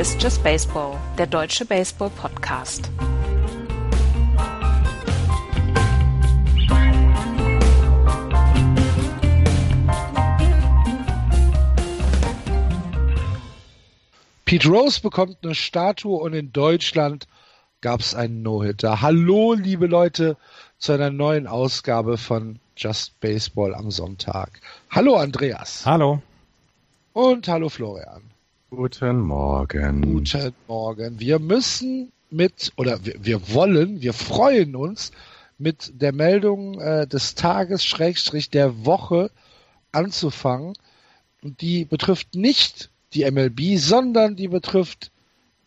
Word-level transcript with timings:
Ist 0.00 0.22
Just 0.22 0.42
Baseball, 0.42 0.96
der 1.18 1.26
deutsche 1.26 1.66
Baseball-Podcast. 1.66 2.90
Pete 14.46 14.68
Rose 14.70 15.02
bekommt 15.02 15.36
eine 15.42 15.54
Statue 15.54 16.18
und 16.18 16.32
in 16.32 16.50
Deutschland 16.50 17.28
gab 17.82 18.00
es 18.00 18.14
einen 18.14 18.40
No-Hitter. 18.40 19.02
Hallo, 19.02 19.52
liebe 19.52 19.86
Leute, 19.86 20.38
zu 20.78 20.92
einer 20.92 21.10
neuen 21.10 21.46
Ausgabe 21.46 22.16
von 22.16 22.58
Just 22.74 23.20
Baseball 23.20 23.74
am 23.74 23.90
Sonntag. 23.90 24.62
Hallo, 24.88 25.16
Andreas. 25.16 25.84
Hallo. 25.84 26.22
Und 27.12 27.48
hallo, 27.48 27.68
Florian. 27.68 28.29
Guten 28.70 29.20
Morgen. 29.20 30.00
Guten 30.00 30.54
Morgen. 30.68 31.18
Wir 31.18 31.40
müssen 31.40 32.12
mit, 32.30 32.72
oder 32.76 33.04
wir, 33.04 33.16
wir 33.20 33.52
wollen, 33.52 34.00
wir 34.00 34.12
freuen 34.12 34.76
uns 34.76 35.10
mit 35.58 36.00
der 36.00 36.12
Meldung 36.12 36.80
äh, 36.80 37.04
des 37.08 37.34
Tages, 37.34 37.84
Schrägstrich 37.84 38.48
der 38.48 38.86
Woche 38.86 39.32
anzufangen. 39.90 40.74
Und 41.42 41.60
die 41.60 41.84
betrifft 41.84 42.36
nicht 42.36 42.90
die 43.12 43.28
MLB, 43.28 43.76
sondern 43.76 44.36
die 44.36 44.46
betrifft 44.46 45.10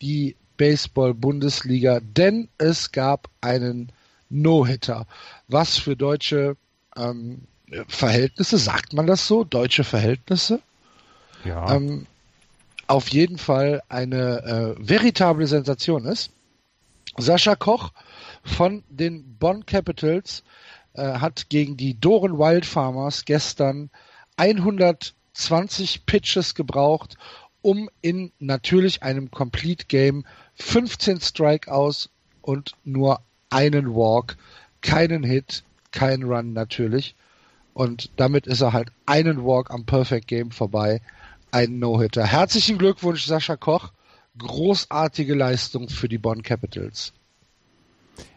die 0.00 0.34
Baseball-Bundesliga, 0.56 2.00
denn 2.00 2.48
es 2.56 2.90
gab 2.90 3.28
einen 3.42 3.92
No-Hitter, 4.30 5.06
was 5.48 5.76
für 5.76 5.94
deutsche 5.94 6.56
ähm, 6.96 7.42
Verhältnisse, 7.86 8.56
sagt 8.56 8.94
man 8.94 9.06
das 9.06 9.26
so, 9.26 9.44
deutsche 9.44 9.84
Verhältnisse? 9.84 10.60
Ja. 11.44 11.74
Ähm, 11.74 12.06
auf 12.86 13.08
jeden 13.08 13.38
Fall 13.38 13.82
eine 13.88 14.76
äh, 14.78 14.88
veritable 14.88 15.46
Sensation 15.46 16.04
ist. 16.04 16.30
Sascha 17.16 17.54
Koch 17.54 17.92
von 18.42 18.82
den 18.88 19.36
Bonn 19.38 19.66
Capitals 19.66 20.42
äh, 20.94 21.18
hat 21.18 21.48
gegen 21.48 21.76
die 21.76 21.98
Doren 21.98 22.38
Wild 22.38 22.66
Farmers 22.66 23.24
gestern 23.24 23.90
120 24.36 26.06
Pitches 26.06 26.54
gebraucht, 26.54 27.16
um 27.62 27.88
in 28.02 28.32
natürlich 28.38 29.02
einem 29.02 29.30
Complete 29.30 29.86
Game 29.86 30.24
15 30.56 31.20
Strikeouts 31.20 32.10
und 32.42 32.74
nur 32.84 33.20
einen 33.50 33.94
Walk, 33.94 34.36
keinen 34.82 35.22
Hit, 35.22 35.64
keinen 35.92 36.24
Run 36.24 36.52
natürlich. 36.52 37.14
Und 37.72 38.10
damit 38.16 38.46
ist 38.46 38.60
er 38.60 38.72
halt 38.72 38.92
einen 39.06 39.44
Walk 39.44 39.70
am 39.70 39.84
Perfect 39.84 40.28
Game 40.28 40.50
vorbei. 40.50 41.00
Ein 41.54 41.78
No-Hitter. 41.78 42.26
Herzlichen 42.26 42.78
Glückwunsch, 42.78 43.26
Sascha 43.26 43.54
Koch. 43.54 43.92
Großartige 44.38 45.36
Leistung 45.36 45.88
für 45.88 46.08
die 46.08 46.18
Bonn 46.18 46.42
Capitals. 46.42 47.12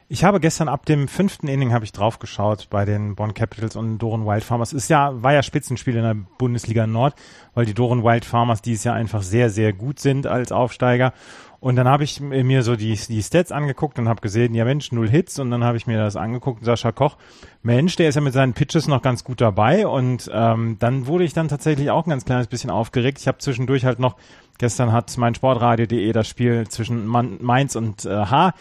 Ich 0.07 0.23
habe 0.23 0.39
gestern 0.39 0.69
ab 0.69 0.85
dem 0.85 1.07
fünften 1.07 1.47
Inning 1.47 1.73
habe 1.73 1.83
ich 1.83 1.91
draufgeschaut 1.91 2.67
bei 2.69 2.85
den 2.85 3.15
Bonn 3.15 3.33
Capitals 3.33 3.75
und 3.75 3.97
Doren 3.97 4.27
Wild 4.27 4.43
Farmers. 4.43 4.71
Ist 4.71 4.91
ja, 4.91 5.23
war 5.23 5.33
ja 5.33 5.41
Spitzenspiel 5.41 5.95
in 5.95 6.03
der 6.03 6.15
Bundesliga 6.37 6.85
Nord, 6.85 7.15
weil 7.55 7.65
die 7.65 7.73
Doren 7.73 8.03
Wild 8.03 8.23
Farmers 8.23 8.61
dieses 8.61 8.83
Jahr 8.83 8.93
einfach 8.93 9.23
sehr, 9.23 9.49
sehr 9.49 9.73
gut 9.73 9.99
sind 9.99 10.27
als 10.27 10.51
Aufsteiger. 10.51 11.11
Und 11.59 11.75
dann 11.75 11.87
habe 11.87 12.03
ich 12.03 12.19
mir 12.21 12.61
so 12.61 12.75
die, 12.75 12.93
die 12.93 13.23
Stats 13.23 13.51
angeguckt 13.51 13.97
und 13.97 14.07
habe 14.07 14.21
gesehen, 14.21 14.53
ja 14.53 14.63
Mensch, 14.63 14.91
null 14.91 15.09
Hits. 15.09 15.39
Und 15.39 15.51
dann 15.51 15.63
habe 15.63 15.77
ich 15.77 15.87
mir 15.87 15.97
das 15.97 16.15
angeguckt, 16.15 16.63
Sascha 16.63 16.91
Koch, 16.91 17.17
Mensch, 17.63 17.95
der 17.95 18.09
ist 18.09 18.15
ja 18.15 18.21
mit 18.21 18.33
seinen 18.33 18.53
Pitches 18.53 18.87
noch 18.87 19.01
ganz 19.01 19.23
gut 19.23 19.41
dabei. 19.41 19.87
Und 19.87 20.29
ähm, 20.33 20.77
dann 20.79 21.07
wurde 21.07 21.23
ich 21.23 21.33
dann 21.33 21.47
tatsächlich 21.47 21.89
auch 21.89 22.05
ein 22.05 22.11
ganz 22.11 22.25
kleines 22.25 22.47
bisschen 22.47 22.69
aufgeregt. 22.69 23.19
Ich 23.19 23.27
habe 23.27 23.39
zwischendurch 23.39 23.85
halt 23.85 23.99
noch, 23.99 24.15
gestern 24.59 24.91
hat 24.91 25.17
mein 25.17 25.35
Sportradio.de 25.35 26.11
das 26.11 26.27
Spiel 26.27 26.67
zwischen 26.67 27.07
Mainz 27.07 27.75
und 27.75 28.05
äh, 28.05 28.09
H 28.09 28.53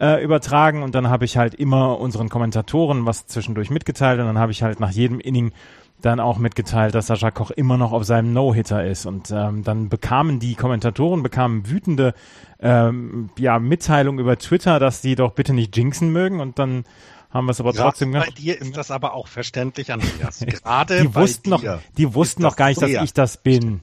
äh, 0.00 0.22
übertragen 0.22 0.82
und 0.82 0.94
dann 0.94 1.08
habe 1.08 1.24
ich 1.24 1.36
halt 1.36 1.54
immer 1.54 1.98
unseren 1.98 2.28
Kommentatoren 2.28 3.06
was 3.06 3.26
zwischendurch 3.26 3.70
mitgeteilt 3.70 4.20
und 4.20 4.26
dann 4.26 4.38
habe 4.38 4.52
ich 4.52 4.62
halt 4.62 4.80
nach 4.80 4.90
jedem 4.90 5.20
Inning 5.20 5.52
dann 6.00 6.20
auch 6.20 6.38
mitgeteilt, 6.38 6.94
dass 6.94 7.08
Sascha 7.08 7.30
Koch 7.30 7.50
immer 7.50 7.76
noch 7.76 7.92
auf 7.92 8.04
seinem 8.04 8.32
No-Hitter 8.32 8.84
ist. 8.84 9.06
Und 9.06 9.30
ähm, 9.30 9.64
dann 9.64 9.88
bekamen 9.88 10.38
die 10.38 10.54
Kommentatoren 10.54 11.22
bekamen 11.22 11.68
wütende 11.68 12.14
ähm, 12.60 13.30
ja, 13.38 13.58
Mitteilungen 13.58 14.20
über 14.20 14.38
Twitter, 14.38 14.78
dass 14.78 15.00
die 15.00 15.16
doch 15.16 15.32
bitte 15.32 15.54
nicht 15.54 15.76
jinxen 15.76 16.12
mögen. 16.12 16.40
Und 16.40 16.58
dann 16.58 16.84
haben 17.30 17.46
wir 17.46 17.50
es 17.50 17.60
aber 17.60 17.72
trotzdem 17.72 18.12
gemacht. 18.12 18.30
Bei 18.34 18.40
dir 18.40 18.60
ist 18.60 18.76
das 18.76 18.90
aber 18.90 19.14
auch 19.14 19.28
verständlich, 19.28 19.92
Andreas. 19.92 20.40
Gerade 20.46 21.02
die 21.02 21.14
wussten 21.14 21.50
noch, 21.50 21.62
die 21.96 22.14
wussten 22.14 22.42
noch 22.42 22.56
gar 22.56 22.68
nicht, 22.68 22.80
dass 22.80 22.90
ich 22.90 23.12
das 23.12 23.36
bin. 23.38 23.82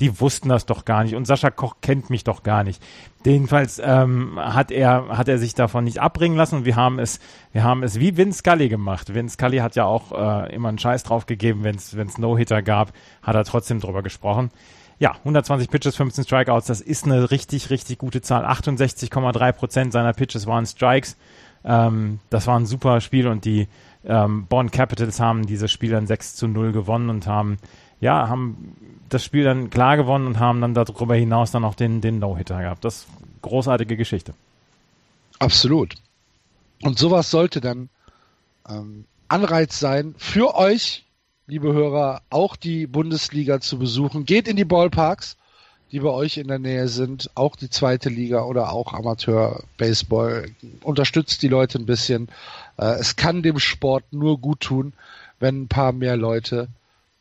Die 0.00 0.20
wussten 0.20 0.48
das 0.48 0.66
doch 0.66 0.84
gar 0.84 1.04
nicht. 1.04 1.14
Und 1.14 1.26
Sascha 1.26 1.50
Koch 1.50 1.76
kennt 1.80 2.10
mich 2.10 2.24
doch 2.24 2.42
gar 2.42 2.64
nicht. 2.64 2.82
Jedenfalls 3.24 3.80
ähm, 3.82 4.38
hat 4.38 4.70
er 4.70 5.08
hat 5.16 5.28
er 5.28 5.38
sich 5.38 5.54
davon 5.54 5.84
nicht 5.84 6.00
abbringen 6.00 6.36
lassen. 6.36 6.56
Und 6.56 6.64
wir 6.64 6.76
haben 6.76 6.98
es 6.98 7.18
wir 7.52 7.64
haben 7.64 7.82
es 7.82 7.98
wie 7.98 8.16
Vince 8.16 8.38
Scully 8.40 8.68
gemacht. 8.68 9.14
Vince 9.14 9.34
Scully 9.34 9.58
hat 9.58 9.74
ja 9.74 9.84
auch 9.84 10.12
äh, 10.12 10.54
immer 10.54 10.68
einen 10.68 10.78
Scheiß 10.78 11.02
drauf 11.02 11.26
gegeben, 11.26 11.64
wenn 11.64 11.76
es 11.76 11.96
wenn 11.96 12.08
es 12.08 12.18
No-Hitter 12.18 12.62
gab, 12.62 12.92
hat 13.22 13.34
er 13.34 13.44
trotzdem 13.44 13.80
drüber 13.80 14.02
gesprochen. 14.02 14.50
Ja, 14.98 15.12
120 15.12 15.68
Pitches, 15.68 15.96
15 15.96 16.24
Strikeouts, 16.24 16.66
das 16.68 16.80
ist 16.80 17.04
eine 17.04 17.30
richtig, 17.30 17.68
richtig 17.68 17.98
gute 17.98 18.22
Zahl. 18.22 18.46
68,3 18.46 19.52
Prozent 19.52 19.92
seiner 19.92 20.14
Pitches 20.14 20.46
waren 20.46 20.64
Strikes. 20.64 21.16
Ähm, 21.64 22.20
das 22.30 22.46
war 22.46 22.58
ein 22.58 22.64
super 22.64 23.00
Spiel 23.02 23.28
und 23.28 23.44
die 23.44 23.68
ähm, 24.06 24.46
Bonn 24.46 24.70
Capitals 24.70 25.20
haben 25.20 25.46
dieses 25.46 25.70
Spiel 25.70 25.90
dann 25.90 26.06
6 26.06 26.36
zu 26.36 26.48
0 26.48 26.72
gewonnen 26.72 27.10
und 27.10 27.26
haben 27.26 27.58
ja, 28.00 28.28
haben 28.28 28.76
das 29.08 29.24
Spiel 29.24 29.44
dann 29.44 29.70
klar 29.70 29.96
gewonnen 29.96 30.26
und 30.26 30.38
haben 30.38 30.60
dann 30.60 30.74
darüber 30.74 31.14
hinaus 31.14 31.50
dann 31.50 31.64
auch 31.64 31.74
den, 31.74 32.00
den 32.00 32.18
No-Hitter 32.18 32.60
gehabt. 32.60 32.84
Das 32.84 32.98
ist 32.98 33.06
großartige 33.42 33.96
Geschichte. 33.96 34.34
Absolut. 35.38 35.94
Und 36.82 36.98
sowas 36.98 37.30
sollte 37.30 37.60
dann 37.60 37.88
ähm, 38.68 39.04
Anreiz 39.28 39.78
sein 39.78 40.14
für 40.18 40.54
euch, 40.54 41.04
liebe 41.46 41.72
Hörer, 41.72 42.22
auch 42.30 42.56
die 42.56 42.86
Bundesliga 42.86 43.60
zu 43.60 43.78
besuchen. 43.78 44.24
Geht 44.24 44.48
in 44.48 44.56
die 44.56 44.64
Ballparks, 44.64 45.36
die 45.92 46.00
bei 46.00 46.10
euch 46.10 46.36
in 46.36 46.48
der 46.48 46.58
Nähe 46.58 46.88
sind, 46.88 47.30
auch 47.34 47.56
die 47.56 47.70
zweite 47.70 48.08
Liga 48.08 48.42
oder 48.42 48.72
auch 48.72 48.92
Amateur-Baseball. 48.92 50.50
Unterstützt 50.82 51.42
die 51.42 51.48
Leute 51.48 51.78
ein 51.78 51.86
bisschen. 51.86 52.28
Äh, 52.76 52.96
es 52.98 53.16
kann 53.16 53.42
dem 53.42 53.58
Sport 53.58 54.04
nur 54.12 54.38
gut 54.38 54.60
tun, 54.60 54.92
wenn 55.38 55.62
ein 55.62 55.68
paar 55.68 55.92
mehr 55.92 56.16
Leute 56.16 56.68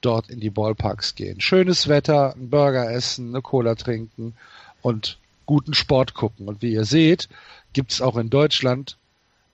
dort 0.05 0.29
in 0.29 0.39
die 0.39 0.49
Ballparks 0.49 1.15
gehen. 1.15 1.41
Schönes 1.41 1.87
Wetter, 1.87 2.35
ein 2.35 2.49
Burger 2.49 2.91
essen, 2.91 3.29
eine 3.29 3.41
Cola 3.41 3.75
trinken 3.75 4.35
und 4.81 5.17
guten 5.45 5.73
Sport 5.73 6.13
gucken. 6.13 6.47
Und 6.47 6.61
wie 6.61 6.73
ihr 6.73 6.85
seht, 6.85 7.27
gibt 7.73 7.91
es 7.91 8.01
auch 8.01 8.17
in 8.17 8.29
Deutschland 8.29 8.97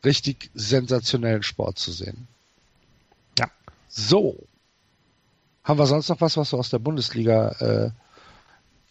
richtig 0.04 0.50
sensationellen 0.54 1.44
Sport 1.44 1.80
zu 1.80 1.92
sehen. 1.92 2.28
Ja. 3.40 3.48
So. 3.88 4.36
Haben 5.64 5.80
wir 5.80 5.86
sonst 5.86 6.10
noch 6.10 6.22
was, 6.22 6.38
was 6.38 6.52
wir 6.52 6.60
aus 6.60 6.70
der 6.70 6.80
Bundesliga 6.80 7.50
äh, 7.60 7.92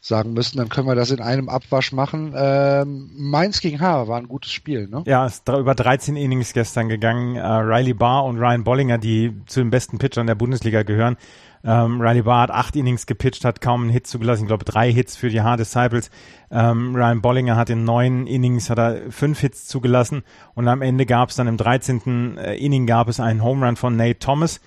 sagen 0.00 0.33
müssen? 0.33 0.59
Dann 0.59 0.69
können 0.69 0.87
wir 0.88 0.94
das 0.94 1.11
in 1.11 1.21
einem 1.21 1.49
Abwasch 1.49 1.93
machen. 1.93 2.33
Ähm, 2.37 3.11
Mainz 3.15 3.61
gegen 3.61 3.81
Haar 3.81 4.09
war 4.09 4.19
ein 4.19 4.28
gutes 4.28 4.50
Spiel, 4.50 4.88
ne? 4.88 5.03
Ja, 5.06 5.27
ist 5.27 5.49
über 5.49 5.75
13 5.75 6.16
Innings 6.16 6.53
gestern 6.53 6.88
gegangen. 6.88 7.37
Uh, 7.37 7.61
Riley 7.61 7.94
Barr 7.94 8.25
und 8.25 8.38
Ryan 8.38 8.65
Bollinger, 8.65 8.99
die 8.99 9.34
zu 9.47 9.61
den 9.61 9.71
besten 9.71 9.99
Pitchern 9.99 10.27
der 10.27 10.34
Bundesliga 10.34 10.83
gehören, 10.83 11.16
ähm, 11.62 12.00
Riley 12.00 12.22
Barr 12.22 12.43
hat 12.43 12.50
acht 12.50 12.77
Innings 12.77 13.06
gepitcht, 13.06 13.44
hat 13.44 13.61
kaum 13.61 13.83
einen 13.83 13.91
Hit 13.91 14.06
zugelassen. 14.06 14.44
Ich 14.44 14.49
glaube, 14.49 14.65
drei 14.65 14.91
Hits 14.91 15.16
für 15.16 15.28
die 15.28 15.43
Hard 15.43 15.61
Disciples. 15.61 16.11
Ähm, 16.50 16.94
Ryan 16.94 17.20
Bollinger 17.20 17.56
hat 17.56 17.70
in 17.70 17.85
neun 17.85 18.26
Innings 18.26 18.70
hat 18.70 18.79
er 18.79 19.11
fünf 19.11 19.41
Hits 19.41 19.67
zugelassen. 19.67 20.23
Und 20.55 20.69
am 20.69 20.81
Ende 20.82 21.05
gab 21.05 21.29
es 21.29 21.37
dann 21.37 21.49
im 21.49 21.56
13. 21.58 22.38
Äh, 22.38 22.55
Inning 22.56 22.87
gab 22.87 23.08
es 23.08 23.20
einen 23.20 23.43
Home 23.43 23.67
Run 23.67 23.76
von 23.76 23.97
Nate 23.97 24.19
Thomas. 24.19 24.61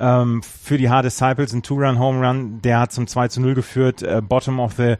Ähm, 0.00 0.42
für 0.44 0.78
die 0.78 0.90
Hard 0.90 1.06
Disciples 1.06 1.52
ein 1.52 1.64
Two-Run-Home 1.64 2.24
Run, 2.24 2.62
der 2.62 2.78
hat 2.78 2.92
zum 2.92 3.08
2 3.08 3.28
zu 3.28 3.40
0 3.40 3.54
geführt. 3.54 4.02
Äh, 4.02 4.22
bottom 4.22 4.60
of 4.60 4.74
the 4.74 4.94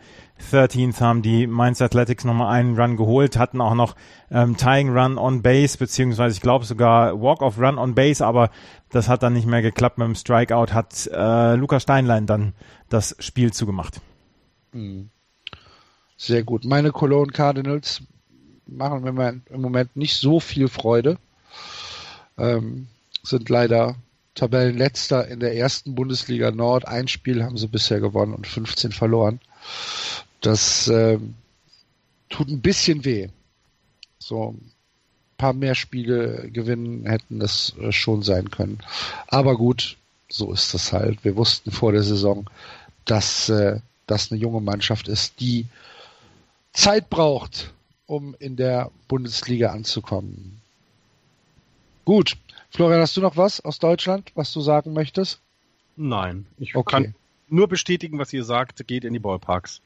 13th 0.50 1.00
haben 1.00 1.22
die 1.22 1.46
Mainz 1.46 1.80
Athletics 1.80 2.24
nochmal 2.24 2.52
einen 2.52 2.78
Run 2.78 2.96
geholt, 2.96 3.38
hatten 3.38 3.60
auch 3.60 3.74
noch 3.74 3.94
ähm, 4.30 4.56
Tying 4.56 4.90
Run 4.90 5.16
on 5.16 5.42
Base, 5.42 5.78
beziehungsweise 5.78 6.34
ich 6.34 6.40
glaube 6.40 6.64
sogar 6.64 7.20
Walk-off 7.20 7.58
Run 7.58 7.78
on 7.78 7.94
Base, 7.94 8.26
aber 8.26 8.50
das 8.90 9.08
hat 9.08 9.22
dann 9.22 9.34
nicht 9.34 9.46
mehr 9.46 9.62
geklappt 9.62 9.98
mit 9.98 10.06
dem 10.06 10.14
Strikeout, 10.16 10.72
hat 10.72 11.08
äh, 11.12 11.54
Lukas 11.54 11.84
Steinlein 11.84 12.26
dann 12.26 12.54
das 12.88 13.14
Spiel 13.20 13.52
zugemacht. 13.52 14.00
Hm. 14.72 15.10
Sehr 16.16 16.42
gut. 16.42 16.64
Meine 16.64 16.90
Cologne 16.90 17.32
Cardinals 17.32 18.02
machen 18.66 19.02
mir 19.02 19.40
im 19.48 19.60
Moment 19.60 19.96
nicht 19.96 20.16
so 20.16 20.40
viel 20.40 20.66
Freude. 20.66 21.18
Ähm, 22.36 22.88
sind 23.22 23.48
leider 23.48 23.94
Tabellenletzter 24.38 25.26
in 25.26 25.40
der 25.40 25.56
ersten 25.56 25.96
Bundesliga 25.96 26.52
Nord. 26.52 26.86
Ein 26.86 27.08
Spiel 27.08 27.42
haben 27.42 27.58
sie 27.58 27.66
bisher 27.66 27.98
gewonnen 27.98 28.34
und 28.34 28.46
15 28.46 28.92
verloren. 28.92 29.40
Das 30.40 30.86
äh, 30.86 31.18
tut 32.28 32.48
ein 32.48 32.60
bisschen 32.60 33.04
weh. 33.04 33.28
So 34.20 34.52
ein 34.52 34.72
paar 35.38 35.52
mehr 35.54 35.74
Spiele 35.74 36.50
gewinnen 36.52 37.04
hätten 37.06 37.40
das 37.40 37.74
äh, 37.80 37.90
schon 37.90 38.22
sein 38.22 38.48
können. 38.50 38.78
Aber 39.26 39.56
gut, 39.56 39.96
so 40.28 40.52
ist 40.52 40.72
das 40.72 40.92
halt. 40.92 41.24
Wir 41.24 41.36
wussten 41.36 41.72
vor 41.72 41.90
der 41.90 42.04
Saison, 42.04 42.48
dass 43.06 43.48
äh, 43.48 43.80
das 44.06 44.30
eine 44.30 44.40
junge 44.40 44.60
Mannschaft 44.60 45.08
ist, 45.08 45.40
die 45.40 45.66
Zeit 46.72 47.10
braucht, 47.10 47.72
um 48.06 48.36
in 48.38 48.54
der 48.54 48.92
Bundesliga 49.08 49.72
anzukommen. 49.72 50.60
Gut. 52.04 52.36
Florian, 52.70 53.00
hast 53.00 53.16
du 53.16 53.20
noch 53.20 53.36
was 53.36 53.60
aus 53.60 53.78
Deutschland, 53.78 54.30
was 54.34 54.52
du 54.52 54.60
sagen 54.60 54.92
möchtest? 54.92 55.40
Nein, 55.96 56.46
ich 56.58 56.74
Okay. 56.76 57.04
kann 57.04 57.14
nur 57.48 57.68
bestätigen, 57.68 58.18
was 58.18 58.32
ihr 58.32 58.44
sagt. 58.44 58.86
Geht 58.86 59.04
in 59.04 59.12
die 59.12 59.18
Ballparks. 59.18 59.80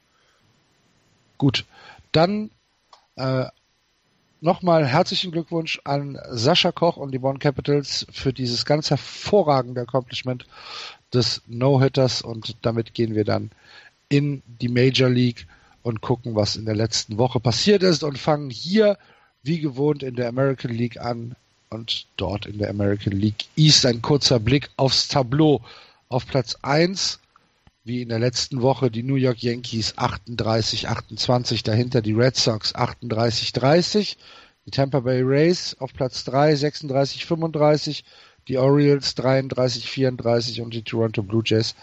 Gut. 1.38 1.64
Dann 2.11 2.50
äh, 3.17 3.46
nochmal 4.40 4.87
herzlichen 4.87 5.31
Glückwunsch 5.31 5.81
an 5.84 6.19
Sascha 6.31 6.73
Koch 6.73 6.96
und 6.96 7.12
die 7.12 7.19
Bonn 7.19 7.38
Capitals 7.38 8.06
für 8.11 8.32
dieses 8.32 8.64
ganz 8.64 8.90
hervorragende 8.90 9.82
Accomplishment 9.82 10.46
des 11.14 11.43
No-Hitters 11.46 12.23
und 12.23 12.56
damit 12.62 12.94
gehen 12.94 13.14
wir 13.14 13.25
dann 13.25 13.50
in 14.08 14.43
die 14.46 14.69
Major 14.69 15.08
League 15.08 15.46
und 15.82 16.00
gucken, 16.00 16.35
was 16.35 16.56
in 16.56 16.64
der 16.64 16.76
letzten 16.76 17.19
Woche 17.19 17.40
passiert 17.40 17.82
ist 17.82 18.02
und 18.02 18.19
fangen 18.19 18.50
hier 18.50 18.99
wie 19.43 19.61
gewohnt 19.61 20.02
in 20.02 20.14
der 20.17 20.28
American 20.28 20.70
League 20.73 21.00
an 21.00 21.35
und 21.72 22.06
dort 22.16 22.46
in 22.46 22.58
der 22.58 22.70
American 22.70 23.12
League 23.12 23.46
East 23.56 23.84
ein 23.86 24.02
kurzer 24.02 24.38
Blick 24.38 24.70
aufs 24.76 25.08
Tableau. 25.08 25.62
Auf 26.08 26.26
Platz 26.26 26.56
1 26.60 27.20
wie 27.84 28.02
in 28.02 28.10
der 28.10 28.19
letzten 28.19 28.62
Woche 28.62 28.90
die 28.90 29.02
New 29.02 29.16
York 29.16 29.42
Yankees 29.42 29.96
38-28, 29.96 31.64
dahinter 31.64 32.00
die 32.00 32.12
Red 32.12 32.36
Sox 32.36 32.74
38-30, 32.74 34.16
die 34.66 34.70
Tampa 34.70 35.00
Bay 35.00 35.22
Rays 35.22 35.76
auf 35.80 35.92
Platz 35.92 36.24
3 36.24 36.54
36-35, 36.54 38.04
die 38.46 38.58
Orioles 38.58 39.16
33-34 39.16 40.62
und 40.62 40.75
die 40.75 40.82
Toronto 40.82 41.22
Blue 41.22 41.42
Jays 41.44 41.75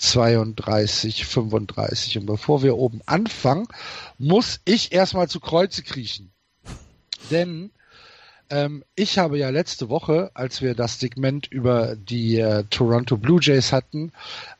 32-35. 0.00 2.18
Und 2.18 2.26
bevor 2.26 2.64
wir 2.64 2.76
oben 2.76 3.00
anfangen, 3.06 3.68
muss 4.18 4.58
ich 4.64 4.92
erstmal 4.92 5.28
zu 5.28 5.38
Kreuze 5.38 5.82
kriechen. 5.82 6.32
Denn 7.30 7.70
ähm, 8.50 8.84
ich 8.94 9.18
habe 9.18 9.38
ja 9.38 9.50
letzte 9.50 9.88
Woche, 9.88 10.30
als 10.34 10.62
wir 10.62 10.74
das 10.74 11.00
Segment 11.00 11.46
über 11.46 11.96
die 11.96 12.38
äh, 12.38 12.64
Toronto 12.70 13.16
Blue 13.16 13.40
Jays 13.40 13.72
hatten, 13.72 14.12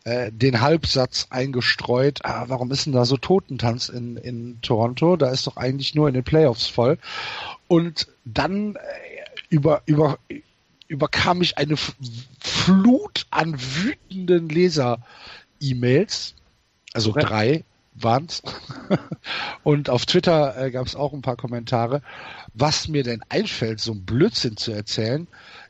äh, 0.05 0.33
den 0.33 0.61
Halbsatz 0.61 1.27
eingestreut, 1.31 2.21
ah, 2.25 2.45
warum 2.49 2.71
ist 2.71 2.87
denn 2.87 2.93
da 2.93 3.05
so 3.05 3.17
Totentanz 3.17 3.89
in, 3.89 4.17
in 4.17 4.61
Toronto? 4.63 5.17
Da 5.17 5.31
ist 5.31 5.47
doch 5.47 5.57
eigentlich 5.57 5.95
nur 5.95 6.09
in 6.09 6.15
den 6.15 6.25
Playoffs 6.25 6.67
voll. 6.67 6.99
Und 7.69 8.09
dann 8.25 8.77
äh, 8.77 8.79
über, 9.49 9.83
über, 9.87 10.19
überkam 10.89 11.43
ich 11.43 11.59
eine 11.59 11.75
F 11.75 11.95
Flut 12.41 13.27
an 13.31 13.57
wütenden 13.59 14.49
Leser-E-Mails, 14.49 16.35
also 16.93 17.13
drei 17.13 17.65
waren's. 17.95 18.43
Und 19.63 19.89
auf 19.89 20.07
Twitter 20.07 20.57
äh, 20.57 20.71
gab 20.71 20.87
es 20.87 20.97
auch 20.97 21.13
ein 21.13 21.23
paar 21.23 21.37
Kommentare, 21.37 22.03
was 22.53 22.89
mir 22.89 23.03
denn 23.03 23.23
einfällt, 23.29 23.81
so 23.81 23.93
ein 23.93 24.05
Blödsinn 24.05 24.57
zu 24.57 24.73
erzählen. 24.73 25.27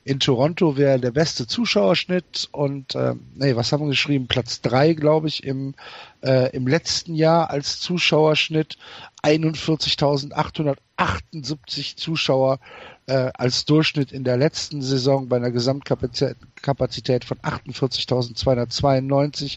In 0.07 0.21
Toronto 0.21 0.77
wäre 0.77 1.01
der 1.01 1.13
beste 1.13 1.47
Zuschauerschnitt 1.47 2.51
und 2.53 2.95
äh, 2.95 3.15
nee, 3.35 3.57
was 3.57 3.73
haben 3.73 3.85
wir 3.85 3.89
geschrieben? 3.89 4.27
Platz 4.27 4.61
drei, 4.61 4.93
glaube 4.93 5.29
ich, 5.29 5.45
im, 5.45 5.75
äh, 6.23 6.55
im 6.55 6.67
letzten 6.67 7.15
Jahr 7.15 7.49
als 7.49 7.81
Zuschauerschnitt. 7.81 8.77
41.878 9.23 11.97
Zuschauer 11.97 12.59
äh, 13.07 13.31
als 13.33 13.65
Durchschnitt 13.65 14.13
in 14.13 14.25
der 14.25 14.37
letzten 14.37 14.83
Saison 14.83 15.31
bei 15.31 15.37
einer 15.37 15.51
Gesamtkapazität 15.51 16.37
Kapazität 16.61 17.25
von 17.25 17.39
48.292. 17.39 19.57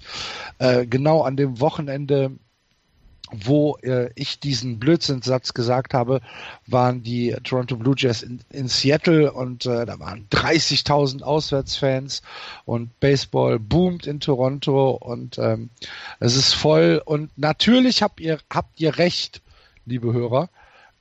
Äh, 0.59 0.87
genau 0.87 1.23
an 1.23 1.35
dem 1.35 1.59
Wochenende 1.59 2.31
wo 3.31 3.77
äh, 3.81 4.09
ich 4.15 4.39
diesen 4.39 4.79
Blödsinnssatz 4.79 5.53
gesagt 5.53 5.93
habe, 5.93 6.21
waren 6.65 7.03
die 7.03 7.35
Toronto 7.43 7.75
Blue 7.75 7.95
Jays 7.97 8.23
in, 8.23 8.39
in 8.49 8.67
Seattle 8.67 9.31
und 9.31 9.65
äh, 9.65 9.85
da 9.85 9.99
waren 9.99 10.27
30.000 10.31 11.23
Auswärtsfans 11.23 12.21
und 12.65 12.97
Baseball 12.99 13.59
boomt 13.59 14.07
in 14.07 14.19
Toronto 14.19 14.91
und 14.91 15.37
ähm, 15.37 15.69
es 16.19 16.35
ist 16.35 16.53
voll 16.53 17.01
und 17.03 17.37
natürlich 17.37 18.01
habt 18.01 18.19
ihr 18.19 18.39
habt 18.51 18.79
ihr 18.79 18.97
recht, 18.97 19.41
liebe 19.85 20.13
Hörer. 20.13 20.49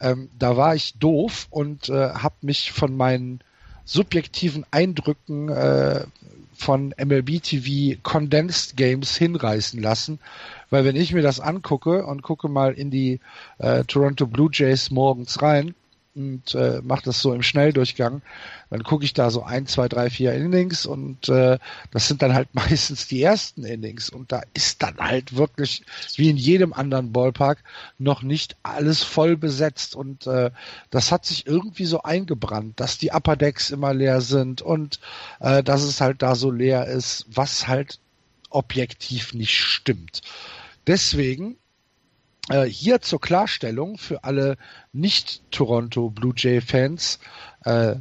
Ähm, 0.00 0.28
da 0.38 0.56
war 0.56 0.74
ich 0.74 0.98
doof 0.98 1.46
und 1.50 1.88
äh, 1.88 2.10
habe 2.10 2.34
mich 2.42 2.72
von 2.72 2.96
meinen 2.96 3.40
subjektiven 3.84 4.66
Eindrücken 4.70 5.48
äh, 5.48 6.04
von 6.56 6.94
MLB 6.96 7.42
TV 7.42 7.98
Condensed 8.02 8.76
Games 8.76 9.16
hinreißen 9.16 9.80
lassen, 9.80 10.18
weil 10.70 10.84
wenn 10.84 10.96
ich 10.96 11.12
mir 11.12 11.22
das 11.22 11.40
angucke 11.40 12.04
und 12.06 12.22
gucke 12.22 12.48
mal 12.48 12.72
in 12.72 12.90
die 12.90 13.20
äh, 13.58 13.84
Toronto 13.84 14.26
Blue 14.26 14.50
Jays 14.52 14.90
morgens 14.90 15.42
rein 15.42 15.74
und 16.16 16.54
äh, 16.54 16.80
mache 16.82 17.04
das 17.04 17.20
so 17.20 17.34
im 17.34 17.42
Schnelldurchgang, 17.42 18.22
dann 18.70 18.82
gucke 18.82 19.04
ich 19.04 19.12
da 19.12 19.30
so 19.30 19.42
ein, 19.42 19.66
zwei, 19.66 19.88
drei, 19.88 20.10
vier 20.10 20.32
Innings 20.32 20.86
und 20.86 21.28
äh, 21.28 21.58
das 21.90 22.08
sind 22.08 22.22
dann 22.22 22.34
halt 22.34 22.48
meistens 22.54 23.06
die 23.06 23.22
ersten 23.22 23.64
Innings 23.64 24.08
und 24.08 24.32
da 24.32 24.42
ist 24.54 24.82
dann 24.82 24.96
halt 24.98 25.36
wirklich 25.36 25.82
wie 26.16 26.30
in 26.30 26.36
jedem 26.36 26.72
anderen 26.72 27.12
Ballpark 27.12 27.62
noch 27.98 28.22
nicht 28.22 28.56
alles 28.62 29.02
voll 29.02 29.36
besetzt 29.36 29.94
und 29.94 30.26
äh, 30.26 30.50
das 30.90 31.12
hat 31.12 31.26
sich 31.26 31.46
irgendwie 31.46 31.86
so 31.86 32.02
eingebrannt, 32.02 32.80
dass 32.80 32.98
die 32.98 33.12
Upper 33.12 33.36
Decks 33.36 33.70
immer 33.70 33.92
leer 33.92 34.20
sind 34.20 34.62
und 34.62 35.00
äh, 35.40 35.62
dass 35.62 35.82
es 35.82 36.00
halt 36.00 36.22
da 36.22 36.34
so 36.34 36.50
leer 36.50 36.86
ist, 36.86 37.26
was 37.28 37.68
halt 37.68 38.00
objektiv 38.50 39.34
nicht 39.34 39.54
stimmt. 39.58 40.22
Deswegen 40.86 41.56
äh, 42.48 42.64
hier 42.64 43.00
zur 43.00 43.20
Klarstellung 43.20 43.98
für 43.98 44.24
alle 44.24 44.56
nicht-Toronto 44.92 46.10
Blue 46.10 46.34
Jay-Fans, 46.36 47.18
äh, 47.64 47.96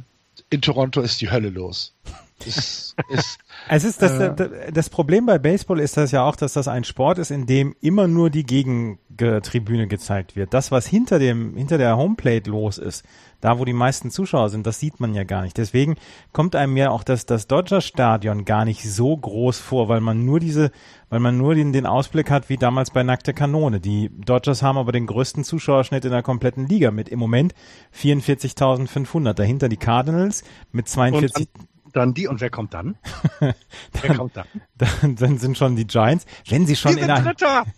in 0.50 0.62
Toronto 0.62 1.00
ist 1.00 1.20
die 1.20 1.30
Hölle 1.30 1.50
los. 1.50 1.94
Ist, 2.44 2.94
ist, 3.08 3.38
Es 3.68 3.84
ist 3.84 4.02
das, 4.02 4.12
Äh. 4.12 4.72
das 4.72 4.90
Problem 4.90 5.26
bei 5.26 5.38
Baseball 5.38 5.80
ist 5.80 5.96
das 5.96 6.12
ja 6.12 6.22
auch, 6.24 6.36
dass 6.36 6.52
das 6.52 6.68
ein 6.68 6.84
Sport 6.84 7.18
ist, 7.18 7.30
in 7.30 7.46
dem 7.46 7.74
immer 7.80 8.06
nur 8.06 8.30
die 8.30 8.44
Gegentribüne 8.44 9.88
gezeigt 9.88 10.36
wird. 10.36 10.54
Das, 10.54 10.70
was 10.70 10.86
hinter 10.86 11.18
dem, 11.18 11.56
hinter 11.56 11.78
der 11.78 11.96
Homeplate 11.96 12.50
los 12.50 12.78
ist, 12.78 13.04
da 13.40 13.58
wo 13.58 13.64
die 13.64 13.72
meisten 13.72 14.10
Zuschauer 14.10 14.50
sind, 14.50 14.66
das 14.66 14.80
sieht 14.80 15.00
man 15.00 15.14
ja 15.14 15.24
gar 15.24 15.42
nicht. 15.42 15.56
Deswegen 15.58 15.96
kommt 16.32 16.54
einem 16.54 16.76
ja 16.76 16.90
auch 16.90 17.02
das, 17.02 17.26
das 17.26 17.46
Dodger 17.48 17.80
Stadion 17.80 18.44
gar 18.44 18.64
nicht 18.64 18.82
so 18.82 19.16
groß 19.16 19.58
vor, 19.58 19.88
weil 19.88 20.00
man 20.00 20.24
nur 20.24 20.38
diese, 20.38 20.70
weil 21.08 21.20
man 21.20 21.36
nur 21.36 21.54
den, 21.54 21.72
den 21.72 21.86
Ausblick 21.86 22.30
hat 22.30 22.48
wie 22.48 22.56
damals 22.56 22.90
bei 22.90 23.02
Nackte 23.02 23.34
Kanone. 23.34 23.80
Die 23.80 24.10
Dodgers 24.24 24.62
haben 24.62 24.78
aber 24.78 24.92
den 24.92 25.06
größten 25.06 25.44
Zuschauerschnitt 25.44 26.04
in 26.04 26.12
der 26.12 26.22
kompletten 26.22 26.66
Liga 26.66 26.90
mit 26.90 27.08
im 27.08 27.18
Moment 27.18 27.54
44.500. 27.94 29.32
Dahinter 29.32 29.68
die 29.68 29.76
Cardinals 29.76 30.44
mit 30.72 30.88
42. 30.88 31.48
Und 31.54 31.75
dann 31.96 32.14
die 32.14 32.28
und 32.28 32.40
wer 32.40 32.50
kommt 32.50 32.74
dann? 32.74 32.96
wer 33.40 34.14
kommt 34.14 34.36
dann? 34.36 34.46
dann, 34.76 35.16
dann 35.16 35.38
sind 35.38 35.58
schon 35.58 35.76
die 35.76 35.86
Giants, 35.86 36.26
wenn 36.48 36.66
sie 36.66 36.76
schon 36.76 36.96
in 36.96 37.10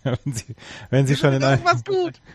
sie, 0.34 0.54
sie 1.06 1.16
schon 1.16 1.34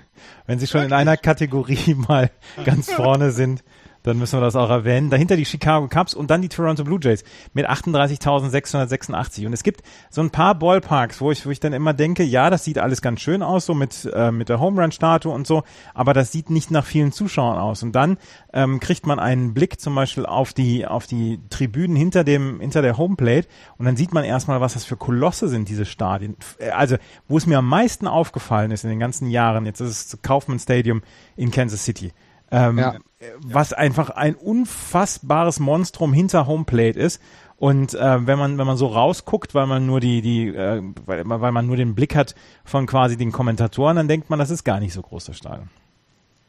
wenn 0.46 0.60
sie 0.60 0.68
schon 0.68 0.84
in 0.84 0.94
einer 0.94 1.18
Kategorie 1.18 1.96
mal 1.96 2.32
ganz 2.64 2.92
vorne 2.92 3.32
sind, 3.32 3.64
dann 4.04 4.18
müssen 4.18 4.38
wir 4.38 4.42
das 4.42 4.56
auch 4.56 4.70
erwähnen. 4.70 5.10
Dahinter 5.10 5.36
die 5.36 5.46
Chicago 5.46 5.88
Cubs 5.88 6.14
und 6.14 6.30
dann 6.30 6.42
die 6.42 6.50
Toronto 6.50 6.84
Blue 6.84 7.00
Jays 7.02 7.24
mit 7.54 7.68
38.686. 7.68 9.46
Und 9.46 9.54
es 9.54 9.64
gibt 9.64 9.82
so 10.10 10.22
ein 10.22 10.30
paar 10.30 10.56
Ballparks, 10.56 11.22
wo 11.22 11.32
ich, 11.32 11.46
wo 11.46 11.50
ich 11.50 11.60
dann 11.60 11.74
immer 11.74 11.94
denke, 11.94 12.24
ja, 12.24 12.50
das 12.50 12.64
sieht 12.64 12.78
alles 12.78 13.02
ganz 13.02 13.22
schön 13.22 13.42
aus, 13.42 13.66
so 13.66 13.74
mit, 13.74 14.10
äh, 14.14 14.32
mit 14.32 14.50
der 14.50 14.60
Home 14.60 14.82
Run 14.82 14.92
Statue 14.92 15.32
und 15.32 15.48
so, 15.48 15.64
aber 15.94 16.14
das 16.14 16.32
sieht 16.32 16.50
nicht 16.50 16.72
nach 16.72 16.86
vielen 16.86 17.12
Zuschauern 17.12 17.58
aus. 17.58 17.84
Und 17.84 17.94
dann 17.94 18.18
ähm, 18.54 18.80
kriegt 18.80 19.08
man 19.08 19.20
einen 19.20 19.54
Blick 19.54 19.80
zum 19.80 19.96
Beispiel 19.96 20.26
auf 20.26 20.54
die, 20.54 20.86
auf 20.86 21.08
die 21.08 21.40
Tribünen 21.50 21.96
hinter 21.96 22.24
dem, 22.24 22.60
hinter 22.60 22.82
der 22.82 22.98
Homeplate 22.98 23.48
und 23.78 23.86
dann 23.86 23.96
sieht 23.96 24.14
man 24.14 24.24
erstmal, 24.24 24.62
was 24.62 24.74
das 24.74 24.86
für 24.86 24.98
Kolosse 24.98 25.48
sind, 25.48 25.70
diese 25.70 25.86
Stadien. 25.86 26.36
Also, 26.74 26.98
wo 27.28 27.38
es 27.38 27.46
mir 27.46 27.58
am 27.58 27.68
meisten 27.68 28.08
aufgefallen 28.08 28.72
ist 28.72 28.84
in 28.84 28.90
den 28.90 29.00
ganzen 29.00 29.30
Jahren, 29.30 29.66
jetzt 29.66 29.80
ist 29.80 29.90
es 29.90 30.08
das 30.10 30.22
Kaufman 30.22 30.60
Stadium 30.60 31.02
in 31.36 31.52
Kansas 31.52 31.86
City. 31.86 32.12
Ähm, 32.52 32.78
Ja. 32.78 32.96
Was 33.40 33.74
einfach 33.74 34.10
ein 34.10 34.36
unfassbares 34.36 35.60
Monstrum 35.60 36.14
hinter 36.14 36.48
Homeplate 36.48 37.00
ist. 37.00 37.22
Und 37.58 37.94
äh, 37.94 38.28
wenn 38.28 38.38
man 38.38 38.58
wenn 38.58 38.68
man 38.68 38.78
so 38.78 38.88
rausguckt, 38.88 39.56
weil 39.56 39.68
man 39.68 39.86
nur 39.86 40.00
die 40.00 40.22
die 40.22 40.48
äh, 40.48 40.82
weil, 41.06 41.24
weil 41.26 41.52
man 41.52 41.66
nur 41.66 41.78
den 41.78 41.96
Blick 41.96 42.16
hat 42.16 42.36
von 42.66 42.86
quasi 42.88 43.16
den 43.16 43.32
Kommentatoren, 43.32 43.96
dann 43.96 44.08
denkt 44.08 44.30
man, 44.30 44.40
das 44.40 44.50
ist 44.50 44.64
gar 44.64 44.80
nicht 44.80 44.94
so 44.94 45.02
groß 45.02 45.26
das 45.26 45.38
Stadion. 45.38 45.70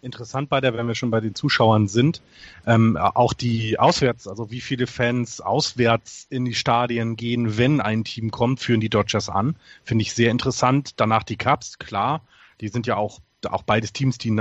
Interessant 0.04 0.50
bei 0.50 0.61
der, 0.61 0.76
wenn 0.76 0.87
wir 0.87 0.95
schon 0.95 1.11
bei 1.11 1.21
den 1.21 1.35
Zuschauern 1.35 1.88
sind, 1.88 2.21
ähm, 2.66 2.99
auch 2.99 3.33
die 3.33 3.78
auswärts, 3.78 4.28
also 4.28 4.50
wie 4.50 4.61
viele 4.61 4.87
Fans 4.87 5.40
auswärts 5.40 6.26
in 6.28 6.45
die 6.45 6.54
Stadien 6.54 7.16
gehen, 7.16 7.57
wenn 7.57 7.81
ein 7.81 8.04
Team 8.04 8.31
kommt, 8.31 8.61
führen 8.61 8.81
die 8.81 8.90
Dodgers 8.90 9.31
an. 9.31 9.57
Finde 9.83 10.02
ich 10.02 10.12
sehr 10.12 10.31
interessant. 10.31 11.00
Danach 11.00 11.23
die 11.23 11.38
Cubs, 11.38 11.78
klar. 11.78 12.21
Die 12.61 12.69
sind 12.69 12.87
ja 12.87 12.97
auch 12.97 13.21
auch 13.47 13.63
beides 13.63 13.93
Teams, 13.93 14.19
die 14.19 14.29
in, 14.29 14.41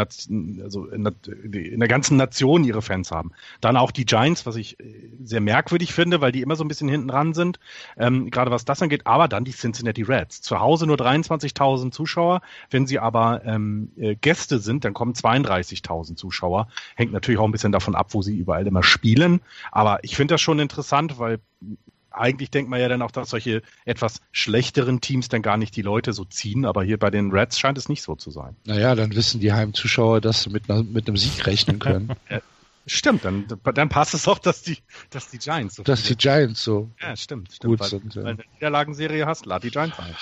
also 0.64 0.88
in, 0.88 1.04
der 1.04 1.88
ganzen 1.88 2.18
Nation 2.18 2.64
ihre 2.64 2.82
Fans 2.82 3.12
haben. 3.12 3.32
Dann 3.62 3.78
auch 3.78 3.92
die 3.92 4.06
Giants, 4.06 4.46
was 4.46 4.56
ich 4.56 4.80
äh, 4.80 5.10
sehr 5.24 5.42
merkwürdig 5.42 5.94
finde, 5.94 6.22
weil 6.22 6.32
die 6.32 6.42
immer 6.42 6.56
so 6.56 6.64
ein 6.64 6.68
bisschen 6.68 6.90
hinten 6.90 7.08
dran 7.08 7.34
sind, 7.34 7.60
ähm, 7.98 8.30
gerade 8.32 8.52
was 8.52 8.66
das 8.66 8.82
angeht. 8.82 9.06
Aber 9.06 9.28
dann 9.28 9.46
die 9.46 9.52
Cincinnati 9.52 10.04
Reds. 10.04 10.42
Zu 10.42 10.60
Hause 10.60 10.88
nur 10.88 10.98
23.000 10.98 11.92
Zuschauer. 11.92 12.42
Wenn 12.70 12.88
sie 12.88 13.00
aber 13.00 13.42
ähm, 13.46 13.92
äh, 13.98 14.16
Gäste 14.16 14.60
sind, 14.60 14.86
dann 14.86 14.94
kommen 14.94 15.14
32.000 15.14 16.16
Zuschauer. 16.16 16.68
Hängt 16.96 17.12
natürlich 17.12 17.40
auch 17.40 17.46
ein 17.46 17.52
bisschen 17.52 17.72
davon 17.72 17.96
ab, 17.96 18.08
wo 18.14 18.22
sie 18.22 18.36
überall 18.36 18.66
immer 18.68 18.84
spielen. 18.84 19.42
Aber 19.72 20.04
ich 20.04 20.16
finde 20.16 20.36
das 20.36 20.42
schon 20.42 20.60
interessant, 20.60 21.20
weil 21.20 21.40
eigentlich 22.14 22.52
denkt 22.52 22.70
man 22.70 22.80
ja 22.80 22.88
dann 22.88 23.02
auch, 23.02 23.12
dass 23.12 23.30
solche 23.30 23.62
etwas 23.86 24.20
schlechteren 24.32 25.02
Teams 25.02 25.30
dann 25.30 25.42
gar 25.42 25.58
nicht 25.58 25.76
die 25.76 25.82
Leute 25.82 26.14
so 26.14 26.26
ziehen, 26.26 26.66
aber 26.66 26.84
hier 26.84 26.98
bei 26.98 27.10
den 27.10 27.32
Reds 27.32 27.60
scheint 27.60 27.78
es 27.78 27.90
nicht 27.90 28.04
so 28.04 28.16
zu 28.16 28.32
sein. 28.32 28.56
Naja, 28.66 28.96
dann 28.96 29.16
wissen 29.16 29.40
die 29.40 29.54
Heimzuschauer, 29.54 30.22
dass 30.22 30.44
sie 30.44 30.50
mit, 30.50 30.70
mit 30.70 31.08
einem 31.08 31.18
Sieg 31.18 31.46
rechnen 31.46 31.80
können. 31.80 32.14
stimmt, 32.86 33.26
dann, 33.26 33.46
dann 33.74 33.90
passt 33.90 34.14
es 34.14 34.28
auch, 34.28 34.40
dass 34.40 34.62
die, 34.62 34.78
dass 35.10 35.30
die 35.30 35.40
Giants 35.40 35.76
so. 35.76 35.84
Dass 35.84 36.04
die 36.04 36.16
Giants 36.16 36.64
so. 36.64 36.90
Ja, 37.02 37.16
stimmt, 37.16 37.52
stimmt. 37.52 37.72
Gut 37.72 37.80
weil, 37.80 37.90
sind, 37.90 38.16
ja. 38.16 38.24
weil 38.24 38.34
eine 38.34 38.44
Niederlagenserie 38.54 39.26
hast, 39.26 39.46
lad 39.46 39.64
die 39.64 39.72
Giants 39.72 39.98
ein. 40.00 40.16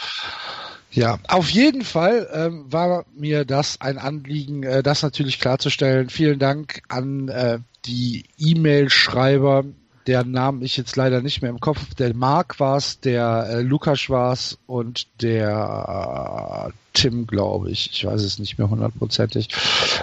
Ja, 0.91 1.19
auf 1.29 1.49
jeden 1.49 1.83
Fall 1.83 2.29
ähm, 2.33 2.65
war 2.71 3.05
mir 3.15 3.45
das 3.45 3.79
ein 3.79 3.97
Anliegen, 3.97 4.63
äh, 4.63 4.83
das 4.83 5.03
natürlich 5.03 5.39
klarzustellen. 5.39 6.09
Vielen 6.09 6.37
Dank 6.37 6.81
an 6.89 7.29
äh, 7.29 7.59
die 7.85 8.25
E-Mail-Schreiber, 8.37 9.63
der 10.07 10.23
Namen 10.23 10.61
ich 10.61 10.77
jetzt 10.77 10.95
leider 10.95 11.21
nicht 11.21 11.41
mehr 11.41 11.51
im 11.51 11.59
Kopf. 11.59 11.93
Der 11.95 12.13
Mark 12.13 12.59
war 12.59 12.77
es, 12.77 12.99
der 12.99 13.47
äh, 13.49 13.61
Lukas 13.61 14.09
war 14.09 14.33
es 14.33 14.57
und 14.67 15.07
der 15.21 16.69
äh, 16.69 16.73
Tim, 16.93 17.27
glaube 17.27 17.71
ich. 17.71 17.89
Ich 17.91 18.05
weiß 18.05 18.21
es 18.21 18.39
nicht 18.39 18.57
mehr 18.57 18.69
hundertprozentig. 18.69 19.49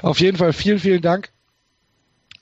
Auf 0.03 0.21
jeden 0.21 0.37
Fall 0.37 0.53
vielen, 0.53 0.79
vielen 0.79 1.03
Dank 1.03 1.31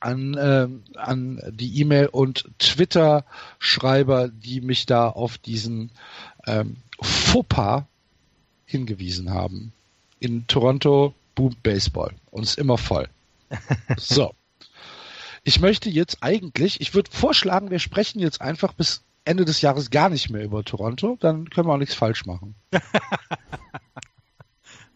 an, 0.01 0.35
äh, 0.35 0.69
an 0.99 1.41
die 1.51 1.81
E-Mail 1.81 2.07
und 2.07 2.45
Twitter-Schreiber, 2.59 4.29
die 4.29 4.61
mich 4.61 4.87
da 4.87 5.09
auf 5.09 5.39
diesen 5.39 5.91
ähm, 6.47 6.77
Fauxpas 7.01 7.85
hingewiesen 8.67 9.31
haben. 9.31 9.73
In 10.21 10.47
Toronto 10.47 11.15
boomt 11.35 11.63
Baseball 11.63 12.13
und 12.31 12.45
ist 12.45 12.59
immer 12.59 12.79
voll. 12.79 13.09
So. 13.97 14.35
Ich 15.47 15.61
möchte 15.61 15.89
jetzt 15.89 16.25
eigentlich, 16.25 16.81
ich 16.81 16.93
würde 16.93 17.09
vorschlagen, 17.13 17.71
wir 17.71 17.79
sprechen 17.79 18.19
jetzt 18.19 18.41
einfach 18.41 18.73
bis 18.73 19.05
Ende 19.25 19.45
des 19.45 19.61
Jahres 19.61 19.91
gar 19.91 20.09
nicht 20.09 20.29
mehr 20.29 20.43
über 20.43 20.65
Toronto, 20.65 21.17
dann 21.21 21.49
können 21.51 21.69
wir 21.69 21.73
auch 21.73 21.79
nichts 21.79 21.95
falsch 21.95 22.27
machen. 22.27 22.57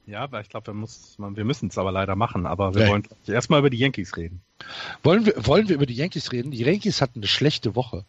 ja, 0.07 0.23
aber 0.23 0.41
ich 0.41 0.49
glaube, 0.49 0.75
wir, 0.75 1.37
wir 1.37 1.45
müssen 1.45 1.69
es 1.69 1.79
aber 1.79 1.93
leider 1.93 2.17
machen. 2.17 2.47
Aber 2.47 2.75
wir 2.75 2.83
nee. 2.83 2.91
wollen 2.91 3.07
erstmal 3.29 3.61
über 3.61 3.71
die 3.71 3.77
Yankees 3.77 4.17
reden. 4.17 4.41
Wollen 5.05 5.25
wir, 5.25 5.35
wollen 5.47 5.69
wir 5.69 5.77
über 5.77 5.87
die 5.87 5.95
Yankees 5.95 6.33
reden? 6.33 6.51
Die 6.51 6.65
Yankees 6.65 7.01
hatten 7.01 7.21
eine 7.21 7.29
schlechte 7.29 7.77
Woche. 7.77 8.05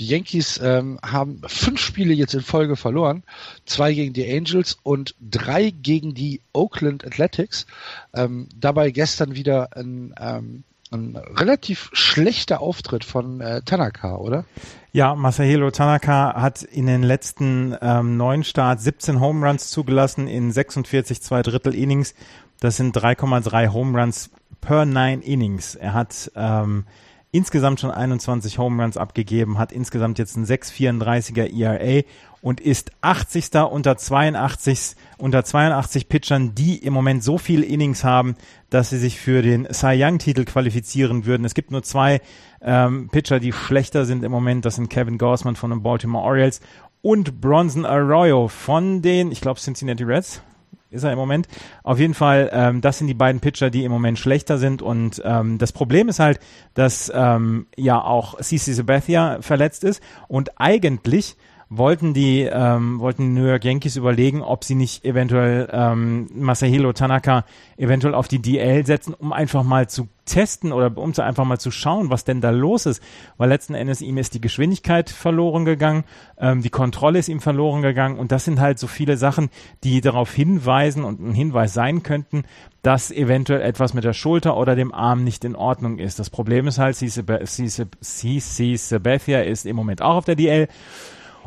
Die 0.00 0.08
Yankees 0.08 0.58
ähm, 0.60 0.98
haben 1.04 1.40
fünf 1.46 1.80
Spiele 1.80 2.14
jetzt 2.14 2.34
in 2.34 2.40
Folge 2.40 2.74
verloren. 2.74 3.22
Zwei 3.64 3.94
gegen 3.94 4.12
die 4.12 4.28
Angels 4.28 4.76
und 4.82 5.14
drei 5.20 5.70
gegen 5.70 6.14
die 6.14 6.40
Oakland 6.52 7.06
Athletics. 7.06 7.68
Ähm, 8.12 8.48
dabei 8.56 8.90
gestern 8.90 9.36
wieder 9.36 9.76
ein 9.76 10.16
ähm, 10.18 10.64
ein 10.90 11.16
relativ 11.16 11.90
schlechter 11.92 12.60
Auftritt 12.60 13.04
von 13.04 13.40
äh, 13.40 13.62
Tanaka, 13.62 14.16
oder? 14.16 14.44
Ja, 14.92 15.14
Masahiro 15.14 15.70
Tanaka 15.70 16.34
hat 16.34 16.62
in 16.62 16.86
den 16.86 17.02
letzten 17.02 17.76
ähm, 17.80 18.16
neun 18.16 18.42
Starts 18.42 18.82
17 18.84 19.20
Home 19.20 19.46
Runs 19.46 19.70
zugelassen 19.70 20.26
in 20.26 20.50
46 20.50 21.22
zwei 21.22 21.42
Drittel 21.42 21.74
Innings. 21.74 22.14
Das 22.58 22.76
sind 22.76 22.96
3,3 22.96 23.72
Home 23.72 23.98
Runs 23.98 24.30
per 24.60 24.84
nine 24.84 25.22
Innings. 25.22 25.76
Er 25.76 25.94
hat 25.94 26.30
ähm, 26.34 26.84
insgesamt 27.30 27.80
schon 27.80 27.92
21 27.92 28.58
Home 28.58 28.82
Runs 28.82 28.96
abgegeben, 28.96 29.58
hat 29.58 29.72
insgesamt 29.72 30.18
jetzt 30.18 30.36
ein 30.36 30.44
6,34er 30.44 31.46
ERA 31.56 32.02
und 32.42 32.60
ist 32.60 32.92
80. 33.00 33.54
unter 33.70 33.96
82 33.96 34.96
unter 35.18 35.44
82 35.44 36.08
Pitchern, 36.08 36.54
die 36.54 36.78
im 36.78 36.92
Moment 36.92 37.22
so 37.22 37.38
viele 37.38 37.64
Innings 37.64 38.04
haben, 38.04 38.36
dass 38.70 38.90
sie 38.90 38.98
sich 38.98 39.20
für 39.20 39.42
den 39.42 39.68
Cy 39.72 40.02
Young 40.02 40.18
Titel 40.18 40.44
qualifizieren 40.44 41.26
würden. 41.26 41.44
Es 41.44 41.54
gibt 41.54 41.70
nur 41.70 41.82
zwei 41.82 42.20
ähm, 42.62 43.08
Pitcher, 43.10 43.40
die 43.40 43.52
schlechter 43.52 44.04
sind 44.06 44.24
im 44.24 44.32
Moment. 44.32 44.64
Das 44.64 44.76
sind 44.76 44.88
Kevin 44.88 45.18
Gossman 45.18 45.56
von 45.56 45.70
den 45.70 45.82
Baltimore 45.82 46.24
Orioles 46.24 46.60
und 47.02 47.40
Bronson 47.40 47.84
Arroyo 47.84 48.48
von 48.48 49.02
den, 49.02 49.32
ich 49.32 49.40
glaube 49.40 49.60
Cincinnati 49.60 50.04
Reds 50.04 50.42
ist 50.90 51.04
er 51.04 51.12
im 51.12 51.18
Moment. 51.18 51.46
Auf 51.84 51.98
jeden 51.98 52.14
Fall, 52.14 52.50
ähm, 52.52 52.80
das 52.80 52.98
sind 52.98 53.06
die 53.06 53.14
beiden 53.14 53.40
Pitcher, 53.40 53.70
die 53.70 53.84
im 53.84 53.92
Moment 53.92 54.18
schlechter 54.18 54.58
sind. 54.58 54.82
Und 54.82 55.22
ähm, 55.24 55.56
das 55.58 55.72
Problem 55.72 56.08
ist 56.08 56.18
halt, 56.18 56.40
dass 56.74 57.10
ähm, 57.14 57.66
ja 57.76 58.02
auch 58.02 58.40
CC 58.40 58.72
Sabathia 58.72 59.38
verletzt 59.40 59.84
ist 59.84 60.02
und 60.26 60.60
eigentlich 60.60 61.36
wollten 61.72 62.14
die, 62.14 62.42
ähm, 62.42 62.98
wollten 62.98 63.22
die 63.22 63.40
New 63.40 63.46
York 63.46 63.64
Yankees 63.64 63.94
überlegen, 63.94 64.42
ob 64.42 64.64
sie 64.64 64.74
nicht 64.74 65.04
eventuell 65.04 65.68
ähm, 65.72 66.28
Masahiro 66.34 66.92
Tanaka 66.92 67.44
eventuell 67.76 68.14
auf 68.14 68.26
die 68.26 68.42
DL 68.42 68.84
setzen, 68.84 69.14
um 69.14 69.32
einfach 69.32 69.62
mal 69.62 69.88
zu 69.88 70.08
testen 70.24 70.72
oder 70.72 70.96
um 70.98 71.14
zu 71.14 71.22
einfach 71.22 71.44
mal 71.44 71.58
zu 71.58 71.70
schauen, 71.70 72.10
was 72.10 72.24
denn 72.24 72.40
da 72.40 72.50
los 72.50 72.86
ist. 72.86 73.00
Weil 73.36 73.50
letzten 73.50 73.74
Endes 73.74 74.02
ihm 74.02 74.18
ist 74.18 74.34
die 74.34 74.40
Geschwindigkeit 74.40 75.10
verloren 75.10 75.64
gegangen, 75.64 76.02
ähm, 76.38 76.60
die 76.60 76.70
Kontrolle 76.70 77.20
ist 77.20 77.28
ihm 77.28 77.40
verloren 77.40 77.82
gegangen 77.82 78.18
und 78.18 78.32
das 78.32 78.44
sind 78.44 78.58
halt 78.58 78.80
so 78.80 78.88
viele 78.88 79.16
Sachen, 79.16 79.48
die 79.84 80.00
darauf 80.00 80.32
hinweisen 80.32 81.04
und 81.04 81.20
ein 81.20 81.34
Hinweis 81.34 81.72
sein 81.72 82.02
könnten, 82.02 82.42
dass 82.82 83.12
eventuell 83.12 83.60
etwas 83.60 83.94
mit 83.94 84.02
der 84.02 84.12
Schulter 84.12 84.56
oder 84.56 84.74
dem 84.74 84.92
Arm 84.92 85.22
nicht 85.22 85.44
in 85.44 85.54
Ordnung 85.54 85.98
ist. 86.00 86.18
Das 86.18 86.30
Problem 86.30 86.66
ist 86.66 86.78
halt, 86.78 86.96
CC 86.96 88.76
Sabathia 88.76 89.42
ist 89.42 89.66
im 89.66 89.76
Moment 89.76 90.02
auch 90.02 90.16
auf 90.16 90.24
der 90.24 90.34
DL 90.34 90.66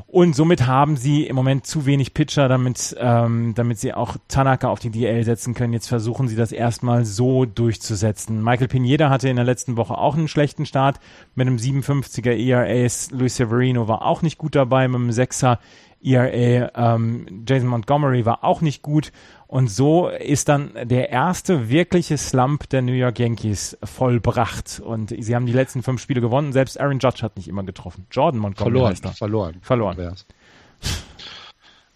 und 0.07 0.35
somit 0.35 0.67
haben 0.67 0.95
sie 0.95 1.25
im 1.25 1.35
Moment 1.35 1.65
zu 1.65 1.85
wenig 1.85 2.13
Pitcher, 2.13 2.47
damit, 2.47 2.95
ähm, 2.99 3.53
damit 3.55 3.79
sie 3.79 3.93
auch 3.93 4.17
Tanaka 4.27 4.69
auf 4.69 4.79
die 4.79 4.91
DL 4.91 5.23
setzen 5.23 5.55
können. 5.55 5.73
Jetzt 5.73 5.87
versuchen 5.87 6.27
sie 6.27 6.35
das 6.35 6.51
erstmal 6.51 7.03
so 7.03 7.45
durchzusetzen. 7.45 8.43
Michael 8.43 8.67
Pineda 8.67 9.09
hatte 9.09 9.29
in 9.29 9.37
der 9.37 9.45
letzten 9.45 9.75
Woche 9.75 9.97
auch 9.97 10.15
einen 10.15 10.27
schlechten 10.27 10.65
Start 10.65 10.99
mit 11.33 11.47
einem 11.47 11.57
57er 11.57 12.31
ERA. 12.31 12.87
Luis 13.11 13.37
Severino 13.37 13.87
war 13.87 14.03
auch 14.03 14.21
nicht 14.21 14.37
gut 14.37 14.53
dabei 14.53 14.87
mit 14.87 14.97
einem 14.97 15.09
6er 15.09 15.57
ERA. 16.03 16.71
Ähm, 16.75 17.45
Jason 17.47 17.67
Montgomery 17.67 18.25
war 18.25 18.43
auch 18.43 18.61
nicht 18.61 18.81
gut. 18.81 19.11
Und 19.47 19.69
so 19.69 20.09
ist 20.09 20.49
dann 20.49 20.71
der 20.83 21.09
erste 21.09 21.69
wirkliche 21.69 22.17
Slump 22.17 22.69
der 22.69 22.81
New 22.81 22.93
York 22.93 23.19
Yankees 23.19 23.77
vollbracht. 23.83 24.79
Und 24.79 25.13
sie 25.17 25.35
haben 25.35 25.45
die 25.45 25.53
letzten 25.53 25.83
fünf 25.83 26.01
Spiele 26.01 26.21
gewonnen. 26.21 26.53
Selbst 26.53 26.79
Aaron 26.79 26.99
Judge 26.99 27.21
hat 27.21 27.37
nicht 27.37 27.47
immer 27.47 27.63
getroffen. 27.63 28.07
Jordan 28.09 28.39
Montgomery 28.39 28.71
verloren, 28.71 28.91
heißt 28.91 29.05
er. 29.05 29.13
Verloren. 29.13 29.57
Verloren. 29.61 30.15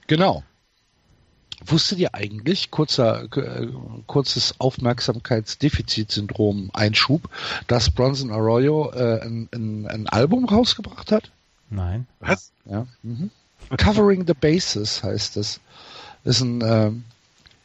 Genau. 0.07 0.43
Wusstet 1.65 1.97
ihr 1.99 2.13
eigentlich, 2.15 2.71
kurzer, 2.71 3.25
äh, 3.35 3.67
kurzes 4.05 4.55
Aufmerksamkeitsdefizitsyndrom 4.59 6.69
Einschub, 6.73 7.29
dass 7.67 7.89
Bronson 7.89 8.31
Arroyo 8.31 8.91
äh, 8.91 9.21
ein, 9.21 9.49
ein, 9.53 9.85
ein, 9.87 10.07
Album 10.07 10.45
rausgebracht 10.45 11.11
hat? 11.11 11.29
Nein. 11.69 12.07
Was? 12.19 12.53
Ja. 12.65 12.87
Mhm. 13.03 13.31
Covering 13.75 14.25
the 14.25 14.33
Bases 14.33 15.03
heißt 15.03 15.37
es. 15.37 15.59
Ist 16.23 16.41
ein, 16.41 16.61
äh, 16.61 16.91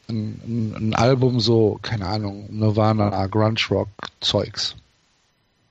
ein, 0.08 0.40
ein, 0.46 0.74
ein 0.76 0.94
Album 0.94 1.40
so, 1.40 1.78
keine 1.82 2.06
Ahnung, 2.06 2.46
Nirvana, 2.50 3.26
Grunge 3.26 3.60
Rock 3.70 3.88
Zeugs. 4.20 4.76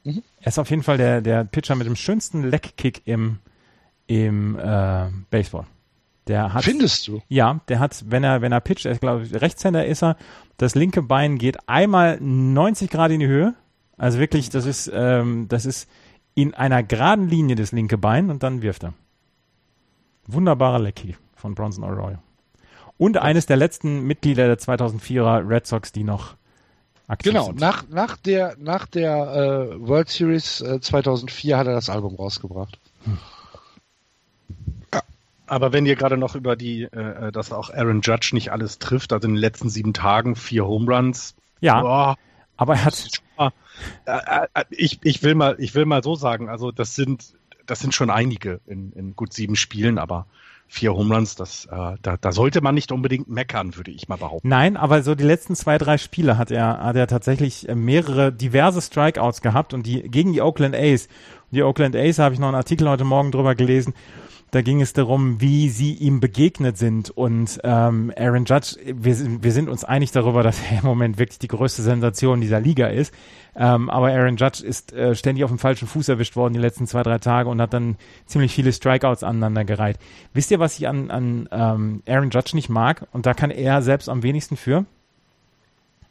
Mhm. 0.03 0.23
Er 0.39 0.47
ist 0.47 0.59
auf 0.59 0.69
jeden 0.69 0.83
Fall 0.83 0.97
der, 0.97 1.21
der 1.21 1.43
Pitcher 1.43 1.75
mit 1.75 1.87
dem 1.87 1.95
schönsten 1.95 2.43
Leckkick 2.43 3.01
im, 3.05 3.39
im 4.07 4.57
äh, 4.57 5.07
Baseball. 5.29 5.65
Der 6.27 6.53
hat, 6.53 6.63
Findest 6.63 7.07
du? 7.07 7.21
Ja, 7.29 7.59
der 7.67 7.79
hat, 7.79 8.05
wenn 8.07 8.23
er, 8.23 8.41
wenn 8.41 8.51
er 8.51 8.61
pitcht, 8.61 8.85
ich 8.85 8.99
glaube, 8.99 9.27
Rechtshänder 9.41 9.85
ist 9.85 10.03
er, 10.03 10.17
das 10.57 10.75
linke 10.75 11.01
Bein 11.01 11.37
geht 11.37 11.57
einmal 11.67 12.19
90 12.21 12.89
Grad 12.91 13.11
in 13.11 13.19
die 13.19 13.27
Höhe. 13.27 13.55
Also 13.97 14.19
wirklich, 14.19 14.49
das 14.49 14.65
ist, 14.65 14.89
ähm, 14.93 15.47
das 15.49 15.65
ist 15.65 15.89
in 16.35 16.53
einer 16.53 16.83
geraden 16.83 17.27
Linie 17.27 17.55
das 17.55 17.71
linke 17.71 17.97
Bein 17.97 18.29
und 18.29 18.43
dann 18.43 18.61
wirft 18.61 18.83
er. 18.83 18.93
Wunderbarer 20.27 20.79
Lecky 20.79 21.15
von 21.35 21.55
Bronson 21.55 21.83
Arroyo. 21.83 22.17
Und 22.97 23.17
eines 23.17 23.45
der 23.45 23.57
letzten 23.57 24.01
Mitglieder 24.01 24.47
der 24.47 24.59
2004er 24.59 25.47
Red 25.47 25.65
Sox, 25.65 25.91
die 25.91 26.03
noch 26.03 26.35
aktiv 27.07 27.31
genau, 27.33 27.45
sind. 27.45 27.59
Genau, 27.59 27.71
nach, 27.71 27.89
nach 27.89 28.17
der, 28.17 28.55
nach 28.59 28.85
der 28.85 29.71
äh, 29.71 29.87
World 29.87 30.09
Series 30.09 30.61
äh, 30.61 30.79
2004 30.79 31.57
hat 31.57 31.67
er 31.67 31.73
das 31.73 31.89
Album 31.89 32.15
rausgebracht. 32.15 32.77
Hm. 33.03 33.17
Aber 35.51 35.73
wenn 35.73 35.85
ihr 35.85 35.97
gerade 35.97 36.15
noch 36.15 36.35
über 36.35 36.55
die, 36.55 36.83
äh, 36.83 37.27
äh, 37.27 37.31
dass 37.33 37.51
auch 37.51 37.71
Aaron 37.71 37.99
Judge 37.99 38.29
nicht 38.31 38.53
alles 38.53 38.79
trifft, 38.79 39.11
also 39.11 39.27
in 39.27 39.33
den 39.33 39.41
letzten 39.41 39.69
sieben 39.69 39.93
Tagen 39.93 40.37
vier 40.37 40.65
Home 40.65 40.89
Runs. 40.89 41.35
Ja. 41.59 41.81
Boah, 41.81 42.17
aber 42.55 42.75
er 42.75 42.85
hat. 42.85 43.09
Äh, 44.05 44.47
äh, 44.53 44.63
ich, 44.69 44.99
ich 45.03 45.23
will 45.23 45.35
mal, 45.35 45.55
ich 45.59 45.75
will 45.75 45.85
mal 45.85 46.03
so 46.03 46.15
sagen, 46.15 46.47
also 46.47 46.71
das 46.71 46.95
sind, 46.95 47.33
das 47.71 47.79
sind 47.79 47.95
schon 47.95 48.09
einige 48.09 48.59
in, 48.67 48.91
in 48.91 49.15
gut 49.15 49.31
sieben 49.31 49.55
Spielen, 49.55 49.97
aber 49.97 50.25
vier 50.67 50.93
Home 50.93 51.15
Runs, 51.15 51.35
das, 51.35 51.67
äh, 51.71 51.95
da, 52.01 52.17
da 52.19 52.31
sollte 52.33 52.59
man 52.59 52.75
nicht 52.75 52.91
unbedingt 52.91 53.29
meckern, 53.29 53.77
würde 53.77 53.91
ich 53.91 54.09
mal 54.09 54.17
behaupten. 54.17 54.49
Nein, 54.49 54.75
aber 54.75 55.03
so 55.03 55.15
die 55.15 55.23
letzten 55.23 55.55
zwei, 55.55 55.77
drei 55.77 55.97
Spiele 55.97 56.37
hat 56.37 56.51
er, 56.51 56.83
hat 56.83 56.97
er 56.97 57.07
tatsächlich 57.07 57.69
äh, 57.69 57.75
mehrere, 57.75 58.33
diverse 58.33 58.81
Strikeouts 58.81 59.41
gehabt 59.41 59.73
und 59.73 59.85
die 59.85 60.01
gegen 60.01 60.33
die 60.33 60.41
Oakland 60.41 60.75
A's. 60.75 61.07
Die 61.51 61.63
Oakland 61.63 61.95
A's 61.95 62.19
habe 62.19 62.33
ich 62.33 62.41
noch 62.41 62.49
einen 62.49 62.57
Artikel 62.57 62.89
heute 62.89 63.05
Morgen 63.05 63.31
drüber 63.31 63.55
gelesen. 63.55 63.93
Da 64.51 64.61
ging 64.61 64.81
es 64.81 64.91
darum, 64.91 65.39
wie 65.39 65.69
sie 65.69 65.93
ihm 65.93 66.19
begegnet 66.19 66.77
sind. 66.77 67.09
Und 67.09 67.61
ähm, 67.63 68.11
Aaron 68.17 68.43
Judge, 68.43 68.75
wir, 68.85 69.15
wir 69.41 69.51
sind 69.53 69.69
uns 69.69 69.85
einig 69.85 70.11
darüber, 70.11 70.43
dass 70.43 70.59
er 70.69 70.79
im 70.79 70.85
Moment 70.85 71.17
wirklich 71.17 71.39
die 71.39 71.47
größte 71.47 71.81
Sensation 71.81 72.41
dieser 72.41 72.59
Liga 72.59 72.87
ist. 72.87 73.13
Ähm, 73.55 73.89
aber 73.89 74.11
Aaron 74.11 74.35
Judge 74.35 74.65
ist 74.65 74.91
äh, 74.91 75.15
ständig 75.15 75.45
auf 75.45 75.51
dem 75.51 75.59
falschen 75.59 75.87
Fuß 75.87 76.09
erwischt 76.09 76.35
worden 76.35 76.53
die 76.53 76.59
letzten 76.59 76.85
zwei, 76.85 77.01
drei 77.01 77.17
Tage 77.17 77.47
und 77.47 77.61
hat 77.61 77.73
dann 77.73 77.95
ziemlich 78.25 78.53
viele 78.53 78.73
Strikeouts 78.73 79.23
aneinandergereiht. 79.23 79.97
Wisst 80.33 80.51
ihr, 80.51 80.59
was 80.59 80.77
ich 80.77 80.87
an, 80.89 81.09
an 81.11 81.47
ähm, 81.51 82.03
Aaron 82.05 82.29
Judge 82.29 82.51
nicht 82.53 82.69
mag? 82.69 83.07
Und 83.13 83.25
da 83.25 83.33
kann 83.33 83.51
er 83.51 83.81
selbst 83.81 84.09
am 84.09 84.21
wenigsten 84.21 84.57
für. 84.57 84.85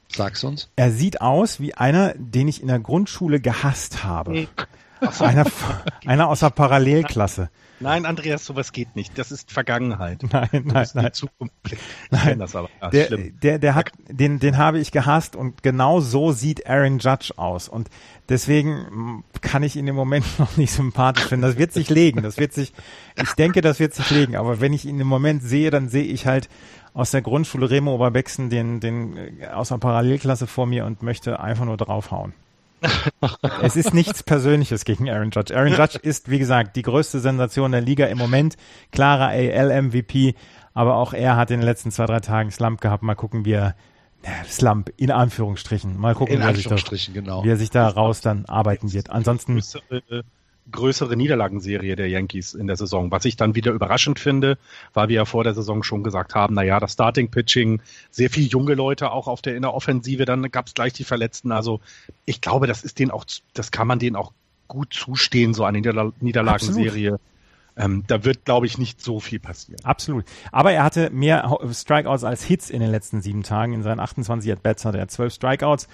Sag's 0.09 0.43
uns. 0.45 0.71
Er 0.77 0.91
sieht 0.91 1.21
aus 1.21 1.61
wie 1.61 1.75
einer, 1.75 2.15
den 2.17 2.49
ich 2.49 2.63
in 2.63 2.69
der 2.69 2.81
Grundschule 2.81 3.39
gehasst 3.39 4.03
habe. 4.03 4.49
Einer, 5.21 5.47
einer 6.07 6.29
aus 6.29 6.41
der 6.41 6.51
Parallelklasse. 6.51 7.51
Nein, 7.83 8.05
Andreas, 8.05 8.45
sowas 8.45 8.73
geht 8.73 8.95
nicht. 8.95 9.17
Das 9.19 9.33
ist 9.33 9.51
Vergangenheit. 9.51 10.23
Nein, 10.31 10.49
nein, 10.65 10.87
nein. 10.93 11.13
Zukunft. 11.15 11.55
Nein, 12.11 12.39
das 12.39 12.55
aber. 12.55 12.69
Ja, 12.81 12.91
der, 12.91 13.07
schlimm. 13.07 13.41
der, 13.41 13.59
der 13.59 13.75
hat, 13.75 13.91
den, 14.09 14.39
den 14.39 14.59
habe 14.59 14.79
ich 14.79 14.93
gehasst 14.93 15.35
und 15.35 15.63
genau 15.63 16.01
so 16.01 16.33
sieht 16.33 16.67
Aaron 16.69 16.99
Judge 16.99 17.33
aus. 17.37 17.69
Und 17.71 17.89
deswegen 18.29 18.75
mm, 18.91 19.25
kann 19.41 19.63
ich 19.63 19.77
ihn 19.77 19.89
im 19.89 19.97
Moment 19.97 20.27
noch 20.39 20.59
nicht 20.59 20.73
sympathisch 20.73 21.25
finden. 21.25 21.43
Das 21.43 21.57
wird 21.57 21.73
sich 21.73 21.89
legen. 21.89 22.23
Das 22.23 22.37
wird 22.37 22.53
sich, 22.53 22.75
ich 23.17 23.33
denke, 23.33 23.63
das 23.63 23.81
wird 23.81 23.95
sich 23.95 24.11
legen. 24.11 24.37
Aber 24.37 24.61
wenn 24.61 24.75
ich 24.75 24.85
ihn 24.85 25.01
im 25.01 25.09
Moment 25.09 25.43
sehe, 25.43 25.71
dann 25.71 25.89
sehe 25.89 26.05
ich 26.05 26.27
halt 26.27 26.51
aus 26.93 27.13
der 27.13 27.23
Grundschule 27.23 27.71
Remo 27.71 27.95
Oberbexen 27.95 28.51
den, 28.51 28.81
den 28.81 29.17
äh, 29.17 29.47
aus 29.47 29.69
der 29.69 29.79
Parallelklasse 29.79 30.47
vor 30.47 30.67
mir 30.67 30.85
und 30.85 31.03
möchte 31.03 31.41
einfach 31.41 31.65
nur 31.65 31.79
draufhauen. 31.79 32.35
es 33.63 33.77
ist 33.77 33.95
nichts 33.95 34.23
Persönliches 34.23 34.85
gegen 34.85 35.09
Aaron 35.09 35.31
Judge. 35.31 35.57
Aaron 35.57 35.75
Judge 35.75 35.99
ist, 36.03 36.31
wie 36.31 36.39
gesagt, 36.39 36.77
die 36.77 36.83
größte 36.83 37.21
Sensation 37.21 37.73
der 37.73 37.81
Liga 37.81 38.07
im 38.07 38.19
Moment. 38.19 38.57
Klarer 38.93 39.29
AL-MVP, 39.29 40.35
aber 40.75 40.97
auch 40.97 41.13
er 41.13 41.37
hat 41.37 41.51
in 41.51 41.61
den 41.61 41.67
letzten 41.67 41.91
zwei, 41.91 42.07
drei 42.07 42.21
Tagen 42.21 42.51
Slump 42.51 42.81
gehabt. 42.81 43.03
Mal 43.03 43.15
gucken, 43.15 43.45
wie 43.45 43.53
er, 43.53 43.75
Slump 44.47 44.93
in 44.99 45.11
Anführungsstrichen, 45.11 45.97
mal 45.99 46.15
gucken, 46.15 46.39
wie, 46.39 46.43
er 46.43 46.55
sich 46.55 46.67
da, 46.67 46.77
genau. 47.13 47.43
wie 47.43 47.49
er 47.49 47.57
sich 47.57 47.71
da 47.71 47.89
raus 47.89 48.21
dann 48.21 48.45
arbeiten 48.45 48.93
wird. 48.93 49.09
Ansonsten, 49.09 49.63
größere, 50.71 51.17
Niederlagenserie 51.17 51.97
der 51.97 52.09
Yankees 52.09 52.55
in 52.55 52.67
der 52.67 52.77
Saison. 52.77 53.11
Was 53.11 53.25
ich 53.25 53.37
dann 53.37 53.55
wieder 53.55 53.73
überraschend 53.73 54.19
finde, 54.19 54.59
weil 54.95 55.09
wir 55.09 55.17
ja 55.17 55.25
vor 55.25 55.45
der 55.45 55.55
Saison 55.55 55.83
schon 55.83 56.03
gesagt 56.03 56.35
haben, 56.35 56.55
naja, 56.55 56.81
das 56.81 56.93
Starting-Pitching, 56.93 57.83
sehr 58.11 58.31
viele 58.31 58.47
junge 58.47 58.75
Leute 58.75 59.13
auch 59.13 59.29
auf 59.29 59.43
der 59.43 59.57
Inneroffensive, 59.57 60.25
dann 60.25 60.51
gab 60.51 60.67
es 60.67 60.75
gleich 60.75 60.93
die 60.93 61.05
Verletzten. 61.05 61.53
Also 61.53 61.81
ich 62.25 62.41
glaube, 62.41 62.67
das 62.67 62.83
ist 62.83 62.99
denen 62.99 63.11
auch, 63.11 63.25
das 63.55 63.71
kann 63.71 63.87
man 63.87 63.99
denen 63.99 64.17
auch 64.17 64.33
gut 64.69 64.95
zustehen, 64.95 65.53
so 65.53 65.65
eine 65.65 65.79
Niederla 65.79 66.13
Niederlagenserie. 66.21 67.19
Ähm, 67.77 68.05
da 68.07 68.25
wird, 68.25 68.45
glaube 68.45 68.67
ich, 68.67 68.79
nicht 68.79 69.01
so 69.01 69.21
viel 69.21 69.39
passieren. 69.39 69.81
absolut. 69.85 70.25
Aber 70.53 70.73
er 70.73 70.83
hatte 70.83 71.09
mehr 71.11 71.59
Strikeouts 71.73 72.25
als 72.25 72.45
Hits 72.45 72.69
in 72.69 72.81
den 72.81 72.91
letzten 72.91 73.23
sieben 73.23 73.43
Tagen. 73.43 73.73
In 73.73 73.83
seinen 73.83 74.01
28 74.01 74.53
At-Bats 74.53 74.85
hatte 74.85 74.99
er 74.99 75.09
12 75.09 75.35
Strikeouts 75.35 75.89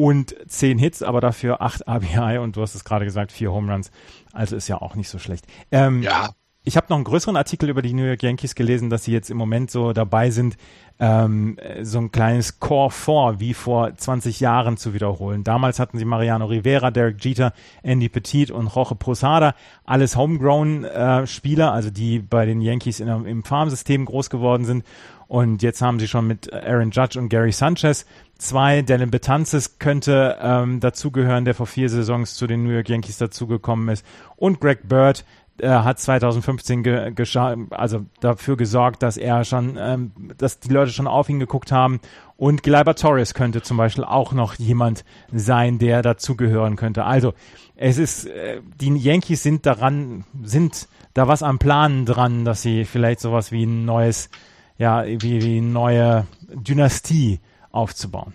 und 0.00 0.34
10 0.48 0.78
Hits, 0.78 1.02
aber 1.02 1.20
dafür 1.20 1.60
8 1.60 1.86
RBI 1.86 2.38
und 2.38 2.56
du 2.56 2.62
hast 2.62 2.74
es 2.74 2.84
gerade 2.84 3.04
gesagt, 3.04 3.32
4 3.32 3.52
Home 3.52 3.70
Runs. 3.70 3.90
Also 4.32 4.56
ist 4.56 4.66
ja 4.66 4.80
auch 4.80 4.94
nicht 4.94 5.10
so 5.10 5.18
schlecht. 5.18 5.46
Ähm, 5.70 6.02
Ja, 6.02 6.30
Ich 6.64 6.76
habe 6.76 6.86
noch 6.88 6.96
einen 6.96 7.04
größeren 7.04 7.36
Artikel 7.36 7.68
über 7.68 7.82
die 7.82 7.92
New 7.92 8.04
York 8.04 8.22
Yankees 8.22 8.54
gelesen, 8.54 8.88
dass 8.90 9.04
sie 9.04 9.12
jetzt 9.12 9.30
im 9.30 9.36
Moment 9.36 9.70
so 9.70 9.92
dabei 9.92 10.30
sind, 10.30 10.56
ähm, 10.98 11.58
so 11.82 11.98
ein 11.98 12.12
kleines 12.12 12.60
Core 12.60 12.90
4 12.90 13.40
wie 13.40 13.54
vor 13.54 13.94
20 13.94 14.40
Jahren 14.40 14.76
zu 14.76 14.92
wiederholen. 14.94 15.42
Damals 15.44 15.78
hatten 15.78 15.98
sie 15.98 16.04
Mariano 16.04 16.46
Rivera, 16.46 16.90
Derek 16.90 17.22
Jeter, 17.24 17.52
Andy 17.82 18.08
Petit 18.08 18.50
und 18.50 18.74
Jorge 18.74 18.94
Posada, 18.94 19.54
alles 19.84 20.16
Homegrown-Spieler, 20.16 21.72
also 21.72 21.90
die 21.90 22.18
bei 22.20 22.44
den 22.46 22.60
Yankees 22.60 23.00
in, 23.00 23.08
im 23.08 23.42
Farmsystem 23.44 24.04
groß 24.04 24.30
geworden 24.30 24.64
sind. 24.64 24.84
Und 25.30 25.62
jetzt 25.62 25.80
haben 25.80 26.00
sie 26.00 26.08
schon 26.08 26.26
mit 26.26 26.52
Aaron 26.52 26.90
Judge 26.90 27.16
und 27.16 27.28
Gary 27.28 27.52
Sanchez 27.52 28.04
zwei. 28.36 28.82
Dylan 28.82 29.12
Betances 29.12 29.78
könnte 29.78 30.36
ähm, 30.42 30.80
dazugehören, 30.80 31.44
der 31.44 31.54
vor 31.54 31.66
vier 31.66 31.88
Saisons 31.88 32.34
zu 32.34 32.48
den 32.48 32.64
New 32.64 32.70
York 32.70 32.88
Yankees 32.88 33.18
dazugekommen 33.18 33.90
ist. 33.90 34.04
Und 34.34 34.60
Greg 34.60 34.88
Bird, 34.88 35.24
er 35.56 35.84
hat 35.84 36.00
2015 36.00 36.82
ge 36.82 37.14
also 37.70 38.06
dafür 38.18 38.56
gesorgt, 38.56 39.04
dass 39.04 39.16
er 39.16 39.44
schon, 39.44 39.78
ähm, 39.78 40.10
dass 40.36 40.58
die 40.58 40.72
Leute 40.72 40.90
schon 40.90 41.06
auf 41.06 41.28
ihn 41.28 41.38
geguckt 41.38 41.70
haben. 41.70 42.00
Und 42.36 42.64
Gleyber 42.64 42.96
Torres 42.96 43.32
könnte 43.32 43.62
zum 43.62 43.76
Beispiel 43.76 44.02
auch 44.02 44.32
noch 44.32 44.54
jemand 44.54 45.04
sein, 45.32 45.78
der 45.78 46.02
dazugehören 46.02 46.74
könnte. 46.74 47.04
Also 47.04 47.34
es 47.76 47.98
ist, 47.98 48.26
äh, 48.26 48.62
die 48.80 48.96
Yankees 48.96 49.44
sind 49.44 49.64
daran, 49.64 50.24
sind 50.42 50.88
da 51.14 51.28
was 51.28 51.44
am 51.44 51.60
Planen 51.60 52.04
dran, 52.04 52.44
dass 52.44 52.62
sie 52.62 52.84
vielleicht 52.84 53.20
sowas 53.20 53.52
wie 53.52 53.62
ein 53.64 53.84
neues, 53.84 54.28
ja, 54.80 55.04
wie, 55.06 55.42
wie 55.42 55.58
eine 55.58 55.66
neue 55.66 56.26
Dynastie 56.48 57.38
aufzubauen. 57.70 58.32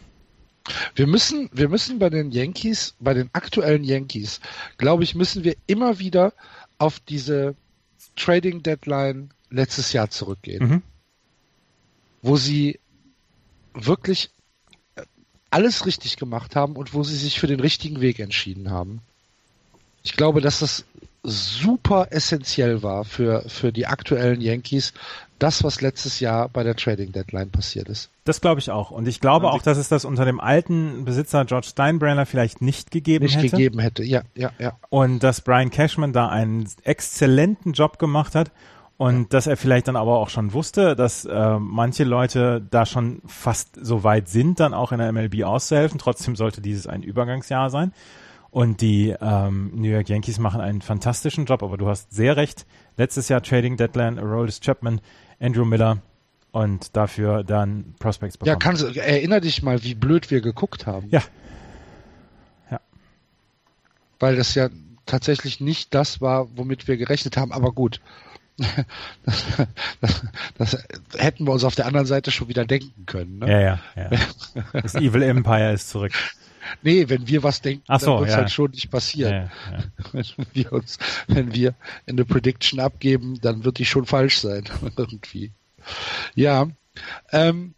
wir 0.94 1.08
müssen, 1.08 1.50
wir 1.52 1.70
müssen 1.70 1.98
bei 2.00 2.10
den 2.12 2.32
Yankees, 2.32 2.94
bei 3.00 3.14
den 3.16 3.30
aktuellen 3.34 3.84
Yankees, 3.84 4.40
glaube 4.78 5.04
ich, 5.04 5.16
müssen 5.16 5.44
wir 5.44 5.56
immer 5.68 5.98
wieder 6.00 6.34
auf 6.78 7.00
diese 7.00 7.56
Trading 8.16 8.62
Deadline 8.64 9.32
letztes 9.50 9.92
Jahr 9.92 10.10
zurückgehen, 10.12 10.68
Mhm. 10.70 10.82
wo 12.22 12.38
sie 12.38 12.80
wirklich 13.74 14.30
äh, 14.96 15.02
alles 15.50 15.86
richtig 15.88 16.16
gemacht 16.18 16.56
haben 16.56 16.76
und 16.76 16.94
wo 16.94 17.04
sie 17.04 17.16
sich 17.18 17.40
für 17.40 17.48
den 17.48 17.60
richtigen 17.60 18.02
Weg 18.02 18.20
entschieden 18.20 18.70
haben. 18.70 19.02
Ich 20.04 20.14
glaube, 20.16 20.42
dass 20.42 20.60
das 20.60 20.86
super 21.24 22.08
essentiell 22.12 22.84
war 22.84 23.04
für, 23.04 23.44
für 23.50 23.72
die 23.72 23.88
aktuellen 23.88 24.42
Yankees, 24.42 24.94
das, 25.40 25.64
was 25.64 25.82
letztes 25.82 26.20
Jahr 26.20 26.50
bei 26.50 26.64
der 26.64 26.76
Trading 26.76 27.12
Deadline 27.12 27.50
passiert 27.50 27.90
ist. 27.90 28.10
Das 28.24 28.42
glaube 28.42 28.60
ich 28.60 28.72
auch. 28.72 28.92
Und 28.92 29.08
ich 29.08 29.20
glaube 29.20 29.48
Und 29.48 29.54
auch, 29.54 29.62
dass 29.62 29.78
es 29.78 29.90
das 29.90 30.06
unter 30.06 30.26
dem 30.26 30.40
alten 30.40 31.06
Besitzer 31.06 31.46
George 31.46 31.68
Steinbrenner 31.68 32.26
vielleicht 32.26 32.62
nicht 32.62 32.92
gegeben 32.92 33.26
Nicht 33.26 33.38
hätte. 33.38 33.50
gegeben 33.50 33.80
hätte. 33.80 34.04
Ja, 34.04 34.22
ja, 34.36 34.52
ja. 34.60 34.78
Und 34.90 35.24
dass 35.24 35.42
Brian 35.42 35.72
Cashman 35.72 36.14
da 36.14 36.30
einen 36.30 36.68
exzellenten 36.84 37.74
Job 37.74 38.00
gemacht 38.00 38.36
hat. 38.36 38.52
Und 38.98 39.34
dass 39.34 39.46
er 39.46 39.58
vielleicht 39.58 39.90
dann 39.90 39.98
aber 39.98 40.20
auch 40.20 40.30
schon 40.30 40.54
wusste, 40.54 40.96
dass 40.96 41.26
äh, 41.26 41.60
manche 41.60 42.06
Leute 42.06 42.66
da 42.72 42.86
schon 42.86 43.22
fast 43.26 43.78
so 43.82 44.06
weit 44.06 44.30
sind, 44.30 44.62
dann 44.62 44.74
auch 44.74 44.94
in 44.94 45.00
der 45.00 45.12
MLB 45.12 45.44
auszuhelfen. 45.44 46.00
Trotzdem 46.00 46.38
sollte 46.38 46.62
dieses 46.62 46.88
ein 46.88 47.04
Übergangsjahr 47.04 47.70
sein. 47.70 47.92
Und 48.52 48.80
die 48.80 49.14
ähm, 49.20 49.72
New 49.76 49.90
York 49.90 50.08
Yankees 50.08 50.40
machen 50.40 50.62
einen 50.62 50.82
fantastischen 50.82 51.44
Job, 51.44 51.62
aber 51.62 51.76
du 51.76 51.90
hast 51.90 52.14
sehr 52.14 52.38
recht. 52.38 52.66
Letztes 52.96 53.28
Jahr 53.28 53.44
Trading 53.44 53.76
Deadline, 53.76 54.18
Aroldis 54.18 54.62
Chapman, 54.62 55.02
Andrew 55.40 55.66
Miller 55.66 55.98
und 56.52 56.96
dafür 56.96 57.44
dann 57.44 57.96
Prospects 58.00 58.38
bekommen. 58.38 58.54
Ja, 58.54 58.56
kannst, 58.58 58.82
du- 58.84 58.88
erinner 59.00 59.42
dich 59.42 59.62
mal, 59.62 59.84
wie 59.84 59.96
blöd 59.96 60.32
wir 60.32 60.42
geguckt 60.42 60.86
haben. 60.88 61.08
Ja. 61.10 61.22
Ja. 62.72 62.80
Weil 64.20 64.36
das 64.36 64.56
ja 64.56 64.70
tatsächlich 65.06 65.60
nicht 65.60 65.94
das 65.94 66.22
war, 66.22 66.48
womit 66.58 66.88
wir 66.88 66.98
gerechnet 66.98 67.38
haben, 67.38 67.52
aber 67.52 67.72
gut. 67.72 68.00
Das, 69.26 69.44
das, 70.02 70.22
das 70.58 70.78
hätten 71.18 71.46
wir 71.46 71.52
uns 71.52 71.66
auf 71.66 71.76
der 71.76 71.88
anderen 71.88 72.06
Seite 72.08 72.32
schon 72.32 72.48
wieder 72.48 72.64
denken 72.66 73.06
können. 73.06 73.40
Ne? 73.40 73.52
Ja, 73.52 73.60
ja, 73.60 73.80
ja. 73.96 74.10
Das 74.72 74.96
Evil 74.96 75.24
Empire 75.24 75.74
ist 75.74 75.90
zurück. 75.90 76.14
Nee, 76.82 77.10
wenn 77.10 77.28
wir 77.28 77.44
was 77.44 77.62
denken, 77.62 77.84
Ach 77.88 78.00
so, 78.00 78.08
dann 78.08 78.20
wird 78.20 78.30
es 78.30 78.34
ja. 78.34 78.42
halt 78.42 78.52
schon 78.52 78.72
nicht 78.72 78.92
passieren. 78.92 79.50
Ja, 79.72 79.78
ja. 79.78 79.84
Wenn 80.38 80.48
wir 80.54 80.74
uns, 80.74 80.98
wenn 81.28 81.54
wir 81.54 81.76
eine 82.08 82.26
Prediction 82.26 82.80
abgeben, 82.80 83.40
dann 83.42 83.64
wird 83.64 83.80
die 83.80 83.86
schon 83.86 84.06
falsch 84.06 84.40
sein. 84.40 84.64
Irgendwie. 84.98 85.52
Ja. 86.34 86.68
Ähm, 87.32 87.74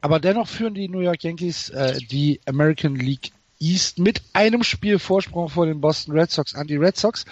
aber 0.00 0.18
dennoch 0.18 0.48
führen 0.48 0.74
die 0.74 0.88
New 0.88 1.00
York 1.00 1.22
Yankees 1.22 1.70
äh, 1.70 1.98
die 1.98 2.40
American 2.46 2.96
League 2.96 3.30
East 3.62 4.00
mit 4.00 4.22
einem 4.32 4.64
Spiel 4.64 4.98
Vorsprung 4.98 5.48
vor 5.48 5.66
den 5.66 5.80
Boston 5.80 6.18
Red 6.18 6.32
Sox 6.32 6.54
an 6.54 6.66
die 6.66 6.76
Red 6.76 6.96
Sox. 6.96 7.24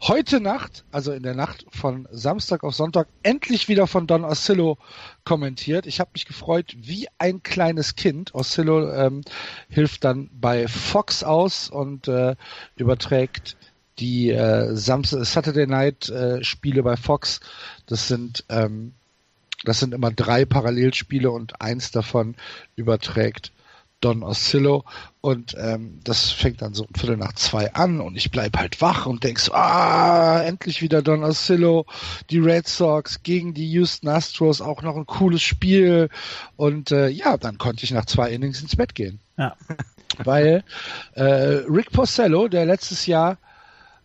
Heute 0.00 0.40
Nacht, 0.40 0.84
also 0.90 1.12
in 1.12 1.22
der 1.22 1.34
Nacht 1.34 1.66
von 1.70 2.08
Samstag 2.10 2.64
auf 2.64 2.74
Sonntag, 2.74 3.06
endlich 3.22 3.68
wieder 3.68 3.86
von 3.86 4.06
Don 4.06 4.24
Oscillo 4.24 4.78
kommentiert. 5.24 5.86
Ich 5.86 6.00
habe 6.00 6.10
mich 6.14 6.24
gefreut 6.24 6.74
wie 6.78 7.06
ein 7.18 7.42
kleines 7.42 7.96
Kind. 7.96 8.34
Oscillo 8.34 8.90
ähm, 8.92 9.20
hilft 9.68 10.04
dann 10.04 10.30
bei 10.32 10.68
Fox 10.68 11.22
aus 11.22 11.68
und 11.68 12.08
äh, 12.08 12.34
überträgt 12.76 13.56
die 13.98 14.30
äh, 14.30 14.74
Samstag 14.74 15.26
Saturday 15.26 15.66
Night 15.66 16.08
äh, 16.08 16.42
Spiele 16.42 16.82
bei 16.82 16.96
Fox. 16.96 17.40
Das 17.86 18.08
sind 18.08 18.44
ähm, 18.48 18.94
das 19.64 19.80
sind 19.80 19.94
immer 19.94 20.10
drei 20.10 20.44
Parallelspiele 20.44 21.30
und 21.30 21.60
eins 21.60 21.90
davon 21.90 22.36
überträgt 22.76 23.52
Don 24.04 24.22
Oscillo. 24.22 24.84
Und 25.20 25.56
ähm, 25.58 26.00
das 26.04 26.30
fängt 26.30 26.60
dann 26.60 26.74
so 26.74 26.84
um 26.84 26.94
Viertel 26.94 27.16
nach 27.16 27.32
zwei 27.32 27.72
an 27.72 28.00
und 28.00 28.16
ich 28.16 28.30
bleib 28.30 28.58
halt 28.58 28.80
wach 28.82 29.06
und 29.06 29.24
denk 29.24 29.40
so, 29.40 29.54
ah, 29.54 30.42
endlich 30.42 30.82
wieder 30.82 31.00
Don 31.00 31.24
Oscillo, 31.24 31.86
die 32.28 32.38
Red 32.38 32.68
Sox 32.68 33.22
gegen 33.22 33.54
die 33.54 33.70
Houston 33.70 34.08
Astros, 34.08 34.60
auch 34.60 34.82
noch 34.82 34.96
ein 34.96 35.06
cooles 35.06 35.42
Spiel. 35.42 36.10
Und 36.56 36.92
äh, 36.92 37.08
ja, 37.08 37.38
dann 37.38 37.56
konnte 37.56 37.84
ich 37.84 37.90
nach 37.90 38.04
zwei 38.04 38.30
Innings 38.30 38.60
ins 38.60 38.76
Bett 38.76 38.94
gehen. 38.94 39.20
Ja. 39.38 39.56
Weil 40.18 40.62
äh, 41.14 41.24
Rick 41.24 41.90
Porcello, 41.90 42.48
der 42.48 42.66
letztes 42.66 43.06
Jahr 43.06 43.38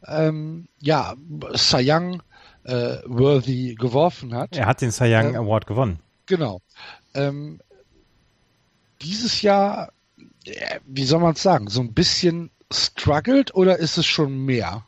ähm, 0.07 0.67
ja, 0.79 1.15
Cy 1.55 1.91
Young 1.91 2.23
äh, 2.63 2.97
worthy 3.05 3.75
geworfen 3.75 4.33
hat. 4.33 4.55
Er 4.55 4.65
hat 4.65 4.81
den 4.81 4.91
Cy 4.91 5.13
Young 5.13 5.35
ähm, 5.35 5.41
Award 5.41 5.67
gewonnen. 5.67 5.99
Genau. 6.25 6.61
Ähm, 7.13 7.59
dieses 9.01 9.41
Jahr, 9.41 9.91
äh, 10.45 10.79
wie 10.85 11.05
soll 11.05 11.19
man 11.19 11.33
es 11.33 11.41
sagen, 11.41 11.69
so 11.69 11.81
ein 11.81 11.93
bisschen 11.93 12.51
struggled 12.71 13.53
oder 13.55 13.77
ist 13.77 13.97
es 13.97 14.05
schon 14.05 14.45
mehr? 14.45 14.85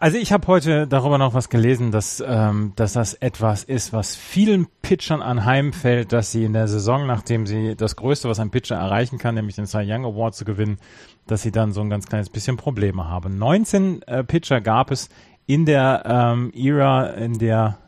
Also 0.00 0.16
ich 0.16 0.32
habe 0.32 0.46
heute 0.46 0.86
darüber 0.86 1.18
noch 1.18 1.34
was 1.34 1.48
gelesen, 1.48 1.90
dass, 1.90 2.22
ähm, 2.24 2.72
dass 2.76 2.92
das 2.92 3.14
etwas 3.14 3.64
ist, 3.64 3.92
was 3.92 4.14
vielen 4.14 4.68
Pitchern 4.80 5.20
anheimfällt, 5.20 6.12
dass 6.12 6.30
sie 6.30 6.44
in 6.44 6.52
der 6.52 6.68
Saison, 6.68 7.08
nachdem 7.08 7.48
sie 7.48 7.74
das 7.74 7.96
Größte, 7.96 8.28
was 8.28 8.38
ein 8.38 8.50
Pitcher 8.50 8.76
erreichen 8.76 9.18
kann, 9.18 9.34
nämlich 9.34 9.56
den 9.56 9.66
Cy 9.66 9.82
Young 9.84 10.04
Award 10.04 10.36
zu 10.36 10.44
gewinnen, 10.44 10.78
dass 11.26 11.42
sie 11.42 11.50
dann 11.50 11.72
so 11.72 11.80
ein 11.80 11.90
ganz 11.90 12.06
kleines 12.06 12.30
bisschen 12.30 12.56
Probleme 12.56 13.08
haben. 13.08 13.38
19 13.38 14.02
äh, 14.02 14.22
Pitcher 14.22 14.60
gab 14.60 14.92
es 14.92 15.08
in 15.46 15.66
der 15.66 16.04
ähm, 16.06 16.52
Ära, 16.54 17.08
in 17.14 17.38
der 17.38 17.78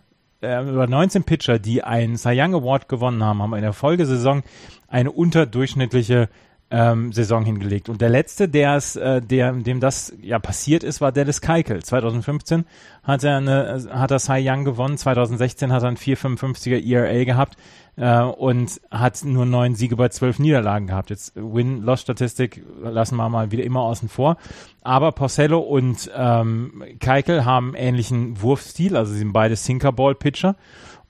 äh, 0.42 0.62
über 0.62 0.87
19 0.87 1.24
Pitcher, 1.24 1.59
die 1.59 1.83
einen 1.83 2.16
Cy 2.16 2.40
Young 2.40 2.55
Award 2.55 2.88
gewonnen 2.88 3.22
haben, 3.22 3.42
haben 3.42 3.55
in 3.55 3.62
der 3.62 3.72
Folgesaison 3.72 4.42
eine 4.88 5.11
unterdurchschnittliche 5.11 6.29
ähm, 6.70 7.12
Saison 7.12 7.44
hingelegt. 7.44 7.88
Und 7.88 8.00
der 8.00 8.09
letzte, 8.09 8.48
der 8.48 8.76
es, 8.76 8.96
äh, 8.96 9.20
der, 9.20 9.52
dem 9.52 9.80
das 9.80 10.14
ja 10.22 10.38
passiert 10.38 10.85
ist, 10.85 11.00
war 11.00 11.11
Dallas 11.11 11.40
Keuchel. 11.40 11.83
2015 11.83 12.64
hat 13.02 13.24
er 13.24 13.37
eine, 13.38 13.88
hat 13.90 14.11
er 14.11 14.18
Cy 14.20 14.48
Young 14.48 14.64
gewonnen. 14.64 14.96
2016 14.96 15.72
hat 15.72 15.83
er 15.83 15.88
einen 15.88 15.96
4,55er 15.96 16.80
ERA 16.85 17.24
gehabt 17.24 17.56
äh, 17.96 18.20
und 18.22 18.80
hat 18.90 19.24
nur 19.24 19.46
neun 19.46 19.74
Siege 19.74 19.96
bei 19.96 20.09
zwölf 20.09 20.38
Niederlagen 20.38 20.87
gehabt. 20.87 21.11
Jetzt 21.11 21.33
Win-Loss-Statistik 21.35 22.62
lassen 22.83 23.16
wir 23.16 23.28
mal 23.28 23.50
wieder 23.50 23.64
immer 23.64 23.80
außen 23.80 24.09
vor. 24.09 24.37
Aber 24.83 25.11
Porcello 25.12 25.59
und 25.59 26.11
ähm, 26.14 26.85
Keikel 27.00 27.44
haben 27.44 27.74
ähnlichen 27.74 28.40
Wurfstil, 28.40 28.96
also 28.96 29.12
sie 29.12 29.18
sind 29.18 29.33
beide 29.33 29.56
Sinker-Ball-Pitcher 29.56 30.54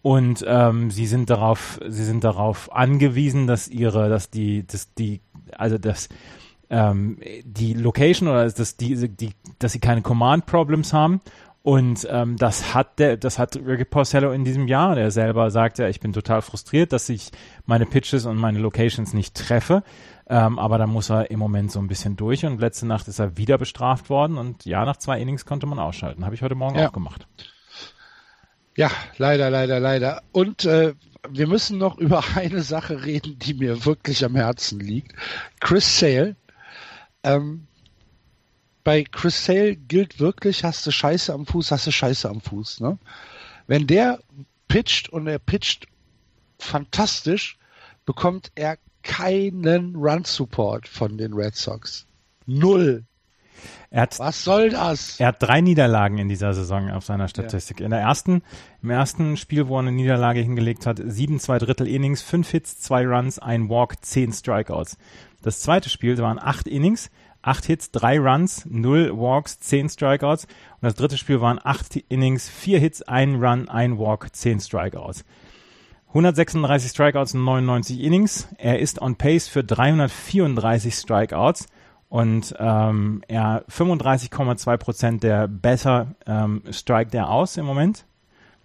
und 0.03 0.45
ähm, 0.49 0.91
sie 0.91 1.07
sind 1.07 1.29
darauf, 1.29 1.79
sie 1.87 2.05
sind 2.05 2.25
darauf 2.25 2.73
angewiesen, 2.73 3.47
dass 3.47 3.69
ihre, 3.69 4.09
dass 4.09 4.31
die, 4.31 4.67
dass 4.67 4.95
die 4.95 5.21
also 5.59 5.79
dass 5.79 6.09
ähm, 6.71 7.19
die 7.45 7.75
Location 7.75 8.29
oder 8.29 8.49
dass 8.49 8.77
die, 8.77 9.09
die, 9.09 9.31
dass 9.59 9.73
sie 9.73 9.81
keine 9.81 10.03
Command 10.03 10.47
Problems 10.47 10.93
haben. 10.93 11.21
Und 11.63 12.09
ähm, 12.11 12.37
das 12.39 12.75
hat 12.75 12.99
der, 12.99 13.19
das 13.19 13.39
hat 13.39 13.57
Ricky 13.57 13.85
Porcello 13.85 14.33
in 14.33 14.45
diesem 14.45 14.67
Jahr. 14.67 14.95
Der 14.95 15.11
selber 15.11 15.51
sagt 15.51 15.79
ja, 15.79 15.89
ich 15.89 16.01
bin 16.01 16.15
total 16.15 16.41
frustriert, 16.41 16.93
dass 16.93 17.09
ich 17.11 17.33
meine 17.67 17.85
Pitches 17.85 18.25
und 18.25 18.39
meine 18.39 18.61
Locations 18.61 19.13
nicht 19.13 19.35
treffe. 19.35 19.83
Ähm, 20.27 20.59
aber 20.59 20.79
da 20.79 20.87
muss 20.87 21.11
er 21.11 21.31
im 21.31 21.39
Moment 21.39 21.71
so 21.71 21.79
ein 21.81 21.89
bisschen 21.89 22.17
durch. 22.17 22.47
Und 22.47 22.61
letzte 22.61 22.87
Nacht 22.87 23.09
ist 23.09 23.19
er 23.19 23.37
wieder 23.37 23.59
bestraft 23.59 24.09
worden. 24.09 24.39
Und 24.39 24.65
ja, 24.65 24.85
nach 24.87 24.97
zwei 24.97 25.21
Innings 25.21 25.45
konnte 25.45 25.67
man 25.67 25.79
ausschalten. 25.79 26.25
Habe 26.25 26.35
ich 26.35 26.41
heute 26.41 26.55
Morgen 26.55 26.79
ja. 26.79 26.89
auch 26.89 26.93
gemacht. 26.93 27.27
Ja, 28.77 28.91
leider, 29.19 29.51
leider, 29.51 29.81
leider. 29.81 30.23
Und 30.33 30.65
äh, 30.65 30.95
wir 31.29 31.47
müssen 31.47 31.79
noch 31.79 31.99
über 31.99 32.25
eine 32.37 32.63
Sache 32.63 33.05
reden, 33.05 33.39
die 33.39 33.55
mir 33.55 33.85
wirklich 33.85 34.25
am 34.25 34.37
Herzen 34.37 34.81
liegt. 34.81 35.15
Chris 35.61 35.99
Sale. 35.99 36.37
Ähm, 37.23 37.67
bei 38.83 39.05
Chris 39.05 39.45
Sale 39.45 39.77
gilt 39.77 40.21
wirklich, 40.21 40.65
hast 40.65 40.87
du 40.87 40.91
Scheiße 40.91 41.33
am 41.33 41.47
Fuß, 41.47 41.71
hast 41.71 41.87
du 41.87 41.93
Scheiße 41.93 42.29
am 42.29 42.41
Fuß. 42.41 42.81
Ne? 42.81 42.99
Wenn 43.67 43.87
der 43.87 44.21
pitcht 44.69 45.11
und 45.11 45.27
er 45.27 45.39
pitcht 45.39 45.87
fantastisch, 46.59 47.59
bekommt 48.07 48.51
er 48.55 48.79
keinen 49.03 49.97
Run-Support 49.97 50.89
von 50.89 51.19
den 51.19 51.35
Red 51.35 51.57
Sox. 51.57 52.07
Null. 52.47 53.05
Hat, 53.93 54.21
Was 54.21 54.45
soll 54.45 54.71
das? 54.71 55.19
Er 55.19 55.29
hat 55.29 55.43
drei 55.43 55.61
Niederlagen 55.61 56.19
in 56.19 56.29
dieser 56.29 56.55
Saison 56.55 56.91
auf 56.91 57.05
seiner 57.05 57.27
Statistik. 57.27 57.81
Ja. 57.81 57.87
In 57.87 57.91
der 57.91 58.01
ersten, 58.01 58.43
im 58.83 58.91
ersten 58.91 59.37
Spiel, 59.37 59.67
wo 59.67 59.77
er 59.77 59.81
eine 59.81 59.91
Niederlage 59.91 60.41
hingelegt 60.41 60.87
hat, 60.87 61.01
sieben 61.05 61.41
zwei 61.41 61.59
Drittel 61.59 61.89
Innings, 61.89 62.23
fünf 62.23 62.51
Hits, 62.51 62.79
zwei 62.79 63.05
Runs, 63.05 63.41
ein 63.41 63.69
Walk, 63.69 63.97
zehn 64.05 64.33
Strikeouts. 64.33 64.97
Das 65.43 65.61
zweite 65.61 65.89
Spiel 65.89 66.17
waren 66.19 66.39
acht 66.39 66.69
Innings, 66.69 67.11
acht 67.43 67.65
Hits, 67.65 67.91
drei 67.91 68.21
Runs, 68.21 68.65
null 68.71 69.11
Walks, 69.13 69.59
zehn 69.59 69.89
Strikeouts. 69.89 70.45
Und 70.45 70.83
das 70.83 70.95
dritte 70.95 71.19
Spiel 71.19 71.41
waren 71.41 71.59
acht 71.61 71.97
Innings, 71.97 72.49
vier 72.49 72.79
Hits, 72.79 73.03
ein 73.03 73.43
Run, 73.43 73.69
ein 73.69 73.99
Walk, 73.99 74.29
zehn 74.37 74.61
Strikeouts. 74.61 75.25
136 76.09 76.91
Strikeouts 76.91 77.35
in 77.35 77.43
99 77.43 78.01
Innings. 78.01 78.49
Er 78.59 78.79
ist 78.79 79.03
on 79.03 79.17
pace 79.17 79.49
für 79.49 79.65
334 79.65 80.95
Strikeouts 80.95 81.67
und 82.11 82.57
ähm, 82.59 83.23
er 83.29 83.65
35,2 83.71 84.77
Prozent 84.79 85.23
der 85.23 85.47
besser 85.47 86.09
ähm, 86.27 86.63
strikt 86.71 87.15
er 87.15 87.31
aus 87.31 87.57
im 87.57 87.65
Moment, 87.65 88.05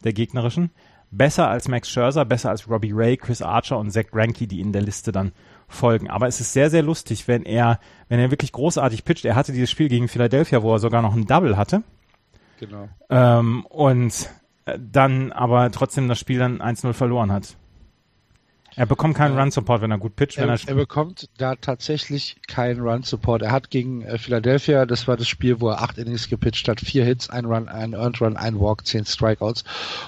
der 0.03 0.13
gegnerischen. 0.13 0.71
Besser 1.11 1.47
als 1.47 1.67
Max 1.67 1.89
Scherzer, 1.89 2.25
besser 2.25 2.49
als 2.49 2.67
Robbie 2.67 2.91
Ray, 2.91 3.17
Chris 3.17 3.43
Archer 3.43 3.77
und 3.77 3.91
Zach 3.91 4.07
Greinke, 4.11 4.47
die 4.47 4.59
in 4.59 4.73
der 4.73 4.81
Liste 4.81 5.11
dann 5.11 5.31
folgen. 5.67 6.09
Aber 6.09 6.27
es 6.27 6.41
ist 6.41 6.53
sehr, 6.53 6.71
sehr 6.71 6.81
lustig, 6.81 7.27
wenn 7.27 7.43
er, 7.43 7.79
wenn 8.09 8.19
er 8.19 8.31
wirklich 8.31 8.51
großartig 8.51 9.05
pitcht. 9.05 9.25
Er 9.25 9.35
hatte 9.35 9.53
dieses 9.53 9.69
Spiel 9.69 9.89
gegen 9.89 10.07
Philadelphia, 10.07 10.63
wo 10.63 10.73
er 10.73 10.79
sogar 10.79 11.03
noch 11.03 11.13
ein 11.13 11.27
Double 11.27 11.55
hatte. 11.55 11.83
Genau. 12.59 12.89
Ähm, 13.11 13.63
und 13.67 14.27
äh, 14.65 14.79
dann 14.79 15.31
aber 15.31 15.69
trotzdem 15.69 16.07
das 16.07 16.17
Spiel 16.17 16.39
dann 16.39 16.61
1-0 16.61 16.93
verloren 16.93 17.31
hat. 17.31 17.55
Er 18.77 18.85
bekommt 18.85 19.15
keinen 19.15 19.37
Run-Support, 19.37 19.81
wenn 19.81 19.91
er 19.91 19.97
gut 19.97 20.15
pitcht. 20.15 20.37
Er, 20.37 20.49
er, 20.49 20.59
er, 20.65 20.75
bekommt 20.75 21.29
da 21.37 21.55
tatsächlich 21.55 22.35
keinen 22.47 22.81
Run-Support. 22.81 23.41
Er 23.41 23.51
hat 23.51 23.69
gegen 23.69 24.01
äh, 24.01 24.17
Philadelphia, 24.17 24.85
das 24.85 25.07
war 25.07 25.15
das 25.15 25.29
Spiel, 25.29 25.61
wo 25.61 25.69
er 25.69 25.81
acht 25.81 25.97
Innings 25.97 26.29
gepitcht 26.29 26.67
hat, 26.67 26.81
vier 26.81 27.05
Hits, 27.05 27.29
ein 27.29 27.45
Run, 27.45 27.69
ein 27.69 27.93
Earned 27.93 28.19
Run, 28.19 28.35
ein 28.35 28.59
Walk, 28.59 28.85
zehn 28.85 29.05
Strikeouts, 29.05 29.63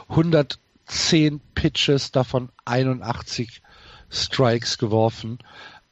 110 0.10 1.40
Pitches, 1.56 2.12
davon 2.12 2.50
81 2.66 3.62
Strikes 4.10 4.78
geworfen. 4.78 5.40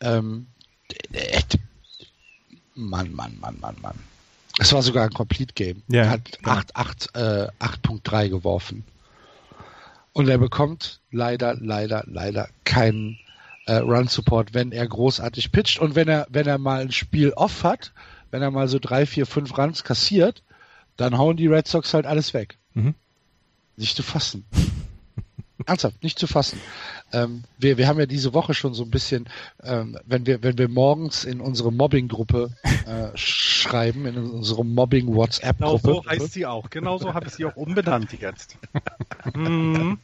Ähm, 0.02 0.48
äh, 1.14 1.42
Mann, 2.76 3.14
Mann, 3.14 3.38
Mann, 3.40 3.58
Mann, 3.62 3.78
Mann. 3.82 3.96
Es 4.60 4.74
war 4.74 4.82
sogar 4.82 5.06
ein 5.06 5.14
Complete 5.14 5.54
Game. 5.54 5.82
Ja, 5.88 6.04
er 6.04 6.10
hat 6.12 6.76
8.3 6.76 8.24
äh, 8.24 8.30
geworfen. 8.30 8.84
Und 10.16 10.30
er 10.30 10.38
bekommt 10.38 11.02
leider, 11.12 11.56
leider, 11.60 12.06
leider 12.08 12.48
keinen 12.64 13.20
äh, 13.66 13.76
Run 13.76 14.08
Support, 14.08 14.54
wenn 14.54 14.72
er 14.72 14.88
großartig 14.88 15.52
pitcht 15.52 15.78
und 15.78 15.96
wenn 15.96 16.08
er, 16.08 16.26
wenn 16.30 16.48
er 16.48 16.58
mal 16.58 16.80
ein 16.80 16.94
Spiel 16.94 17.34
off 17.34 17.66
hat, 17.66 17.92
wenn 18.32 18.42
er 18.42 18.50
mal 18.50 18.70
so 18.70 18.80
drei, 18.80 19.06
vier, 19.06 19.26
fünf 19.26 19.58
Runs 19.58 19.84
kassiert, 19.84 20.42
dann 20.96 21.18
hauen 21.18 21.36
die 21.36 21.48
Red 21.48 21.68
Sox 21.68 21.94
halt 21.94 22.06
alles 22.06 22.34
weg. 22.34 22.58
Mhm. 22.76 22.96
Nicht 23.76 23.98
zu 23.98 24.04
fassen. 24.04 24.46
Ernsthaft, 25.66 26.04
nicht 26.04 26.20
zu 26.20 26.28
fassen. 26.28 26.60
Ähm, 27.14 27.44
wir, 27.58 27.78
wir 27.78 27.88
haben 27.88 28.00
ja 28.00 28.06
diese 28.06 28.34
Woche 28.34 28.54
schon 28.54 28.74
so 28.74 28.84
ein 28.84 28.92
bisschen, 28.92 29.30
ähm, 29.64 29.98
wenn 30.06 30.26
wir, 30.26 30.44
wenn 30.44 30.58
wir 30.58 30.68
morgens 30.68 31.24
in 31.24 31.40
unsere 31.40 31.72
Mobbing-Gruppe 31.72 32.50
äh, 32.64 33.18
schreiben, 33.18 34.06
in 34.06 34.18
unsere 34.18 34.66
Mobbing-WhatsApp-Gruppe. 34.66 35.82
Genau 35.82 36.02
so 36.04 36.10
heißt 36.10 36.34
sie 36.34 36.46
auch. 36.46 36.70
Genau 36.70 36.98
so 36.98 37.14
habe 37.14 37.28
ich 37.28 37.34
sie 37.34 37.46
auch 37.46 37.56
umbenannt 37.56 38.12
jetzt. 38.20 38.58
mhm. 39.34 40.00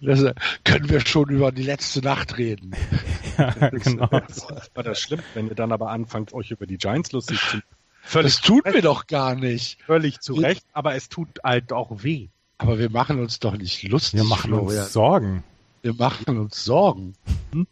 Das, 0.00 0.22
äh, 0.22 0.34
können 0.64 0.88
wir 0.90 1.00
schon 1.00 1.30
über 1.30 1.50
die 1.50 1.62
letzte 1.62 2.00
Nacht 2.00 2.36
reden. 2.36 2.72
ja, 3.38 3.70
genau. 3.70 4.08
Das 4.28 4.70
war 4.74 4.84
das 4.84 5.00
schlimm, 5.00 5.20
wenn 5.32 5.48
ihr 5.48 5.54
dann 5.54 5.72
aber 5.72 5.90
anfangt, 5.90 6.32
euch 6.34 6.50
über 6.50 6.66
die 6.66 6.76
Giants 6.76 7.12
lustig 7.12 7.40
zu 7.40 7.60
Völlig 8.06 8.34
das 8.34 8.42
tun 8.42 8.60
wir 8.64 8.82
doch 8.82 9.06
gar 9.06 9.34
nicht. 9.34 9.82
Völlig 9.86 10.20
zu 10.20 10.34
Recht, 10.34 10.66
aber 10.74 10.94
es 10.94 11.08
tut 11.08 11.42
halt 11.42 11.72
auch 11.72 12.02
weh. 12.02 12.28
Aber 12.58 12.78
wir 12.78 12.90
machen 12.90 13.20
uns 13.20 13.40
doch 13.40 13.56
nicht 13.56 13.82
lustig. 13.84 14.20
Wir 14.20 14.24
machen 14.24 14.50
Florian. 14.50 14.82
uns 14.82 14.92
Sorgen. 14.92 15.44
Wir 15.82 15.94
machen 15.94 16.38
uns 16.38 16.64
Sorgen. 16.64 17.14
Hm? 17.52 17.66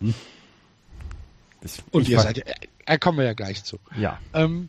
Hm? 0.00 0.14
Ich, 1.62 1.82
Und 1.90 2.02
ich 2.02 2.10
ihr 2.10 2.20
seid, 2.20 2.42
äh, 2.86 2.98
kommen 2.98 3.18
wir 3.18 3.24
ja 3.24 3.34
gleich 3.34 3.64
zu. 3.64 3.78
Ja. 3.96 4.18
Ähm, 4.32 4.68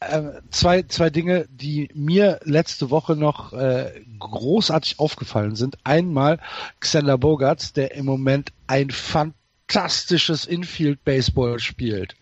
äh, 0.00 0.22
zwei, 0.50 0.82
zwei 0.82 1.10
Dinge, 1.10 1.46
die 1.50 1.88
mir 1.94 2.40
letzte 2.44 2.90
Woche 2.90 3.16
noch 3.16 3.52
äh, 3.52 4.04
großartig 4.18 4.98
aufgefallen 4.98 5.56
sind. 5.56 5.78
Einmal 5.84 6.38
Xander 6.80 7.18
Bogarts, 7.18 7.72
der 7.72 7.94
im 7.94 8.04
Moment 8.04 8.52
ein 8.66 8.90
fantastisches 8.90 10.44
Infield-Baseball 10.44 11.58
spielt. 11.58 12.14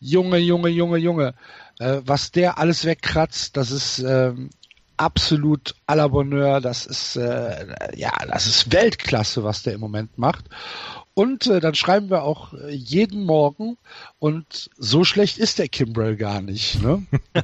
Junge, 0.00 0.38
Junge, 0.38 0.68
Junge, 0.68 0.98
Junge. 0.98 1.34
Äh, 1.78 2.00
was 2.04 2.32
der 2.32 2.58
alles 2.58 2.84
wegkratzt, 2.84 3.56
das 3.56 3.70
ist 3.70 3.98
ähm, 3.98 4.50
absolut 4.96 5.74
à 5.86 5.94
la 5.94 6.08
Bonheur. 6.08 6.60
Das 6.60 6.86
ist 6.86 7.16
äh, 7.16 7.66
ja, 7.96 8.12
das 8.28 8.46
ist 8.46 8.72
Weltklasse, 8.72 9.44
was 9.44 9.62
der 9.62 9.74
im 9.74 9.80
Moment 9.80 10.18
macht. 10.18 10.44
Und 11.14 11.46
äh, 11.46 11.60
dann 11.60 11.74
schreiben 11.74 12.10
wir 12.10 12.24
auch 12.24 12.52
jeden 12.68 13.24
Morgen 13.24 13.78
und 14.18 14.70
so 14.76 15.02
schlecht 15.04 15.38
ist 15.38 15.58
der 15.58 15.68
Kimbrell 15.68 16.16
gar 16.16 16.42
nicht. 16.42 16.82
Ne? 16.82 17.06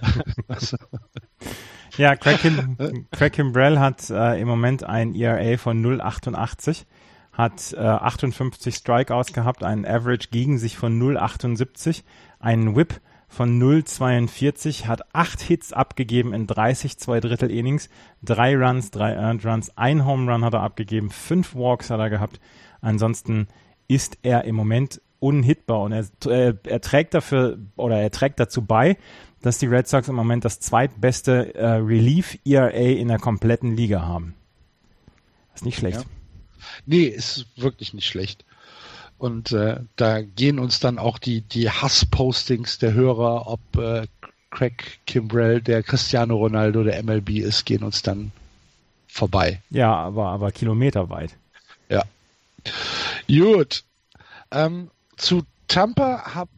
ja, 1.96 2.14
Craig, 2.16 2.40
Kim, 2.40 3.06
Craig 3.10 3.32
Kimbrell 3.32 3.78
hat 3.78 4.10
äh, 4.10 4.38
im 4.40 4.46
Moment 4.46 4.84
ein 4.84 5.14
ERA 5.14 5.56
von 5.56 5.82
0,88 5.82 6.84
hat 7.32 7.72
äh, 7.72 7.78
58 7.78 8.74
Strikeouts 8.74 9.32
gehabt, 9.32 9.64
einen 9.64 9.86
Average 9.86 10.28
gegen 10.30 10.58
sich 10.58 10.76
von 10.76 11.00
0,78, 11.00 12.02
einen 12.38 12.76
Whip 12.76 13.00
von 13.32 13.58
0,42, 13.58 14.84
hat 14.84 15.14
acht 15.14 15.40
Hits 15.40 15.72
abgegeben 15.72 16.34
in 16.34 16.46
30 16.46 16.98
zwei 16.98 17.18
Drittel 17.18 17.50
Innings, 17.50 17.88
drei 18.22 18.54
Runs, 18.54 18.90
drei 18.90 19.14
Earned 19.14 19.46
Runs, 19.46 19.76
ein 19.78 20.04
Home 20.04 20.30
Run 20.30 20.44
hat 20.44 20.52
er 20.52 20.60
abgegeben, 20.60 21.10
fünf 21.10 21.54
Walks 21.54 21.88
hat 21.88 21.98
er 21.98 22.10
gehabt. 22.10 22.40
Ansonsten 22.82 23.48
ist 23.88 24.18
er 24.22 24.44
im 24.44 24.54
Moment 24.54 25.00
unhittbar 25.18 25.80
und 25.80 25.92
er, 25.92 26.04
äh, 26.26 26.54
er 26.64 26.80
trägt 26.82 27.14
dafür 27.14 27.58
oder 27.76 27.98
er 27.98 28.10
trägt 28.10 28.38
dazu 28.38 28.60
bei, 28.66 28.98
dass 29.40 29.56
die 29.56 29.66
Red 29.66 29.88
Sox 29.88 30.08
im 30.08 30.14
Moment 30.14 30.44
das 30.44 30.60
zweitbeste 30.60 31.54
äh, 31.54 31.66
Relief 31.76 32.38
ERA 32.44 32.68
in 32.70 33.08
der 33.08 33.18
kompletten 33.18 33.74
Liga 33.74 34.02
haben. 34.02 34.34
Das 35.52 35.62
ist 35.62 35.64
nicht 35.64 35.78
schlecht. 35.78 36.00
Ja. 36.00 36.06
Nee, 36.84 37.04
ist 37.04 37.46
wirklich 37.56 37.94
nicht 37.94 38.06
schlecht. 38.06 38.44
Und 39.22 39.52
äh, 39.52 39.78
da 39.94 40.20
gehen 40.20 40.58
uns 40.58 40.80
dann 40.80 40.98
auch 40.98 41.16
die, 41.16 41.42
die 41.42 41.70
Hasspostings 41.70 42.80
der 42.80 42.92
Hörer, 42.92 43.46
ob 43.46 43.60
äh, 43.76 44.08
Craig 44.50 44.98
Kimbrell 45.06 45.60
der 45.60 45.84
Cristiano 45.84 46.34
Ronaldo 46.34 46.82
der 46.82 47.00
MLB 47.04 47.38
ist, 47.38 47.64
gehen 47.64 47.84
uns 47.84 48.02
dann 48.02 48.32
vorbei. 49.06 49.62
Ja, 49.70 49.94
aber, 49.94 50.30
aber 50.30 50.50
kilometerweit. 50.50 51.36
Ja. 51.88 52.02
Gut. 53.28 53.84
Ähm, 54.50 54.90
zu 55.16 55.44
Tampa 55.68 56.34
habe 56.34 56.50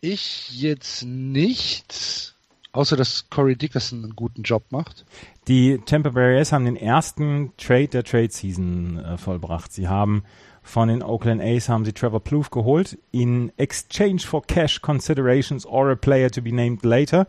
ich 0.00 0.60
jetzt 0.60 1.04
nichts, 1.04 2.34
außer 2.72 2.96
dass 2.96 3.30
Corey 3.30 3.54
Dickerson 3.54 4.02
einen 4.02 4.16
guten 4.16 4.42
Job 4.42 4.64
macht. 4.70 5.04
Die 5.46 5.78
Tampa 5.86 6.10
Bay 6.10 6.34
Rays 6.34 6.50
haben 6.50 6.64
den 6.64 6.74
ersten 6.74 7.52
Trade 7.58 7.86
der 7.86 8.02
Trade 8.02 8.32
Season 8.32 8.98
äh, 8.98 9.16
vollbracht. 9.18 9.72
Sie 9.72 9.86
haben 9.86 10.24
von 10.68 10.88
den 10.88 11.02
Oakland 11.02 11.40
A's 11.40 11.68
haben 11.68 11.84
sie 11.84 11.92
Trevor 11.92 12.20
Plouffe 12.20 12.50
geholt 12.50 12.98
in 13.10 13.50
exchange 13.56 14.26
for 14.26 14.42
cash 14.42 14.82
considerations 14.82 15.64
or 15.64 15.90
a 15.90 15.96
player 15.96 16.30
to 16.30 16.42
be 16.42 16.52
named 16.52 16.84
later. 16.84 17.26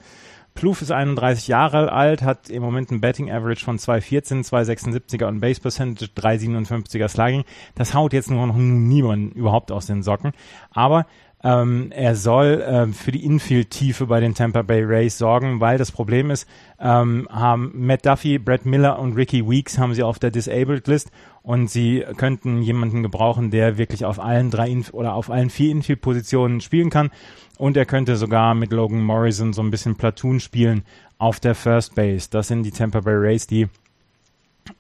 Plouffe 0.56 0.84
ist 0.84 0.92
31 0.92 1.48
Jahre 1.48 1.92
alt, 1.94 2.22
hat 2.22 2.50
im 2.50 2.62
Moment 2.62 2.92
ein 2.92 3.00
Betting 3.00 3.32
Average 3.32 3.64
von 3.64 3.78
2,14, 3.78 4.46
2,76er 4.46 5.26
und 5.26 5.40
Base 5.40 5.62
Percentage, 5.62 6.12
3,57er 6.18 7.08
Slugging. 7.08 7.46
Das 7.76 7.94
haut 7.94 8.12
jetzt 8.12 8.30
nur 8.30 8.46
noch 8.46 8.58
niemand 8.58 9.36
überhaupt 9.36 9.72
aus 9.72 9.86
den 9.86 10.04
Socken. 10.04 10.34
Aber 10.72 11.06
ähm, 11.42 11.92
er 11.92 12.16
soll 12.16 12.62
ähm, 12.68 12.94
für 12.94 13.14
die 13.14 13.24
Infield-Tiefe 13.24 14.08
bei 14.08 14.20
den 14.20 14.36
Tampa 14.36 14.62
Bay 14.62 14.84
Rays 14.84 15.18
sorgen, 15.18 15.62
weil 15.62 15.78
das 15.78 15.94
Problem 15.94 16.30
ist, 16.30 16.46
ähm, 16.80 17.28
haben 17.32 17.72
Matt 17.76 18.06
Duffy, 18.06 18.38
Brett 18.40 18.66
Miller 18.66 19.00
und 19.00 19.16
Ricky 19.16 19.50
Weeks 19.50 19.78
haben 19.78 19.94
sie 19.94 20.04
auf 20.04 20.20
der 20.20 20.32
Disabled 20.32 20.88
List 20.88 21.12
und 21.42 21.70
sie 21.70 22.06
könnten 22.18 22.62
jemanden 22.62 23.04
gebrauchen, 23.04 23.52
der 23.52 23.78
wirklich 23.78 24.06
auf 24.06 24.20
allen 24.20 24.52
drei 24.52 24.70
Inf 24.70 24.94
oder 24.94 25.14
auf 25.14 25.30
allen 25.30 25.50
vier 25.50 25.72
Infield-Positionen 25.72 26.62
spielen 26.62 26.90
kann 26.90 27.12
und 27.58 27.76
er 27.76 27.86
könnte 27.86 28.16
sogar 28.16 28.56
mit 28.56 28.72
Logan 28.72 29.04
Morrison 29.04 29.54
so 29.54 29.62
ein 29.62 29.72
bisschen 29.72 29.96
Platoon 29.96 30.40
spielen 30.40 30.84
auf 31.18 31.40
der 31.40 31.56
First 31.56 31.96
Base. 31.96 32.30
Das 32.30 32.48
sind 32.48 32.64
die 32.64 32.72
Tampa 32.72 33.02
Bay 33.02 33.16
Rays, 33.16 33.48
die 33.48 33.68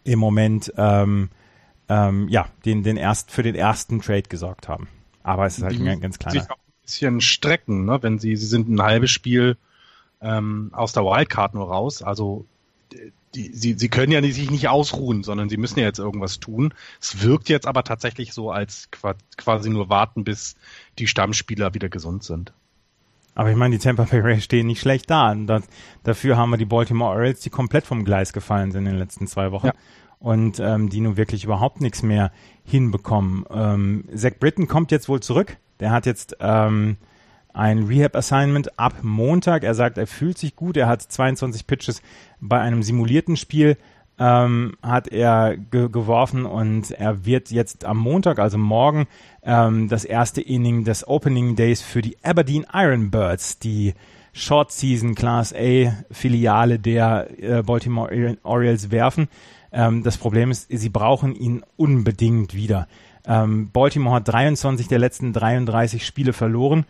im 0.03 0.19
Moment 0.19 0.73
ähm, 0.77 1.29
ähm, 1.89 2.29
ja 2.29 2.47
den, 2.65 2.83
den 2.83 2.97
erst 2.97 3.31
für 3.31 3.43
den 3.43 3.55
ersten 3.55 4.01
Trade 4.01 4.23
gesorgt 4.23 4.69
haben. 4.69 4.87
Aber 5.23 5.45
es 5.45 5.57
ist 5.57 5.63
halt 5.63 5.79
ein 5.79 5.99
ganz 5.99 6.19
kleiner. 6.19 6.39
Sich 6.39 6.49
auch 6.49 6.55
ein 6.55 6.81
bisschen 6.83 7.21
strecken, 7.21 7.85
ne? 7.85 8.01
wenn 8.01 8.19
sie, 8.19 8.35
sie 8.35 8.45
sind 8.45 8.69
ein 8.69 8.81
halbes 8.81 9.11
Spiel 9.11 9.57
ähm, 10.21 10.69
aus 10.71 10.93
der 10.93 11.03
Wildcard 11.03 11.53
nur 11.55 11.67
raus. 11.67 12.01
Also 12.01 12.45
die, 13.35 13.51
sie, 13.53 13.73
sie 13.73 13.89
können 13.89 14.11
ja 14.11 14.21
sich 14.21 14.49
nicht 14.49 14.67
ausruhen, 14.67 15.23
sondern 15.23 15.49
sie 15.49 15.57
müssen 15.57 15.79
ja 15.79 15.85
jetzt 15.85 15.99
irgendwas 15.99 16.39
tun. 16.39 16.73
Es 17.01 17.21
wirkt 17.21 17.49
jetzt 17.49 17.67
aber 17.67 17.83
tatsächlich 17.83 18.33
so, 18.33 18.51
als 18.51 18.89
quasi 19.37 19.69
nur 19.69 19.89
warten, 19.89 20.23
bis 20.23 20.55
die 20.97 21.07
Stammspieler 21.07 21.73
wieder 21.73 21.89
gesund 21.89 22.23
sind. 22.23 22.53
Aber 23.35 23.51
ich 23.51 23.55
meine, 23.55 23.77
die 23.77 23.83
Tampa 23.83 24.03
Bay 24.03 24.19
Rays 24.19 24.43
stehen 24.43 24.67
nicht 24.67 24.81
schlecht 24.81 25.09
da. 25.09 25.31
Und 25.31 25.47
das, 25.47 25.63
dafür 26.03 26.37
haben 26.37 26.49
wir 26.49 26.57
die 26.57 26.65
Baltimore 26.65 27.11
Orioles, 27.11 27.39
die 27.39 27.49
komplett 27.49 27.85
vom 27.85 28.03
Gleis 28.03 28.33
gefallen 28.33 28.71
sind 28.71 28.85
in 28.85 28.93
den 28.93 28.99
letzten 28.99 29.27
zwei 29.27 29.51
Wochen. 29.51 29.67
Ja 29.67 29.73
und 30.19 30.59
ähm, 30.59 30.89
die 30.89 31.01
nun 31.01 31.17
wirklich 31.17 31.45
überhaupt 31.45 31.81
nichts 31.81 32.03
mehr 32.03 32.31
hinbekommen. 32.65 33.45
Ähm, 33.49 34.03
Zach 34.13 34.33
Britton 34.39 34.67
kommt 34.67 34.91
jetzt 34.91 35.09
wohl 35.09 35.21
zurück. 35.21 35.57
Der 35.79 35.91
hat 35.91 36.05
jetzt 36.05 36.37
ähm, 36.41 36.97
ein 37.53 37.83
Rehab-Assignment 37.83 38.79
ab 38.79 38.95
Montag. 39.01 39.63
Er 39.63 39.75
sagt, 39.75 39.97
er 39.97 40.07
fühlt 40.07 40.37
sich 40.37 40.55
gut. 40.55 40.77
Er 40.77 40.87
hat 40.87 41.01
22 41.01 41.67
Pitches 41.67 42.01
bei 42.39 42.59
einem 42.59 42.83
simulierten 42.83 43.37
Spiel 43.37 43.77
ähm, 44.19 44.73
hat 44.83 45.07
er 45.07 45.55
ge 45.57 45.87
geworfen 45.89 46.45
und 46.45 46.91
er 46.91 47.25
wird 47.25 47.51
jetzt 47.51 47.85
am 47.85 47.97
Montag, 47.97 48.37
also 48.37 48.57
morgen, 48.57 49.07
ähm, 49.43 49.87
das 49.87 50.03
erste 50.03 50.41
Inning 50.41 50.83
des 50.83 51.07
Opening 51.07 51.55
Days 51.55 51.81
für 51.81 52.01
die 52.01 52.17
Aberdeen 52.21 52.65
Ironbirds, 52.71 53.59
die 53.59 53.93
Short 54.33 54.71
Season 54.71 55.15
Class 55.15 55.53
A 55.53 55.93
Filiale 56.11 56.79
der 56.79 57.27
äh, 57.41 57.63
Baltimore 57.63 58.37
Orioles 58.43 58.91
werfen. 58.91 59.29
Ähm, 59.71 60.03
das 60.03 60.17
Problem 60.17 60.51
ist, 60.51 60.67
sie 60.69 60.89
brauchen 60.89 61.33
ihn 61.33 61.63
unbedingt 61.77 62.53
wieder. 62.53 62.87
Ähm, 63.25 63.69
Baltimore 63.71 64.15
hat 64.15 64.27
23 64.27 64.87
der 64.87 64.99
letzten 64.99 65.31
33 65.31 66.05
Spiele 66.05 66.33
verloren. 66.33 66.85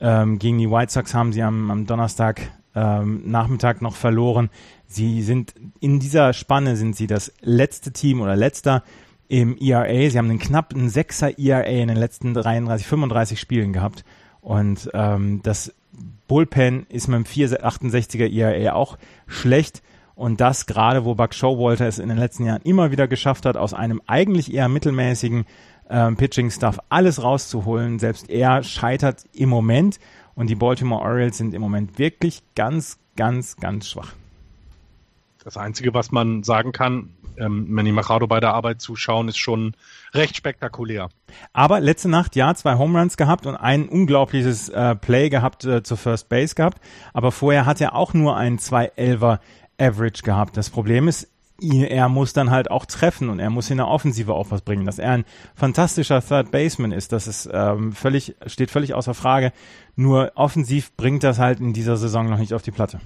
Ähm, 0.00 0.38
gegen 0.38 0.58
die 0.58 0.70
White 0.70 0.92
Sox 0.92 1.14
haben 1.14 1.32
sie 1.32 1.42
am, 1.42 1.70
am 1.70 1.86
Donnerstag 1.86 2.50
ähm, 2.74 3.22
Nachmittag 3.26 3.82
noch 3.82 3.96
verloren. 3.96 4.50
Sie 4.86 5.22
sind 5.22 5.54
in 5.80 6.00
dieser 6.00 6.32
Spanne 6.32 6.76
sind 6.76 6.96
sie 6.96 7.06
das 7.06 7.32
letzte 7.40 7.92
Team 7.92 8.20
oder 8.20 8.36
letzter 8.36 8.84
im 9.28 9.56
ERA. 9.58 10.10
Sie 10.10 10.18
haben 10.18 10.30
einen 10.30 10.38
knappen 10.38 10.88
Sechser 10.88 11.38
ERA 11.38 11.62
in 11.62 11.88
den 11.88 11.96
letzten 11.96 12.34
33, 12.34 12.86
35 12.86 13.40
Spielen 13.40 13.72
gehabt. 13.72 14.04
Und 14.40 14.90
ähm, 14.94 15.40
das 15.42 15.74
Bullpen 16.26 16.86
ist 16.88 17.08
mit 17.08 17.16
dem 17.16 17.24
468er 17.24 18.30
ERA 18.30 18.74
auch 18.74 18.98
schlecht. 19.26 19.82
Und 20.14 20.40
das 20.40 20.66
gerade, 20.66 21.04
wo 21.04 21.14
Buck 21.14 21.32
Showalter 21.32 21.86
es 21.86 21.98
in 21.98 22.08
den 22.08 22.18
letzten 22.18 22.44
Jahren 22.44 22.62
immer 22.62 22.90
wieder 22.90 23.06
geschafft 23.06 23.46
hat, 23.46 23.56
aus 23.56 23.72
einem 23.72 24.02
eigentlich 24.06 24.52
eher 24.52 24.68
mittelmäßigen 24.68 25.44
ähm, 25.88 26.16
Pitching-Stuff 26.16 26.78
alles 26.88 27.22
rauszuholen. 27.22 27.98
Selbst 27.98 28.30
er 28.30 28.62
scheitert 28.62 29.24
im 29.32 29.48
Moment 29.48 29.98
und 30.34 30.48
die 30.48 30.54
Baltimore 30.54 31.02
Orioles 31.02 31.38
sind 31.38 31.54
im 31.54 31.62
Moment 31.62 31.98
wirklich 31.98 32.42
ganz, 32.54 32.98
ganz, 33.16 33.56
ganz 33.56 33.88
schwach. 33.88 34.12
Das 35.44 35.56
Einzige, 35.56 35.94
was 35.94 36.12
man 36.12 36.42
sagen 36.42 36.72
kann, 36.72 37.10
ähm, 37.38 37.66
Manny 37.70 37.92
Machado 37.92 38.26
bei 38.26 38.40
der 38.40 38.52
Arbeit 38.52 38.80
zuschauen, 38.80 39.28
ist 39.28 39.38
schon 39.38 39.74
recht 40.12 40.36
spektakulär. 40.36 41.08
Aber 41.52 41.80
letzte 41.80 42.08
Nacht, 42.08 42.36
ja, 42.36 42.54
zwei 42.54 42.76
Home 42.76 42.98
Runs 42.98 43.16
gehabt 43.16 43.46
und 43.46 43.56
ein 43.56 43.88
unglaubliches 43.88 44.68
äh, 44.68 44.94
Play 44.94 45.28
gehabt 45.28 45.64
äh, 45.64 45.82
zur 45.82 45.96
First 45.96 46.28
Base 46.28 46.54
gehabt. 46.54 46.80
Aber 47.12 47.32
vorher 47.32 47.66
hat 47.66 47.80
er 47.80 47.94
auch 47.94 48.14
nur 48.14 48.36
einen 48.36 48.58
2-11er 48.58 49.38
Average 49.80 50.22
gehabt. 50.22 50.56
Das 50.56 50.70
Problem 50.70 51.08
ist, 51.08 51.28
er 51.60 52.08
muss 52.08 52.32
dann 52.32 52.50
halt 52.50 52.70
auch 52.70 52.86
treffen 52.86 53.28
und 53.28 53.40
er 53.40 53.50
muss 53.50 53.70
in 53.70 53.78
der 53.78 53.88
Offensive 53.88 54.32
auch 54.32 54.50
was 54.50 54.62
bringen. 54.62 54.86
Dass 54.86 54.98
er 54.98 55.12
ein 55.12 55.24
fantastischer 55.54 56.22
Third 56.22 56.50
Baseman 56.50 56.92
ist, 56.92 57.12
das 57.12 57.26
ist 57.26 57.48
ähm, 57.52 57.92
völlig, 57.92 58.36
steht 58.46 58.70
völlig 58.70 58.94
außer 58.94 59.14
Frage. 59.14 59.52
Nur 59.96 60.32
offensiv 60.36 60.94
bringt 60.96 61.24
das 61.24 61.38
halt 61.38 61.60
in 61.60 61.72
dieser 61.72 61.96
Saison 61.96 62.30
noch 62.30 62.38
nicht 62.38 62.54
auf 62.54 62.62
die 62.62 62.70
Platte. 62.70 63.00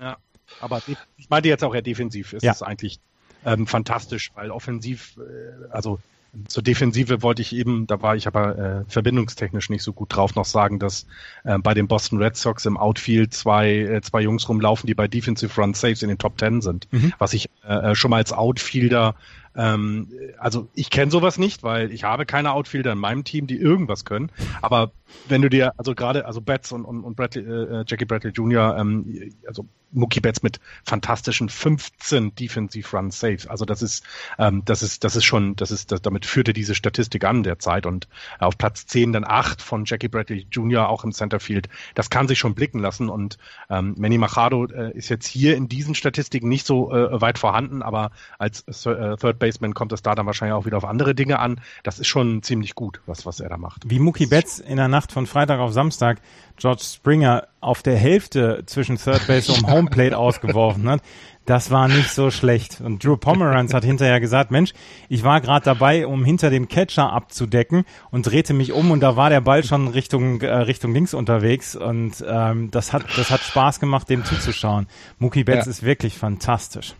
Ja, 0.00 0.18
aber 0.60 0.80
ich 1.16 1.30
meinte 1.30 1.48
jetzt 1.48 1.64
auch 1.64 1.74
eher 1.74 1.82
defensiv 1.82 2.32
ist 2.32 2.42
ja. 2.42 2.52
es 2.52 2.62
eigentlich 2.62 3.00
ähm, 3.44 3.66
fantastisch, 3.66 4.30
weil 4.34 4.50
offensiv, 4.50 5.16
äh, 5.18 5.70
also 5.70 5.98
zur 6.46 6.62
Defensive 6.62 7.22
wollte 7.22 7.42
ich 7.42 7.54
eben, 7.54 7.86
da 7.86 8.02
war 8.02 8.14
ich 8.14 8.26
aber 8.26 8.58
äh, 8.58 8.84
verbindungstechnisch 8.86 9.68
nicht 9.68 9.82
so 9.82 9.92
gut 9.92 10.14
drauf, 10.14 10.34
noch 10.34 10.44
sagen, 10.44 10.78
dass 10.78 11.06
äh, 11.44 11.58
bei 11.58 11.74
den 11.74 11.88
Boston 11.88 12.22
Red 12.22 12.36
Sox 12.36 12.66
im 12.66 12.76
Outfield 12.76 13.34
zwei, 13.34 13.70
äh, 13.70 14.00
zwei 14.02 14.20
Jungs 14.20 14.48
rumlaufen, 14.48 14.86
die 14.86 14.94
bei 14.94 15.08
Defensive 15.08 15.60
Run 15.60 15.74
Saves 15.74 16.02
in 16.02 16.08
den 16.08 16.18
Top 16.18 16.38
Ten 16.38 16.60
sind. 16.60 16.86
Mhm. 16.92 17.12
Was 17.18 17.32
ich 17.32 17.50
äh, 17.64 17.90
äh, 17.90 17.94
schon 17.94 18.10
mal 18.10 18.18
als 18.18 18.32
Outfielder 18.32 19.16
Ähm, 19.56 20.08
also 20.38 20.68
ich 20.74 20.90
kenne 20.90 21.10
sowas 21.10 21.38
nicht, 21.38 21.62
weil 21.62 21.92
ich 21.92 22.04
habe 22.04 22.26
keine 22.26 22.52
Outfielder 22.52 22.92
in 22.92 22.98
meinem 22.98 23.24
Team, 23.24 23.46
die 23.46 23.56
irgendwas 23.56 24.04
können. 24.04 24.30
Aber 24.62 24.92
wenn 25.28 25.42
du 25.42 25.50
dir, 25.50 25.72
also 25.76 25.94
gerade, 25.94 26.26
also 26.26 26.40
Betts 26.40 26.72
und, 26.72 26.84
und, 26.84 27.04
und 27.04 27.16
Bradley, 27.16 27.42
äh, 27.42 27.84
Jackie 27.86 28.04
Bradley 28.04 28.30
Jr., 28.30 28.76
ähm, 28.78 29.32
also 29.46 29.66
Mookie 29.92 30.20
Betts 30.20 30.42
mit 30.42 30.60
fantastischen 30.84 31.48
15 31.48 32.34
Defensive 32.34 32.96
Run 32.96 33.10
Saves. 33.10 33.46
Also 33.46 33.64
das 33.64 33.82
ist, 33.82 34.04
ähm, 34.38 34.62
das 34.64 34.82
ist, 34.82 35.04
das 35.04 35.16
ist 35.16 35.24
schon, 35.24 35.56
das 35.56 35.70
ist, 35.70 35.92
das, 35.92 36.02
damit 36.02 36.26
führte 36.26 36.52
diese 36.52 36.74
Statistik 36.74 37.24
an 37.24 37.42
derzeit 37.42 37.86
und 37.86 38.08
auf 38.38 38.56
Platz 38.56 38.86
10 38.86 39.12
dann 39.12 39.24
8 39.24 39.60
von 39.60 39.84
Jackie 39.84 40.08
Bradley 40.08 40.46
Jr. 40.50 40.88
auch 40.88 41.04
im 41.04 41.12
Centerfield. 41.12 41.68
Das 41.94 42.10
kann 42.10 42.28
sich 42.28 42.38
schon 42.38 42.54
blicken 42.54 42.78
lassen 42.78 43.08
und 43.08 43.38
ähm, 43.68 43.94
Manny 43.98 44.18
Machado 44.18 44.66
äh, 44.66 44.96
ist 44.96 45.08
jetzt 45.08 45.26
hier 45.26 45.56
in 45.56 45.68
diesen 45.68 45.94
Statistiken 45.94 46.48
nicht 46.48 46.66
so 46.66 46.92
äh, 46.92 47.20
weit 47.20 47.38
vorhanden, 47.38 47.82
aber 47.82 48.12
als 48.38 48.62
äh, 48.86 49.16
Third 49.16 49.38
Baseman 49.50 49.74
kommt 49.74 49.92
es 49.92 50.02
da 50.02 50.14
dann 50.14 50.26
wahrscheinlich 50.26 50.54
auch 50.54 50.64
wieder 50.64 50.76
auf 50.76 50.84
andere 50.84 51.14
Dinge 51.14 51.40
an. 51.40 51.60
Das 51.82 51.98
ist 51.98 52.06
schon 52.06 52.42
ziemlich 52.44 52.76
gut, 52.76 53.00
was, 53.06 53.26
was 53.26 53.40
er 53.40 53.48
da 53.48 53.56
macht. 53.56 53.82
Wie 53.84 53.98
Mookie 53.98 54.26
Betts 54.26 54.60
in 54.60 54.76
der 54.76 54.86
Nacht 54.88 55.10
von 55.10 55.26
Freitag 55.26 55.58
auf 55.58 55.72
Samstag 55.72 56.20
George 56.56 56.82
Springer 56.84 57.48
auf 57.60 57.82
der 57.82 57.96
Hälfte 57.96 58.62
zwischen 58.66 58.96
Third 58.96 59.26
Base 59.26 59.52
und 59.52 59.66
Homeplate 59.66 60.16
ausgeworfen 60.18 60.88
hat. 60.88 61.02
Das 61.46 61.72
war 61.72 61.88
nicht 61.88 62.10
so 62.10 62.30
schlecht. 62.30 62.80
Und 62.80 63.02
Drew 63.02 63.16
Pomeranz 63.16 63.74
hat 63.74 63.84
hinterher 63.84 64.20
gesagt, 64.20 64.52
Mensch, 64.52 64.72
ich 65.08 65.24
war 65.24 65.40
gerade 65.40 65.64
dabei, 65.64 66.06
um 66.06 66.24
hinter 66.24 66.48
dem 66.48 66.68
Catcher 66.68 67.12
abzudecken 67.12 67.84
und 68.12 68.26
drehte 68.26 68.54
mich 68.54 68.72
um 68.72 68.92
und 68.92 69.00
da 69.00 69.16
war 69.16 69.30
der 69.30 69.40
Ball 69.40 69.64
schon 69.64 69.88
Richtung, 69.88 70.42
äh, 70.42 70.54
Richtung 70.54 70.92
links 70.94 71.12
unterwegs 71.12 71.74
und 71.74 72.24
ähm, 72.24 72.70
das, 72.70 72.92
hat, 72.92 73.04
das 73.16 73.30
hat 73.30 73.40
Spaß 73.40 73.80
gemacht, 73.80 74.08
dem 74.08 74.24
zuzuschauen. 74.24 74.86
Mookie 75.18 75.42
Betts 75.42 75.66
ja. 75.66 75.70
ist 75.70 75.82
wirklich 75.82 76.16
fantastisch. 76.16 76.94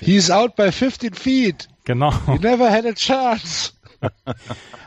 He's 0.00 0.30
out 0.30 0.56
by 0.56 0.70
15 0.70 1.14
feet. 1.14 1.68
Genau. 1.84 2.12
He 2.26 2.38
never 2.38 2.70
had 2.70 2.86
a 2.86 2.92
chance. 2.92 3.72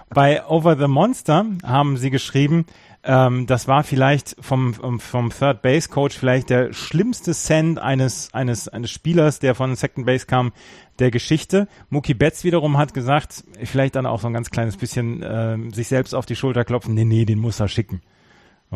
Bei 0.10 0.46
Over 0.46 0.76
the 0.78 0.88
Monster 0.88 1.46
haben 1.64 1.98
sie 1.98 2.10
geschrieben, 2.10 2.66
ähm, 3.04 3.48
das 3.48 3.68
war 3.68 3.84
vielleicht 3.84 4.36
vom, 4.40 4.74
vom 5.00 5.30
Third 5.30 5.62
Base 5.62 5.90
Coach 5.90 6.18
vielleicht 6.18 6.50
der 6.50 6.72
schlimmste 6.72 7.34
Send 7.34 7.80
eines, 7.80 8.34
eines, 8.34 8.70
eines 8.70 8.92
Spielers, 8.92 9.40
der 9.40 9.56
von 9.56 9.76
Second 9.76 10.06
Base 10.06 10.26
kam, 10.26 10.54
der 11.00 11.12
Geschichte. 11.12 11.68
Mookie 11.90 12.14
Betts 12.14 12.44
wiederum 12.44 12.78
hat 12.78 12.94
gesagt, 12.94 13.44
vielleicht 13.64 13.96
dann 13.96 14.06
auch 14.06 14.22
so 14.22 14.28
ein 14.28 14.34
ganz 14.34 14.52
kleines 14.52 14.78
bisschen 14.78 15.22
äh, 15.22 15.58
sich 15.74 15.88
selbst 15.88 16.16
auf 16.16 16.26
die 16.26 16.36
Schulter 16.36 16.64
klopfen, 16.64 16.94
nee, 16.94 17.06
nee, 17.06 17.26
den 17.26 17.40
muss 17.40 17.60
er 17.60 17.68
schicken 17.68 18.02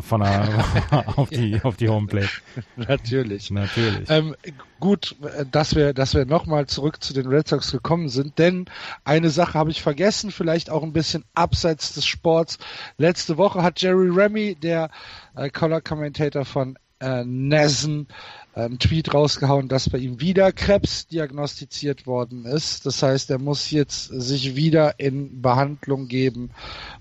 von 0.02 0.22
der, 0.22 0.66
auf 1.16 1.30
die, 1.30 1.60
auf 1.64 1.78
die 1.78 1.90
Homeplate. 1.90 2.30
Natürlich. 2.76 3.52
Natürlich. 3.52 4.10
Ähm, 4.10 4.36
gut, 4.80 5.16
dass 5.52 5.76
wir, 5.76 5.94
dass 5.94 6.14
wir 6.14 6.26
nochmal 6.26 6.68
zurück 6.68 7.04
zu 7.04 7.14
den 7.14 7.28
Red 7.28 7.48
Sox 7.48 7.72
gekommen 7.72 8.10
sind, 8.10 8.40
denn 8.40 8.66
eine 9.04 9.30
Sache 9.30 9.54
habe 9.56 9.72
ich 9.72 9.82
vergessen, 9.82 10.32
vielleicht 10.32 10.70
auch 10.70 10.84
ein 10.84 10.94
bisschen 10.94 11.24
abseits 11.34 11.94
des 11.94 12.06
Sports. 12.06 12.58
Letzte 12.98 13.38
Woche 13.38 13.64
hat 13.64 13.82
Jerry 13.82 14.10
Remy, 14.10 14.56
der 14.56 14.90
äh, 15.36 15.50
Color 15.50 15.82
Commentator 15.82 16.46
von 16.46 16.78
äh, 17.00 17.24
Nessen, 17.24 18.08
einen 18.54 18.80
Tweet 18.80 19.14
rausgehauen, 19.14 19.68
dass 19.68 19.90
bei 19.90 20.00
ihm 20.00 20.20
wieder 20.20 20.52
Krebs 20.52 21.08
diagnostiziert 21.08 22.08
worden 22.08 22.46
ist. 22.46 22.86
Das 22.86 23.04
heißt, 23.04 23.30
er 23.30 23.38
muss 23.38 23.70
jetzt 23.70 24.08
sich 24.08 24.56
wieder 24.56 25.00
in 25.00 25.42
Behandlung 25.42 26.08
geben 26.08 26.50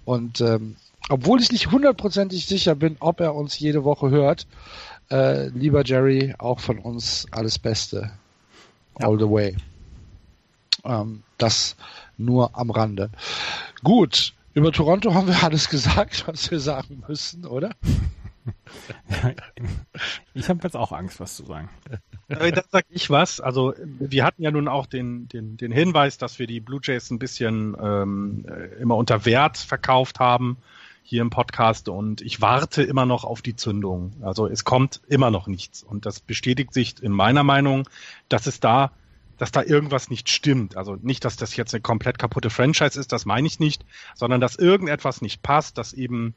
und 0.04 0.40
ähm, 0.42 0.76
obwohl 1.08 1.40
ich 1.40 1.52
nicht 1.52 1.70
hundertprozentig 1.70 2.46
sicher 2.46 2.74
bin, 2.74 2.96
ob 3.00 3.20
er 3.20 3.34
uns 3.34 3.58
jede 3.58 3.84
Woche 3.84 4.10
hört. 4.10 4.46
Äh, 5.10 5.48
lieber 5.48 5.84
Jerry, 5.84 6.34
auch 6.38 6.60
von 6.60 6.78
uns 6.78 7.26
alles 7.30 7.58
Beste. 7.58 8.10
All 8.94 9.18
the 9.18 9.28
way. 9.30 9.56
Ähm, 10.84 11.22
das 11.38 11.76
nur 12.16 12.56
am 12.58 12.70
Rande. 12.70 13.10
Gut, 13.84 14.34
über 14.54 14.72
Toronto 14.72 15.14
haben 15.14 15.28
wir 15.28 15.42
alles 15.44 15.68
gesagt, 15.68 16.26
was 16.26 16.50
wir 16.50 16.60
sagen 16.60 17.04
müssen, 17.06 17.44
oder? 17.44 17.70
ich 20.34 20.48
habe 20.48 20.60
jetzt 20.62 20.76
auch 20.76 20.92
Angst, 20.92 21.20
was 21.20 21.36
zu 21.36 21.44
sagen. 21.44 21.68
Da 22.28 22.62
sag 22.70 22.86
ich 22.90 23.10
was. 23.10 23.40
Also 23.40 23.74
wir 23.78 24.24
hatten 24.24 24.42
ja 24.42 24.50
nun 24.50 24.66
auch 24.66 24.86
den, 24.86 25.28
den, 25.28 25.56
den 25.56 25.72
Hinweis, 25.72 26.18
dass 26.18 26.38
wir 26.38 26.46
die 26.46 26.60
Blue 26.60 26.80
Jays 26.82 27.10
ein 27.10 27.18
bisschen 27.18 27.76
ähm, 27.80 28.46
immer 28.80 28.96
unter 28.96 29.24
Wert 29.24 29.58
verkauft 29.58 30.20
haben 30.20 30.56
hier 31.08 31.22
im 31.22 31.30
Podcast 31.30 31.88
und 31.88 32.20
ich 32.20 32.40
warte 32.40 32.82
immer 32.82 33.06
noch 33.06 33.22
auf 33.22 33.40
die 33.40 33.54
Zündung. 33.54 34.12
Also 34.22 34.48
es 34.48 34.64
kommt 34.64 35.00
immer 35.06 35.30
noch 35.30 35.46
nichts 35.46 35.84
und 35.84 36.04
das 36.04 36.18
bestätigt 36.18 36.74
sich 36.74 37.00
in 37.00 37.12
meiner 37.12 37.44
Meinung, 37.44 37.88
dass 38.28 38.46
es 38.46 38.58
da 38.58 38.90
dass 39.38 39.52
da 39.52 39.62
irgendwas 39.62 40.08
nicht 40.08 40.30
stimmt. 40.30 40.78
Also 40.78 40.96
nicht, 41.02 41.24
dass 41.26 41.36
das 41.36 41.56
jetzt 41.56 41.74
eine 41.74 41.82
komplett 41.82 42.18
kaputte 42.18 42.48
Franchise 42.48 42.98
ist, 42.98 43.12
das 43.12 43.26
meine 43.26 43.46
ich 43.46 43.60
nicht, 43.60 43.84
sondern 44.14 44.40
dass 44.40 44.56
irgendetwas 44.56 45.20
nicht 45.20 45.42
passt, 45.42 45.76
dass 45.76 45.92
eben 45.92 46.34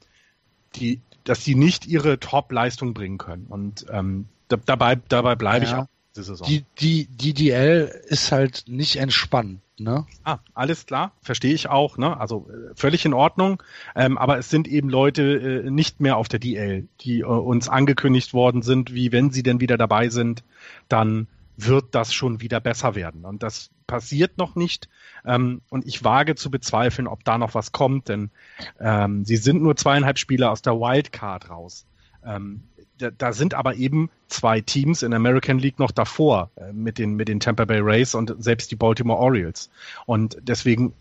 die, 0.75 0.99
dass 1.23 1.45
sie 1.45 1.55
nicht 1.55 1.87
ihre 1.87 2.19
Top-Leistung 2.19 2.93
bringen 2.93 3.17
können. 3.17 3.47
Und 3.47 3.85
ähm, 3.89 4.27
dabei, 4.49 4.97
dabei 5.07 5.35
bleibe 5.35 5.65
ja. 5.65 5.71
ich 5.71 5.77
auch 5.77 5.87
diese 6.15 6.23
Saison. 6.23 6.47
Die, 6.47 6.65
die, 6.79 7.07
die 7.07 7.33
DL 7.33 7.91
ist 8.07 8.31
halt 8.31 8.65
nicht 8.67 8.97
entspannt. 8.97 9.61
Ne? 9.77 10.05
Ah, 10.25 10.39
alles 10.53 10.85
klar, 10.85 11.13
verstehe 11.21 11.53
ich 11.53 11.69
auch. 11.69 11.97
Ne? 11.97 12.19
Also 12.19 12.49
äh, 12.49 12.75
völlig 12.75 13.05
in 13.05 13.13
Ordnung. 13.13 13.63
Ähm, 13.95 14.17
aber 14.17 14.37
es 14.37 14.49
sind 14.49 14.67
eben 14.67 14.89
Leute 14.89 15.63
äh, 15.65 15.69
nicht 15.69 16.01
mehr 16.01 16.17
auf 16.17 16.27
der 16.27 16.39
DL, 16.39 16.87
die 17.01 17.21
äh, 17.21 17.25
uns 17.25 17.69
angekündigt 17.69 18.33
worden 18.33 18.61
sind, 18.61 18.93
wie 18.93 19.11
wenn 19.11 19.31
sie 19.31 19.43
denn 19.43 19.61
wieder 19.61 19.77
dabei 19.77 20.09
sind, 20.09 20.43
dann 20.89 21.27
wird 21.55 21.95
das 21.95 22.13
schon 22.13 22.41
wieder 22.41 22.59
besser 22.59 22.95
werden. 22.95 23.25
Und 23.25 23.43
das 23.43 23.69
passiert 23.87 24.37
noch 24.37 24.55
nicht. 24.55 24.89
Ähm, 25.25 25.61
und 25.69 25.85
ich 25.85 26.03
wage 26.03 26.35
zu 26.35 26.51
bezweifeln, 26.51 27.07
ob 27.07 27.23
da 27.23 27.37
noch 27.37 27.53
was 27.53 27.71
kommt, 27.71 28.09
denn 28.09 28.31
ähm, 28.79 29.25
sie 29.25 29.37
sind 29.37 29.61
nur 29.61 29.75
zweieinhalb 29.75 30.19
Spieler 30.19 30.51
aus 30.51 30.61
der 30.61 30.73
Wildcard 30.73 31.49
raus. 31.49 31.85
Ähm, 32.23 32.63
da, 32.99 33.09
da 33.11 33.33
sind 33.33 33.53
aber 33.53 33.75
eben 33.75 34.09
zwei 34.27 34.61
Teams 34.61 35.01
in 35.01 35.11
der 35.11 35.17
American 35.17 35.57
League 35.57 35.79
noch 35.79 35.91
davor 35.91 36.51
äh, 36.55 36.71
mit 36.71 36.97
den 36.97 37.15
mit 37.15 37.27
den 37.27 37.39
Tampa 37.39 37.65
Bay 37.65 37.79
Rays 37.79 38.13
und 38.13 38.35
selbst 38.43 38.71
die 38.71 38.75
Baltimore 38.75 39.19
Orioles. 39.19 39.69
Und 40.05 40.37
deswegen 40.41 40.93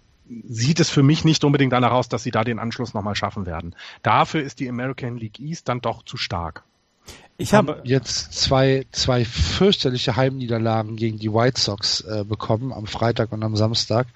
sieht 0.48 0.80
es 0.80 0.90
für 0.90 1.02
mich 1.02 1.24
nicht 1.24 1.44
unbedingt 1.44 1.72
danach 1.72 1.92
aus, 1.92 2.08
dass 2.08 2.22
sie 2.22 2.30
da 2.30 2.44
den 2.44 2.58
Anschluss 2.58 2.94
nochmal 2.94 3.14
schaffen 3.14 3.46
werden. 3.46 3.74
Dafür 4.02 4.42
ist 4.42 4.60
die 4.60 4.68
American 4.68 5.16
League 5.16 5.40
East 5.40 5.68
dann 5.68 5.80
doch 5.80 6.02
zu 6.02 6.16
stark. 6.16 6.64
Ich 7.40 7.54
habe 7.54 7.80
jetzt 7.84 8.32
zwei, 8.32 8.84
zwei 8.90 9.24
fürchterliche 9.24 10.16
Heimniederlagen 10.16 10.96
gegen 10.96 11.18
die 11.18 11.32
White 11.32 11.60
Sox 11.60 12.00
äh, 12.00 12.24
bekommen 12.24 12.72
am 12.72 12.86
Freitag 12.86 13.32
und 13.32 13.42
am 13.44 13.54
Samstag, 13.54 14.08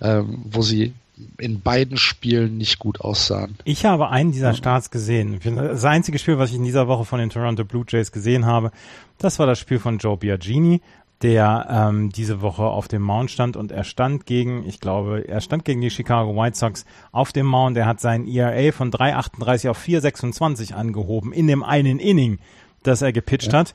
ähm, 0.00 0.42
wo 0.44 0.62
sie 0.62 0.94
in 1.38 1.60
beiden 1.60 1.96
Spielen 1.96 2.56
nicht 2.56 2.78
gut 2.78 3.00
aussahen. 3.00 3.56
Ich 3.64 3.84
habe 3.84 4.10
einen 4.10 4.32
dieser 4.32 4.54
Starts 4.54 4.90
gesehen. 4.90 5.38
Das 5.54 5.84
einzige 5.84 6.18
Spiel, 6.18 6.38
was 6.38 6.50
ich 6.50 6.56
in 6.56 6.64
dieser 6.64 6.88
Woche 6.88 7.04
von 7.04 7.18
den 7.18 7.30
Toronto 7.30 7.64
Blue 7.64 7.84
Jays 7.88 8.10
gesehen 8.10 8.46
habe, 8.46 8.72
das 9.18 9.38
war 9.38 9.46
das 9.46 9.58
Spiel 9.58 9.78
von 9.78 9.98
Joe 9.98 10.16
Biagini, 10.16 10.80
der 11.22 11.66
ähm, 11.70 12.10
diese 12.10 12.40
Woche 12.40 12.64
auf 12.64 12.88
dem 12.88 13.02
Mount 13.02 13.30
stand 13.30 13.56
und 13.56 13.70
er 13.70 13.84
stand 13.84 14.26
gegen, 14.26 14.66
ich 14.66 14.80
glaube, 14.80 15.26
er 15.26 15.40
stand 15.40 15.64
gegen 15.64 15.80
die 15.80 15.90
Chicago 15.90 16.36
White 16.36 16.56
Sox 16.56 16.84
auf 17.12 17.32
dem 17.32 17.46
Mount. 17.46 17.76
Er 17.76 17.86
hat 17.86 18.00
sein 18.00 18.26
ERA 18.26 18.72
von 18.72 18.90
3,38 18.90 19.70
auf 19.70 19.82
4,26 19.82 20.74
angehoben 20.74 21.32
in 21.32 21.46
dem 21.46 21.62
einen 21.62 22.00
Inning, 22.00 22.40
das 22.82 23.02
er 23.02 23.12
gepitcht 23.12 23.52
ja. 23.52 23.60
hat 23.60 23.74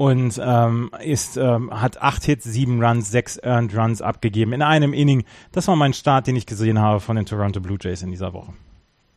und 0.00 0.40
ähm, 0.42 0.90
ist 1.04 1.36
ähm, 1.36 1.78
hat 1.78 2.00
acht 2.00 2.24
Hits, 2.24 2.44
sieben 2.44 2.82
Runs, 2.82 3.10
sechs 3.10 3.36
Earned 3.36 3.76
Runs 3.76 4.00
abgegeben 4.00 4.54
in 4.54 4.62
einem 4.62 4.94
Inning. 4.94 5.26
Das 5.52 5.68
war 5.68 5.76
mein 5.76 5.92
Start, 5.92 6.26
den 6.26 6.36
ich 6.36 6.46
gesehen 6.46 6.78
habe 6.78 7.00
von 7.00 7.16
den 7.16 7.26
Toronto 7.26 7.60
Blue 7.60 7.76
Jays 7.78 8.00
in 8.00 8.10
dieser 8.10 8.32
Woche. 8.32 8.54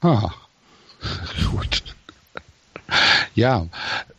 Ah, 0.02 0.32
gut. 1.52 1.96
Ja, 3.34 3.68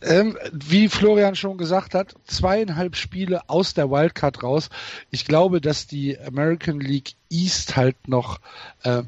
ähm, 0.01 0.39
wie 0.51 0.89
Florian 0.89 1.35
schon 1.35 1.59
gesagt 1.59 1.93
hat, 1.93 2.15
zweieinhalb 2.25 2.95
Spiele 2.95 3.47
aus 3.47 3.75
der 3.75 3.91
Wildcard 3.91 4.41
raus. 4.41 4.71
Ich 5.11 5.25
glaube, 5.25 5.61
dass 5.61 5.85
die 5.85 6.19
American 6.19 6.79
League 6.79 7.13
East 7.29 7.75
halt 7.75 8.07
noch 8.07 8.39
äh, 8.81 9.03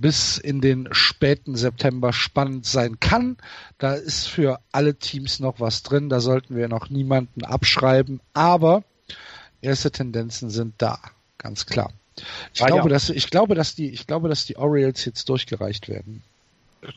bis 0.00 0.38
in 0.38 0.60
den 0.60 0.88
späten 0.92 1.56
September 1.56 2.12
spannend 2.12 2.66
sein 2.66 3.00
kann. 3.00 3.36
Da 3.78 3.94
ist 3.94 4.26
für 4.26 4.60
alle 4.72 4.96
Teams 4.96 5.40
noch 5.40 5.60
was 5.60 5.82
drin. 5.82 6.08
Da 6.08 6.20
sollten 6.20 6.56
wir 6.56 6.68
noch 6.68 6.90
niemanden 6.90 7.44
abschreiben. 7.44 8.20
Aber 8.34 8.84
erste 9.60 9.90
Tendenzen 9.90 10.50
sind 10.50 10.74
da, 10.78 10.98
ganz 11.38 11.66
klar. 11.66 11.92
Ich 12.54 12.62
ah, 12.62 12.66
glaube, 12.66 12.88
ja. 12.88 12.94
dass 12.94 13.10
ich 13.10 13.30
glaube, 13.30 13.54
dass 13.54 13.74
die 13.74 13.90
ich 13.90 14.06
glaube, 14.06 14.28
dass 14.28 14.46
die 14.46 14.56
Orioles 14.56 15.04
jetzt 15.04 15.28
durchgereicht 15.28 15.88
werden. 15.88 16.22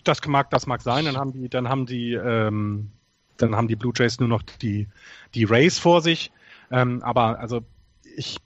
Das 0.04 0.26
mag 0.26 0.50
das 0.50 0.66
mag 0.68 0.82
sein. 0.82 1.06
Dann 1.06 1.18
haben 1.18 1.34
die 1.34 1.50
dann 1.50 1.68
haben 1.68 1.86
die 1.86 2.14
ähm, 2.14 2.92
dann 3.38 3.56
haben 3.56 3.68
die 3.68 3.76
Blue 3.76 3.94
Jays 3.96 4.20
nur 4.20 4.30
noch 4.30 4.44
die 4.44 4.88
die 5.34 5.44
Rays 5.44 5.80
vor 5.80 6.02
sich. 6.02 6.32
Ähm, 6.72 7.02
aber 7.04 7.40
also 7.40 7.62
ich 8.16 8.38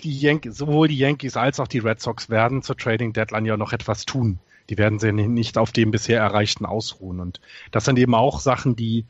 die 0.00 0.18
Yankees, 0.18 0.56
sowohl 0.56 0.88
die 0.88 0.98
Yankees 0.98 1.36
als 1.36 1.60
auch 1.60 1.68
die 1.68 1.78
Red 1.78 2.00
Sox 2.00 2.28
werden 2.30 2.62
zur 2.62 2.76
Trading 2.76 3.12
Deadline 3.12 3.44
ja 3.44 3.56
noch 3.56 3.72
etwas 3.72 4.04
tun. 4.04 4.38
Die 4.70 4.78
werden 4.78 4.98
sich 4.98 5.12
nicht 5.12 5.58
auf 5.58 5.72
dem 5.72 5.90
bisher 5.90 6.20
Erreichten 6.20 6.66
ausruhen. 6.66 7.20
Und 7.20 7.40
das 7.70 7.84
sind 7.84 7.98
eben 7.98 8.14
auch 8.14 8.40
Sachen, 8.40 8.76
die 8.76 9.04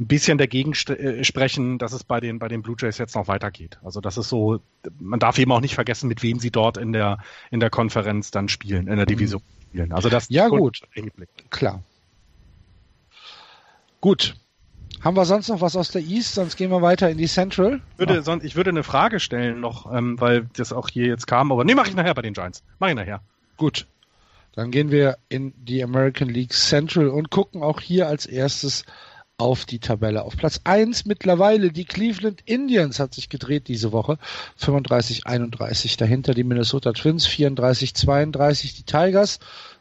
ein 0.00 0.06
bisschen 0.06 0.38
dagegen 0.38 0.72
äh, 0.72 1.24
sprechen, 1.24 1.78
dass 1.78 1.92
es 1.92 2.04
bei 2.04 2.20
den, 2.20 2.38
bei 2.38 2.48
den 2.48 2.62
Blue 2.62 2.76
Jays 2.78 2.98
jetzt 2.98 3.16
noch 3.16 3.28
weitergeht. 3.28 3.78
Also 3.82 4.00
das 4.00 4.16
ist 4.16 4.28
so, 4.28 4.60
man 4.98 5.18
darf 5.18 5.38
eben 5.38 5.50
auch 5.52 5.60
nicht 5.60 5.74
vergessen, 5.74 6.08
mit 6.08 6.22
wem 6.22 6.38
sie 6.38 6.50
dort 6.50 6.76
in 6.76 6.92
der, 6.92 7.18
in 7.50 7.60
der 7.60 7.70
Konferenz 7.70 8.30
dann 8.30 8.48
spielen, 8.48 8.86
in 8.86 8.96
der 8.96 9.06
mhm. 9.06 9.06
Division 9.06 9.42
spielen. 9.68 9.92
Also 9.92 10.08
das 10.08 10.28
ja 10.28 10.48
gut, 10.48 10.82
klar. 11.50 11.82
Gut. 14.00 14.36
Haben 15.02 15.16
wir 15.16 15.24
sonst 15.24 15.48
noch 15.48 15.60
was 15.60 15.76
aus 15.76 15.90
der 15.90 16.02
East? 16.02 16.34
Sonst 16.34 16.56
gehen 16.56 16.70
wir 16.70 16.82
weiter 16.82 17.08
in 17.08 17.18
die 17.18 17.28
Central. 17.28 17.80
Ich 17.92 17.98
würde, 17.98 18.22
sonst, 18.22 18.44
ich 18.44 18.56
würde 18.56 18.70
eine 18.70 18.82
Frage 18.82 19.20
stellen 19.20 19.60
noch, 19.60 19.92
ähm, 19.92 20.20
weil 20.20 20.48
das 20.56 20.72
auch 20.72 20.88
hier 20.88 21.06
jetzt 21.06 21.26
kam, 21.26 21.52
aber 21.52 21.64
nee, 21.64 21.74
mache 21.74 21.88
ich 21.88 21.94
nachher 21.94 22.14
bei 22.14 22.22
den 22.22 22.34
Giants. 22.34 22.62
Mache 22.78 22.90
ich 22.90 22.96
nachher. 22.96 23.20
Gut. 23.56 23.86
Dann 24.52 24.72
gehen 24.72 24.90
wir 24.90 25.18
in 25.28 25.52
die 25.56 25.84
American 25.84 26.28
League 26.28 26.52
Central 26.52 27.08
und 27.08 27.30
gucken 27.30 27.62
auch 27.62 27.80
hier 27.80 28.08
als 28.08 28.26
erstes 28.26 28.84
auf 29.36 29.66
die 29.66 29.78
Tabelle. 29.78 30.24
Auf 30.24 30.36
Platz 30.36 30.60
1 30.64 31.04
mittlerweile 31.04 31.70
die 31.70 31.84
Cleveland 31.84 32.42
Indians 32.44 32.98
hat 32.98 33.14
sich 33.14 33.28
gedreht 33.28 33.68
diese 33.68 33.92
Woche. 33.92 34.18
35-31. 34.60 35.96
Dahinter 35.96 36.34
die 36.34 36.42
Minnesota 36.42 36.92
Twins 36.92 37.28
34-32. 37.28 38.76
Die 38.76 38.82
Tigers 38.82 39.38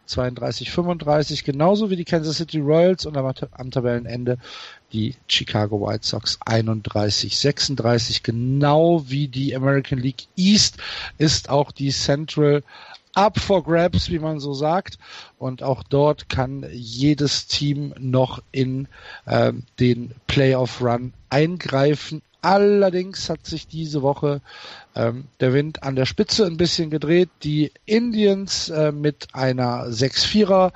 32-35. 0.07 1.43
Genauso 1.43 1.89
wie 1.89 1.95
die 1.95 2.05
Kansas 2.05 2.37
City 2.37 2.59
Royals 2.59 3.05
und 3.05 3.17
am, 3.17 3.71
Tabellenende 3.71 4.37
die 4.93 5.15
Chicago 5.27 5.81
White 5.81 6.05
Sox 6.05 6.39
31-36. 6.41 8.23
Genau 8.23 9.03
wie 9.07 9.27
die 9.27 9.55
American 9.55 9.99
League 9.99 10.27
East 10.35 10.77
ist 11.17 11.49
auch 11.49 11.71
die 11.71 11.91
Central 11.91 12.63
up 13.13 13.39
for 13.39 13.63
grabs, 13.63 14.09
wie 14.09 14.19
man 14.19 14.39
so 14.39 14.53
sagt. 14.53 14.99
Und 15.39 15.63
auch 15.63 15.83
dort 15.83 16.29
kann 16.29 16.65
jedes 16.71 17.47
Team 17.47 17.93
noch 17.97 18.41
in 18.51 18.87
äh, 19.25 19.53
den 19.79 20.11
Playoff 20.27 20.81
Run 20.81 21.13
eingreifen. 21.29 22.21
Allerdings 22.41 23.29
hat 23.29 23.45
sich 23.45 23.67
diese 23.67 24.01
Woche 24.01 24.41
ähm, 24.95 25.25
der 25.39 25.53
Wind 25.53 25.83
an 25.83 25.95
der 25.95 26.05
Spitze 26.05 26.45
ein 26.45 26.57
bisschen 26.57 26.89
gedreht. 26.89 27.29
Die 27.43 27.71
Indians 27.85 28.69
äh, 28.69 28.91
mit 28.91 29.27
einer 29.33 29.87
6-4er 29.87 30.71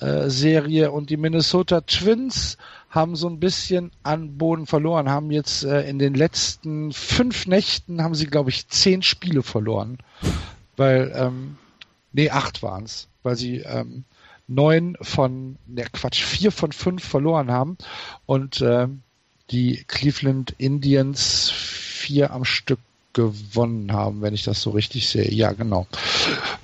äh, 0.00 0.86
und 0.86 1.10
die 1.10 1.16
Minnesota 1.16 1.82
Twins 1.82 2.56
haben 2.88 3.16
so 3.16 3.28
ein 3.28 3.40
bisschen 3.40 3.90
an 4.02 4.36
Boden 4.36 4.66
verloren, 4.66 5.10
haben 5.10 5.30
jetzt 5.30 5.64
äh, 5.64 5.88
in 5.88 5.98
den 5.98 6.14
letzten 6.14 6.92
fünf 6.92 7.46
Nächten 7.46 8.02
haben 8.02 8.14
sie, 8.14 8.26
glaube 8.26 8.50
ich, 8.50 8.68
zehn 8.68 9.02
Spiele 9.02 9.42
verloren. 9.42 9.98
Weil 10.76 11.12
ähm, 11.14 11.56
nee, 12.12 12.30
acht 12.30 12.62
waren 12.62 12.84
es, 12.84 13.08
weil 13.22 13.36
sie 13.36 13.58
ähm, 13.58 14.04
neun 14.46 14.96
von, 15.00 15.56
ne 15.66 15.84
Quatsch, 15.92 16.22
vier 16.22 16.52
von 16.52 16.72
fünf 16.72 17.04
verloren 17.04 17.50
haben 17.50 17.78
und 18.26 18.60
ähm, 18.60 19.02
die 19.50 19.84
Cleveland 19.86 20.54
Indians 20.58 21.50
vier 21.50 22.32
am 22.32 22.44
Stück 22.44 22.80
gewonnen 23.12 23.92
haben, 23.92 24.22
wenn 24.22 24.34
ich 24.34 24.44
das 24.44 24.62
so 24.62 24.70
richtig 24.70 25.08
sehe. 25.08 25.30
Ja, 25.30 25.52
genau. 25.52 25.86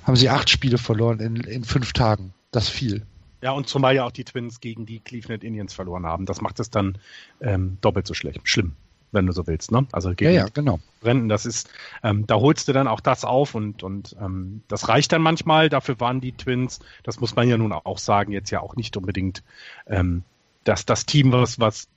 Haben 0.03 0.15
sie 0.15 0.29
acht 0.29 0.49
Spiele 0.49 0.77
verloren 0.77 1.19
in, 1.19 1.35
in 1.37 1.63
fünf 1.63 1.93
Tagen. 1.93 2.33
Das 2.51 2.69
viel. 2.69 3.05
Ja, 3.41 3.51
und 3.51 3.67
zumal 3.67 3.95
ja 3.95 4.05
auch 4.05 4.11
die 4.11 4.23
Twins 4.23 4.59
gegen 4.59 4.85
die 4.85 4.99
Cleveland 4.99 5.43
Indians 5.43 5.73
verloren 5.73 6.05
haben. 6.05 6.25
Das 6.25 6.41
macht 6.41 6.59
es 6.59 6.71
dann 6.71 6.97
ähm, 7.39 7.77
doppelt 7.81 8.07
so 8.07 8.13
schlecht. 8.13 8.41
Schlimm 8.43 8.75
wenn 9.11 9.25
du 9.25 9.31
so 9.31 9.47
willst. 9.47 9.71
Ne? 9.71 9.87
Also 9.91 10.09
gegen 10.09 10.33
ja, 10.33 10.41
ja, 10.41 10.47
genau. 10.53 10.79
Rennen, 11.01 11.29
das 11.29 11.47
ist, 11.47 11.67
ähm, 12.03 12.27
da 12.27 12.35
holst 12.35 12.67
du 12.67 12.73
dann 12.73 12.87
auch 12.87 12.99
das 12.99 13.25
auf 13.25 13.55
und, 13.55 13.81
und 13.81 14.15
ähm, 14.21 14.61
das 14.67 14.87
reicht 14.87 15.11
dann 15.11 15.23
manchmal. 15.23 15.67
Dafür 15.67 15.99
waren 15.99 16.21
die 16.21 16.33
Twins, 16.33 16.79
das 17.01 17.19
muss 17.19 17.35
man 17.35 17.47
ja 17.47 17.57
nun 17.57 17.73
auch 17.73 17.97
sagen, 17.97 18.31
jetzt 18.31 18.51
ja 18.51 18.59
auch 18.59 18.75
nicht 18.75 18.95
unbedingt 18.97 19.41
ähm, 19.87 20.23
dass 20.63 20.85
das 20.85 21.05
Team, 21.05 21.31
was, 21.31 21.59
was 21.59 21.87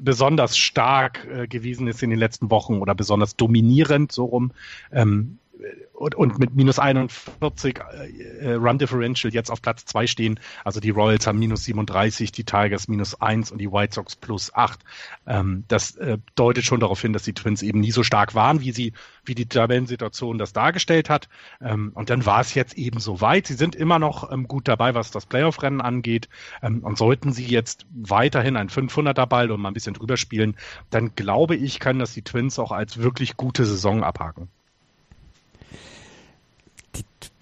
besonders 0.00 0.56
stark 0.56 1.26
äh, 1.26 1.46
gewesen 1.46 1.86
ist 1.88 2.02
in 2.02 2.10
den 2.10 2.18
letzten 2.18 2.50
Wochen 2.50 2.80
oder 2.80 2.94
besonders 2.94 3.36
dominierend 3.36 4.12
so 4.12 4.24
rum. 4.24 4.52
Ähm, 4.92 5.38
und, 5.92 6.14
und 6.14 6.38
mit 6.38 6.54
minus 6.54 6.78
41 6.78 7.78
äh, 8.40 8.52
Run 8.54 8.78
Differential 8.78 9.32
jetzt 9.32 9.50
auf 9.50 9.62
Platz 9.62 9.84
2 9.84 10.06
stehen. 10.06 10.40
Also 10.64 10.80
die 10.80 10.90
Royals 10.90 11.26
haben 11.26 11.38
minus 11.38 11.64
37, 11.64 12.32
die 12.32 12.44
Tigers 12.44 12.88
minus 12.88 13.20
1 13.20 13.52
und 13.52 13.58
die 13.58 13.70
White 13.70 13.94
Sox 13.94 14.16
plus 14.16 14.52
8. 14.54 14.80
Ähm, 15.26 15.64
das 15.68 15.96
äh, 15.96 16.18
deutet 16.34 16.64
schon 16.64 16.80
darauf 16.80 17.00
hin, 17.00 17.12
dass 17.12 17.22
die 17.22 17.34
Twins 17.34 17.62
eben 17.62 17.80
nie 17.80 17.92
so 17.92 18.02
stark 18.02 18.34
waren, 18.34 18.60
wie 18.60 18.72
sie, 18.72 18.92
wie 19.24 19.34
die 19.34 19.46
Tabellensituation 19.46 20.38
das 20.38 20.52
dargestellt 20.52 21.08
hat. 21.08 21.28
Ähm, 21.60 21.92
und 21.94 22.10
dann 22.10 22.26
war 22.26 22.40
es 22.40 22.54
jetzt 22.54 22.74
eben 22.74 22.98
so 22.98 23.20
weit. 23.20 23.46
Sie 23.46 23.54
sind 23.54 23.76
immer 23.76 23.98
noch 23.98 24.32
ähm, 24.32 24.48
gut 24.48 24.68
dabei, 24.68 24.94
was 24.94 25.10
das 25.10 25.26
Playoff-Rennen 25.26 25.80
angeht. 25.80 26.28
Ähm, 26.62 26.80
und 26.82 26.98
sollten 26.98 27.32
sie 27.32 27.46
jetzt 27.46 27.86
weiterhin 27.94 28.56
ein 28.56 28.68
500er 28.68 29.26
Ball 29.26 29.50
und 29.50 29.60
mal 29.60 29.68
ein 29.68 29.74
bisschen 29.74 29.94
drüber 29.94 30.16
spielen, 30.16 30.56
dann 30.90 31.14
glaube 31.14 31.54
ich, 31.54 31.78
können 31.78 32.00
das 32.00 32.14
die 32.14 32.22
Twins 32.22 32.58
auch 32.58 32.72
als 32.72 32.98
wirklich 32.98 33.36
gute 33.36 33.64
Saison 33.64 34.02
abhaken 34.02 34.48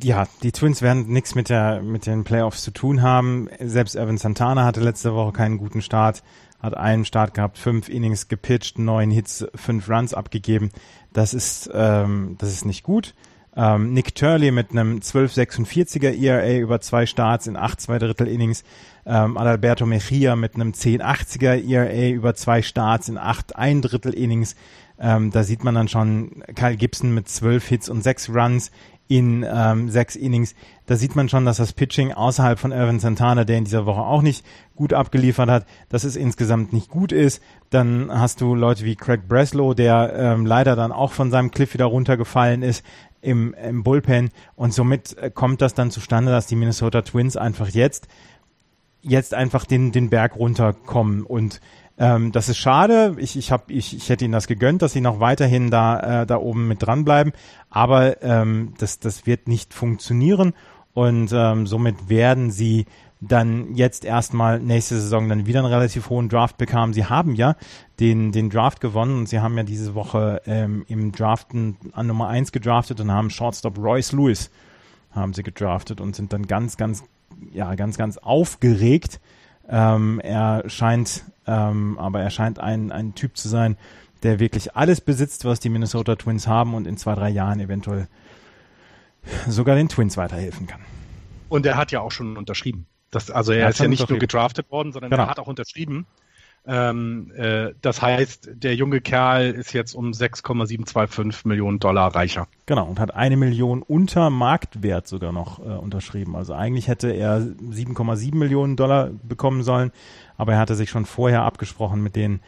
ja, 0.02 0.26
die 0.42 0.52
Twins 0.52 0.82
werden 0.82 1.08
nichts 1.08 1.34
mit 1.34 1.48
der 1.48 1.82
mit 1.82 2.06
den 2.06 2.24
Playoffs 2.24 2.62
zu 2.62 2.70
tun 2.70 3.02
haben. 3.02 3.48
Selbst 3.60 3.96
Evan 3.96 4.18
Santana 4.18 4.64
hatte 4.64 4.80
letzte 4.80 5.14
Woche 5.14 5.32
keinen 5.32 5.58
guten 5.58 5.82
Start, 5.82 6.22
hat 6.60 6.76
einen 6.76 7.04
Start 7.04 7.34
gehabt, 7.34 7.58
fünf 7.58 7.88
Innings 7.88 8.28
gepitcht, 8.28 8.78
neun 8.78 9.10
Hits, 9.10 9.46
fünf 9.54 9.88
Runs 9.88 10.14
abgegeben. 10.14 10.70
Das 11.12 11.34
ist 11.34 11.70
ähm, 11.74 12.36
das 12.38 12.50
ist 12.50 12.64
nicht 12.64 12.82
gut. 12.82 13.14
Ähm, 13.56 13.92
Nick 13.92 14.14
Turley 14.14 14.52
mit 14.52 14.70
einem 14.70 14.98
12,46er 14.98 16.16
ERA 16.16 16.58
über 16.58 16.80
zwei 16.80 17.04
Starts 17.04 17.46
in 17.46 17.56
acht 17.56 17.80
zwei 17.80 17.98
Drittel 17.98 18.28
Innings. 18.28 18.62
Ähm, 19.04 19.36
Adalberto 19.36 19.86
Mejia 19.86 20.36
mit 20.36 20.54
einem 20.54 20.70
10,80er 20.70 21.68
ERA 21.68 22.14
über 22.14 22.34
zwei 22.34 22.62
Starts 22.62 23.08
in 23.08 23.18
acht 23.18 23.56
ein 23.56 23.82
Drittel 23.82 24.14
Innings. 24.14 24.54
Ähm, 25.00 25.30
da 25.30 25.42
sieht 25.42 25.64
man 25.64 25.74
dann 25.74 25.88
schon 25.88 26.44
Kyle 26.54 26.76
Gibson 26.76 27.12
mit 27.12 27.28
zwölf 27.28 27.66
Hits 27.66 27.88
und 27.88 28.02
sechs 28.02 28.28
Runs 28.28 28.70
in 29.10 29.44
ähm, 29.52 29.88
sechs 29.88 30.14
Innings. 30.14 30.54
Da 30.86 30.94
sieht 30.94 31.16
man 31.16 31.28
schon, 31.28 31.44
dass 31.44 31.56
das 31.56 31.72
Pitching 31.72 32.12
außerhalb 32.12 32.60
von 32.60 32.70
Irvin 32.70 33.00
Santana, 33.00 33.44
der 33.44 33.58
in 33.58 33.64
dieser 33.64 33.84
Woche 33.84 34.02
auch 34.02 34.22
nicht 34.22 34.46
gut 34.76 34.92
abgeliefert 34.92 35.50
hat, 35.50 35.66
dass 35.88 36.04
es 36.04 36.14
insgesamt 36.14 36.72
nicht 36.72 36.88
gut 36.88 37.10
ist. 37.10 37.42
Dann 37.70 38.08
hast 38.12 38.40
du 38.40 38.54
Leute 38.54 38.84
wie 38.84 38.94
Craig 38.94 39.26
Breslow, 39.26 39.74
der 39.74 40.14
ähm, 40.16 40.46
leider 40.46 40.76
dann 40.76 40.92
auch 40.92 41.10
von 41.10 41.32
seinem 41.32 41.50
Cliff 41.50 41.74
wieder 41.74 41.86
runtergefallen 41.86 42.62
ist 42.62 42.84
im, 43.20 43.52
im 43.54 43.82
Bullpen. 43.82 44.30
Und 44.54 44.72
somit 44.72 45.18
äh, 45.18 45.28
kommt 45.28 45.60
das 45.60 45.74
dann 45.74 45.90
zustande, 45.90 46.30
dass 46.30 46.46
die 46.46 46.56
Minnesota 46.56 47.02
Twins 47.02 47.36
einfach 47.36 47.68
jetzt 47.68 48.06
jetzt 49.02 49.34
einfach 49.34 49.64
den, 49.64 49.92
den 49.92 50.10
Berg 50.10 50.36
runterkommen 50.36 51.24
und 51.24 51.60
ähm, 52.00 52.32
das 52.32 52.48
ist 52.48 52.56
schade. 52.56 53.14
Ich, 53.18 53.36
ich, 53.36 53.52
hab, 53.52 53.70
ich, 53.70 53.94
ich 53.94 54.08
hätte 54.08 54.24
ihnen 54.24 54.32
das 54.32 54.46
gegönnt, 54.46 54.80
dass 54.80 54.94
sie 54.94 55.02
noch 55.02 55.20
weiterhin 55.20 55.70
da, 55.70 56.22
äh, 56.22 56.26
da 56.26 56.38
oben 56.38 56.66
mit 56.66 56.82
dranbleiben. 56.82 57.34
Aber 57.68 58.22
ähm, 58.22 58.72
das, 58.78 58.98
das 58.98 59.26
wird 59.26 59.46
nicht 59.46 59.74
funktionieren. 59.74 60.54
Und 60.94 61.30
ähm, 61.32 61.66
somit 61.66 62.08
werden 62.08 62.50
sie 62.50 62.86
dann 63.20 63.74
jetzt 63.74 64.06
erstmal 64.06 64.60
nächste 64.60 64.98
Saison 64.98 65.28
dann 65.28 65.44
wieder 65.44 65.60
einen 65.60 65.68
relativ 65.68 66.08
hohen 66.08 66.30
Draft 66.30 66.56
bekamen. 66.56 66.94
Sie 66.94 67.04
haben 67.04 67.34
ja 67.34 67.54
den, 68.00 68.32
den 68.32 68.48
Draft 68.48 68.80
gewonnen 68.80 69.18
und 69.18 69.28
sie 69.28 69.40
haben 69.40 69.58
ja 69.58 69.62
diese 69.62 69.94
Woche 69.94 70.40
ähm, 70.46 70.86
im 70.88 71.12
Draften 71.12 71.76
an 71.92 72.06
Nummer 72.06 72.28
eins 72.28 72.50
gedraftet 72.50 72.98
und 73.00 73.12
haben 73.12 73.28
Shortstop 73.28 73.76
Royce 73.78 74.12
Lewis 74.12 74.50
haben 75.12 75.34
sie 75.34 75.42
gedraftet 75.42 76.00
und 76.00 76.16
sind 76.16 76.32
dann 76.32 76.46
ganz, 76.46 76.78
ganz, 76.78 77.04
ja, 77.52 77.74
ganz, 77.74 77.98
ganz 77.98 78.16
aufgeregt. 78.16 79.20
Ähm, 79.70 80.20
er 80.20 80.68
scheint 80.68 81.24
ähm, 81.50 81.98
aber 81.98 82.20
er 82.20 82.30
scheint 82.30 82.60
ein, 82.60 82.92
ein 82.92 83.14
Typ 83.16 83.36
zu 83.36 83.48
sein, 83.48 83.76
der 84.22 84.38
wirklich 84.38 84.76
alles 84.76 85.00
besitzt, 85.00 85.44
was 85.44 85.58
die 85.58 85.68
Minnesota 85.68 86.14
Twins 86.14 86.46
haben 86.46 86.74
und 86.74 86.86
in 86.86 86.96
zwei, 86.96 87.14
drei 87.14 87.28
Jahren 87.28 87.58
eventuell 87.58 88.06
sogar 89.48 89.74
den 89.74 89.88
Twins 89.88 90.16
weiterhelfen 90.16 90.68
kann. 90.68 90.80
Und 91.48 91.66
er 91.66 91.76
hat 91.76 91.90
ja 91.90 92.00
auch 92.00 92.12
schon 92.12 92.36
unterschrieben. 92.36 92.86
Das, 93.10 93.30
also 93.30 93.52
er, 93.52 93.64
er 93.64 93.70
ist 93.70 93.80
ja 93.80 93.88
nicht 93.88 94.08
nur 94.08 94.20
gedraftet 94.20 94.70
worden, 94.70 94.92
sondern 94.92 95.10
genau. 95.10 95.24
er 95.24 95.28
hat 95.28 95.40
auch 95.40 95.48
unterschrieben. 95.48 96.06
Ähm, 96.66 97.32
äh, 97.36 97.72
das 97.80 98.02
heißt, 98.02 98.50
der 98.52 98.74
junge 98.74 99.00
Kerl 99.00 99.50
ist 99.50 99.72
jetzt 99.72 99.94
um 99.94 100.12
6,725 100.12 101.46
Millionen 101.46 101.78
Dollar 101.78 102.14
reicher. 102.14 102.48
Genau, 102.66 102.86
und 102.86 103.00
hat 103.00 103.14
eine 103.14 103.36
Million 103.36 103.82
unter 103.82 104.28
Marktwert 104.30 105.08
sogar 105.08 105.32
noch 105.32 105.58
äh, 105.58 105.62
unterschrieben. 105.62 106.36
Also 106.36 106.52
eigentlich 106.52 106.88
hätte 106.88 107.10
er 107.10 107.38
7,7 107.38 108.34
Millionen 108.36 108.76
Dollar 108.76 109.10
bekommen 109.22 109.62
sollen, 109.62 109.90
aber 110.36 110.52
er 110.52 110.58
hatte 110.58 110.74
sich 110.74 110.90
schon 110.90 111.06
vorher 111.06 111.42
abgesprochen 111.42 112.02
mit 112.02 112.14
den 112.16 112.40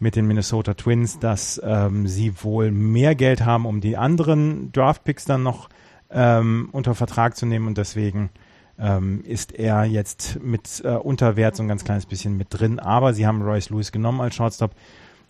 mit 0.00 0.14
den 0.14 0.28
Minnesota 0.28 0.74
Twins, 0.74 1.18
dass 1.18 1.60
ähm, 1.64 2.06
sie 2.06 2.32
wohl 2.42 2.70
mehr 2.70 3.16
Geld 3.16 3.44
haben, 3.44 3.66
um 3.66 3.80
die 3.80 3.96
anderen 3.96 4.70
Draftpicks 4.70 5.24
dann 5.24 5.42
noch 5.42 5.68
ähm, 6.10 6.68
unter 6.70 6.94
Vertrag 6.94 7.36
zu 7.36 7.46
nehmen 7.46 7.66
und 7.66 7.78
deswegen 7.78 8.30
ähm, 8.78 9.22
ist 9.24 9.52
er 9.52 9.84
jetzt 9.84 10.38
mit 10.42 10.82
äh, 10.84 10.88
Unterwert 10.88 11.56
so 11.56 11.62
ein 11.62 11.68
ganz 11.68 11.84
kleines 11.84 12.06
bisschen 12.06 12.36
mit 12.36 12.48
drin. 12.50 12.78
Aber 12.78 13.14
sie 13.14 13.26
haben 13.26 13.42
Royce 13.42 13.70
Lewis 13.70 13.92
genommen 13.92 14.20
als 14.20 14.34
Shortstop. 14.34 14.72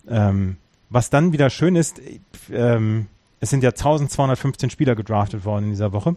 Ähm, 0.07 0.57
was 0.89 1.09
dann 1.09 1.33
wieder 1.33 1.49
schön 1.49 1.75
ist, 1.75 2.01
ähm, 2.51 3.07
es 3.39 3.49
sind 3.49 3.63
ja 3.63 3.69
1215 3.69 4.69
Spieler 4.69 4.95
gedraftet 4.95 5.45
worden 5.45 5.65
in 5.65 5.71
dieser 5.71 5.93
Woche. 5.93 6.15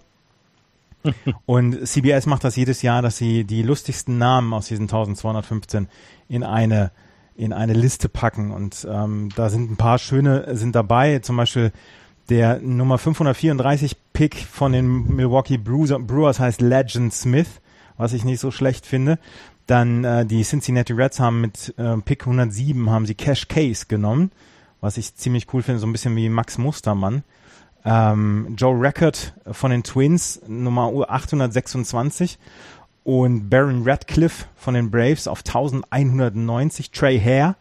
Und 1.47 1.87
CBS 1.87 2.27
macht 2.27 2.45
das 2.45 2.57
jedes 2.57 2.83
Jahr, 2.83 3.03
dass 3.03 3.17
sie 3.17 3.45
die 3.45 3.63
lustigsten 3.63 4.19
Namen 4.19 4.53
aus 4.55 4.69
diesen 4.69 4.85
1215 4.85 5.89
in 6.29 6.45
eine 6.45 6.91
in 7.35 7.53
eine 7.53 7.73
Liste 7.73 8.09
packen. 8.09 8.51
Und 8.51 8.87
ähm, 8.89 9.31
da 9.35 9.49
sind 9.49 9.71
ein 9.71 9.77
paar 9.77 9.99
schöne 9.99 10.55
sind 10.55 10.75
dabei, 10.75 11.21
zum 11.21 11.37
Beispiel 11.37 11.73
der 12.29 12.61
Nummer 12.61 12.99
534 12.99 13.97
Pick 14.13 14.37
von 14.37 14.73
den 14.73 15.15
Milwaukee 15.15 15.59
Brewers 15.59 16.39
heißt 16.39 16.61
Legend 16.61 17.13
Smith, 17.13 17.61
was 17.97 18.13
ich 18.13 18.25
nicht 18.25 18.41
so 18.41 18.51
schlecht 18.51 18.87
finde. 18.87 19.19
Dann 19.67 20.05
äh, 20.05 20.27
die 20.27 20.43
Cincinnati 20.43 20.93
Reds 20.93 21.21
haben 21.21 21.41
mit 21.41 21.75
äh, 21.79 21.97
Pick 21.99 22.23
107 22.23 22.91
haben 22.91 23.07
sie 23.07 23.15
Cash 23.15 23.49
Case 23.49 23.87
genommen, 23.87 24.31
was 24.81 24.97
ich 24.97 25.15
ziemlich 25.15 25.53
cool 25.53 25.63
finde, 25.63 25.81
so 25.81 25.87
ein 25.87 25.93
bisschen 25.93 26.17
wie 26.17 26.29
Max 26.29 26.59
Mustermann. 26.59 27.23
Ähm, 27.85 28.55
Joe 28.57 28.81
Record 28.81 29.35
von 29.51 29.71
den 29.71 29.83
Twins 29.83 30.41
Nummer 30.47 30.93
826 31.09 32.39
und 33.05 33.51
Baron 33.51 33.83
Radcliffe 33.85 34.47
von 34.57 34.75
den 34.75 34.91
Braves 34.91 35.27
auf 35.27 35.41
1190. 35.41 36.91
Trey 36.91 37.21
Hare 37.21 37.57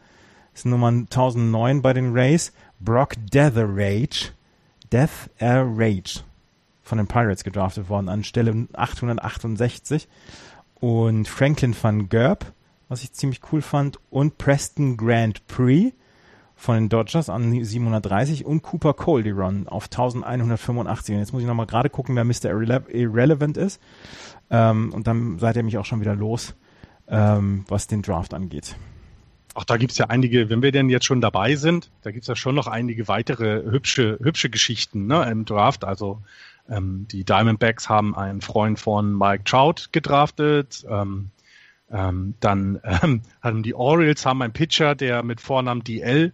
ist 0.54 0.66
Nummer 0.66 0.90
1009 0.90 1.82
bei 1.82 1.94
den 1.94 2.14
Rays. 2.14 2.52
Brock 2.80 3.14
Deatherage, 3.32 4.32
Death 4.92 5.30
Air 5.38 5.66
Rage 5.76 6.22
von 6.84 6.98
den 6.98 7.08
Pirates 7.08 7.44
gedraftet 7.44 7.90
worden 7.90 8.10
an 8.10 8.24
Stelle 8.24 8.68
868 8.74 10.08
und 10.76 11.28
Franklin 11.28 11.76
van 11.80 12.10
Gerb, 12.10 12.46
was 12.90 13.04
ich 13.04 13.14
ziemlich 13.14 13.42
cool 13.52 13.62
fand 13.62 14.00
und 14.10 14.38
Preston 14.38 14.98
Grand 14.98 15.48
Prix 15.48 15.94
von 16.56 16.76
den 16.76 16.90
Dodgers 16.90 17.30
an 17.30 17.64
730 17.64 18.46
und 18.46 18.62
Cooper 18.62 18.94
Colderon 18.94 19.68
auf 19.68 19.86
1185. 19.86 21.16
Und 21.16 21.20
jetzt 21.20 21.34
muss 21.34 21.42
ich 21.42 21.48
nochmal 21.48 21.66
gerade 21.66 21.90
gucken, 21.90 22.16
wer 22.16 22.24
Mr. 22.24 22.52
Irrele 22.52 22.84
Irrelevant 22.90 23.58
ist. 23.58 23.82
Ähm, 24.52 24.94
und 24.94 25.08
dann 25.08 25.40
seid 25.40 25.56
ihr 25.56 25.64
mich 25.64 25.78
auch 25.80 25.86
schon 25.86 26.02
wieder 26.02 26.16
los, 26.16 26.54
ähm, 27.08 27.66
was 27.68 27.88
den 27.88 28.04
Draft 28.04 28.34
angeht. 28.34 28.76
Auch 29.54 29.66
da 29.66 29.78
gibt's 29.78 29.98
ja 29.98 30.08
einige, 30.08 30.50
wenn 30.50 30.62
wir 30.62 30.72
denn 30.72 30.90
jetzt 30.90 31.06
schon 31.06 31.22
dabei 31.22 31.56
sind, 31.56 31.92
da 32.04 32.12
gibt's 32.12 32.28
ja 32.28 32.36
schon 32.36 32.56
noch 32.56 32.68
einige 32.68 33.08
weitere 33.08 33.64
hübsche, 33.64 34.18
hübsche 34.22 34.50
Geschichten 34.50 35.08
ne, 35.08 35.30
im 35.30 35.46
Draft. 35.46 35.84
Also 35.84 36.22
ähm, 36.70 37.06
die 37.12 37.26
Diamondbacks 37.26 37.90
haben 37.90 38.16
einen 38.16 38.42
Freund 38.42 38.80
von 38.80 39.18
Mike 39.18 39.44
Trout 39.44 39.90
gedraftet. 39.92 40.86
Ähm, 40.90 41.32
ähm, 41.92 42.36
dann 42.40 42.80
ähm, 42.84 43.22
haben 43.42 43.64
die 43.64 43.74
Orioles 43.74 44.26
haben 44.26 44.42
einen 44.42 44.54
Pitcher, 44.54 44.96
der 44.96 45.24
mit 45.24 45.42
Vornamen 45.42 45.84
DL 45.84 46.34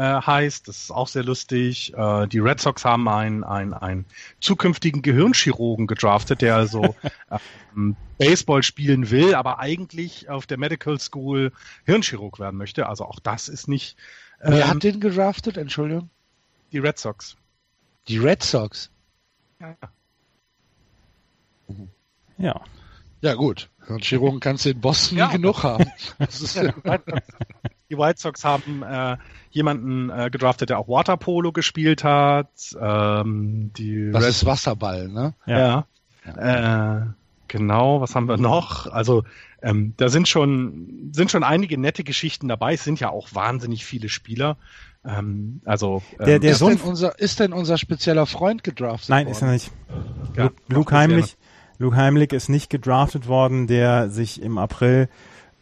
heißt. 0.00 0.68
Das 0.68 0.78
ist 0.82 0.90
auch 0.90 1.08
sehr 1.08 1.24
lustig. 1.24 1.92
Äh, 1.94 2.26
die 2.26 2.38
Red 2.38 2.60
Sox 2.60 2.84
haben 2.84 3.08
einen, 3.08 3.44
einen, 3.44 3.74
einen 3.74 4.06
zukünftigen 4.40 5.02
Gehirnchirurgen 5.02 5.86
gedraftet, 5.86 6.40
der 6.40 6.56
also 6.56 6.94
ähm, 7.76 7.96
Baseball 8.18 8.62
spielen 8.62 9.10
will, 9.10 9.34
aber 9.34 9.58
eigentlich 9.58 10.28
auf 10.28 10.46
der 10.46 10.58
Medical 10.58 10.98
School 10.98 11.52
Hirnchirurg 11.84 12.38
werden 12.38 12.56
möchte. 12.56 12.88
Also 12.88 13.04
auch 13.04 13.20
das 13.20 13.48
ist 13.48 13.68
nicht. 13.68 13.96
Ähm, 14.40 14.52
Wer 14.52 14.68
hat 14.68 14.82
den 14.82 15.00
gedraftet? 15.00 15.56
Entschuldigung. 15.56 16.10
Die 16.72 16.78
Red 16.78 16.98
Sox. 16.98 17.36
Die 18.08 18.18
Red 18.18 18.42
Sox. 18.42 18.90
Ja. 19.60 19.76
Ja. 22.38 22.60
Ja, 23.20 23.34
gut. 23.34 23.68
Hirnchirurgen 23.86 24.40
kannst 24.40 24.64
du 24.64 24.70
in 24.70 24.80
Boston 24.80 25.18
ja. 25.18 25.28
genug 25.28 25.62
haben. 25.62 25.86
die 27.92 27.98
White 27.98 28.20
Sox 28.20 28.44
haben 28.44 28.82
äh, 28.82 29.16
jemanden 29.50 30.10
äh, 30.10 30.30
gedraftet, 30.30 30.70
der 30.70 30.78
auch 30.78 30.88
Waterpolo 30.88 31.52
gespielt 31.52 32.04
hat. 32.04 32.48
Ähm, 32.80 33.70
die 33.76 34.10
das 34.10 34.22
Red 34.22 34.30
ist 34.30 34.46
Wasserball, 34.46 35.08
ne? 35.08 35.34
Ja. 35.46 35.86
ja. 36.24 37.00
Äh, 37.02 37.06
genau, 37.48 38.00
was 38.00 38.14
haben 38.14 38.28
wir 38.28 38.38
noch? 38.38 38.86
Also 38.86 39.24
ähm, 39.60 39.92
da 39.96 40.08
sind 40.08 40.26
schon, 40.26 41.10
sind 41.12 41.30
schon 41.30 41.44
einige 41.44 41.78
nette 41.78 42.02
Geschichten 42.02 42.48
dabei. 42.48 42.74
Es 42.74 42.84
sind 42.84 42.98
ja 42.98 43.10
auch 43.10 43.28
wahnsinnig 43.32 43.84
viele 43.84 44.08
Spieler. 44.08 44.56
Ähm, 45.04 45.60
also 45.64 46.02
ähm, 46.18 46.26
der, 46.26 46.38
der 46.38 46.52
ist, 46.52 46.62
denn 46.62 46.80
unser, 46.80 47.18
ist 47.18 47.40
denn 47.40 47.52
unser 47.52 47.76
spezieller 47.76 48.26
Freund 48.26 48.64
gedraftet 48.64 49.10
Nein, 49.10 49.26
worden? 49.26 49.36
ist 49.36 49.42
er 49.42 49.52
nicht. 49.52 49.70
Ja, 50.36 50.44
Luke, 50.44 50.56
Luke 50.68 50.96
Heimlich, 50.96 51.36
Luke 51.78 51.96
Heimlich 51.96 52.32
ist 52.32 52.48
nicht 52.48 52.70
gedraftet 52.70 53.28
worden, 53.28 53.66
der 53.66 54.08
sich 54.08 54.40
im 54.40 54.56
April 54.56 55.08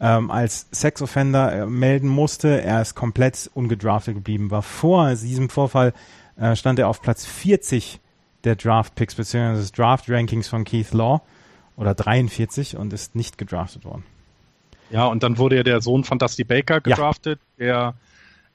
ähm, 0.01 0.31
als 0.31 0.67
Sexoffender 0.73 1.53
äh, 1.53 1.67
melden 1.67 2.09
musste. 2.09 2.63
Er 2.63 2.81
ist 2.81 2.95
komplett 2.95 3.51
ungedraftet 3.55 4.15
geblieben. 4.15 4.51
War 4.51 4.63
vor 4.63 5.15
diesem 5.15 5.51
Vorfall 5.51 5.93
äh, 6.37 6.57
stand 6.57 6.79
er 6.79 6.89
auf 6.89 7.03
Platz 7.03 7.27
40 7.27 8.01
der 8.45 8.57
Draft 8.57 8.95
Picks 8.95 9.15
bzw. 9.15 9.57
des 9.57 9.73
Draft 9.73 10.09
Rankings 10.09 10.49
von 10.49 10.65
Keith 10.65 10.93
Law 10.93 11.21
oder 11.77 11.95
43 11.95 12.77
und 12.77 12.93
ist 12.93 13.15
nicht 13.15 13.39
gedraftet 13.39 13.85
worden. 13.85 14.05
Ja, 14.91 15.07
und 15.07 15.23
dann 15.23 15.39
wurde 15.39 15.57
ja 15.57 15.63
der 15.63 15.81
Sohn 15.81 16.05
von 16.05 16.19
Dusty 16.19 16.45
Baker 16.45 16.81
gedraftet, 16.81 17.41
ja. 17.59 17.65
der 17.65 17.95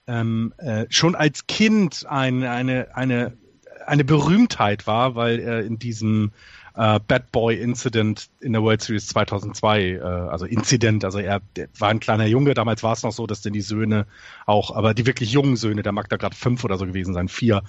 ähm, 0.07 0.53
äh, 0.57 0.85
schon 0.89 1.15
als 1.15 1.47
Kind 1.47 2.05
ein, 2.07 2.43
eine, 2.43 2.95
eine, 2.95 3.37
eine 3.85 4.03
Berühmtheit 4.03 4.85
war, 4.85 5.15
weil 5.15 5.39
er 5.39 5.63
in 5.63 5.79
diesem 5.79 6.31
äh, 6.76 6.99
Bad 6.99 7.32
Boy 7.32 7.55
Incident 7.55 8.30
in 8.41 8.53
der 8.53 8.61
World 8.61 8.82
Series 8.82 9.07
2002, 9.07 9.82
äh, 9.82 9.99
also 10.01 10.45
Incident, 10.45 11.05
also 11.05 11.19
er 11.19 11.41
war 11.80 11.89
ein 11.89 11.99
kleiner 11.99 12.26
Junge, 12.26 12.53
damals 12.53 12.84
war 12.84 12.93
es 12.93 13.03
noch 13.03 13.11
so, 13.11 13.28
dass 13.28 13.41
denn 13.41 13.53
die 13.53 13.61
Söhne 13.61 14.05
auch, 14.45 14.76
aber 14.76 14.93
die 14.93 15.05
wirklich 15.05 15.32
jungen 15.32 15.55
Söhne, 15.55 15.84
der 15.84 15.91
mag 15.91 16.09
da 16.09 16.17
gerade 16.17 16.36
fünf 16.36 16.63
oder 16.63 16.78
so 16.78 16.86
gewesen 16.86 17.13
sein, 17.13 17.28
vier, 17.28 17.63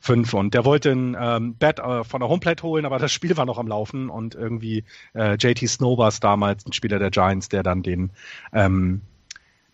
fünf 0.00 0.34
und 0.34 0.54
der 0.54 0.64
wollte 0.64 0.90
ein 0.90 1.16
ähm, 1.18 1.56
Bat 1.58 1.80
äh, 1.80 2.04
von 2.04 2.20
der 2.20 2.28
Homeplate 2.28 2.62
holen, 2.62 2.84
aber 2.84 2.98
das 2.98 3.12
Spiel 3.12 3.36
war 3.36 3.46
noch 3.46 3.58
am 3.58 3.68
Laufen 3.68 4.08
und 4.08 4.34
irgendwie 4.34 4.84
äh, 5.14 5.34
JT 5.34 5.68
Snow 5.68 5.92
damals, 6.20 6.66
ein 6.66 6.72
Spieler 6.72 6.98
der 6.98 7.10
Giants, 7.10 7.48
der 7.48 7.62
dann 7.62 7.82
den 7.82 8.10
ähm, 8.52 9.02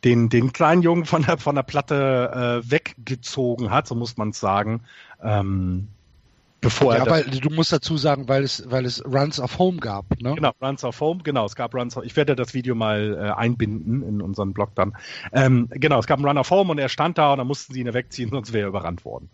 den, 0.05 0.29
den 0.29 0.53
kleinen 0.53 0.83
Jungen 0.83 1.05
von 1.07 1.23
der, 1.23 1.39
von 1.39 1.57
der 1.57 1.65
Platte 1.65 2.63
äh, 2.65 2.71
weggezogen 2.71 3.71
hat, 3.71 3.89
so 3.89 3.95
muss 3.95 4.17
man 4.17 4.31
es 4.31 4.41
sagen. 4.41 4.83
Ähm, 5.23 5.89
bevor 6.61 6.95
ja, 6.95 7.05
er 7.05 7.11
weil 7.11 7.25
du 7.25 7.51
musst 7.51 7.73
dazu 7.73 7.97
sagen, 7.97 8.29
weil 8.29 8.43
es, 8.43 8.65
weil 8.71 8.85
es 8.85 9.05
Runs 9.05 9.41
of 9.41 9.59
Home 9.59 9.79
gab, 9.79 10.11
ne? 10.21 10.35
Genau, 10.35 10.53
Runs 10.61 10.85
of 10.85 11.01
Home, 11.01 11.23
genau, 11.23 11.47
es 11.47 11.55
gab 11.55 11.75
Runs 11.75 11.97
of, 11.97 12.05
ich 12.05 12.17
werde 12.17 12.35
das 12.37 12.55
Video 12.55 12.75
mal 12.75 13.17
äh, 13.17 13.31
einbinden 13.31 14.03
in 14.03 14.21
unseren 14.21 14.53
Blog 14.53 14.75
dann. 14.75 14.97
Ähm, 15.33 15.69
genau, 15.71 15.99
es 15.99 16.07
gab 16.07 16.19
einen 16.19 16.27
Run 16.27 16.39
of 16.39 16.51
Home 16.51 16.71
und 16.71 16.79
er 16.79 16.89
stand 16.89 17.19
da 17.19 17.33
und 17.33 17.39
dann 17.39 17.47
mussten 17.47 17.73
sie 17.75 17.81
ihn 17.81 17.93
wegziehen, 17.93 18.31
sonst 18.33 18.53
wäre 18.53 18.67
er 18.67 18.69
überrannt 18.69 19.05
worden. 19.05 19.31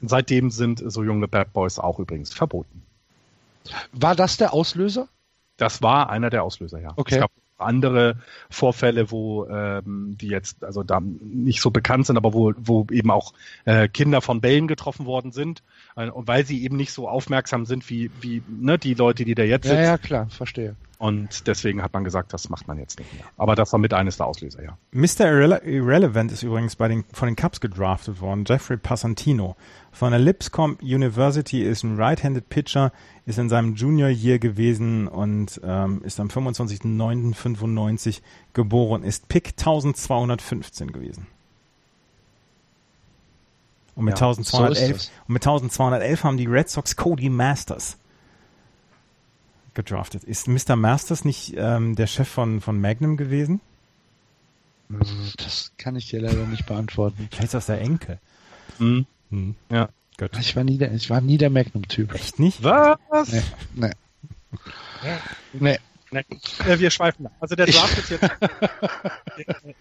Und 0.00 0.08
seitdem 0.08 0.50
sind 0.50 0.82
so 0.84 1.04
junge 1.04 1.28
Bad 1.28 1.52
Boys 1.52 1.78
auch 1.78 1.98
übrigens 1.98 2.32
verboten. 2.32 2.82
War 3.92 4.16
das 4.16 4.38
der 4.38 4.54
Auslöser? 4.54 5.08
Das 5.58 5.82
war 5.82 6.08
einer 6.08 6.30
der 6.30 6.42
Auslöser, 6.42 6.80
ja. 6.80 6.94
Okay. 6.96 7.16
Es 7.16 7.20
gab 7.20 7.30
andere 7.60 8.16
Vorfälle, 8.48 9.10
wo 9.10 9.46
ähm, 9.46 10.16
die 10.20 10.28
jetzt 10.28 10.64
also 10.64 10.82
da 10.82 11.00
nicht 11.00 11.60
so 11.60 11.70
bekannt 11.70 12.06
sind, 12.06 12.16
aber 12.16 12.32
wo, 12.34 12.52
wo 12.56 12.86
eben 12.90 13.10
auch 13.10 13.32
äh, 13.64 13.88
Kinder 13.88 14.20
von 14.20 14.40
Bällen 14.40 14.68
getroffen 14.68 15.06
worden 15.06 15.32
sind 15.32 15.62
äh, 15.96 16.08
und 16.10 16.28
weil 16.28 16.44
sie 16.44 16.62
eben 16.64 16.76
nicht 16.76 16.92
so 16.92 17.08
aufmerksam 17.08 17.66
sind 17.66 17.88
wie 17.90 18.10
wie 18.20 18.42
ne, 18.48 18.78
die 18.78 18.94
Leute, 18.94 19.24
die 19.24 19.34
da 19.34 19.42
jetzt 19.42 19.64
sitzen. 19.64 19.76
Ja, 19.76 19.82
ja, 19.82 19.98
klar, 19.98 20.28
verstehe. 20.30 20.76
Und 21.00 21.46
deswegen 21.46 21.82
hat 21.82 21.94
man 21.94 22.04
gesagt, 22.04 22.34
das 22.34 22.50
macht 22.50 22.68
man 22.68 22.78
jetzt 22.78 22.98
nicht 22.98 23.10
mehr. 23.14 23.24
Aber 23.38 23.54
das 23.54 23.72
war 23.72 23.80
mit 23.80 23.94
eines 23.94 24.18
der 24.18 24.26
Auslöser, 24.26 24.62
ja. 24.62 24.76
Mr. 24.92 25.20
Irrele 25.20 25.62
Irrelevant 25.64 26.30
ist 26.30 26.42
übrigens 26.42 26.76
bei 26.76 26.88
den, 26.88 27.06
von 27.14 27.26
den 27.26 27.36
Cubs 27.36 27.62
gedraftet 27.62 28.20
worden. 28.20 28.44
Jeffrey 28.46 28.76
Passantino. 28.76 29.56
Von 29.92 30.10
der 30.10 30.20
Lipscomb 30.20 30.82
University 30.82 31.62
ist 31.62 31.84
ein 31.84 31.96
Right-Handed 31.96 32.50
Pitcher, 32.50 32.92
ist 33.24 33.38
in 33.38 33.48
seinem 33.48 33.76
Junior 33.76 34.10
Year 34.10 34.38
gewesen 34.38 35.08
und 35.08 35.58
ähm, 35.64 36.02
ist 36.04 36.20
am 36.20 36.28
25.09.95 36.28 38.20
geboren, 38.52 39.02
ist 39.02 39.26
Pick 39.28 39.54
1215 39.58 40.92
gewesen. 40.92 41.28
Und 43.94 44.04
mit, 44.04 44.20
ja, 44.20 44.28
1211, 44.28 45.00
so 45.00 45.10
und 45.28 45.32
mit 45.32 45.42
1211 45.46 46.24
haben 46.24 46.36
die 46.36 46.44
Red 46.44 46.68
Sox 46.68 46.94
Cody 46.94 47.30
Masters 47.30 47.96
gedraftet. 49.84 50.24
Ist 50.24 50.48
Mr. 50.48 50.76
Masters 50.76 51.24
nicht 51.24 51.54
ähm, 51.56 51.96
der 51.96 52.06
Chef 52.06 52.28
von, 52.28 52.60
von 52.60 52.80
Magnum 52.80 53.16
gewesen? 53.16 53.60
Das 55.36 55.72
kann 55.78 55.96
ich 55.96 56.08
dir 56.08 56.20
leider 56.20 56.46
nicht 56.46 56.66
beantworten. 56.66 57.28
Vielleicht 57.30 57.44
ist 57.44 57.54
das 57.54 57.66
der 57.66 57.80
Enkel. 57.80 58.18
Hm. 58.78 59.06
Hm. 59.30 59.54
Ja. 59.70 59.88
Gut. 60.18 60.36
Ich 60.38 60.54
war 60.54 60.64
nie 60.64 60.76
der, 60.76 60.92
ich 60.92 61.08
war 61.08 61.20
nie 61.20 61.38
der 61.38 61.50
Magnum-Typ. 61.50 62.14
Echt 62.14 62.38
nicht? 62.38 62.62
Was? 62.62 62.98
Nee. 63.32 63.42
Nee. 63.74 63.90
nee. 65.54 65.78
nee. 66.10 66.24
Äh, 66.66 66.78
wir 66.78 66.90
schweifen 66.90 67.26
ab. 67.26 67.32
Also 67.40 67.54
der 67.54 67.66
Draft 67.66 67.96
ist 67.96 68.10
jetzt, 68.10 68.30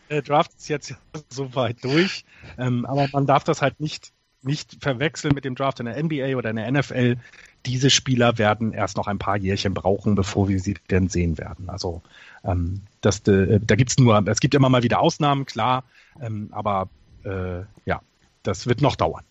der 0.09 0.21
Draft 0.21 0.51
ist 0.57 0.69
jetzt 0.69 0.95
so 1.27 1.53
weit 1.55 1.83
durch, 1.83 2.23
ähm, 2.57 2.85
aber 2.85 3.09
man 3.11 3.25
darf 3.25 3.43
das 3.43 3.61
halt 3.61 3.79
nicht 3.79 4.13
nicht 4.41 4.77
verwechseln 4.79 5.33
mit 5.35 5.43
dem 5.45 5.55
Draft 5.55 5.79
in 5.79 5.85
der 5.85 6.01
NBA 6.01 6.37
oder 6.37 6.51
in 6.51 6.55
der 6.55 6.71
NFL 6.71 7.17
diese 7.65 7.89
Spieler 7.89 8.37
werden 8.37 8.73
erst 8.73 8.97
noch 8.97 9.07
ein 9.07 9.19
paar 9.19 9.37
Jährchen 9.37 9.73
brauchen, 9.73 10.15
bevor 10.15 10.47
wir 10.47 10.59
sie 10.59 10.75
denn 10.89 11.09
sehen 11.09 11.37
werden. 11.37 11.69
Also 11.69 12.01
ähm, 12.43 12.81
das, 13.01 13.27
äh, 13.27 13.59
da 13.61 13.75
gibt's 13.75 13.97
nur, 13.97 14.25
es 14.27 14.39
gibt 14.39 14.55
immer 14.55 14.69
mal 14.69 14.83
wieder 14.83 14.99
Ausnahmen, 14.99 15.45
klar, 15.45 15.83
ähm, 16.21 16.49
aber 16.51 16.89
äh, 17.23 17.61
ja, 17.85 18.01
das 18.43 18.67
wird 18.67 18.81
noch 18.81 18.95
dauern. 18.95 19.23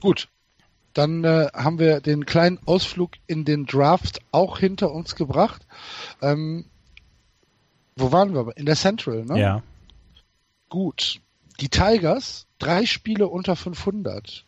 Gut, 0.00 0.28
dann 0.96 1.24
äh, 1.24 1.48
haben 1.52 1.78
wir 1.78 2.00
den 2.00 2.24
kleinen 2.24 2.58
Ausflug 2.64 3.12
in 3.26 3.44
den 3.44 3.66
Draft 3.66 4.20
auch 4.32 4.58
hinter 4.58 4.92
uns 4.92 5.14
gebracht. 5.14 5.66
Ähm, 6.22 6.64
Wo 7.96 8.12
waren 8.12 8.34
wir? 8.34 8.56
In 8.56 8.64
der 8.64 8.76
Central, 8.76 9.24
ne? 9.24 9.38
Ja. 9.38 9.62
Gut. 10.70 11.20
Die 11.60 11.68
Tigers, 11.68 12.46
drei 12.58 12.86
Spiele 12.86 13.28
unter 13.28 13.56
500. 13.56 14.44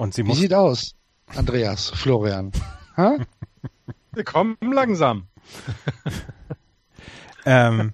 Und 0.00 0.14
sie 0.14 0.24
Wie 0.24 0.28
muss, 0.28 0.38
sieht 0.38 0.54
aus, 0.54 0.94
Andreas, 1.26 1.90
Florian? 1.90 2.52
Ha? 2.96 3.18
Wir 4.12 4.24
kommen 4.24 4.56
langsam. 4.62 5.26
ähm, 7.44 7.92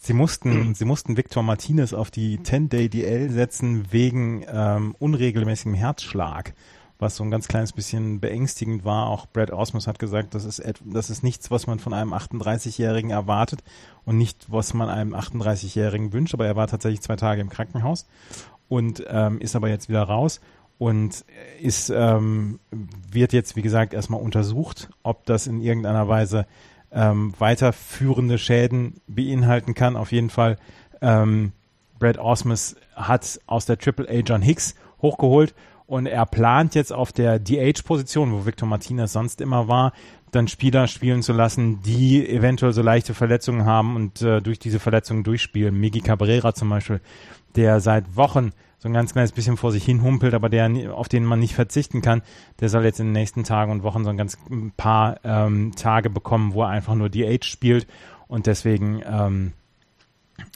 sie 0.00 0.14
mussten, 0.14 0.74
sie 0.74 0.86
mussten 0.86 1.18
Victor 1.18 1.42
Martinez 1.42 1.92
auf 1.92 2.10
die 2.10 2.38
10-Day-DL 2.38 3.28
setzen 3.28 3.92
wegen 3.92 4.46
ähm, 4.50 4.96
unregelmäßigem 4.98 5.74
Herzschlag, 5.74 6.54
was 6.98 7.16
so 7.16 7.24
ein 7.24 7.30
ganz 7.30 7.46
kleines 7.46 7.74
bisschen 7.74 8.20
beängstigend 8.20 8.86
war. 8.86 9.08
Auch 9.08 9.26
Brad 9.26 9.50
Osmus 9.50 9.86
hat 9.86 9.98
gesagt, 9.98 10.34
das 10.34 10.46
ist, 10.46 10.62
das 10.82 11.10
ist 11.10 11.22
nichts, 11.22 11.50
was 11.50 11.66
man 11.66 11.78
von 11.78 11.92
einem 11.92 12.14
38-Jährigen 12.14 13.10
erwartet 13.10 13.62
und 14.06 14.16
nicht, 14.16 14.46
was 14.50 14.72
man 14.72 14.88
einem 14.88 15.14
38-Jährigen 15.14 16.14
wünscht. 16.14 16.32
Aber 16.32 16.46
er 16.46 16.56
war 16.56 16.68
tatsächlich 16.68 17.02
zwei 17.02 17.16
Tage 17.16 17.42
im 17.42 17.50
Krankenhaus 17.50 18.06
und 18.70 19.04
ähm, 19.08 19.42
ist 19.42 19.56
aber 19.56 19.68
jetzt 19.68 19.90
wieder 19.90 20.04
raus 20.04 20.40
und 20.78 21.24
ist 21.60 21.90
ähm, 21.90 22.60
wird 23.10 23.32
jetzt 23.32 23.56
wie 23.56 23.62
gesagt 23.62 23.92
erstmal 23.92 24.20
untersucht, 24.20 24.88
ob 25.02 25.26
das 25.26 25.46
in 25.46 25.60
irgendeiner 25.60 26.08
Weise 26.08 26.46
ähm, 26.92 27.34
weiterführende 27.38 28.38
Schäden 28.38 29.00
beinhalten 29.06 29.74
kann. 29.74 29.96
Auf 29.96 30.12
jeden 30.12 30.30
Fall 30.30 30.56
ähm, 31.02 31.52
Brad 31.98 32.18
Osmus 32.18 32.76
hat 32.94 33.40
aus 33.46 33.66
der 33.66 33.78
Triple 33.78 34.08
A 34.08 34.20
John 34.20 34.42
Hicks 34.42 34.74
hochgeholt 35.02 35.54
und 35.86 36.06
er 36.06 36.26
plant 36.26 36.74
jetzt 36.74 36.92
auf 36.92 37.12
der 37.12 37.38
DH-Position, 37.38 38.32
wo 38.32 38.46
Victor 38.46 38.68
Martinez 38.68 39.12
sonst 39.12 39.40
immer 39.40 39.68
war, 39.68 39.92
dann 40.30 40.46
Spieler 40.46 40.86
spielen 40.86 41.22
zu 41.22 41.32
lassen, 41.32 41.82
die 41.82 42.28
eventuell 42.28 42.72
so 42.72 42.82
leichte 42.82 43.14
Verletzungen 43.14 43.64
haben 43.64 43.96
und 43.96 44.22
äh, 44.22 44.42
durch 44.42 44.58
diese 44.58 44.78
Verletzungen 44.78 45.24
durchspielen. 45.24 45.74
Migi 45.74 46.00
Cabrera 46.00 46.54
zum 46.54 46.68
Beispiel, 46.68 47.00
der 47.56 47.80
seit 47.80 48.16
Wochen 48.16 48.52
so 48.78 48.88
ein 48.88 48.92
ganz 48.92 49.12
kleines 49.12 49.32
bisschen 49.32 49.56
vor 49.56 49.72
sich 49.72 49.84
hin 49.84 50.02
humpelt, 50.02 50.34
aber 50.34 50.48
der 50.48 50.94
auf 50.94 51.08
den 51.08 51.24
man 51.24 51.40
nicht 51.40 51.54
verzichten 51.54 52.00
kann, 52.00 52.22
der 52.60 52.68
soll 52.68 52.84
jetzt 52.84 53.00
in 53.00 53.06
den 53.06 53.12
nächsten 53.12 53.44
Tagen 53.44 53.72
und 53.72 53.82
Wochen 53.82 54.04
so 54.04 54.10
ein 54.10 54.16
ganz 54.16 54.38
paar 54.76 55.18
ähm, 55.24 55.72
Tage 55.74 56.10
bekommen, 56.10 56.54
wo 56.54 56.62
er 56.62 56.68
einfach 56.68 56.94
nur 56.94 57.08
DH 57.08 57.44
spielt 57.44 57.86
und 58.28 58.46
deswegen 58.46 59.02
ähm, 59.04 59.52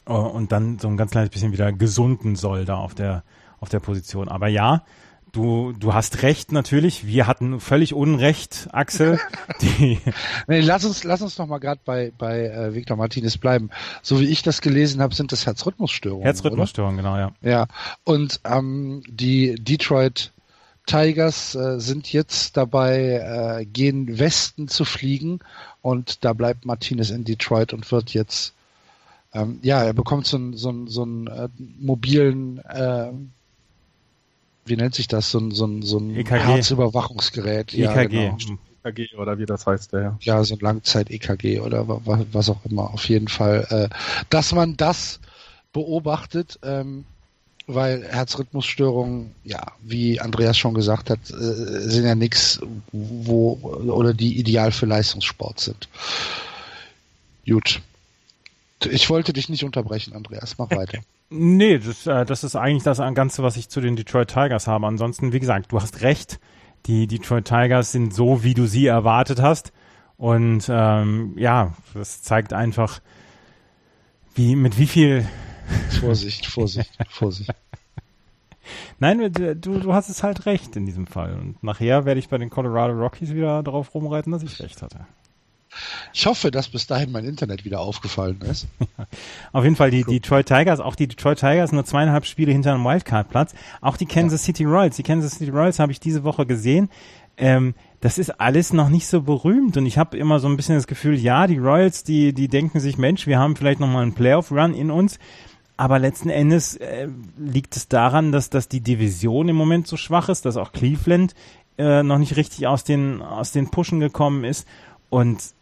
äh, 0.07 0.13
und 0.13 0.53
dann 0.53 0.79
so 0.79 0.89
ein 0.89 0.97
ganz 0.97 1.11
kleines 1.11 1.31
bisschen 1.31 1.53
wieder 1.53 1.73
gesunden 1.73 2.37
soll 2.37 2.65
da 2.65 2.77
auf 2.77 2.95
der 2.95 3.25
auf 3.59 3.69
der 3.69 3.81
Position. 3.81 4.29
Aber 4.29 4.49
ja, 4.49 4.85
du 5.33 5.73
du 5.73 5.95
hast 5.95 6.23
recht 6.23 6.53
natürlich. 6.53 7.07
Wir 7.07 7.27
hatten 7.27 7.61
völlig 7.61 7.95
Unrecht, 7.95 8.69
Axel. 8.73 9.19
Die 9.61 9.99
Nee, 10.47 10.61
lass 10.61 10.85
uns, 10.85 11.05
lass 11.05 11.23
uns 11.23 11.39
noch 11.39 11.47
mal 11.47 11.59
gerade 11.59 11.81
bei, 11.85 12.13
bei 12.17 12.47
äh, 12.47 12.75
Victor 12.75 12.97
Martinez 12.97 13.39
bleiben. 13.39 13.71
So 14.03 14.21
wie 14.21 14.27
ich 14.27 14.43
das 14.43 14.61
gelesen 14.61 15.03
habe, 15.03 15.15
sind 15.15 15.33
das 15.33 15.47
Herzrhythmusstörungen. 15.47 16.25
Herzrhythmusstörung, 16.25 16.97
genau, 16.97 17.17
ja. 17.17 17.33
Ja. 17.43 17.67
Und 18.05 18.41
ähm, 18.45 19.03
die 19.09 19.57
Detroit 19.57 20.33
Tigers 20.87 21.55
äh, 21.55 21.79
sind 21.81 22.13
jetzt 22.13 22.57
dabei, 22.57 23.61
äh, 23.61 23.65
gen 23.65 24.19
Westen 24.19 24.69
zu 24.69 24.85
fliegen 24.85 25.41
und 25.81 26.25
da 26.25 26.33
bleibt 26.33 26.67
Martinez 26.67 27.11
in 27.11 27.25
Detroit 27.25 27.73
und 27.73 27.91
wird 27.91 28.15
jetzt 28.15 28.55
ähm, 29.35 29.61
ja, 29.63 29.83
er 29.83 29.95
bekommt 29.95 30.27
so 30.27 30.37
einen 30.37 30.57
so 30.57 30.69
einen 30.69 30.89
so 30.89 31.03
einen 31.03 31.27
äh, 31.27 31.49
mobilen 31.79 32.59
äh, 32.59 33.13
wie 34.65 34.77
nennt 34.77 34.95
sich 34.95 35.09
das? 35.09 35.31
So 35.31 35.39
ein, 35.39 35.51
so 35.53 35.67
ein, 35.67 35.83
so 35.83 35.99
ein 35.99 36.15
EKG. 36.17 36.39
Herzüberwachungsgerät. 36.39 37.73
Ja, 37.73 37.93
EKG. 37.93 38.09
genau. 38.31 38.39
EKG 38.85 39.17
oder 39.17 39.39
wie 39.39 39.47
das 39.47 39.67
heißt, 39.67 39.93
der. 39.93 40.19
ja, 40.23 40.43
so 40.45 40.55
ein 40.55 40.61
Langzeit-EKG 40.61 41.61
oder 41.61 41.87
wa- 41.89 42.01
wa- 42.05 42.25
was 42.33 42.49
auch 42.51 42.65
immer. 42.69 42.93
Auf 42.93 43.09
jeden 43.09 43.29
Fall, 43.29 43.67
äh, 43.71 43.95
dass 44.31 44.53
man 44.53 44.77
das 44.77 45.21
beobachtet, 45.73 46.59
ähm, 46.63 47.05
weil 47.69 48.03
Herzrhythmusstörungen, 48.05 49.35
ja, 49.45 49.63
wie 49.81 50.21
Andreas 50.21 50.59
schon 50.59 50.75
gesagt 50.75 51.11
hat, 51.11 51.21
äh, 51.31 51.35
sind 51.35 52.05
ja 52.05 52.15
nichts, 52.17 52.61
wo 52.91 53.53
oder 53.53 54.15
die 54.15 54.39
ideal 54.39 54.73
für 54.73 54.87
Leistungssport 54.87 55.61
sind. 55.61 55.89
Gut. 57.47 57.81
Ich 58.87 59.11
wollte 59.11 59.33
dich 59.33 59.49
nicht 59.49 59.65
unterbrechen, 59.65 60.15
Andreas. 60.15 60.57
Mach 60.59 60.71
weiter. 60.77 60.99
Nee, 61.31 61.79
das, 61.79 62.07
äh, 62.07 62.25
das 62.25 62.45
ist 62.45 62.57
eigentlich 62.57 62.83
das 62.83 62.99
Ganze, 63.15 63.43
was 63.43 63.57
ich 63.57 63.69
zu 63.69 63.81
den 63.81 63.97
Detroit 63.97 64.29
Tigers 64.29 64.67
habe. 64.67 64.87
Ansonsten, 64.87 65.33
wie 65.33 65.41
gesagt, 65.41 65.73
du 65.73 65.81
hast 65.81 66.03
recht. 66.03 66.39
Die 66.87 67.07
Detroit 67.07 67.47
Tigers 67.47 67.93
sind 67.93 68.13
so, 68.13 68.43
wie 68.43 68.55
du 68.55 68.67
sie 68.67 68.87
erwartet 68.87 69.41
hast. 69.41 69.73
Und 70.17 70.67
ähm, 70.69 71.35
ja, 71.37 71.75
das 71.95 72.23
zeigt 72.23 72.53
einfach, 72.53 73.01
wie 74.35 74.57
mit 74.57 74.79
wie 74.79 74.87
viel. 74.87 75.27
Vorsicht, 76.01 76.47
Vorsicht, 76.47 76.91
Vorsicht. 77.09 77.51
Nein, 78.99 79.33
du, 79.33 79.57
du 79.57 79.93
hast 79.93 80.09
es 80.09 80.23
halt 80.23 80.47
recht 80.47 80.77
in 80.77 80.87
diesem 80.87 81.07
Fall. 81.07 81.35
Und 81.35 81.63
nachher 81.63 82.05
werde 82.05 82.21
ich 82.21 82.29
bei 82.29 82.39
den 82.39 82.51
Colorado 82.51 82.93
Rockies 82.95 83.33
wieder 83.33 83.63
darauf 83.63 83.95
rumreiten, 83.95 84.33
dass 84.33 84.43
ich 84.43 84.61
recht 84.61 84.83
hatte. 84.83 85.07
Ich 86.13 86.27
hoffe, 86.27 86.51
dass 86.51 86.69
bis 86.69 86.87
dahin 86.87 87.13
mein 87.13 87.25
Internet 87.25 87.65
wieder 87.65 87.81
aufgefallen 87.81 88.41
ist. 88.43 88.67
Auf 89.53 89.65
jeden 89.65 89.77
Fall 89.77 89.91
die 89.91 90.05
Detroit 90.05 90.47
Tigers, 90.47 90.81
auch 90.81 90.95
die 90.95 91.09
Detroit 91.09 91.39
Tigers 91.39 91.73
nur 91.73 91.85
zweieinhalb 91.85 92.27
Spiele 92.27 92.53
hinter 92.53 92.75
einem 92.75 92.85
Wildcard-Platz. 92.85 93.55
Auch 93.81 93.97
die 93.97 94.07
Kansas 94.07 94.45
City 94.45 94.65
Royals. 94.65 94.97
Die 94.97 95.03
Kansas 95.03 95.39
City 95.39 95.51
Royals 95.51 95.79
habe 95.79 95.93
ich 95.93 96.01
diese 96.01 96.25
Woche 96.25 96.47
gesehen. 96.47 96.91
Ähm, 97.39 97.75
das 98.01 98.19
ist 98.19 98.41
alles 98.41 98.73
noch 98.73 98.89
nicht 98.89 99.07
so 99.07 99.23
berühmt 99.23 99.77
und 99.77 99.87
ich 99.87 99.97
habe 99.97 100.19
immer 100.19 100.41
so 100.41 100.49
ein 100.49 100.57
bisschen 100.57 100.75
das 100.75 100.87
Gefühl, 100.87 101.15
ja, 101.15 101.47
die 101.47 101.59
Royals, 101.59 102.05
die, 102.05 102.33
die 102.33 102.49
denken 102.49 102.81
sich, 102.81 102.99
Mensch, 102.99 103.27
wir 103.27 103.39
haben 103.39 103.57
vielleicht 103.57 103.81
nochmal 103.81 104.03
einen 104.03 104.15
Playoff-Run 104.15 104.75
in 104.75 104.91
uns. 104.91 105.19
Aber 105.79 105.99
letzten 105.99 106.29
Endes 106.29 106.77
äh, 106.77 107.09
liegt 107.39 107.77
es 107.77 107.89
daran, 107.89 108.31
dass, 108.31 108.51
dass 108.51 108.69
die 108.69 108.81
Division 108.81 109.49
im 109.49 109.57
Moment 109.57 109.87
so 109.87 109.97
schwach 109.97 110.29
ist, 110.29 110.45
dass 110.45 110.57
auch 110.57 110.73
Cleveland 110.73 111.35
äh, 111.79 112.03
noch 112.03 112.19
nicht 112.19 112.37
richtig 112.37 112.67
aus 112.67 112.85
den, 112.85 113.23
aus 113.23 113.53
den 113.53 113.71
Pushen 113.71 113.99
gekommen 113.99 114.45
ist 114.45 114.67
und 115.09 115.55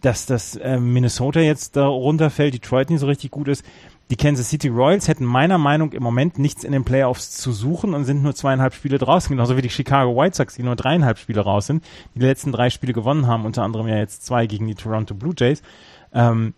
dass 0.00 0.26
das 0.26 0.56
äh, 0.56 0.78
Minnesota 0.78 1.40
jetzt 1.40 1.76
da 1.76 1.86
runterfällt, 1.86 2.54
Detroit 2.54 2.90
nicht 2.90 3.00
so 3.00 3.06
richtig 3.06 3.30
gut 3.30 3.48
ist. 3.48 3.64
Die 4.10 4.16
Kansas 4.16 4.48
City 4.48 4.68
Royals 4.68 5.06
hätten 5.06 5.24
meiner 5.24 5.58
Meinung 5.58 5.92
im 5.92 6.02
Moment 6.02 6.38
nichts 6.38 6.64
in 6.64 6.72
den 6.72 6.84
Playoffs 6.84 7.32
zu 7.32 7.52
suchen 7.52 7.92
und 7.92 8.04
sind 8.04 8.22
nur 8.22 8.34
zweieinhalb 8.34 8.74
Spiele 8.74 8.96
draußen, 8.96 9.28
genauso 9.28 9.56
wie 9.56 9.62
die 9.62 9.68
Chicago 9.68 10.16
White 10.16 10.36
Sox, 10.36 10.54
die 10.54 10.62
nur 10.62 10.76
dreieinhalb 10.76 11.18
Spiele 11.18 11.42
raus 11.42 11.66
sind, 11.66 11.84
die, 12.14 12.20
die 12.20 12.26
letzten 12.26 12.52
drei 12.52 12.70
Spiele 12.70 12.94
gewonnen 12.94 13.26
haben, 13.26 13.44
unter 13.44 13.62
anderem 13.62 13.86
ja 13.86 13.96
jetzt 13.96 14.24
zwei 14.24 14.46
gegen 14.46 14.66
die 14.66 14.74
Toronto 14.74 15.14
Blue 15.14 15.34
Jays. 15.36 15.62
Ähm, 16.14 16.54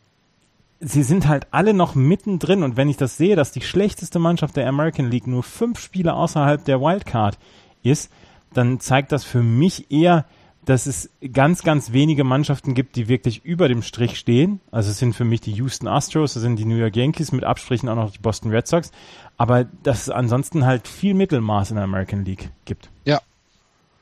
sie 0.78 1.02
sind 1.02 1.26
halt 1.26 1.48
alle 1.50 1.74
noch 1.74 1.96
mittendrin 1.96 2.62
und 2.62 2.76
wenn 2.76 2.88
ich 2.88 2.96
das 2.96 3.16
sehe, 3.16 3.34
dass 3.34 3.50
die 3.50 3.62
schlechteste 3.62 4.20
Mannschaft 4.20 4.56
der 4.56 4.68
American 4.68 5.10
League 5.10 5.26
nur 5.26 5.42
fünf 5.42 5.80
Spiele 5.80 6.14
außerhalb 6.14 6.64
der 6.64 6.80
Wildcard 6.80 7.36
ist, 7.82 8.12
dann 8.54 8.78
zeigt 8.78 9.10
das 9.10 9.24
für 9.24 9.42
mich 9.42 9.90
eher, 9.90 10.24
dass 10.64 10.86
es 10.86 11.10
ganz, 11.32 11.62
ganz 11.62 11.92
wenige 11.92 12.24
Mannschaften 12.24 12.74
gibt, 12.74 12.96
die 12.96 13.08
wirklich 13.08 13.44
über 13.44 13.68
dem 13.68 13.82
Strich 13.82 14.18
stehen. 14.18 14.60
Also 14.70 14.90
es 14.90 14.98
sind 14.98 15.14
für 15.14 15.24
mich 15.24 15.40
die 15.40 15.52
Houston 15.52 15.88
Astros, 15.88 16.36
es 16.36 16.42
sind 16.42 16.56
die 16.56 16.64
New 16.64 16.76
York 16.76 16.96
Yankees, 16.96 17.32
mit 17.32 17.44
Abstrichen 17.44 17.88
auch 17.88 17.96
noch 17.96 18.12
die 18.12 18.18
Boston 18.18 18.50
Red 18.50 18.66
Sox. 18.66 18.92
Aber 19.36 19.64
dass 19.82 20.02
es 20.02 20.10
ansonsten 20.10 20.66
halt 20.66 20.86
viel 20.86 21.14
Mittelmaß 21.14 21.70
in 21.70 21.76
der 21.76 21.84
American 21.84 22.24
League 22.24 22.50
gibt. 22.66 22.90
Ja, 23.04 23.20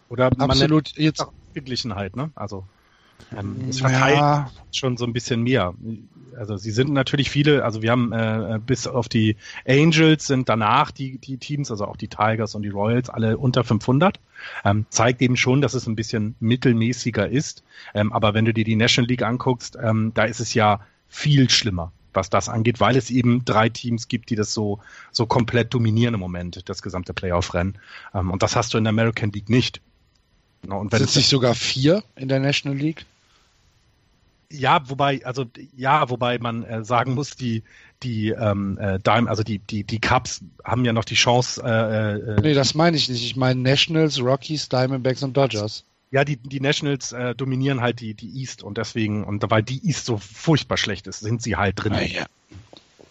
Oder 0.09 0.31
man 0.37 0.51
absolut. 0.51 0.97
Jetzt, 0.97 1.21
Ausgeglichenheit, 1.21 2.17
ne? 2.17 2.31
Also 2.35 2.65
ähm, 3.37 3.67
es 3.69 3.81
verteilt 3.81 4.17
ja, 4.17 4.51
schon 4.73 4.97
so 4.97 5.05
ein 5.05 5.13
bisschen 5.13 5.43
mehr. 5.43 5.75
Also 6.37 6.57
sie 6.57 6.71
sind 6.71 6.91
natürlich 6.93 7.31
viele, 7.31 7.65
also 7.65 7.83
wir 7.83 7.91
haben 7.91 8.13
äh, 8.13 8.61
bis 8.65 8.87
auf 8.87 9.09
die 9.09 9.37
Angels 9.67 10.27
sind 10.27 10.49
danach 10.49 10.91
die, 10.91 11.19
die 11.19 11.37
Teams, 11.37 11.71
also 11.71 11.87
auch 11.87 11.97
die 11.97 12.09
Tigers 12.09 12.55
und 12.55 12.63
die 12.63 12.69
Royals, 12.69 13.11
alle 13.11 13.39
unter 13.39 13.65
500. 13.65 14.21
Ähm, 14.65 14.87
zeigt 14.89 15.21
eben 15.21 15.37
schon, 15.37 15.61
dass 15.61 15.75
es 15.75 15.87
ein 15.87 15.97
bisschen 15.97 16.37
mittelmäßiger 16.39 17.29
ist. 17.29 17.65
Ähm, 17.93 18.13
aber 18.13 18.35
wenn 18.35 18.45
du 18.45 18.55
dir 18.55 18.65
die 18.65 18.77
National 18.77 19.09
League 19.09 19.23
anguckst, 19.23 19.77
ähm, 19.83 20.13
da 20.15 20.25
ist 20.25 20.41
es 20.41 20.55
ja 20.55 20.81
viel 21.09 21.51
schlimmer, 21.51 21.93
was 22.13 22.31
das 22.31 22.49
angeht, 22.49 22.81
weil 22.81 22.97
es 22.97 23.11
eben 23.11 23.45
drei 23.45 23.69
Teams 23.69 24.07
gibt, 24.07 24.31
die 24.31 24.37
das 24.37 24.55
so, 24.55 24.79
so 25.11 25.27
komplett 25.27 25.75
dominieren 25.75 26.15
im 26.15 26.21
Moment, 26.21 26.69
das 26.69 26.83
gesamte 26.83 27.15
Playoff-Rennen. 27.15 27.79
Ähm, 28.15 28.31
und 28.31 28.43
das 28.43 28.55
hast 28.55 28.75
du 28.75 28.79
in 28.79 28.85
der 28.85 28.93
American 28.93 29.33
League 29.33 29.49
nicht. 29.49 29.81
Na, 30.67 30.77
Und 30.77 30.93
wenn 30.93 30.99
sind 30.99 31.09
es 31.11 31.17
nicht 31.17 31.29
sogar 31.29 31.55
vier 31.55 32.03
in 32.17 32.29
der 32.29 32.41
National 32.41 32.77
League? 32.79 33.05
Ja, 34.51 34.81
wobei, 34.89 35.25
also 35.27 35.45
ja, 35.77 36.09
wobei 36.09 36.39
man 36.39 36.65
äh, 36.65 36.85
sagen 36.85 37.15
muss, 37.15 37.37
die 37.37 37.63
die 38.03 38.31
ähm, 38.31 38.79
äh, 38.79 38.99
Dime, 38.99 39.29
also 39.29 39.43
die 39.43 39.59
die 39.59 39.85
die 39.85 40.01
Cubs 40.01 40.41
haben 40.65 40.85
ja 40.87 40.93
noch 40.95 41.05
die 41.05 41.17
Chance. 41.17 41.61
Äh, 41.63 42.37
äh, 42.37 42.41
Nee, 42.41 42.55
das 42.55 42.75
meine 42.75 42.97
ich 42.97 43.09
nicht. 43.11 43.23
Ich 43.23 43.37
meine 43.37 43.61
Nationals, 43.61 44.19
Rockies, 44.21 44.69
Diamondbacks 44.71 45.23
und 45.23 45.37
Dodgers. 45.37 45.85
ja, 46.11 46.25
die 46.25 46.37
die 46.39 46.61
Nationals 46.61 47.13
äh, 47.13 47.35
dominieren 47.35 47.83
halt 47.83 48.01
die 48.01 48.15
die 48.15 48.41
East 48.41 48.63
und 48.63 48.79
deswegen 48.79 49.25
und 49.25 49.45
weil 49.51 49.63
die 49.63 49.87
East 49.87 50.07
so 50.07 50.17
furchtbar 50.17 50.79
schlecht 50.79 51.07
ist, 51.09 51.21
sind 51.21 51.43
sie 51.43 51.57
halt 51.57 51.75
drin. 51.85 51.93
Naja. 51.93 52.25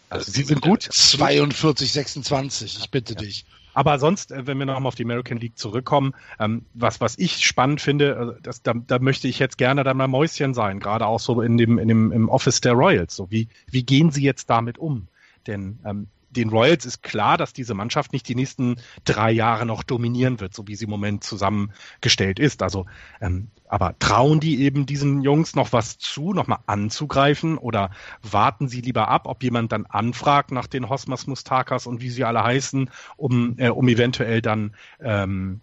Also 0.10 0.32
sie 0.32 0.44
sind 0.44 0.62
gut, 0.62 0.84
42, 0.90 1.92
26, 1.92 2.78
ich 2.80 2.90
bitte 2.90 3.14
dich. 3.14 3.46
Aber 3.78 4.00
sonst, 4.00 4.32
äh, 4.32 4.48
wenn 4.48 4.58
wir 4.58 4.66
nochmal 4.66 4.88
auf 4.88 4.96
die 4.96 5.04
American 5.04 5.38
League 5.38 5.56
zurückkommen, 5.56 6.16
ähm, 6.40 6.66
was, 6.74 7.00
was 7.00 7.16
ich 7.20 7.46
spannend 7.46 7.80
finde, 7.80 8.36
äh, 8.40 8.42
das, 8.42 8.64
da, 8.64 8.74
da 8.74 8.98
möchte 8.98 9.28
ich 9.28 9.38
jetzt 9.38 9.60
gerne 9.60 9.84
dann 9.84 9.98
mal 9.98 10.08
Mäuschen 10.08 10.56
sein, 10.56 10.80
gerade 10.80 11.06
auch 11.06 11.20
so 11.20 11.44
in 11.44 11.58
dem, 11.58 11.78
in 11.78 11.88
dem 11.88 12.12
im 12.12 12.28
Office 12.28 12.60
der 12.60 12.74
Royals. 12.74 13.16
So 13.16 13.30
wie, 13.30 13.50
wie 13.70 13.84
gehen 13.84 14.10
sie 14.10 14.24
jetzt 14.24 14.50
damit 14.50 14.80
um? 14.80 15.08
Denn 15.46 15.78
ähm, 15.86 16.08
den 16.30 16.50
Royals 16.50 16.86
ist 16.86 17.04
klar, 17.04 17.38
dass 17.38 17.54
diese 17.54 17.74
Mannschaft 17.74 18.14
nicht 18.14 18.28
die 18.28 18.36
nächsten 18.36 18.80
drei 19.06 19.32
Jahre 19.32 19.66
noch 19.66 19.84
dominieren 19.84 20.40
wird, 20.40 20.54
so 20.54 20.68
wie 20.68 20.76
sie 20.76 20.86
im 20.86 20.90
Moment 20.90 21.24
zusammengestellt 21.24 22.40
ist. 22.40 22.62
Also, 22.64 22.86
ähm, 23.22 23.50
aber 23.68 23.98
trauen 24.00 24.40
die 24.40 24.62
eben 24.62 24.86
diesen 24.86 25.22
Jungs 25.22 25.56
noch 25.56 25.74
was 25.74 25.98
zu, 25.98 26.34
nochmal 26.34 26.60
anzugreifen 26.68 27.58
oder 27.58 27.92
warten 28.22 28.68
sie 28.68 28.82
lieber 28.82 29.08
ab, 29.08 29.28
ob 29.28 29.44
jemand 29.44 29.72
dann 29.72 29.86
anfragt 29.86 30.52
nach 30.52 30.68
den 30.68 30.90
Hosmas 30.90 31.28
Mustakas 31.28 31.88
und 31.88 32.02
wie 32.02 32.10
sie 32.10 32.24
alle 32.24 32.44
heißen, 32.44 32.90
um, 33.18 33.56
äh, 33.58 33.70
um 33.70 33.88
eventuell 33.88 34.42
dann 34.42 34.76
ähm, 35.00 35.62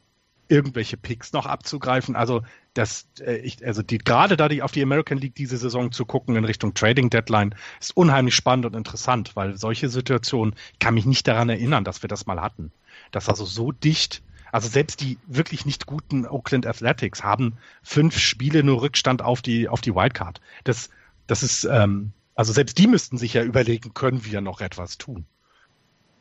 irgendwelche 0.55 0.97
Picks 0.97 1.33
noch 1.33 1.47
abzugreifen. 1.47 2.15
Also 2.15 2.43
das, 2.75 3.09
äh, 3.21 3.37
ich, 3.39 3.65
also 3.67 3.83
die, 3.83 3.99
gerade 3.99 4.37
da 4.37 4.49
die 4.49 4.63
auf 4.63 4.73
die 4.73 4.83
American 4.83 5.19
League 5.19 5.35
diese 5.35 5.57
Saison 5.57 5.91
zu 5.91 6.07
gucken 6.07 6.37
in 6.37 6.45
Richtung 6.45 6.75
Trading 6.75 7.11
Deadline 7.11 7.55
ist 7.81 7.97
unheimlich 7.97 8.35
spannend 8.35 8.67
und 8.67 8.77
interessant, 8.77 9.35
weil 9.35 9.57
solche 9.57 9.89
Situationen 9.89 10.55
kann 10.79 10.95
mich 10.95 11.07
nicht 11.07 11.27
daran 11.27 11.49
erinnern, 11.49 11.85
dass 11.85 12.03
wir 12.03 12.09
das 12.09 12.27
mal 12.27 12.41
hatten. 12.41 12.73
Das 13.11 13.29
also 13.29 13.45
so 13.45 13.73
dicht, 13.73 14.23
also 14.53 14.69
selbst 14.69 15.01
die 15.01 15.19
wirklich 15.27 15.67
nicht 15.67 15.87
guten 15.87 16.27
Oakland 16.27 16.67
Athletics 16.67 17.25
haben 17.25 17.59
fünf 17.83 18.19
Spiele 18.19 18.63
nur 18.63 18.83
Rückstand 18.83 19.23
auf 19.23 19.43
die 19.43 19.69
auf 19.69 19.81
die 19.81 19.95
Wildcard. 19.95 20.41
Das, 20.63 20.91
das 21.27 21.43
ist 21.43 21.65
ähm, 21.65 22.13
also 22.37 22.53
selbst 22.53 22.79
die 22.79 22.87
müssten 22.87 23.19
sich 23.19 23.35
ja 23.35 23.43
überlegen, 23.43 23.95
können 23.95 24.25
wir 24.25 24.41
noch 24.41 24.61
etwas 24.61 24.99
tun. 24.99 25.27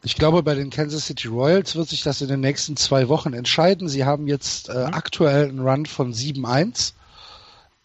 Ich 0.05 0.15
glaube, 0.15 0.43
bei 0.43 0.53
den 0.53 0.69
Kansas 0.69 1.05
City 1.05 1.29
Royals 1.29 1.75
wird 1.75 1.87
sich 1.87 2.03
das 2.03 2.21
in 2.21 2.27
den 2.27 2.41
nächsten 2.41 2.75
zwei 2.75 3.07
Wochen 3.07 3.33
entscheiden. 3.33 3.87
Sie 3.87 4.03
haben 4.03 4.27
jetzt 4.27 4.67
äh, 4.67 4.87
mhm. 4.87 4.93
aktuell 4.93 5.47
einen 5.47 5.61
Run 5.61 5.85
von 5.85 6.13
7-1. 6.13 6.91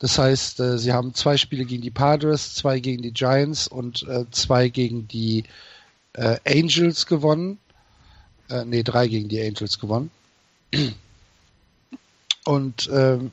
Das 0.00 0.18
heißt, 0.18 0.58
äh, 0.58 0.78
sie 0.78 0.92
haben 0.92 1.14
zwei 1.14 1.36
Spiele 1.36 1.64
gegen 1.64 1.82
die 1.82 1.92
Padres, 1.92 2.54
zwei 2.56 2.80
gegen 2.80 3.02
die 3.02 3.12
Giants 3.12 3.68
und 3.68 4.02
äh, 4.08 4.24
zwei 4.32 4.68
gegen 4.68 5.06
die 5.06 5.44
äh, 6.14 6.38
Angels 6.44 7.06
gewonnen. 7.06 7.58
Äh, 8.50 8.64
nee, 8.64 8.82
drei 8.82 9.06
gegen 9.06 9.28
die 9.28 9.40
Angels 9.40 9.78
gewonnen. 9.78 10.10
Und 12.44 12.90
ähm, 12.92 13.30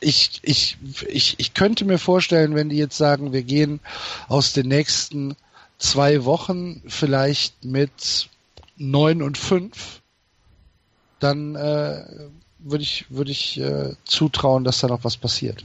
ich, 0.00 0.40
ich, 0.42 0.78
ich, 1.06 1.34
ich 1.38 1.52
könnte 1.52 1.84
mir 1.84 1.98
vorstellen, 1.98 2.54
wenn 2.54 2.70
die 2.70 2.76
jetzt 2.76 2.96
sagen, 2.96 3.32
wir 3.32 3.42
gehen 3.42 3.80
aus 4.28 4.52
den 4.52 4.68
nächsten 4.68 5.36
zwei 5.78 6.24
Wochen 6.24 6.82
vielleicht 6.86 7.64
mit 7.64 8.28
neun 8.76 9.22
und 9.22 9.38
fünf, 9.38 10.00
dann 11.20 11.54
äh, 11.54 12.04
würde 12.58 12.82
ich, 12.82 13.06
würde 13.08 13.30
ich 13.30 13.60
äh, 13.60 13.94
zutrauen, 14.04 14.64
dass 14.64 14.78
da 14.80 14.88
noch 14.88 15.04
was 15.04 15.16
passiert. 15.16 15.64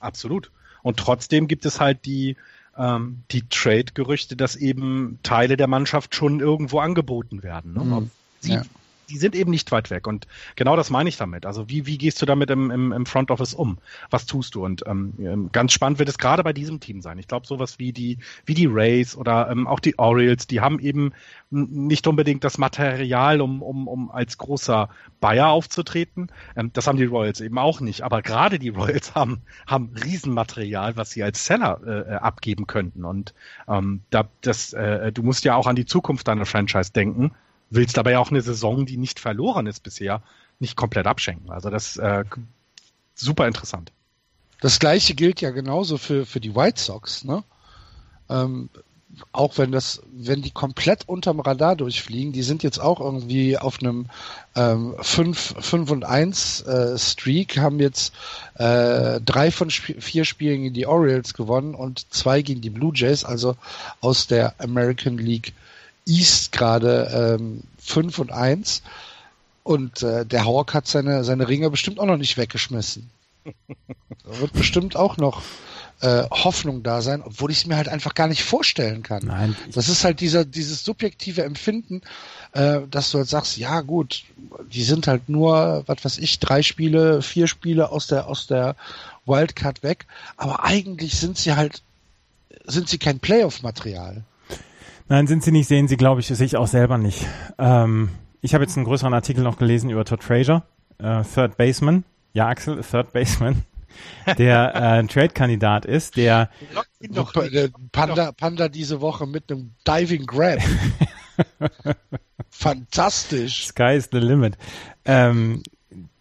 Absolut. 0.00 0.50
Und 0.82 0.98
trotzdem 0.98 1.48
gibt 1.48 1.64
es 1.64 1.80
halt 1.80 2.04
die, 2.04 2.36
ähm, 2.76 3.22
die 3.30 3.48
Trade-Gerüchte, 3.48 4.36
dass 4.36 4.56
eben 4.56 5.18
Teile 5.22 5.56
der 5.56 5.68
Mannschaft 5.68 6.14
schon 6.14 6.40
irgendwo 6.40 6.80
angeboten 6.80 7.42
werden. 7.42 7.74
Ne? 7.74 7.84
Mhm. 7.84 8.10
Sie, 8.40 8.52
ja 8.54 8.62
die 9.08 9.18
sind 9.18 9.34
eben 9.34 9.50
nicht 9.50 9.70
weit 9.72 9.90
weg. 9.90 10.06
Und 10.06 10.26
genau 10.56 10.76
das 10.76 10.90
meine 10.90 11.08
ich 11.08 11.16
damit. 11.16 11.46
Also 11.46 11.68
wie, 11.68 11.86
wie 11.86 11.98
gehst 11.98 12.20
du 12.22 12.26
damit 12.26 12.50
im, 12.50 12.70
im, 12.70 12.92
im 12.92 13.06
Front 13.06 13.30
Office 13.30 13.54
um? 13.54 13.78
Was 14.10 14.26
tust 14.26 14.54
du? 14.54 14.64
Und 14.64 14.84
ähm, 14.86 15.14
ähm 15.18 15.50
ganz 15.52 15.72
spannend 15.72 15.98
wird 15.98 16.08
es 16.08 16.18
gerade 16.18 16.42
bei 16.42 16.52
diesem 16.52 16.80
Team 16.80 17.02
sein. 17.02 17.18
Ich 17.18 17.28
glaube, 17.28 17.46
sowas 17.46 17.78
wie 17.78 17.92
die, 17.92 18.18
wie 18.46 18.54
die 18.54 18.66
Rays 18.66 19.16
oder 19.16 19.50
ähm, 19.50 19.66
auch 19.66 19.80
die 19.80 19.98
Orioles, 19.98 20.46
die 20.46 20.60
haben 20.60 20.78
eben 20.78 21.12
nicht 21.50 22.06
unbedingt 22.06 22.44
das 22.44 22.56
Material, 22.58 23.40
um, 23.40 23.62
um, 23.62 23.86
um 23.88 24.10
als 24.10 24.38
großer 24.38 24.88
Bayer 25.20 25.48
aufzutreten. 25.48 26.28
Ähm, 26.56 26.70
das 26.72 26.86
haben 26.86 26.96
die 26.96 27.04
Royals 27.04 27.40
eben 27.40 27.58
auch 27.58 27.80
nicht. 27.80 28.02
Aber 28.02 28.22
gerade 28.22 28.58
die 28.58 28.70
Royals 28.70 29.14
haben, 29.14 29.42
haben 29.66 29.94
Riesenmaterial, 30.02 30.96
was 30.96 31.10
sie 31.10 31.22
als 31.22 31.44
Seller 31.44 31.80
äh, 31.86 32.14
abgeben 32.14 32.66
könnten. 32.66 33.04
Und 33.04 33.34
ähm, 33.68 34.02
da, 34.10 34.28
das, 34.40 34.72
äh, 34.72 35.12
du 35.12 35.22
musst 35.22 35.44
ja 35.44 35.56
auch 35.56 35.66
an 35.66 35.76
die 35.76 35.86
Zukunft 35.86 36.28
deiner 36.28 36.46
Franchise 36.46 36.92
denken 36.92 37.32
willst 37.74 37.96
ja 37.96 38.18
auch 38.18 38.30
eine 38.30 38.42
Saison, 38.42 38.86
die 38.86 38.96
nicht 38.96 39.20
verloren 39.20 39.66
ist 39.66 39.82
bisher, 39.82 40.22
nicht 40.58 40.76
komplett 40.76 41.06
abschenken. 41.06 41.50
Also 41.50 41.70
das 41.70 41.96
äh, 41.96 42.24
super 43.14 43.46
interessant. 43.46 43.92
Das 44.60 44.78
gleiche 44.78 45.14
gilt 45.14 45.40
ja 45.40 45.50
genauso 45.50 45.98
für, 45.98 46.24
für 46.24 46.40
die 46.40 46.54
White 46.54 46.80
Sox, 46.80 47.24
ne? 47.24 47.42
Ähm, 48.30 48.68
auch 49.32 49.58
wenn 49.58 49.72
das, 49.72 50.00
wenn 50.12 50.40
die 50.40 50.50
komplett 50.50 51.08
unterm 51.08 51.40
Radar 51.40 51.76
durchfliegen, 51.76 52.32
die 52.32 52.42
sind 52.42 52.62
jetzt 52.62 52.78
auch 52.78 53.00
irgendwie 53.00 53.58
auf 53.58 53.80
einem 53.80 54.06
ähm, 54.56 54.94
5, 55.00 55.56
5 55.60 55.90
und 55.90 56.04
1 56.04 56.62
äh, 56.62 56.98
Streak, 56.98 57.58
haben 57.58 57.78
jetzt 57.78 58.14
äh, 58.54 59.20
drei 59.20 59.50
von 59.50 59.68
Sp 59.68 60.00
vier 60.00 60.24
Spielen 60.24 60.62
gegen 60.62 60.74
die 60.74 60.86
Orioles 60.86 61.34
gewonnen 61.34 61.74
und 61.74 62.10
zwei 62.12 62.40
gegen 62.40 62.62
die 62.62 62.70
Blue 62.70 62.92
Jays, 62.94 63.24
also 63.24 63.56
aus 64.00 64.28
der 64.28 64.54
American 64.58 65.18
League 65.18 65.52
East 66.06 66.52
gerade 66.52 67.38
ähm, 67.38 67.62
5 67.78 68.18
und 68.18 68.32
1 68.32 68.82
und 69.62 70.02
äh, 70.02 70.26
der 70.26 70.44
Hawk 70.44 70.74
hat 70.74 70.86
seine, 70.86 71.24
seine 71.24 71.48
Ringe 71.48 71.70
bestimmt 71.70 72.00
auch 72.00 72.06
noch 72.06 72.16
nicht 72.16 72.36
weggeschmissen. 72.36 73.10
da 73.44 74.40
wird 74.40 74.52
bestimmt 74.52 74.96
auch 74.96 75.16
noch 75.16 75.42
äh, 76.00 76.24
Hoffnung 76.30 76.82
da 76.82 77.00
sein, 77.00 77.22
obwohl 77.22 77.50
ich 77.52 77.58
es 77.58 77.66
mir 77.66 77.76
halt 77.76 77.88
einfach 77.88 78.14
gar 78.14 78.26
nicht 78.26 78.42
vorstellen 78.42 79.02
kann. 79.02 79.24
Nein, 79.26 79.56
das 79.72 79.88
ist 79.88 80.04
halt 80.04 80.20
dieser, 80.20 80.44
dieses 80.44 80.84
subjektive 80.84 81.44
Empfinden, 81.44 82.02
äh, 82.52 82.80
dass 82.90 83.10
du 83.10 83.18
halt 83.18 83.28
sagst, 83.28 83.56
ja 83.56 83.80
gut, 83.82 84.24
die 84.70 84.82
sind 84.82 85.06
halt 85.06 85.28
nur, 85.28 85.84
was 85.86 86.04
weiß 86.04 86.18
ich, 86.18 86.40
drei 86.40 86.62
Spiele, 86.62 87.22
vier 87.22 87.46
Spiele 87.46 87.90
aus 87.90 88.08
der, 88.08 88.26
aus 88.26 88.48
der 88.48 88.74
Wildcard 89.26 89.84
weg, 89.84 90.06
aber 90.36 90.64
eigentlich 90.64 91.18
sind 91.18 91.38
sie 91.38 91.54
halt, 91.54 91.82
sind 92.64 92.88
sie 92.88 92.98
kein 92.98 93.20
Playoff-Material. 93.20 94.24
Nein, 95.12 95.26
sind 95.26 95.44
sie 95.44 95.52
nicht, 95.52 95.68
sehen 95.68 95.88
sie, 95.88 95.98
glaube 95.98 96.22
ich, 96.22 96.28
sehe 96.28 96.46
ich 96.46 96.56
auch 96.56 96.66
selber 96.66 96.96
nicht. 96.96 97.26
Ähm, 97.58 98.08
ich 98.40 98.54
habe 98.54 98.64
jetzt 98.64 98.78
einen 98.78 98.86
größeren 98.86 99.12
Artikel 99.12 99.44
noch 99.44 99.58
gelesen 99.58 99.90
über 99.90 100.06
Todd 100.06 100.24
Frazier, 100.24 100.62
äh, 100.96 101.22
Third 101.22 101.58
Baseman. 101.58 102.04
Ja, 102.32 102.48
Axel, 102.48 102.80
Third 102.82 103.12
Baseman. 103.12 103.62
Der 104.38 104.74
äh, 104.74 105.06
Trade-Kandidat 105.06 105.84
ist, 105.84 106.16
der, 106.16 106.48
der 107.02 107.68
Panda, 107.92 108.32
Panda 108.32 108.70
diese 108.70 109.02
Woche 109.02 109.26
mit 109.26 109.52
einem 109.52 109.74
Diving 109.86 110.24
Grab. 110.24 110.60
Fantastisch. 112.48 113.66
Sky 113.66 113.96
is 113.96 114.08
the 114.10 114.18
limit. 114.18 114.56
Ähm, 115.04 115.62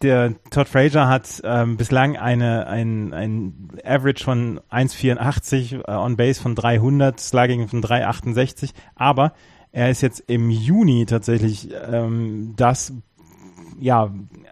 der 0.04 0.36
Todd 0.50 0.68
Frazier 0.68 1.08
hat 1.08 1.42
ähm, 1.44 1.78
bislang 1.78 2.18
eine, 2.18 2.68
ein, 2.68 3.14
ein 3.14 3.70
Average 3.84 4.24
von 4.24 4.60
1,84 4.72 5.88
äh, 5.88 5.92
on 5.92 6.18
Base 6.18 6.42
von 6.42 6.56
300, 6.56 7.20
Slugging 7.20 7.68
von 7.68 7.84
3,68, 7.84 8.72
aber 8.96 9.34
er 9.72 9.90
ist 9.90 10.02
jetzt 10.02 10.24
im 10.28 10.50
Juni 10.50 11.06
tatsächlich 11.06 11.70
ähm, 11.90 12.54
das, 12.58 12.94
ja, 13.82 14.12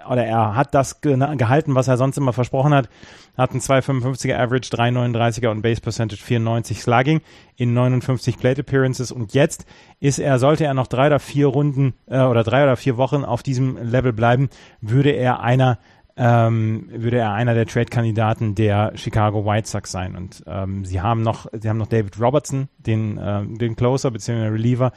oder 0.10 0.26
er 0.26 0.56
hat 0.56 0.74
das 0.74 1.02
gehalten, 1.02 1.76
was 1.76 1.88
er 1.88 1.98
sonst 1.98 2.18
immer 2.18 2.34
versprochen 2.34 2.74
hat, 2.74 2.90
hat 3.38 3.54
ein 3.54 3.62
2,55er 3.62 4.36
Average, 4.36 4.70
3,39er 4.72 5.50
und 5.50 5.62
Base 5.62 5.80
Percentage 5.80 6.22
94 6.22 6.82
Slugging 6.82 7.22
in 7.56 7.74
59 7.74 8.38
Plate 8.38 8.62
Appearances. 8.62 9.12
Und 9.12 9.34
jetzt 9.34 9.66
ist 10.00 10.20
er, 10.20 10.40
sollte 10.40 10.66
er 10.66 10.74
noch 10.74 10.88
drei 10.88 11.08
oder 11.08 11.20
vier 11.20 11.48
Runden 11.48 11.94
äh, 12.08 12.22
oder 12.22 12.44
drei 12.44 12.64
oder 12.64 12.76
vier 12.76 12.98
Wochen 12.98 13.24
auf 13.24 13.44
diesem 13.44 13.78
Level 13.78 14.14
bleiben, 14.14 14.50
würde 14.82 15.12
er 15.12 15.42
einer 15.42 15.78
ähm, 16.22 16.90
würde 16.92 17.18
er 17.18 17.32
einer 17.32 17.54
der 17.54 17.66
Trade-Kandidaten 17.66 18.54
der 18.54 18.92
Chicago 18.96 19.46
White 19.46 19.70
Sox 19.70 19.90
sein. 19.90 20.18
Und 20.18 20.44
ähm, 20.48 20.84
sie 20.84 21.00
haben 21.00 21.22
noch, 21.22 21.48
sie 21.54 21.70
haben 21.70 21.78
noch 21.78 21.88
David 21.88 22.20
Robertson, 22.20 22.68
den, 22.78 23.18
äh, 23.18 23.46
den 23.46 23.78
Closer 23.78 24.12
bzw. 24.12 24.50
Reliever, 24.50 24.92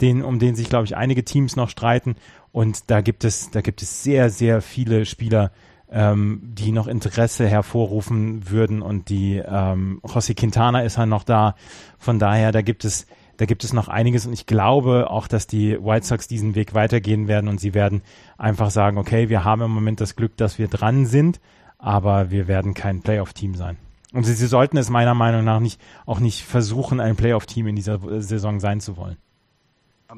den, 0.00 0.22
um 0.22 0.40
den 0.40 0.56
sich, 0.56 0.68
glaube 0.68 0.86
ich, 0.86 0.96
einige 0.96 1.24
Teams 1.24 1.54
noch 1.54 1.68
streiten. 1.68 2.16
Und 2.50 2.90
da 2.90 3.02
gibt 3.02 3.22
es, 3.22 3.52
da 3.52 3.60
gibt 3.60 3.82
es 3.82 4.02
sehr, 4.02 4.30
sehr 4.30 4.60
viele 4.60 5.06
Spieler, 5.06 5.52
ähm, 5.92 6.40
die 6.42 6.72
noch 6.72 6.88
Interesse 6.88 7.46
hervorrufen 7.46 8.50
würden 8.50 8.82
und 8.82 9.10
die 9.10 9.36
ähm, 9.36 10.00
José 10.02 10.34
Quintana 10.34 10.80
ist 10.80 10.98
halt 10.98 11.08
noch 11.08 11.22
da. 11.22 11.54
Von 11.98 12.18
daher, 12.18 12.50
da 12.50 12.62
gibt 12.62 12.84
es 12.84 13.06
da 13.36 13.46
gibt 13.46 13.64
es 13.64 13.72
noch 13.72 13.88
einiges 13.88 14.26
und 14.26 14.32
ich 14.32 14.46
glaube 14.46 15.10
auch, 15.10 15.28
dass 15.28 15.46
die 15.46 15.78
White 15.82 16.06
Sox 16.06 16.28
diesen 16.28 16.54
Weg 16.54 16.74
weitergehen 16.74 17.28
werden 17.28 17.48
und 17.48 17.60
sie 17.60 17.74
werden 17.74 18.02
einfach 18.38 18.70
sagen, 18.70 18.98
okay, 18.98 19.28
wir 19.28 19.44
haben 19.44 19.62
im 19.62 19.70
Moment 19.70 20.00
das 20.00 20.16
Glück, 20.16 20.36
dass 20.36 20.58
wir 20.58 20.68
dran 20.68 21.06
sind, 21.06 21.40
aber 21.78 22.30
wir 22.30 22.48
werden 22.48 22.74
kein 22.74 23.02
Playoff-Team 23.02 23.54
sein. 23.54 23.76
Und 24.12 24.24
sie, 24.24 24.34
sie 24.34 24.46
sollten 24.46 24.76
es 24.76 24.90
meiner 24.90 25.14
Meinung 25.14 25.44
nach 25.44 25.60
nicht, 25.60 25.80
auch 26.06 26.20
nicht 26.20 26.44
versuchen, 26.44 27.00
ein 27.00 27.16
Playoff-Team 27.16 27.66
in 27.66 27.76
dieser 27.76 27.98
Saison 28.22 28.60
sein 28.60 28.80
zu 28.80 28.96
wollen. 28.96 29.16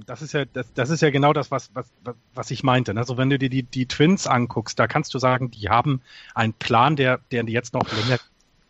Das 0.05 0.21
ist 0.21 0.33
ja, 0.33 0.45
das, 0.45 0.73
das 0.75 0.91
ist 0.91 1.01
ja 1.01 1.11
genau 1.11 1.33
das, 1.33 1.51
was, 1.51 1.71
was, 1.73 1.87
was 2.35 2.51
ich 2.51 2.63
meinte. 2.63 2.95
Also 2.97 3.17
wenn 3.17 3.31
du 3.31 3.39
dir 3.39 3.49
die, 3.49 3.63
die 3.63 3.87
Twins 3.87 4.27
anguckst, 4.27 4.79
da 4.79 4.87
kannst 4.87 5.15
du 5.15 5.19
sagen, 5.19 5.51
die 5.51 5.71
haben 5.71 6.03
einen 6.35 6.53
Plan, 6.53 6.97
der, 6.97 7.21
der 7.31 7.45
jetzt 7.45 7.73
noch 7.73 7.91
länger, 7.91 8.19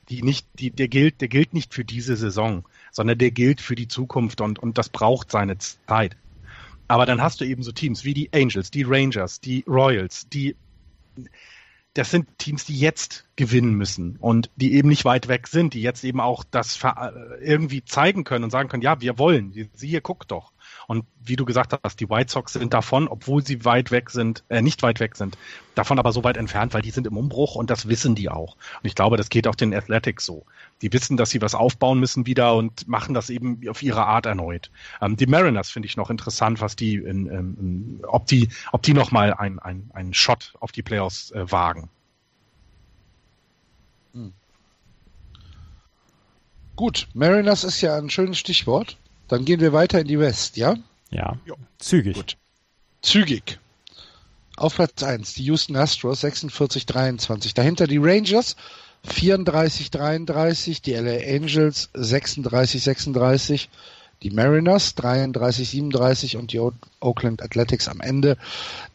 die 0.08 0.22
nicht, 0.22 0.46
die, 0.54 0.70
der 0.70 0.88
gilt, 0.88 1.20
der 1.20 1.28
gilt 1.28 1.52
nicht 1.52 1.74
für 1.74 1.84
diese 1.84 2.16
Saison, 2.16 2.64
sondern 2.96 3.18
der 3.18 3.30
gilt 3.30 3.60
für 3.60 3.74
die 3.74 3.88
Zukunft 3.88 4.40
und, 4.40 4.58
und 4.58 4.78
das 4.78 4.88
braucht 4.88 5.30
seine 5.30 5.58
Zeit. 5.58 6.16
Aber 6.88 7.04
dann 7.04 7.20
hast 7.20 7.42
du 7.42 7.44
eben 7.44 7.62
so 7.62 7.70
Teams 7.70 8.04
wie 8.04 8.14
die 8.14 8.32
Angels, 8.32 8.70
die 8.70 8.84
Rangers, 8.84 9.38
die 9.38 9.64
Royals, 9.68 10.28
die 10.30 10.56
das 11.92 12.10
sind 12.10 12.38
Teams, 12.38 12.64
die 12.64 12.78
jetzt 12.78 13.26
gewinnen 13.36 13.74
müssen 13.74 14.16
und 14.20 14.50
die 14.56 14.74
eben 14.74 14.88
nicht 14.88 15.04
weit 15.04 15.28
weg 15.28 15.46
sind, 15.46 15.74
die 15.74 15.82
jetzt 15.82 16.04
eben 16.04 16.20
auch 16.20 16.44
das 16.50 16.78
irgendwie 17.40 17.84
zeigen 17.84 18.24
können 18.24 18.44
und 18.44 18.50
sagen 18.50 18.68
können, 18.68 18.82
ja, 18.82 19.00
wir 19.00 19.18
wollen, 19.18 19.52
sie 19.74 19.88
hier 19.88 20.00
guckt 20.02 20.30
doch. 20.30 20.52
Und 20.86 21.04
wie 21.20 21.36
du 21.36 21.44
gesagt 21.44 21.78
hast, 21.82 22.00
die 22.00 22.08
White 22.08 22.30
Sox 22.30 22.52
sind 22.52 22.72
davon, 22.72 23.08
obwohl 23.08 23.44
sie 23.44 23.64
weit 23.64 23.90
weg 23.90 24.10
sind, 24.10 24.44
äh, 24.48 24.62
nicht 24.62 24.82
weit 24.82 25.00
weg 25.00 25.16
sind, 25.16 25.36
davon 25.74 25.98
aber 25.98 26.12
so 26.12 26.22
weit 26.24 26.36
entfernt, 26.36 26.74
weil 26.74 26.82
die 26.82 26.90
sind 26.90 27.06
im 27.06 27.16
Umbruch 27.16 27.56
und 27.56 27.70
das 27.70 27.88
wissen 27.88 28.14
die 28.14 28.28
auch. 28.28 28.54
Und 28.54 28.84
ich 28.84 28.94
glaube, 28.94 29.16
das 29.16 29.28
geht 29.28 29.48
auch 29.48 29.54
den 29.54 29.74
Athletics 29.74 30.24
so. 30.24 30.44
Die 30.82 30.92
wissen, 30.92 31.16
dass 31.16 31.30
sie 31.30 31.42
was 31.42 31.54
aufbauen 31.54 31.98
müssen 31.98 32.26
wieder 32.26 32.54
und 32.54 32.86
machen 32.86 33.14
das 33.14 33.30
eben 33.30 33.60
auf 33.68 33.82
ihre 33.82 34.06
Art 34.06 34.26
erneut. 34.26 34.70
Ähm, 35.00 35.16
die 35.16 35.26
Mariners 35.26 35.70
finde 35.70 35.86
ich 35.86 35.96
noch 35.96 36.10
interessant, 36.10 36.60
was 36.60 36.76
die, 36.76 36.94
in, 36.96 37.26
in, 37.26 38.00
ob 38.06 38.26
die, 38.26 38.48
ob 38.72 38.82
die 38.82 38.94
noch 38.94 39.10
mal 39.10 39.34
einen 39.34 39.90
ein 39.92 40.14
Shot 40.14 40.54
auf 40.60 40.72
die 40.72 40.82
Playoffs 40.82 41.32
äh, 41.32 41.50
wagen. 41.50 41.90
Hm. 44.12 44.32
Gut, 46.76 47.08
Mariners 47.14 47.64
ist 47.64 47.80
ja 47.80 47.96
ein 47.96 48.10
schönes 48.10 48.38
Stichwort. 48.38 48.98
Dann 49.28 49.44
gehen 49.44 49.60
wir 49.60 49.72
weiter 49.72 50.00
in 50.00 50.06
die 50.06 50.18
West, 50.18 50.56
ja? 50.56 50.76
Ja. 51.10 51.36
Jo. 51.46 51.56
Zügig. 51.78 52.14
Gut. 52.14 52.36
Zügig. 53.02 53.58
Auf 54.56 54.76
Platz 54.76 55.02
1 55.02 55.34
die 55.34 55.44
Houston 55.44 55.76
Astros 55.76 56.24
46-23. 56.24 57.54
Dahinter 57.54 57.86
die 57.86 57.98
Rangers 57.98 58.56
34-33, 59.06 60.82
die 60.82 60.92
LA 60.94 61.36
Angels 61.36 61.90
36-36, 61.94 63.68
die 64.22 64.30
Mariners 64.30 64.96
33-37 64.96 66.36
und 66.36 66.52
die 66.52 66.60
Oakland 67.00 67.42
Athletics 67.42 67.88
am 67.88 68.00
Ende 68.00 68.36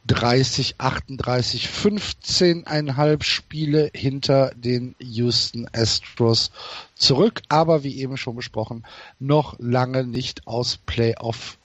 30-38, 0.10 1.68
15,5 1.68 3.24
Spiele 3.24 3.92
hinter 3.94 4.52
den 4.56 4.96
Houston 5.00 5.68
Astros 5.74 6.52
zurück, 6.96 7.42
aber 7.50 7.84
wie 7.84 8.00
eben 8.00 8.18
schon 8.18 8.36
besprochen, 8.36 8.84
noch 9.20 9.56
lange 9.60 10.04
nicht 10.04 10.48
aus 10.48 10.78
Playoff 10.86 11.58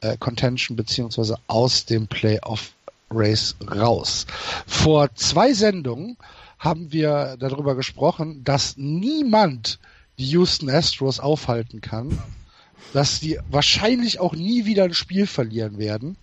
äh, 0.00 0.16
Contention 0.18 0.76
beziehungsweise 0.76 1.38
aus 1.46 1.84
dem 1.84 2.08
Playoff 2.08 2.72
Race 3.10 3.54
raus. 3.70 4.26
Vor 4.66 5.14
zwei 5.14 5.52
Sendungen 5.52 6.16
haben 6.58 6.92
wir 6.92 7.36
darüber 7.38 7.76
gesprochen, 7.76 8.42
dass 8.42 8.76
niemand 8.76 9.78
die 10.18 10.26
Houston 10.30 10.70
Astros 10.70 11.20
aufhalten 11.20 11.80
kann 11.80 12.18
dass 12.92 13.20
die 13.20 13.38
wahrscheinlich 13.50 14.20
auch 14.20 14.34
nie 14.34 14.64
wieder 14.64 14.84
ein 14.84 14.94
Spiel 14.94 15.26
verlieren 15.26 15.78
werden. 15.78 16.16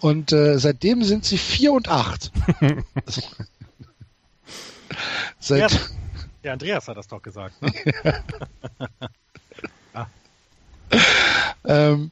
Und 0.00 0.32
äh, 0.32 0.58
seitdem 0.58 1.04
sind 1.04 1.24
sie 1.24 1.38
4 1.38 1.72
und 1.72 1.88
8. 1.88 2.32
Seit... 5.38 5.70
Der, 5.70 5.80
der 6.42 6.52
Andreas 6.54 6.88
hat 6.88 6.96
das 6.96 7.06
doch 7.06 7.22
gesagt. 7.22 7.60
Ne? 7.62 7.72
ah. 9.94 10.06
ähm, 11.64 12.10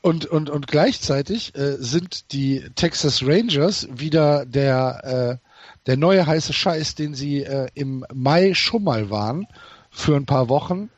und, 0.00 0.26
und, 0.26 0.50
und 0.50 0.66
gleichzeitig 0.66 1.54
äh, 1.54 1.76
sind 1.78 2.32
die 2.32 2.64
Texas 2.74 3.22
Rangers 3.24 3.88
wieder 3.90 4.46
der, 4.46 5.38
äh, 5.40 5.48
der 5.86 5.96
neue 5.96 6.26
heiße 6.26 6.52
Scheiß, 6.52 6.94
den 6.96 7.14
sie 7.14 7.42
äh, 7.42 7.68
im 7.74 8.04
Mai 8.12 8.54
schon 8.54 8.84
mal 8.84 9.10
waren, 9.10 9.46
für 9.90 10.16
ein 10.16 10.26
paar 10.26 10.48
Wochen 10.48 10.90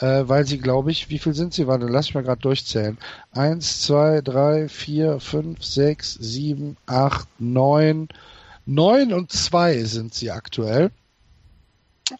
äh, 0.00 0.28
weil 0.28 0.46
sie, 0.46 0.58
glaube 0.58 0.90
ich, 0.90 1.10
wie 1.10 1.18
viel 1.18 1.34
sind 1.34 1.52
sie? 1.52 1.66
Warte, 1.66 1.86
lass 1.86 2.06
ich 2.06 2.14
mal 2.14 2.22
gerade 2.22 2.40
durchzählen. 2.40 2.98
Eins, 3.32 3.82
zwei, 3.82 4.22
drei, 4.22 4.68
vier, 4.68 5.20
fünf, 5.20 5.62
sechs, 5.62 6.14
sieben, 6.14 6.76
acht, 6.86 7.28
neun, 7.38 8.08
neun 8.64 9.12
und 9.12 9.30
zwei 9.30 9.84
sind 9.84 10.14
sie 10.14 10.30
aktuell. 10.30 10.90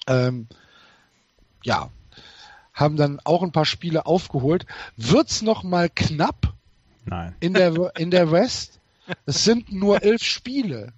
Ähm, 0.06 0.46
ja, 1.64 1.90
haben 2.74 2.96
dann 2.96 3.18
auch 3.24 3.42
ein 3.42 3.52
paar 3.52 3.64
Spiele 3.64 4.06
aufgeholt. 4.06 4.66
Wird's 4.96 5.42
noch 5.42 5.62
mal 5.62 5.88
knapp? 5.88 6.52
Nein. 7.06 7.34
In 7.40 7.54
der 7.54 7.92
in 7.96 8.10
der 8.10 8.30
West? 8.30 8.78
Es 9.26 9.42
sind 9.44 9.72
nur 9.72 10.02
elf 10.02 10.22
Spiele. 10.22 10.92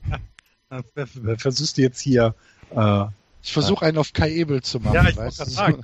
Versuchst 1.38 1.78
du 1.78 1.82
jetzt 1.82 2.00
hier 2.00 2.34
äh, 2.70 3.04
ich 3.42 3.52
versuche 3.52 3.84
einen 3.84 3.98
auf 3.98 4.12
Kai 4.12 4.32
Ebel 4.32 4.62
zu 4.62 4.78
machen. 4.78 4.94
Ja, 4.94 5.08
ich 5.08 5.16
wollte 5.16 5.50
sagen. 5.50 5.82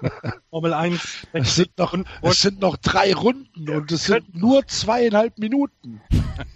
Formel 0.50 0.72
1. 0.72 1.26
Es 1.32 1.56
sind, 1.56 1.76
noch, 1.76 1.96
es 2.22 2.42
sind 2.42 2.60
noch 2.60 2.76
drei 2.76 3.12
Runden 3.12 3.66
ja, 3.68 3.78
und 3.78 3.90
es 3.90 4.04
sind 4.04 4.34
nur 4.34 4.66
zweieinhalb 4.66 5.36
Minuten. 5.38 6.00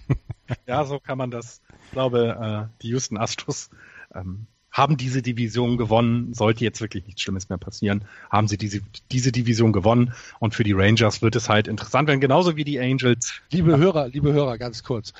ja, 0.66 0.84
so 0.84 1.00
kann 1.00 1.18
man 1.18 1.32
das. 1.32 1.60
Ich 1.86 1.90
glaube, 1.90 2.68
äh, 2.70 2.82
die 2.82 2.88
Houston 2.88 3.18
Astros 3.18 3.70
ähm, 4.14 4.46
haben 4.70 4.96
diese 4.96 5.22
Division 5.22 5.76
gewonnen. 5.76 6.34
Sollte 6.34 6.62
jetzt 6.62 6.80
wirklich 6.80 7.04
nichts 7.06 7.22
Schlimmes 7.22 7.48
mehr 7.48 7.58
passieren, 7.58 8.04
haben 8.30 8.46
sie 8.46 8.56
diese, 8.56 8.80
diese 9.10 9.32
Division 9.32 9.72
gewonnen. 9.72 10.14
Und 10.38 10.54
für 10.54 10.64
die 10.64 10.72
Rangers 10.72 11.20
wird 11.20 11.34
es 11.34 11.48
halt 11.48 11.66
interessant 11.66 12.08
werden, 12.08 12.20
genauso 12.20 12.56
wie 12.56 12.64
die 12.64 12.78
Angels. 12.78 13.40
Liebe 13.50 13.76
Hörer, 13.76 14.08
liebe 14.08 14.32
Hörer, 14.32 14.56
ganz 14.58 14.84
kurz 14.84 15.12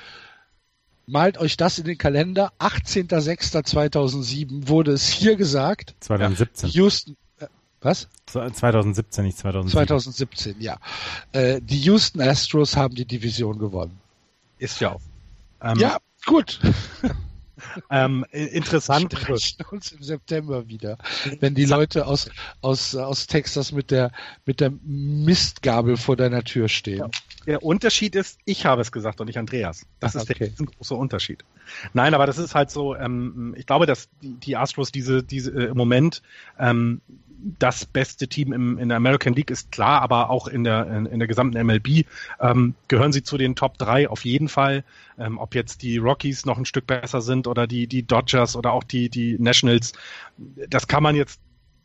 malt 1.07 1.37
euch 1.37 1.55
das 1.57 1.79
in 1.79 1.85
den 1.85 1.97
Kalender. 1.97 2.53
18.06.2007 2.59 4.67
wurde 4.67 4.91
es 4.91 5.07
hier 5.07 5.35
gesagt. 5.35 5.95
2017. 5.99 6.69
Houston, 6.69 7.17
äh, 7.39 7.47
was? 7.81 8.07
2017, 8.27 9.25
nicht 9.25 9.37
2007. 9.37 9.71
2017, 9.71 10.55
ja. 10.59 10.77
Äh, 11.31 11.61
die 11.61 11.79
Houston 11.79 12.21
Astros 12.21 12.75
haben 12.75 12.95
die 12.95 13.05
Division 13.05 13.59
gewonnen. 13.59 13.97
Ist 14.59 14.81
ja 14.81 14.93
auch. 14.93 15.01
Ähm, 15.61 15.79
ja, 15.79 15.97
gut. 16.25 16.59
Ähm, 17.89 18.25
interessant. 18.31 19.13
Wir 19.27 19.71
uns 19.71 19.91
im 19.91 20.03
September 20.03 20.67
wieder, 20.67 20.97
wenn 21.39 21.55
die 21.55 21.65
Leute 21.65 22.05
aus, 22.07 22.29
aus, 22.61 22.95
aus 22.95 23.27
Texas 23.27 23.71
mit 23.71 23.91
der, 23.91 24.11
mit 24.45 24.59
der 24.59 24.71
Mistgabel 24.83 25.97
vor 25.97 26.15
deiner 26.15 26.43
Tür 26.43 26.69
stehen. 26.69 26.99
Ja. 26.99 27.09
Der 27.45 27.63
Unterschied 27.63 28.15
ist, 28.15 28.39
ich 28.45 28.65
habe 28.65 28.81
es 28.81 28.91
gesagt 28.91 29.21
und 29.21 29.27
nicht 29.27 29.37
Andreas. 29.37 29.85
Das 29.99 30.15
Ach, 30.15 30.21
ist 30.21 30.31
okay. 30.31 30.51
der 30.57 30.65
große 30.65 30.95
Unterschied. 30.95 31.43
Nein, 31.93 32.13
aber 32.13 32.25
das 32.25 32.37
ist 32.37 32.55
halt 32.55 32.71
so, 32.71 32.95
ähm, 32.95 33.53
ich 33.57 33.65
glaube, 33.65 33.85
dass 33.85 34.09
die, 34.21 34.33
die 34.33 34.55
Astros 34.57 34.91
diese, 34.91 35.23
diese 35.23 35.51
äh, 35.51 35.65
im 35.65 35.77
Moment 35.77 36.21
ähm, 36.59 37.01
das 37.59 37.85
beste 37.85 38.27
Team 38.27 38.53
im, 38.53 38.77
in 38.77 38.89
der 38.89 38.97
American 38.97 39.33
League 39.33 39.51
ist 39.51 39.71
klar, 39.71 40.01
aber 40.01 40.29
auch 40.29 40.47
in 40.47 40.63
der, 40.63 40.87
in, 40.87 41.05
in 41.05 41.19
der 41.19 41.27
gesamten 41.27 41.63
MLB 41.65 42.05
ähm, 42.39 42.75
gehören 42.87 43.11
sie 43.11 43.23
zu 43.23 43.37
den 43.37 43.55
Top 43.55 43.77
3 43.77 44.09
auf 44.09 44.25
jeden 44.25 44.49
Fall. 44.49 44.83
Ähm, 45.17 45.37
ob 45.37 45.55
jetzt 45.55 45.81
die 45.81 45.97
Rockies 45.97 46.45
noch 46.45 46.57
ein 46.57 46.65
Stück 46.65 46.87
besser 46.87 47.21
sind 47.21 47.47
oder 47.47 47.67
die, 47.67 47.87
die 47.87 48.03
Dodgers 48.03 48.55
oder 48.55 48.73
auch 48.73 48.83
die, 48.83 49.09
die 49.09 49.37
Nationals, 49.39 49.93
das 50.69 50.87
kann 50.87 51.03
man 51.03 51.15
jetzt 51.15 51.39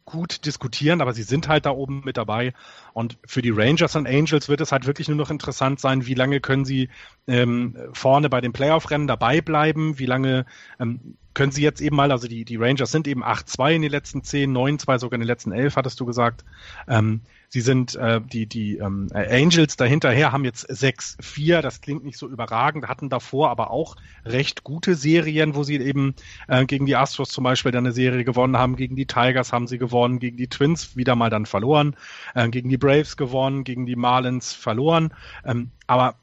gut 0.05 0.45
diskutieren, 0.45 1.01
aber 1.01 1.13
sie 1.13 1.23
sind 1.23 1.49
halt 1.49 1.67
da 1.67 1.71
oben 1.71 2.03
mit 2.05 2.17
dabei. 2.17 2.53
Und 2.93 3.19
für 3.25 3.43
die 3.43 3.51
Rangers 3.51 3.95
und 3.95 4.09
Angels 4.09 4.49
wird 4.49 4.61
es 4.61 4.73
halt 4.73 4.87
wirklich 4.87 5.09
nur 5.09 5.17
noch 5.17 5.31
interessant 5.31 5.79
sein, 5.79 6.07
wie 6.07 6.15
lange 6.15 6.41
können 6.41 6.65
sie 6.65 6.89
ähm, 7.29 7.77
vorne 7.93 8.29
bei 8.29 8.41
den 8.41 8.53
Playoff-Rennen 8.53 9.07
dabei 9.07 9.41
bleiben, 9.41 9.99
wie 9.99 10.07
lange 10.07 10.47
ähm, 10.81 11.17
können 11.41 11.53
sie 11.53 11.63
jetzt 11.63 11.81
eben 11.81 11.97
mal, 11.97 12.13
also 12.13 12.29
die, 12.29 12.45
die 12.45 12.57
Rangers 12.57 12.93
sind 12.93 13.09
eben 13.09 13.25
8-2 13.25 13.77
in 13.77 13.81
den 13.81 13.91
letzten 13.91 14.23
10, 14.23 14.55
9-2 14.55 14.99
sogar 14.99 15.15
in 15.15 15.23
den 15.23 15.27
letzten 15.27 15.53
11, 15.53 15.75
hattest 15.75 15.99
du 15.99 16.05
gesagt. 16.05 16.45
Ähm, 16.87 17.23
sie 17.49 17.63
sind 17.63 17.95
äh, 17.95 18.21
die, 18.21 18.45
die 18.45 18.77
ähm, 18.77 19.09
Angels 19.15 19.79
dahinterher 19.79 20.33
haben 20.33 20.45
jetzt 20.45 20.71
6-4, 20.71 21.63
das 21.63 21.81
klingt 21.81 22.05
nicht 22.05 22.19
so 22.19 22.29
überragend, 22.29 22.89
hatten 22.89 23.09
davor 23.09 23.49
aber 23.49 23.71
auch 23.71 23.97
recht 24.27 24.65
gute 24.65 24.95
Serien, 24.95 25.55
wo 25.55 25.63
sie 25.63 25.77
eben 25.77 26.15
äh, 26.47 26.67
gegen 26.67 26.85
die 26.85 26.97
Astros 26.97 27.31
zum 27.31 27.45
Beispiel 27.45 27.73
dann 27.73 27.87
eine 27.87 27.95
Serie 27.95 28.23
gewonnen 28.23 28.59
haben, 28.59 28.77
gegen 28.77 28.95
die 28.95 29.07
Tigers 29.07 29.51
haben 29.51 29.67
sie 29.67 29.79
gewonnen, 29.79 30.19
gegen 30.19 30.37
die 30.37 30.49
Twins 30.49 30.95
wieder 30.95 31.17
mal 31.17 31.31
dann 31.31 31.47
verloren, 31.47 31.97
äh, 32.35 32.51
gegen 32.51 32.69
die 32.69 32.77
Braves 32.77 33.17
gewonnen, 33.17 33.65
gegen 33.65 33.87
die 33.87 33.97
Marlins 33.97 34.53
verloren. 34.53 35.15
Ähm, 35.47 35.71
aber 35.87 36.17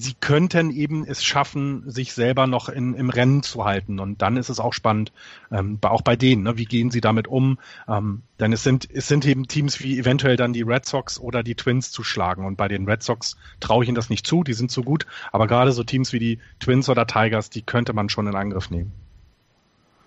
sie 0.00 0.14
könnten 0.14 0.70
eben 0.70 1.04
es 1.04 1.22
schaffen, 1.22 1.82
sich 1.90 2.14
selber 2.14 2.46
noch 2.46 2.70
in, 2.70 2.94
im 2.94 3.10
Rennen 3.10 3.42
zu 3.42 3.64
halten. 3.64 4.00
Und 4.00 4.22
dann 4.22 4.38
ist 4.38 4.48
es 4.48 4.58
auch 4.58 4.72
spannend, 4.72 5.12
ähm, 5.52 5.78
auch 5.82 6.00
bei 6.00 6.16
denen, 6.16 6.42
ne, 6.42 6.56
wie 6.56 6.64
gehen 6.64 6.90
sie 6.90 7.02
damit 7.02 7.28
um? 7.28 7.58
Ähm, 7.86 8.22
denn 8.38 8.52
es 8.52 8.62
sind, 8.62 8.88
es 8.90 9.08
sind 9.08 9.26
eben 9.26 9.46
Teams 9.46 9.80
wie 9.80 9.98
eventuell 9.98 10.36
dann 10.36 10.54
die 10.54 10.62
Red 10.62 10.86
Sox 10.86 11.20
oder 11.20 11.42
die 11.42 11.54
Twins 11.54 11.92
zu 11.92 12.02
schlagen. 12.02 12.46
Und 12.46 12.56
bei 12.56 12.66
den 12.66 12.88
Red 12.88 13.02
Sox 13.02 13.36
traue 13.60 13.84
ich 13.84 13.88
ihnen 13.88 13.96
das 13.96 14.08
nicht 14.08 14.26
zu, 14.26 14.42
die 14.42 14.54
sind 14.54 14.70
zu 14.70 14.82
gut. 14.82 15.06
Aber 15.32 15.46
gerade 15.46 15.72
so 15.72 15.84
Teams 15.84 16.14
wie 16.14 16.18
die 16.18 16.38
Twins 16.60 16.88
oder 16.88 17.06
Tigers, 17.06 17.50
die 17.50 17.62
könnte 17.62 17.92
man 17.92 18.08
schon 18.08 18.26
in 18.26 18.34
Angriff 18.34 18.70
nehmen. 18.70 18.92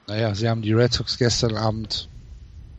Naja, 0.08 0.34
sie 0.34 0.50
haben 0.50 0.64
die 0.64 0.74
Red 0.74 0.92
Sox 0.92 1.18
gestern 1.20 1.56
Abend 1.56 2.10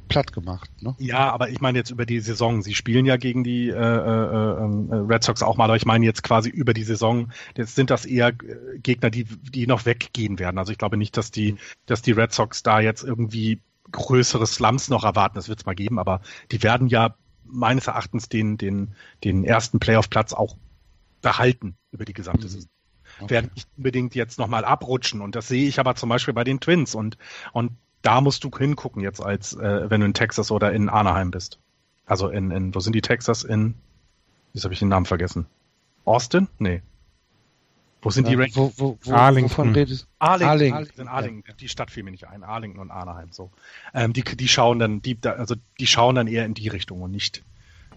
platt 0.08 0.32
gemacht. 0.32 0.70
Ne? 0.80 0.94
Ja, 0.98 1.32
aber 1.32 1.48
ich 1.48 1.60
meine 1.60 1.78
jetzt 1.78 1.90
über 1.90 2.06
die 2.06 2.20
Saison. 2.20 2.62
Sie 2.62 2.74
spielen 2.74 3.06
ja 3.06 3.16
gegen 3.16 3.44
die 3.44 3.68
äh, 3.68 3.74
äh, 3.74 4.64
ähm, 4.64 4.90
äh, 4.90 4.96
Red 4.96 5.24
Sox 5.24 5.42
auch 5.42 5.56
mal, 5.56 5.64
aber 5.64 5.76
ich 5.76 5.86
meine 5.86 6.04
jetzt 6.04 6.22
quasi 6.22 6.50
über 6.50 6.74
die 6.74 6.84
Saison. 6.84 7.32
Jetzt 7.56 7.74
sind 7.74 7.90
das 7.90 8.04
eher 8.04 8.28
äh, 8.28 8.78
Gegner, 8.78 9.10
die, 9.10 9.24
die 9.24 9.66
noch 9.66 9.86
weggehen 9.86 10.38
werden. 10.38 10.58
Also 10.58 10.72
ich 10.72 10.78
glaube 10.78 10.96
nicht, 10.96 11.16
dass 11.16 11.30
die, 11.30 11.56
dass 11.86 12.02
die 12.02 12.12
Red 12.12 12.32
Sox 12.32 12.62
da 12.62 12.80
jetzt 12.80 13.02
irgendwie 13.02 13.60
größere 13.90 14.46
Slums 14.46 14.88
noch 14.88 15.04
erwarten. 15.04 15.36
Das 15.36 15.48
wird 15.48 15.60
es 15.60 15.66
mal 15.66 15.74
geben, 15.74 15.98
aber 15.98 16.20
die 16.50 16.62
werden 16.62 16.88
ja 16.88 17.14
meines 17.44 17.86
Erachtens 17.86 18.28
den, 18.28 18.58
den, 18.58 18.94
den 19.22 19.44
ersten 19.44 19.78
Playoff-Platz 19.78 20.32
auch 20.32 20.56
behalten 21.22 21.76
über 21.92 22.04
die 22.04 22.12
gesamte 22.12 22.48
Saison. 22.48 22.68
Okay. 23.20 23.30
Werden 23.30 23.50
nicht 23.54 23.68
unbedingt 23.76 24.14
jetzt 24.14 24.38
nochmal 24.38 24.64
abrutschen. 24.64 25.20
Und 25.20 25.36
das 25.36 25.48
sehe 25.48 25.68
ich 25.68 25.78
aber 25.78 25.94
zum 25.94 26.08
Beispiel 26.08 26.34
bei 26.34 26.44
den 26.44 26.60
Twins. 26.60 26.94
Und, 26.94 27.16
und 27.52 27.72
da 28.04 28.20
musst 28.20 28.44
du 28.44 28.50
hingucken 28.56 29.02
jetzt, 29.02 29.20
als 29.20 29.54
äh, 29.54 29.90
wenn 29.90 30.00
du 30.00 30.06
in 30.06 30.14
Texas 30.14 30.50
oder 30.50 30.72
in 30.72 30.88
Anaheim 30.88 31.30
bist. 31.30 31.58
Also 32.06 32.28
in, 32.28 32.50
in 32.50 32.74
wo 32.74 32.80
sind 32.80 32.94
die 32.94 33.00
Texas? 33.00 33.44
In, 33.44 33.74
jetzt 34.52 34.64
habe 34.64 34.74
ich 34.74 34.80
den 34.80 34.88
Namen 34.88 35.06
vergessen. 35.06 35.46
Austin? 36.04 36.48
Nee. 36.58 36.82
Wo 38.02 38.10
sind 38.10 38.26
ja, 38.26 38.32
die 38.32 38.36
Rangers? 38.36 38.56
Wo, 38.56 38.72
wo, 38.76 38.98
wo, 39.02 39.12
Arlington. 39.14 39.50
Wovon 39.50 39.72
redest 39.72 40.06
Arlington. 40.18 40.74
Arlington. 40.74 41.08
Arlington. 41.08 41.44
Ja. 41.48 41.54
Die 41.54 41.68
Stadt 41.70 41.90
fiel 41.90 42.02
mir 42.02 42.10
nicht 42.10 42.28
ein. 42.28 42.44
Arlington 42.44 42.80
und 42.80 42.90
Anaheim. 42.90 43.32
So. 43.32 43.50
Ähm, 43.94 44.12
die, 44.12 44.22
die 44.22 44.48
schauen 44.48 44.78
dann, 44.78 45.00
die, 45.00 45.18
also 45.22 45.54
die 45.80 45.86
schauen 45.86 46.14
dann 46.14 46.26
eher 46.26 46.44
in 46.44 46.52
die 46.52 46.68
Richtung 46.68 47.00
und 47.00 47.10
nicht, 47.10 47.42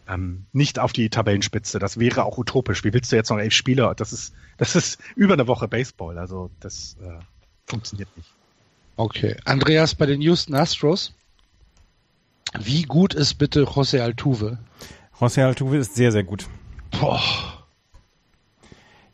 ähm, 0.08 0.46
nicht 0.54 0.80
auf 0.80 0.94
die 0.94 1.10
Tabellenspitze. 1.10 1.80
Das 1.80 2.00
wäre 2.00 2.24
auch 2.24 2.38
utopisch. 2.38 2.86
Wie 2.86 2.94
willst 2.94 3.12
du 3.12 3.18
jetzt 3.18 3.30
noch 3.30 3.40
elf 3.40 3.54
Spieler? 3.54 3.94
Das 3.94 4.14
ist, 4.14 4.34
das 4.56 4.78
ist 4.78 5.02
über 5.18 5.34
eine 5.34 5.48
Woche 5.48 5.68
Baseball. 5.68 6.18
Also 6.18 6.50
das 6.62 6.96
äh, 7.02 7.20
funktioniert 7.66 8.08
nicht. 8.16 8.32
Okay. 8.98 9.36
Andreas, 9.46 9.96
bei 9.96 10.06
den 10.06 10.22
Houston 10.22 10.56
Astros, 10.56 11.14
wie 12.60 12.84
gut 12.84 13.14
ist 13.14 13.36
bitte 13.36 13.64
José 13.66 14.00
Altuve? 14.02 14.58
José 15.20 15.44
Altuve 15.46 15.78
ist 15.78 15.96
sehr, 15.96 16.12
sehr 16.12 16.24
gut. 16.24 16.48
Boah. 16.92 17.22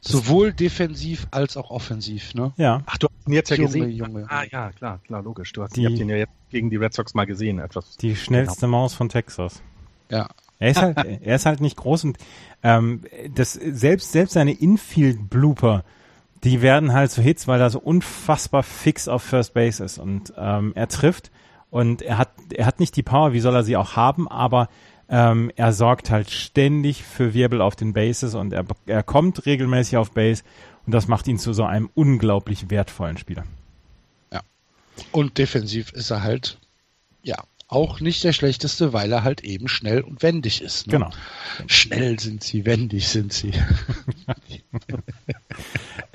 Sowohl 0.01 0.51
defensiv 0.51 1.27
als 1.31 1.55
auch 1.55 1.69
offensiv, 1.71 2.33
ne? 2.33 2.51
Ja. 2.57 2.83
Ach, 2.85 2.97
du 2.97 3.07
hast 3.07 3.27
ihn 3.27 3.33
jetzt 3.33 3.49
ja 3.51 3.55
Junge, 3.55 3.67
gesehen. 3.67 3.89
Junge. 3.91 4.25
Ah, 4.29 4.43
ja, 4.51 4.71
klar, 4.71 4.99
klar, 5.05 5.23
logisch. 5.23 5.53
Du 5.53 5.63
hast 5.63 5.75
Die- 5.77 5.83
ihn 5.83 6.09
ja 6.09 6.17
jetzt 6.17 6.33
gegen 6.49 6.69
die 6.69 6.75
Red 6.75 6.93
Sox 6.93 7.13
mal 7.13 7.25
gesehen, 7.25 7.59
etwas. 7.59 7.95
Die 7.97 8.15
schnellste 8.15 8.67
Maus 8.67 8.93
von 8.93 9.07
Texas. 9.07 9.61
Ja. 10.09 10.27
Er 10.59 10.71
ist 10.71 10.81
halt, 10.81 10.97
er 11.21 11.35
ist 11.35 11.45
halt 11.45 11.61
nicht 11.61 11.77
groß 11.77 12.03
und 12.03 12.17
ähm, 12.63 13.01
das 13.33 13.53
selbst 13.53 14.11
selbst 14.11 14.33
seine 14.33 14.51
Infield 14.51 15.29
Blooper, 15.29 15.85
die 16.43 16.61
werden 16.61 16.93
halt 16.93 17.11
so 17.11 17.21
Hits, 17.21 17.47
weil 17.47 17.61
er 17.61 17.69
so 17.69 17.79
unfassbar 17.79 18.63
fix 18.63 19.07
auf 19.07 19.23
First 19.23 19.53
Base 19.53 19.83
ist 19.83 19.97
und 19.97 20.33
ähm, 20.37 20.73
er 20.75 20.87
trifft 20.87 21.31
und 21.69 22.01
er 22.01 22.17
hat 22.17 22.29
er 22.53 22.65
hat 22.65 22.79
nicht 22.79 22.95
die 22.95 23.03
Power, 23.03 23.33
wie 23.33 23.39
soll 23.39 23.55
er 23.55 23.63
sie 23.63 23.77
auch 23.77 23.95
haben, 23.95 24.27
aber 24.27 24.69
ähm, 25.09 25.51
er 25.55 25.73
sorgt 25.73 26.09
halt 26.09 26.29
ständig 26.29 27.03
für 27.03 27.33
Wirbel 27.33 27.61
auf 27.61 27.75
den 27.75 27.93
Bases 27.93 28.35
und 28.35 28.53
er 28.53 28.65
er 28.85 29.03
kommt 29.03 29.45
regelmäßig 29.45 29.97
auf 29.97 30.11
Base 30.11 30.43
und 30.85 30.93
das 30.93 31.07
macht 31.07 31.27
ihn 31.27 31.39
zu 31.39 31.53
so 31.53 31.63
einem 31.63 31.89
unglaublich 31.93 32.69
wertvollen 32.69 33.17
Spieler. 33.17 33.43
Und 35.11 35.37
defensiv 35.37 35.91
ist 35.93 36.11
er 36.11 36.23
halt, 36.23 36.57
ja, 37.23 37.37
auch 37.67 37.99
nicht 37.99 38.23
der 38.23 38.33
schlechteste, 38.33 38.93
weil 38.93 39.11
er 39.11 39.23
halt 39.23 39.41
eben 39.43 39.67
schnell 39.67 40.01
und 40.01 40.21
wendig 40.21 40.61
ist. 40.61 40.87
Ne? 40.87 40.93
Genau. 40.93 41.09
Schnell 41.67 42.19
sind 42.19 42.43
sie, 42.43 42.65
wendig 42.65 43.07
sind 43.07 43.33
sie. 43.33 43.51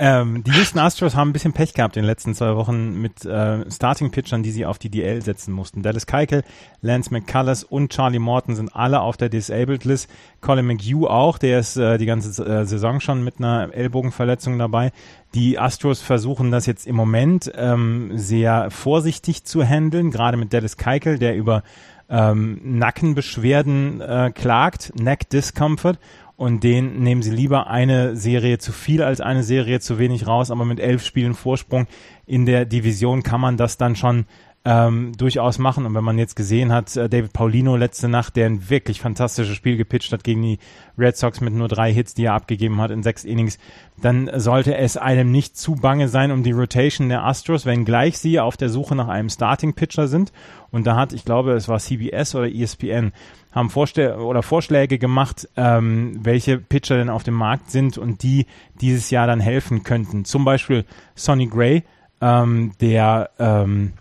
Ähm, 0.00 0.44
die 0.44 0.52
Houston 0.52 0.78
Astros 0.78 1.16
haben 1.16 1.30
ein 1.30 1.32
bisschen 1.32 1.52
Pech 1.52 1.74
gehabt 1.74 1.96
in 1.96 2.02
den 2.02 2.06
letzten 2.06 2.32
zwei 2.32 2.54
Wochen 2.54 3.00
mit 3.00 3.24
äh, 3.24 3.68
Starting-Pitchern, 3.68 4.44
die 4.44 4.52
sie 4.52 4.64
auf 4.64 4.78
die 4.78 4.90
DL 4.90 5.22
setzen 5.22 5.52
mussten. 5.52 5.82
Dallas 5.82 6.06
Keuchel, 6.06 6.44
Lance 6.80 7.12
McCullers 7.12 7.64
und 7.64 7.90
Charlie 7.90 8.20
Morton 8.20 8.54
sind 8.54 8.76
alle 8.76 9.00
auf 9.00 9.16
der 9.16 9.28
Disabled 9.28 9.84
List. 9.84 10.08
Colin 10.40 10.66
McHugh 10.66 11.08
auch, 11.08 11.36
der 11.36 11.58
ist 11.58 11.76
äh, 11.76 11.98
die 11.98 12.06
ganze 12.06 12.44
äh, 12.44 12.64
Saison 12.64 13.00
schon 13.00 13.24
mit 13.24 13.38
einer 13.38 13.74
Ellbogenverletzung 13.74 14.56
dabei. 14.56 14.92
Die 15.34 15.58
Astros 15.58 16.00
versuchen 16.00 16.50
das 16.50 16.66
jetzt 16.66 16.86
im 16.86 16.96
Moment 16.96 17.52
ähm, 17.54 18.12
sehr 18.14 18.70
vorsichtig 18.70 19.44
zu 19.44 19.62
handeln, 19.62 20.10
gerade 20.10 20.36
mit 20.36 20.52
Dallas 20.52 20.76
Keuchel, 20.78 21.18
der 21.18 21.36
über 21.36 21.62
ähm, 22.08 22.60
Nackenbeschwerden 22.64 24.00
äh, 24.00 24.32
klagt, 24.34 24.92
Neck 24.98 25.28
Discomfort. 25.28 25.98
Und 26.36 26.62
den 26.62 27.02
nehmen 27.02 27.20
sie 27.20 27.32
lieber 27.32 27.66
eine 27.66 28.14
Serie 28.14 28.58
zu 28.58 28.70
viel 28.70 29.02
als 29.02 29.20
eine 29.20 29.42
Serie 29.42 29.80
zu 29.80 29.98
wenig 29.98 30.28
raus. 30.28 30.52
Aber 30.52 30.64
mit 30.64 30.78
elf 30.78 31.04
Spielen 31.04 31.34
Vorsprung 31.34 31.88
in 32.26 32.46
der 32.46 32.64
Division 32.64 33.24
kann 33.24 33.40
man 33.40 33.56
das 33.56 33.76
dann 33.76 33.96
schon 33.96 34.24
ähm, 34.64 35.12
durchaus 35.16 35.58
machen. 35.58 35.86
Und 35.86 35.94
wenn 35.94 36.04
man 36.04 36.18
jetzt 36.18 36.36
gesehen 36.36 36.72
hat, 36.72 36.96
äh, 36.96 37.08
David 37.08 37.32
Paulino 37.32 37.76
letzte 37.76 38.08
Nacht, 38.08 38.36
der 38.36 38.46
ein 38.46 38.68
wirklich 38.68 39.00
fantastisches 39.00 39.56
Spiel 39.56 39.76
gepitcht 39.76 40.12
hat 40.12 40.24
gegen 40.24 40.42
die 40.42 40.58
Red 40.98 41.16
Sox 41.16 41.40
mit 41.40 41.54
nur 41.54 41.68
drei 41.68 41.92
Hits, 41.92 42.14
die 42.14 42.24
er 42.24 42.34
abgegeben 42.34 42.80
hat 42.80 42.90
in 42.90 43.02
sechs 43.02 43.24
Innings, 43.24 43.58
dann 44.00 44.30
sollte 44.34 44.76
es 44.76 44.96
einem 44.96 45.30
nicht 45.30 45.56
zu 45.56 45.74
bange 45.74 46.08
sein 46.08 46.30
um 46.32 46.42
die 46.42 46.52
Rotation 46.52 47.08
der 47.08 47.24
Astros, 47.24 47.66
wenngleich 47.66 48.18
sie 48.18 48.40
auf 48.40 48.56
der 48.56 48.68
Suche 48.68 48.94
nach 48.94 49.08
einem 49.08 49.30
Starting 49.30 49.74
Pitcher 49.74 50.08
sind. 50.08 50.32
Und 50.70 50.86
da 50.86 50.96
hat, 50.96 51.12
ich 51.12 51.24
glaube, 51.24 51.52
es 51.52 51.68
war 51.68 51.78
CBS 51.78 52.34
oder 52.34 52.52
ESPN, 52.52 53.12
haben 53.52 53.70
Vorstell 53.70 54.16
oder 54.16 54.42
Vorschläge 54.42 54.98
gemacht, 54.98 55.48
ähm, 55.56 56.18
welche 56.22 56.58
Pitcher 56.58 56.96
denn 56.96 57.08
auf 57.08 57.22
dem 57.22 57.34
Markt 57.34 57.70
sind 57.70 57.96
und 57.96 58.22
die 58.22 58.46
dieses 58.80 59.10
Jahr 59.10 59.26
dann 59.26 59.40
helfen 59.40 59.82
könnten. 59.82 60.24
Zum 60.24 60.44
Beispiel 60.44 60.84
Sonny 61.14 61.46
Gray, 61.46 61.84
ähm, 62.20 62.72
der 62.80 63.30
ähm, 63.38 63.94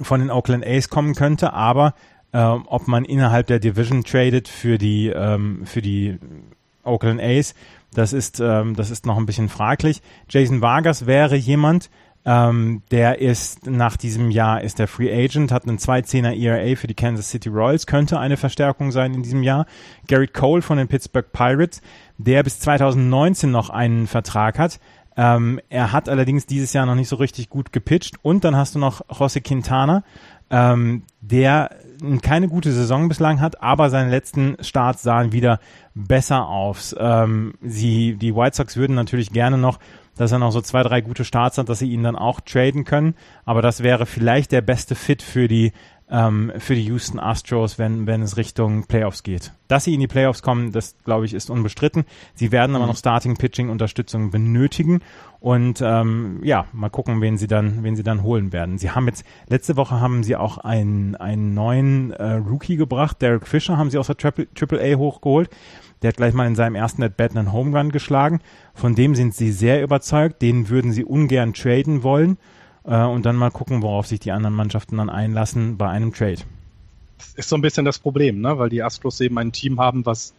von 0.00 0.20
den 0.20 0.30
Oakland 0.30 0.66
A's 0.66 0.88
kommen 0.88 1.14
könnte, 1.14 1.52
aber 1.52 1.94
ähm, 2.32 2.64
ob 2.66 2.86
man 2.88 3.04
innerhalb 3.04 3.46
der 3.48 3.58
Division 3.58 4.04
tradet 4.04 4.48
für 4.48 4.78
die 4.78 5.08
ähm, 5.08 5.62
für 5.64 5.82
die 5.82 6.18
Oakland 6.84 7.20
A's, 7.20 7.54
das 7.92 8.12
ist 8.12 8.40
ähm, 8.40 8.76
das 8.76 8.90
ist 8.90 9.06
noch 9.06 9.16
ein 9.16 9.26
bisschen 9.26 9.48
fraglich. 9.48 10.00
Jason 10.28 10.60
Vargas 10.60 11.06
wäre 11.06 11.36
jemand, 11.36 11.90
ähm, 12.24 12.82
der 12.90 13.20
ist 13.20 13.66
nach 13.66 13.96
diesem 13.96 14.30
Jahr 14.30 14.62
ist 14.62 14.78
der 14.78 14.88
Free 14.88 15.10
Agent, 15.12 15.52
hat 15.52 15.66
einen 15.66 15.78
2-10er 15.78 16.38
ERA 16.38 16.76
für 16.76 16.86
die 16.86 16.94
Kansas 16.94 17.30
City 17.30 17.48
Royals, 17.48 17.86
könnte 17.86 18.18
eine 18.18 18.36
Verstärkung 18.36 18.92
sein 18.92 19.14
in 19.14 19.22
diesem 19.22 19.42
Jahr. 19.42 19.64
Garrett 20.06 20.34
Cole 20.34 20.60
von 20.60 20.76
den 20.76 20.86
Pittsburgh 20.86 21.32
Pirates, 21.32 21.80
der 22.18 22.42
bis 22.42 22.60
2019 22.60 23.50
noch 23.50 23.70
einen 23.70 24.06
Vertrag 24.06 24.58
hat. 24.58 24.80
Ähm, 25.16 25.60
er 25.68 25.92
hat 25.92 26.08
allerdings 26.08 26.46
dieses 26.46 26.72
Jahr 26.72 26.86
noch 26.86 26.94
nicht 26.94 27.08
so 27.08 27.16
richtig 27.16 27.50
gut 27.50 27.72
gepitcht. 27.72 28.16
Und 28.22 28.44
dann 28.44 28.56
hast 28.56 28.74
du 28.74 28.78
noch 28.78 29.02
José 29.08 29.40
Quintana, 29.40 30.02
ähm, 30.50 31.02
der 31.20 31.70
keine 32.22 32.48
gute 32.48 32.72
Saison 32.72 33.08
bislang 33.08 33.40
hat, 33.40 33.62
aber 33.62 33.90
seine 33.90 34.10
letzten 34.10 34.56
Starts 34.60 35.02
sahen 35.02 35.32
wieder 35.32 35.60
besser 35.94 36.48
aus. 36.48 36.94
Ähm, 36.98 37.54
sie, 37.60 38.14
die 38.14 38.34
White 38.34 38.56
Sox 38.56 38.76
würden 38.76 38.96
natürlich 38.96 39.32
gerne 39.32 39.58
noch, 39.58 39.78
dass 40.16 40.32
er 40.32 40.38
noch 40.38 40.50
so 40.50 40.60
zwei, 40.60 40.82
drei 40.82 41.00
gute 41.00 41.24
Starts 41.24 41.58
hat, 41.58 41.68
dass 41.68 41.78
sie 41.78 41.90
ihn 41.90 42.02
dann 42.02 42.16
auch 42.16 42.40
traden 42.40 42.84
können. 42.84 43.14
Aber 43.44 43.62
das 43.62 43.82
wäre 43.82 44.06
vielleicht 44.06 44.52
der 44.52 44.62
beste 44.62 44.94
Fit 44.94 45.22
für 45.22 45.48
die 45.48 45.72
ähm, 46.10 46.52
für 46.58 46.74
die 46.74 46.84
Houston 46.84 47.20
Astros, 47.20 47.78
wenn, 47.78 48.06
wenn 48.06 48.22
es 48.22 48.36
Richtung 48.36 48.86
Playoffs 48.86 49.22
geht. 49.22 49.52
Dass 49.68 49.84
sie 49.84 49.94
in 49.94 50.00
die 50.00 50.08
Playoffs 50.08 50.42
kommen, 50.42 50.72
das 50.72 50.96
glaube 51.04 51.24
ich 51.24 51.34
ist 51.34 51.50
unbestritten. 51.50 52.04
Sie 52.34 52.50
werden 52.50 52.74
aber 52.74 52.86
noch 52.86 52.96
Starting 52.96 53.36
Pitching 53.36 53.70
Unterstützung 53.70 54.30
benötigen 54.30 55.00
und 55.38 55.80
ähm, 55.82 56.40
ja, 56.42 56.66
mal 56.72 56.90
gucken, 56.90 57.20
wen 57.20 57.38
sie 57.38 57.46
dann, 57.46 57.82
wen 57.84 57.96
sie 57.96 58.02
dann 58.02 58.22
holen 58.22 58.52
werden. 58.52 58.78
Sie 58.78 58.90
haben 58.90 59.06
jetzt 59.06 59.24
letzte 59.48 59.76
Woche 59.76 60.00
haben 60.00 60.24
sie 60.24 60.36
auch 60.36 60.58
einen 60.58 61.14
einen 61.16 61.54
neuen 61.54 62.12
äh, 62.12 62.32
Rookie 62.32 62.76
gebracht, 62.76 63.22
Derek 63.22 63.46
Fisher 63.46 63.78
haben 63.78 63.90
sie 63.90 63.98
aus 63.98 64.08
der 64.08 64.16
Triple, 64.16 64.52
Triple 64.54 64.80
A 64.80 64.96
hochgeholt. 64.96 65.50
Der 66.02 66.08
hat 66.08 66.16
gleich 66.16 66.32
mal 66.32 66.46
in 66.46 66.54
seinem 66.54 66.76
ersten 66.76 67.02
At-Bat 67.02 67.36
einen 67.36 67.52
Home 67.52 67.78
Run 67.78 67.92
geschlagen. 67.92 68.40
Von 68.72 68.94
dem 68.94 69.14
sind 69.14 69.34
sie 69.34 69.52
sehr 69.52 69.82
überzeugt. 69.82 70.40
Den 70.40 70.70
würden 70.70 70.92
sie 70.92 71.04
ungern 71.04 71.52
traden 71.52 72.02
wollen 72.02 72.38
äh, 72.90 73.04
und 73.04 73.24
dann 73.24 73.36
mal 73.36 73.50
gucken, 73.50 73.82
worauf 73.82 74.06
sich 74.06 74.20
die 74.20 74.32
anderen 74.32 74.54
Mannschaften 74.54 74.98
dann 74.98 75.08
einlassen 75.08 75.78
bei 75.78 75.88
einem 75.88 76.12
Trade. 76.12 76.40
Das 77.18 77.34
ist 77.34 77.48
so 77.48 77.56
ein 77.56 77.62
bisschen 77.62 77.84
das 77.84 77.98
Problem, 77.98 78.40
ne? 78.40 78.58
weil 78.58 78.68
die 78.68 78.82
Astros 78.82 79.20
eben 79.20 79.38
ein 79.38 79.52
Team 79.52 79.80
haben, 79.80 80.04
was, 80.04 80.34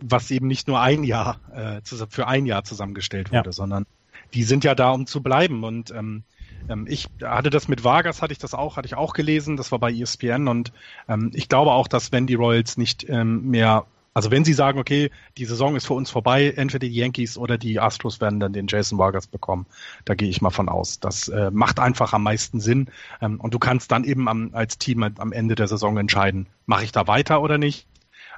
was 0.00 0.30
eben 0.30 0.46
nicht 0.46 0.66
nur 0.68 0.80
ein 0.80 1.04
Jahr 1.04 1.38
äh, 1.54 1.80
für 2.08 2.26
ein 2.26 2.46
Jahr 2.46 2.64
zusammengestellt 2.64 3.30
wurde, 3.30 3.48
Ja. 3.48 3.52
sondern 3.52 3.86
die 4.34 4.42
sind 4.42 4.64
ja 4.64 4.74
da, 4.74 4.90
um 4.90 5.06
zu 5.06 5.22
bleiben. 5.22 5.64
Und 5.64 5.90
ähm, 5.90 6.22
ähm, 6.68 6.86
ich 6.88 7.08
hatte 7.22 7.50
das 7.50 7.68
mit 7.68 7.84
Vargas, 7.84 8.22
hatte 8.22 8.32
ich 8.32 8.38
das 8.38 8.54
auch, 8.54 8.76
hatte 8.76 8.86
ich 8.86 8.94
auch 8.94 9.12
gelesen, 9.12 9.56
das 9.56 9.70
war 9.72 9.78
bei 9.78 9.92
ESPN 9.92 10.48
und 10.48 10.72
ähm, 11.08 11.30
ich 11.34 11.48
glaube 11.48 11.72
auch, 11.72 11.88
dass 11.88 12.12
wenn 12.12 12.26
die 12.26 12.34
Royals 12.34 12.76
nicht 12.76 13.06
ähm, 13.08 13.50
mehr 13.50 13.84
also 14.16 14.30
wenn 14.30 14.46
sie 14.46 14.54
sagen, 14.54 14.78
okay, 14.78 15.10
die 15.36 15.44
Saison 15.44 15.76
ist 15.76 15.86
für 15.86 15.92
uns 15.92 16.10
vorbei, 16.10 16.54
entweder 16.56 16.88
die 16.88 16.94
Yankees 16.94 17.36
oder 17.36 17.58
die 17.58 17.78
Astros 17.78 18.18
werden 18.18 18.40
dann 18.40 18.54
den 18.54 18.66
Jason 18.66 18.98
Vargas 18.98 19.26
bekommen. 19.26 19.66
Da 20.06 20.14
gehe 20.14 20.30
ich 20.30 20.40
mal 20.40 20.48
von 20.48 20.70
aus. 20.70 21.00
Das 21.00 21.28
äh, 21.28 21.50
macht 21.50 21.78
einfach 21.78 22.14
am 22.14 22.22
meisten 22.22 22.58
Sinn. 22.58 22.88
Ähm, 23.20 23.38
und 23.38 23.52
du 23.52 23.58
kannst 23.58 23.92
dann 23.92 24.04
eben 24.04 24.26
am, 24.26 24.54
als 24.54 24.78
Team 24.78 25.02
am- 25.02 25.32
Ende 25.32 25.54
der 25.54 25.68
Saison 25.68 25.98
entscheiden, 25.98 26.46
mache 26.64 26.84
ich 26.84 26.92
da 26.92 27.06
weiter 27.06 27.42
oder 27.42 27.58
nicht. 27.58 27.88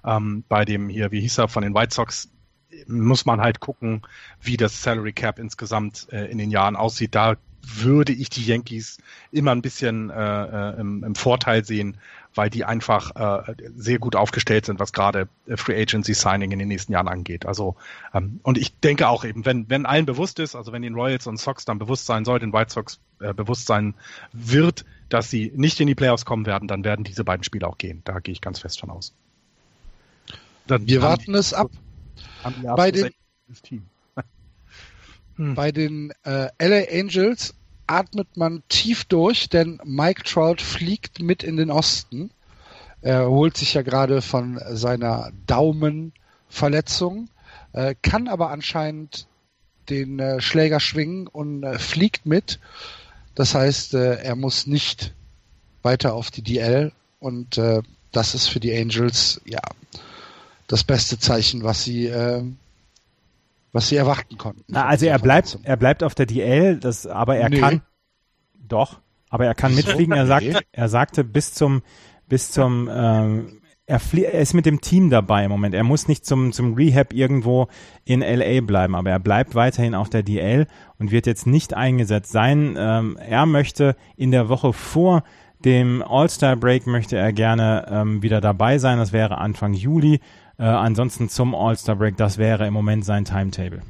Ähm, 0.05 0.43
bei 0.49 0.65
dem 0.65 0.89
hier, 0.89 1.13
wie 1.13 1.21
hieß 1.21 1.39
er, 1.39 1.47
von 1.47 1.63
den 1.63 1.77
White 1.77 1.95
Sox, 1.95 2.29
muss 2.89 3.25
man 3.25 3.41
halt 3.41 3.61
gucken, 3.61 4.03
wie 4.41 4.57
das 4.57 4.83
Salary 4.83 5.13
Cap 5.13 5.39
insgesamt 5.39 6.09
äh, 6.11 6.25
in 6.25 6.39
den 6.39 6.51
Jahren 6.51 6.75
aussieht. 6.75 7.15
Da 7.15 7.37
würde 7.63 8.13
ich 8.13 8.31
die 8.31 8.45
Yankees 8.45 8.99
immer 9.33 9.53
ein 9.53 9.63
bisschen 9.63 10.11
äh, 10.11 10.15
äh, 10.75 10.81
im, 10.81 11.05
im 11.05 11.15
Vorteil 11.15 11.65
sehen, 11.65 11.99
weil 12.35 12.51
die 12.51 12.65
einfach 12.65 13.15
äh, 13.47 13.55
sehr 13.77 13.99
gut 13.99 14.17
aufgestellt 14.17 14.67
sind, 14.67 14.79
was 14.81 14.93
gerade 14.93 15.29
äh, 15.47 15.57
Free 15.57 15.81
Agency 15.81 16.15
Signing 16.15 16.53
in 16.53 16.59
den 16.59 16.69
nächsten 16.69 16.93
Jahren 16.93 17.09
angeht. 17.09 17.47
Also 17.47 17.77
ähm, 18.15 18.41
und 18.43 18.59
ich 18.59 18.75
denke 18.81 19.09
auch 19.09 19.25
eben, 19.25 19.45
wenn 19.45 19.69
wenn 19.69 19.87
allen 19.87 20.07
bewusst 20.07 20.39
ist, 20.39 20.55
also 20.55 20.73
wenn 20.73 20.83
den 20.83 20.95
Royals 20.95 21.27
und 21.27 21.39
Sox 21.39 21.65
dann 21.65 21.79
bewusst 21.79 22.07
sein 22.07 22.25
soll, 22.25 22.39
den 22.39 22.53
White 22.53 22.73
Sox 22.73 23.01
äh, 23.21 23.35
bewusst 23.35 23.67
sein 23.67 23.95
wird, 24.33 24.85
dass 25.09 25.31
sie 25.31 25.53
nicht 25.57 25.81
in 25.81 25.87
die 25.87 25.95
Playoffs 25.95 26.25
kommen 26.25 26.47
werden, 26.47 26.69
dann 26.69 26.85
werden 26.85 27.05
diese 27.05 27.25
beiden 27.25 27.45
Spiele 27.45 27.67
auch 27.67 27.79
gehen. 27.79 28.03
Da 28.05 28.21
gehe 28.21 28.33
ich 28.33 28.41
ganz 28.41 28.61
fest 28.61 28.81
von 28.81 28.91
aus. 28.91 29.13
Dann 30.67 30.87
Wir 30.87 31.03
warten 31.03 31.33
die- 31.33 31.39
es 31.39 31.55
ab. 31.55 31.71
Bei 32.77 32.91
den, 32.91 33.11
Team. 33.63 33.87
Hm. 35.39 35.55
Bei 35.55 35.73
den 35.73 36.13
äh, 36.25 36.49
LA 36.61 36.91
Angels 36.93 37.55
atmet 37.87 38.37
man 38.37 38.63
tief 38.69 39.05
durch, 39.05 39.49
denn 39.49 39.81
Mike 39.85 40.25
Trout 40.25 40.57
fliegt 40.59 41.21
mit 41.21 41.43
in 41.43 41.57
den 41.57 41.71
Osten. 41.71 42.31
Er 43.01 43.31
holt 43.31 43.57
sich 43.57 43.75
ja 43.75 43.83
gerade 43.83 44.21
von 44.21 44.61
seiner 44.71 45.31
Daumenverletzung, 45.47 47.29
äh, 47.73 47.95
kann 48.03 48.29
aber 48.29 48.51
anscheinend 48.51 49.27
den 49.89 50.19
äh, 50.19 50.41
Schläger 50.41 50.81
schwingen 50.81 51.29
und 51.29 51.63
äh, 51.63 51.79
fliegt 51.79 52.27
mit. 52.27 52.59
Das 53.35 53.55
heißt, 53.55 53.95
äh, 53.95 54.17
er 54.17 54.37
muss 54.37 54.67
nicht 54.67 55.15
weiter 55.83 56.15
auf 56.15 56.31
die 56.31 56.43
DL 56.43 56.93
und 57.21 57.57
äh, 57.57 57.83
das 58.13 58.35
ist 58.35 58.49
für 58.49 58.61
die 58.61 58.77
Angels 58.77 59.41
ja 59.45 59.61
das 60.67 60.85
beste 60.85 61.19
Zeichen, 61.19 61.63
was 61.63 61.85
sie 61.85 62.07
äh, 62.07 62.43
was 63.73 63.89
sie 63.89 63.97
erwarten 63.97 64.39
konnten. 64.39 64.65
Na, 64.69 64.87
also 64.87 65.07
er 65.07 65.19
bleibt, 65.19 65.59
er 65.63 65.77
bleibt 65.77 66.03
auf 66.03 66.15
der 66.15 66.27
DL, 66.27 66.79
das, 66.79 67.07
aber 67.07 67.37
er 67.37 67.49
nee. 67.49 67.61
kann, 67.61 67.83
doch, 68.57 69.01
aber 69.31 69.47
er 69.47 69.55
kann 69.55 69.75
mitfliegen. 69.75 70.15
Er 70.15 70.27
sagt, 70.27 70.47
er 70.73 70.89
sagte 70.89 71.25
bis 71.25 71.55
zum, 71.55 71.83
bis 72.29 72.51
zum, 72.51 72.89
ähm, 72.93 73.61
er, 73.87 74.01
er 74.13 74.41
ist 74.41 74.55
mit 74.55 74.67
dem 74.67 74.81
Team 74.81 75.11
dabei 75.11 75.45
im 75.45 75.51
Moment. 75.51 75.75
Er 75.75 75.85
muss 75.85 76.09
nicht 76.09 76.27
zum, 76.27 76.53
zum 76.53 76.75
Rehab 76.75 77.13
irgendwo 77.13 77.69
in 78.05 78.21
LA 78.21 78.61
bleiben, 78.61 78.95
aber 78.95 79.11
er 79.11 79.19
bleibt 79.19 79.55
weiterhin 79.55 79.95
auf 79.95 80.11
der 80.11 80.23
DL 80.23 80.67
und 80.99 81.11
wird 81.11 81.27
jetzt 81.27 81.47
nicht 81.47 81.75
eingesetzt 81.75 82.33
sein. 82.33 82.77
Ähm, 82.79 83.17
er 83.17 83.47
möchte 83.47 83.97
in 84.17 84.31
der 84.31 84.49
Woche 84.49 84.73
vor 84.73 85.23
dem 85.65 86.03
All-Star 86.03 86.55
Break 86.57 86.87
möchte 86.87 87.17
er 87.17 87.33
gerne 87.33 87.87
ähm, 87.91 88.23
wieder 88.23 88.41
dabei 88.41 88.79
sein. 88.79 88.99
Das 88.99 89.13
wäre 89.13 89.39
Anfang 89.39 89.73
Juli. 89.73 90.21
Äh, 90.59 90.65
ansonsten 90.65 91.29
zum 91.29 91.55
All-Star 91.55 91.97
Break, 91.97 92.17
das 92.17 92.37
wäre 92.37 92.67
im 92.67 92.75
Moment 92.75 93.05
sein 93.05 93.25
Timetable. 93.25 93.83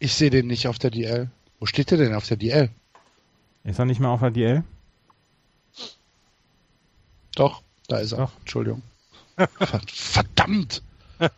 Ich 0.00 0.14
sehe 0.14 0.30
den 0.30 0.48
nicht 0.48 0.66
auf 0.66 0.78
der 0.78 0.90
DL. 0.90 1.30
Wo 1.60 1.66
steht 1.66 1.90
der 1.90 1.98
denn 1.98 2.14
auf 2.14 2.26
der 2.26 2.36
DL? 2.36 2.70
Ist 3.64 3.78
er 3.78 3.84
nicht 3.84 4.00
mehr 4.00 4.10
auf 4.10 4.20
der 4.20 4.30
DL? 4.30 4.64
Doch, 7.34 7.62
da 7.86 7.98
ist 7.98 8.12
er. 8.12 8.18
Doch. 8.18 8.32
Entschuldigung. 8.40 8.82
Verdammt! 9.86 10.82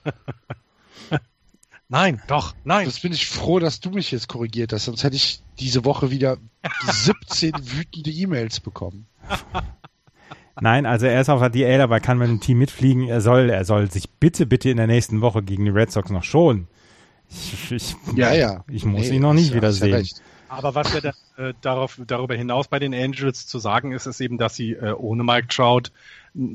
Nein, 1.93 2.22
doch, 2.28 2.55
nein. 2.62 2.87
Das 2.87 3.01
bin 3.01 3.12
ich 3.12 3.26
froh, 3.26 3.59
dass 3.59 3.81
du 3.81 3.91
mich 3.91 4.12
jetzt 4.12 4.28
korrigiert 4.28 4.72
hast, 4.72 4.85
sonst 4.85 5.03
hätte 5.03 5.16
ich 5.16 5.43
diese 5.59 5.85
Woche 5.85 6.12
wieder 6.12 6.37
17 6.87 7.53
wütende 7.72 8.11
E-Mails 8.11 8.61
bekommen. 8.61 9.09
Nein, 10.61 10.86
also 10.86 11.07
er 11.07 11.20
ist 11.20 11.28
auf 11.28 11.40
der 11.40 11.51
DL, 11.51 11.80
aber 11.80 11.96
er 11.96 12.01
kann 12.01 12.18
mit 12.18 12.28
dem 12.28 12.40
Team 12.40 12.59
mitfliegen. 12.59 13.09
Er 13.09 13.20
soll, 13.20 13.51
er 13.51 13.64
soll 13.64 13.90
sich 13.90 14.11
bitte, 14.11 14.46
bitte 14.46 14.70
in 14.70 14.76
der 14.76 14.86
nächsten 14.86 15.20
Woche 15.20 15.42
gegen 15.42 15.64
die 15.64 15.70
Red 15.70 15.90
Sox 15.90 16.11
noch 16.11 16.24
schonen. 16.24 16.66
Ich, 17.30 17.70
ich, 17.70 17.96
ja, 18.16 18.34
ja. 18.34 18.64
Ich 18.68 18.84
muss 18.84 19.09
nee, 19.09 19.16
ihn 19.16 19.22
noch 19.22 19.32
nicht 19.32 19.55
wiedersehen. 19.55 20.07
Aber 20.48 20.74
was 20.74 20.92
ja 20.92 21.01
da, 21.01 21.11
äh, 21.36 21.55
darauf, 21.61 22.01
darüber 22.07 22.34
hinaus 22.34 22.66
bei 22.66 22.80
den 22.80 22.92
Angels 22.92 23.46
zu 23.46 23.61
sagen 23.61 23.92
ist, 23.92 24.07
ist 24.07 24.20
eben, 24.20 24.36
dass 24.36 24.57
sie 24.57 24.72
äh, 24.72 24.92
ohne 24.92 25.22
Mike 25.22 25.46
Trout 25.46 25.92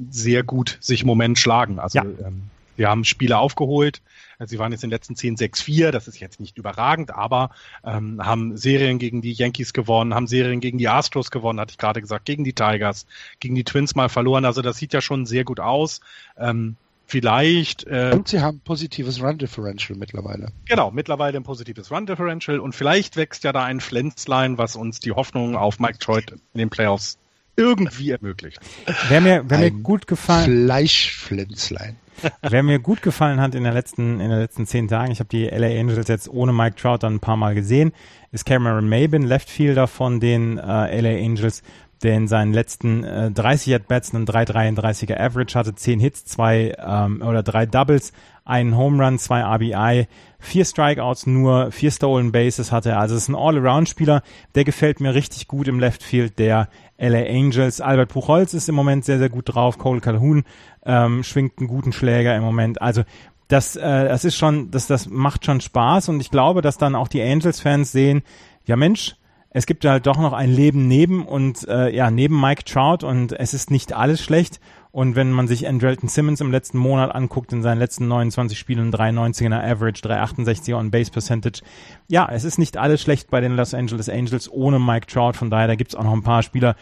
sehr 0.09 0.43
gut 0.43 0.77
sich 0.81 1.01
im 1.01 1.07
Moment 1.07 1.39
schlagen. 1.39 1.79
Also 1.79 1.99
ja. 1.99 2.03
ähm, 2.03 2.43
wir 2.75 2.89
haben 2.89 3.05
Spiele 3.05 3.37
aufgeholt. 3.37 4.01
Sie 4.39 4.59
waren 4.59 4.71
jetzt 4.71 4.83
in 4.83 4.89
den 4.89 4.95
letzten 4.95 5.15
10 5.15 5.37
6-4. 5.37 5.91
Das 5.91 6.07
ist 6.07 6.19
jetzt 6.19 6.39
nicht 6.39 6.57
überragend, 6.57 7.11
aber 7.11 7.51
ähm, 7.83 8.23
haben 8.23 8.57
Serien 8.57 8.99
gegen 8.99 9.21
die 9.21 9.33
Yankees 9.33 9.73
gewonnen, 9.73 10.13
haben 10.13 10.27
Serien 10.27 10.59
gegen 10.59 10.77
die 10.77 10.87
Astros 10.87 11.31
gewonnen, 11.31 11.59
hatte 11.59 11.71
ich 11.71 11.77
gerade 11.77 12.01
gesagt, 12.01 12.25
gegen 12.25 12.43
die 12.43 12.53
Tigers, 12.53 13.05
gegen 13.39 13.55
die 13.55 13.63
Twins 13.63 13.95
mal 13.95 14.09
verloren. 14.09 14.45
Also 14.45 14.61
das 14.61 14.77
sieht 14.77 14.93
ja 14.93 15.01
schon 15.01 15.25
sehr 15.25 15.43
gut 15.43 15.59
aus. 15.59 16.01
Ähm, 16.37 16.75
vielleicht. 17.05 17.85
Äh, 17.87 18.11
und 18.13 18.27
sie 18.27 18.41
haben 18.41 18.59
positives 18.59 19.21
Run 19.21 19.37
Differential 19.37 19.97
mittlerweile. 19.97 20.47
Genau, 20.65 20.91
mittlerweile 20.91 21.37
ein 21.37 21.43
positives 21.43 21.91
Run 21.91 22.05
Differential 22.05 22.59
und 22.59 22.73
vielleicht 22.73 23.15
wächst 23.15 23.43
ja 23.43 23.53
da 23.53 23.63
ein 23.63 23.79
Pflänzlein, 23.79 24.57
was 24.57 24.75
uns 24.75 24.99
die 24.99 25.11
Hoffnung 25.11 25.55
auf 25.55 25.79
Mike 25.79 25.99
Trout 25.99 26.31
in 26.53 26.59
den 26.59 26.69
Playoffs 26.69 27.17
irgendwie 27.55 28.11
ermöglicht. 28.11 28.59
Wäre 29.07 29.21
mir, 29.21 29.49
wär 29.49 29.57
mir 29.59 29.71
gut 29.71 30.07
gefallen. 30.07 30.65
Fleischpflänzlein. 30.65 31.95
Wer 32.41 32.63
mir 32.63 32.79
gut 32.79 33.01
gefallen 33.01 33.41
hat 33.41 33.55
in 33.55 33.63
der 33.63 33.73
letzten, 33.73 34.19
in 34.19 34.29
den 34.29 34.39
letzten 34.39 34.65
zehn 34.65 34.87
Tagen, 34.87 35.11
ich 35.11 35.19
habe 35.19 35.29
die 35.29 35.45
LA 35.45 35.79
Angels 35.79 36.07
jetzt 36.07 36.29
ohne 36.29 36.53
Mike 36.53 36.75
Trout 36.75 36.99
dann 37.01 37.15
ein 37.15 37.19
paar 37.19 37.37
Mal 37.37 37.55
gesehen, 37.55 37.91
ist 38.31 38.45
Cameron 38.45 38.89
Mabin, 38.89 39.23
Leftfielder 39.23 39.87
von 39.87 40.19
den 40.19 40.57
äh, 40.57 41.01
LA 41.01 41.23
Angels, 41.23 41.63
der 42.03 42.15
in 42.15 42.27
seinen 42.27 42.53
letzten 42.53 43.03
äh, 43.03 43.31
30 43.31 43.75
At-Bats 43.75 44.13
einen 44.13 44.25
3,33er 44.25 45.19
Average 45.19 45.57
hatte, 45.57 45.75
10 45.75 45.99
Hits, 45.99 46.25
zwei 46.25 46.75
ähm, 46.77 47.21
oder 47.21 47.41
drei 47.41 47.65
Doubles, 47.65 48.11
einen 48.43 48.77
Home 48.77 49.03
Run, 49.03 49.17
zwei 49.17 49.41
RBI, 49.41 50.07
vier 50.39 50.65
Strikeouts, 50.65 51.25
nur 51.25 51.71
vier 51.71 51.91
Stolen 51.91 52.31
Bases 52.31 52.71
hatte 52.71 52.89
er. 52.89 52.99
Also 52.99 53.15
es 53.15 53.23
ist 53.23 53.29
ein 53.29 53.35
All-Around-Spieler, 53.35 54.21
der 54.53 54.63
gefällt 54.63 54.99
mir 54.99 55.15
richtig 55.15 55.47
gut 55.47 55.67
im 55.67 55.79
Left 55.79 56.03
Field 56.03 56.37
der 56.37 56.69
LA 56.97 57.25
Angels. 57.29 57.81
Albert 57.81 58.09
Puchholz 58.09 58.53
ist 58.53 58.69
im 58.69 58.75
Moment 58.75 59.05
sehr, 59.05 59.19
sehr 59.19 59.29
gut 59.29 59.53
drauf. 59.53 59.77
Cole 59.77 60.01
Calhoun 60.01 60.43
ähm, 60.85 61.23
schwingt 61.23 61.59
einen 61.59 61.67
guten 61.67 61.93
Schläger 61.93 62.35
im 62.35 62.43
Moment. 62.43 62.81
Also 62.81 63.03
das, 63.47 63.75
äh, 63.75 64.07
das 64.07 64.25
ist 64.25 64.37
schon, 64.37 64.71
das, 64.71 64.87
das 64.87 65.09
macht 65.09 65.45
schon 65.45 65.61
Spaß 65.61 66.09
und 66.09 66.19
ich 66.19 66.31
glaube, 66.31 66.61
dass 66.61 66.77
dann 66.77 66.95
auch 66.95 67.07
die 67.07 67.21
Angels-Fans 67.21 67.91
sehen, 67.91 68.23
ja 68.65 68.75
Mensch, 68.75 69.15
es 69.51 69.65
gibt 69.65 69.85
halt 69.85 70.05
doch 70.05 70.17
noch 70.17 70.33
ein 70.33 70.51
Leben 70.51 70.87
neben 70.87 71.25
und 71.25 71.65
äh, 71.69 71.89
ja, 71.89 72.11
neben 72.11 72.39
Mike 72.41 72.65
Trout 72.65 73.05
und 73.05 73.31
es 73.31 73.53
ist 73.53 73.71
nicht 73.71 73.93
alles 73.93 74.21
schlecht. 74.21 74.59
Und 74.95 75.17
wenn 75.17 75.29
man 75.29 75.45
sich 75.45 75.67
Andrelton 75.67 76.07
Simmons 76.07 76.39
im 76.39 76.51
letzten 76.51 76.77
Monat 76.77 77.13
anguckt, 77.13 77.51
in 77.51 77.61
seinen 77.61 77.79
letzten 77.79 78.07
29 78.07 78.57
Spielen 78.57 78.93
3,90er 78.93 79.61
Average, 79.61 80.01
3,68er 80.07 80.75
on 80.75 80.89
Base 80.89 81.11
Percentage, 81.11 81.63
ja, 82.07 82.29
es 82.31 82.45
ist 82.45 82.57
nicht 82.57 82.77
alles 82.77 83.01
schlecht 83.01 83.29
bei 83.29 83.41
den 83.41 83.57
Los 83.57 83.73
Angeles 83.73 84.07
Angels 84.07 84.49
ohne 84.49 84.79
Mike 84.79 85.07
Trout. 85.07 85.33
Von 85.33 85.49
daher, 85.49 85.67
da 85.67 85.75
gibt's 85.75 85.95
auch 85.95 86.05
noch 86.05 86.13
ein 86.13 86.23
paar 86.23 86.43
Spieler, 86.43 86.77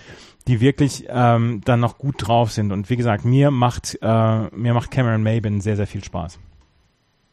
die 0.45 0.61
wirklich 0.61 1.05
ähm, 1.09 1.61
dann 1.65 1.79
noch 1.79 1.97
gut 1.97 2.27
drauf 2.27 2.51
sind. 2.51 2.71
Und 2.71 2.91
wie 2.91 2.97
gesagt, 2.97 3.25
mir 3.25 3.49
macht, 3.49 3.97
äh, 3.99 4.41
mir 4.55 4.75
macht 4.75 4.91
Cameron 4.91 5.23
Maben 5.23 5.59
sehr, 5.59 5.75
sehr 5.75 5.87
viel 5.87 6.03
Spaß. 6.03 6.37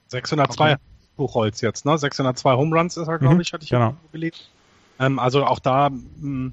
602 0.07 0.65
okay. 0.65 0.83
Buchholz 1.19 1.61
jetzt, 1.61 1.85
ne? 1.85 1.99
602 1.99 2.55
Home 2.55 2.75
Runs 2.75 2.97
ist 2.97 3.07
er, 3.07 3.19
glaube 3.19 3.35
mhm, 3.35 3.43
ich, 3.43 3.53
hatte 3.53 3.65
ich 3.65 3.71
genau. 3.71 3.97
gelegt. 4.13 4.49
Ähm, 4.99 5.19
also 5.19 5.45
auch 5.45 5.59
da, 5.59 5.91
mh, 5.91 5.99
hm, 6.23 6.53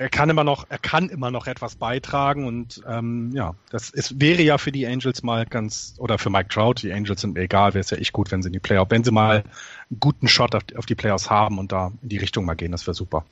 er 0.00 0.08
kann 0.08 0.30
immer 0.30 0.44
noch, 0.44 0.64
er 0.70 0.78
kann 0.78 1.10
immer 1.10 1.30
noch 1.30 1.46
etwas 1.46 1.74
beitragen 1.74 2.46
und 2.46 2.82
ähm, 2.88 3.32
ja, 3.34 3.54
das 3.68 3.90
ist, 3.90 4.18
wäre 4.18 4.40
ja 4.40 4.56
für 4.56 4.72
die 4.72 4.86
Angels 4.86 5.22
mal 5.22 5.44
ganz, 5.44 5.94
oder 5.98 6.16
für 6.16 6.30
Mike 6.30 6.48
Trout, 6.48 6.76
die 6.80 6.90
Angels 6.90 7.20
sind 7.20 7.34
mir 7.34 7.42
egal, 7.42 7.74
wäre 7.74 7.80
es 7.80 7.90
ja 7.90 7.98
echt 7.98 8.14
gut, 8.14 8.30
wenn 8.30 8.42
sie 8.42 8.46
in 8.46 8.54
die 8.54 8.60
Playoffs, 8.60 8.90
wenn 8.90 9.04
sie 9.04 9.10
mal 9.10 9.44
einen 9.90 10.00
guten 10.00 10.26
Shot 10.26 10.54
auf 10.54 10.64
die, 10.64 10.76
auf 10.78 10.86
die 10.86 10.94
Playoffs 10.94 11.28
haben 11.28 11.58
und 11.58 11.70
da 11.70 11.92
in 12.00 12.08
die 12.08 12.16
Richtung 12.16 12.46
mal 12.46 12.54
gehen, 12.54 12.72
das 12.72 12.86
wäre 12.86 12.94
super. 12.94 13.26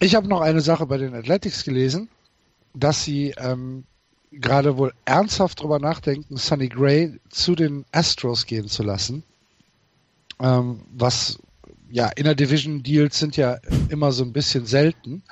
Ich 0.00 0.16
habe 0.16 0.26
noch 0.26 0.40
eine 0.40 0.60
Sache 0.60 0.86
bei 0.86 0.98
den 0.98 1.14
Athletics 1.14 1.62
gelesen, 1.62 2.08
dass 2.74 3.04
sie 3.04 3.32
ähm, 3.38 3.84
gerade 4.32 4.76
wohl 4.76 4.92
ernsthaft 5.04 5.62
drüber 5.62 5.78
nachdenken, 5.78 6.36
Sonny 6.36 6.68
Gray 6.68 7.20
zu 7.28 7.54
den 7.54 7.84
Astros 7.92 8.46
gehen 8.46 8.66
zu 8.66 8.82
lassen. 8.82 9.22
Ähm, 10.40 10.80
was 10.90 11.38
ja, 11.90 12.08
Inner 12.08 12.34
Division 12.34 12.82
Deals 12.82 13.18
sind 13.18 13.36
ja 13.36 13.58
immer 13.88 14.12
so 14.12 14.24
ein 14.24 14.32
bisschen 14.32 14.66
selten. 14.66 15.22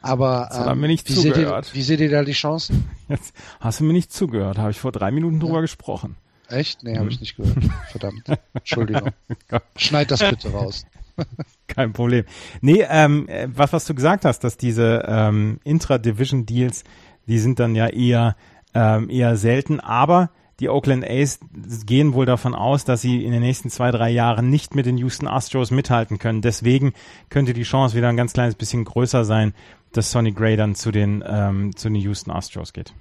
Aber 0.00 0.48
ähm, 0.52 0.80
mir 0.80 0.86
nicht 0.86 1.08
wie, 1.08 1.14
seht 1.14 1.36
ihr, 1.36 1.60
wie 1.72 1.82
seht 1.82 2.00
ihr 2.00 2.10
da 2.10 2.22
die 2.22 2.32
Chancen? 2.32 2.88
Jetzt 3.08 3.34
hast 3.60 3.80
du 3.80 3.84
mir 3.84 3.92
nicht 3.92 4.12
zugehört, 4.12 4.58
habe 4.58 4.70
ich 4.70 4.78
vor 4.78 4.92
drei 4.92 5.10
Minuten 5.10 5.40
drüber 5.40 5.56
ja. 5.56 5.62
gesprochen. 5.62 6.16
Echt? 6.48 6.82
Nee, 6.82 6.94
habe 6.94 7.06
hm. 7.06 7.08
ich 7.10 7.20
nicht 7.20 7.36
gehört. 7.36 7.58
Verdammt. 7.90 8.24
Entschuldigung. 8.54 9.10
Schneid 9.76 10.10
das 10.10 10.20
bitte 10.20 10.50
raus. 10.50 10.86
Kein 11.66 11.92
Problem. 11.92 12.24
Nee, 12.60 12.84
ähm, 12.88 13.28
was, 13.46 13.72
was 13.72 13.84
du 13.86 13.94
gesagt 13.94 14.24
hast, 14.24 14.40
dass 14.44 14.56
diese 14.56 15.04
ähm, 15.06 15.60
Intra-Division-Deals, 15.64 16.84
die 17.26 17.38
sind 17.38 17.58
dann 17.58 17.74
ja 17.74 17.88
eher, 17.88 18.36
ähm, 18.72 19.10
eher 19.10 19.36
selten, 19.36 19.80
aber 19.80 20.30
die 20.60 20.68
Oakland 20.68 21.08
A's 21.08 21.38
gehen 21.86 22.14
wohl 22.14 22.26
davon 22.26 22.54
aus, 22.54 22.84
dass 22.84 23.00
sie 23.00 23.24
in 23.24 23.30
den 23.32 23.42
nächsten 23.42 23.70
zwei, 23.70 23.90
drei 23.90 24.10
Jahren 24.10 24.50
nicht 24.50 24.74
mit 24.74 24.86
den 24.86 24.98
Houston 24.98 25.28
Astros 25.28 25.70
mithalten 25.70 26.18
können. 26.18 26.42
Deswegen 26.42 26.94
könnte 27.28 27.52
die 27.52 27.62
Chance 27.62 27.96
wieder 27.96 28.08
ein 28.08 28.16
ganz 28.16 28.32
kleines 28.32 28.56
bisschen 28.56 28.84
größer 28.84 29.24
sein, 29.24 29.54
dass 29.92 30.10
Sonny 30.10 30.32
Gray 30.32 30.56
dann 30.56 30.74
zu 30.74 30.90
den, 30.90 31.22
ähm, 31.26 31.76
zu 31.76 31.88
den 31.88 31.96
Houston 31.96 32.30
Astros 32.30 32.72
geht. 32.72 32.92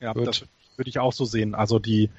Ja, 0.00 0.12
Gut. 0.12 0.26
das 0.26 0.44
würde 0.76 0.90
ich 0.90 0.98
auch 0.98 1.12
so 1.12 1.24
sehen. 1.24 1.54
Also 1.54 1.78
die, 1.78 2.10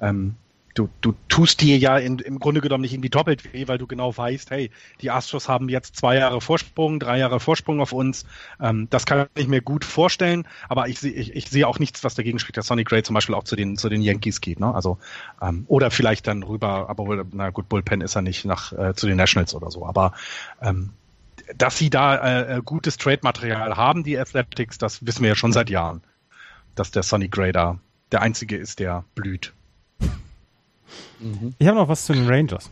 ähm, 0.00 0.36
du, 0.74 0.88
du 1.00 1.14
tust 1.28 1.60
dir 1.60 1.76
ja 1.78 1.98
in, 1.98 2.18
im 2.18 2.38
Grunde 2.38 2.60
genommen 2.60 2.82
nicht 2.82 2.92
irgendwie 2.92 3.10
doppelt 3.10 3.52
weh, 3.52 3.68
weil 3.68 3.78
du 3.78 3.86
genau 3.86 4.16
weißt, 4.16 4.50
hey, 4.50 4.70
die 5.00 5.10
Astros 5.10 5.48
haben 5.48 5.68
jetzt 5.68 5.96
zwei 5.96 6.16
Jahre 6.16 6.40
Vorsprung, 6.40 7.00
drei 7.00 7.18
Jahre 7.18 7.40
Vorsprung 7.40 7.80
auf 7.80 7.92
uns. 7.92 8.24
Ähm, 8.60 8.88
das 8.90 9.06
kann 9.06 9.26
ich 9.34 9.48
mir 9.48 9.60
gut 9.60 9.84
vorstellen, 9.84 10.46
aber 10.68 10.88
ich 10.88 10.98
sehe 10.98 11.12
ich, 11.12 11.34
ich 11.34 11.48
sehe 11.48 11.66
auch 11.66 11.78
nichts, 11.78 12.04
was 12.04 12.14
dagegen 12.14 12.38
spricht, 12.38 12.56
dass 12.56 12.66
Sonny 12.66 12.84
Gray 12.84 13.02
zum 13.02 13.14
Beispiel 13.14 13.34
auch 13.34 13.44
zu 13.44 13.56
den 13.56 13.76
zu 13.76 13.88
den 13.88 14.02
Yankees 14.02 14.40
geht. 14.40 14.60
Ne? 14.60 14.74
Also 14.74 14.98
ähm, 15.40 15.64
oder 15.68 15.90
vielleicht 15.90 16.26
dann 16.26 16.42
rüber, 16.42 16.88
aber 16.88 17.24
na 17.32 17.50
gut, 17.50 17.68
Bullpen 17.68 18.00
ist 18.00 18.16
er 18.16 18.22
nicht 18.22 18.44
nach 18.44 18.72
äh, 18.72 18.94
zu 18.94 19.06
den 19.06 19.16
Nationals 19.16 19.54
oder 19.54 19.70
so. 19.70 19.86
Aber 19.86 20.12
ähm, 20.60 20.90
dass 21.56 21.76
sie 21.76 21.90
da 21.90 22.16
äh, 22.16 22.58
äh 22.58 22.62
gutes 22.62 22.96
Trade-Material 22.96 23.76
haben, 23.76 24.04
die 24.04 24.18
Athletics, 24.18 24.78
das 24.78 25.04
wissen 25.04 25.22
wir 25.22 25.30
ja 25.30 25.34
schon 25.34 25.52
seit 25.52 25.70
Jahren, 25.70 26.02
dass 26.74 26.90
der 26.90 27.02
Sonny 27.02 27.28
Gray 27.28 27.52
da 27.52 27.78
der 28.10 28.22
einzige 28.22 28.56
ist, 28.56 28.78
der 28.78 29.04
blüht. 29.14 29.52
Mhm. 31.20 31.54
Ich 31.58 31.66
habe 31.66 31.78
noch 31.78 31.88
was 31.88 32.04
zu 32.04 32.12
den 32.12 32.28
Rangers. 32.28 32.70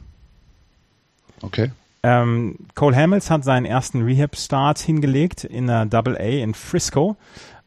Okay. 1.43 1.71
Ähm, 2.03 2.57
Cole 2.75 2.97
Hamels 2.97 3.31
hat 3.31 3.45
seinen 3.45 3.67
ersten 3.67 4.03
Rehab-Start 4.03 4.79
hingelegt 4.79 5.45
in 5.45 5.67
der 5.67 5.87
Double 5.87 6.17
A 6.17 6.43
in 6.43 6.55
Frisco. 6.55 7.17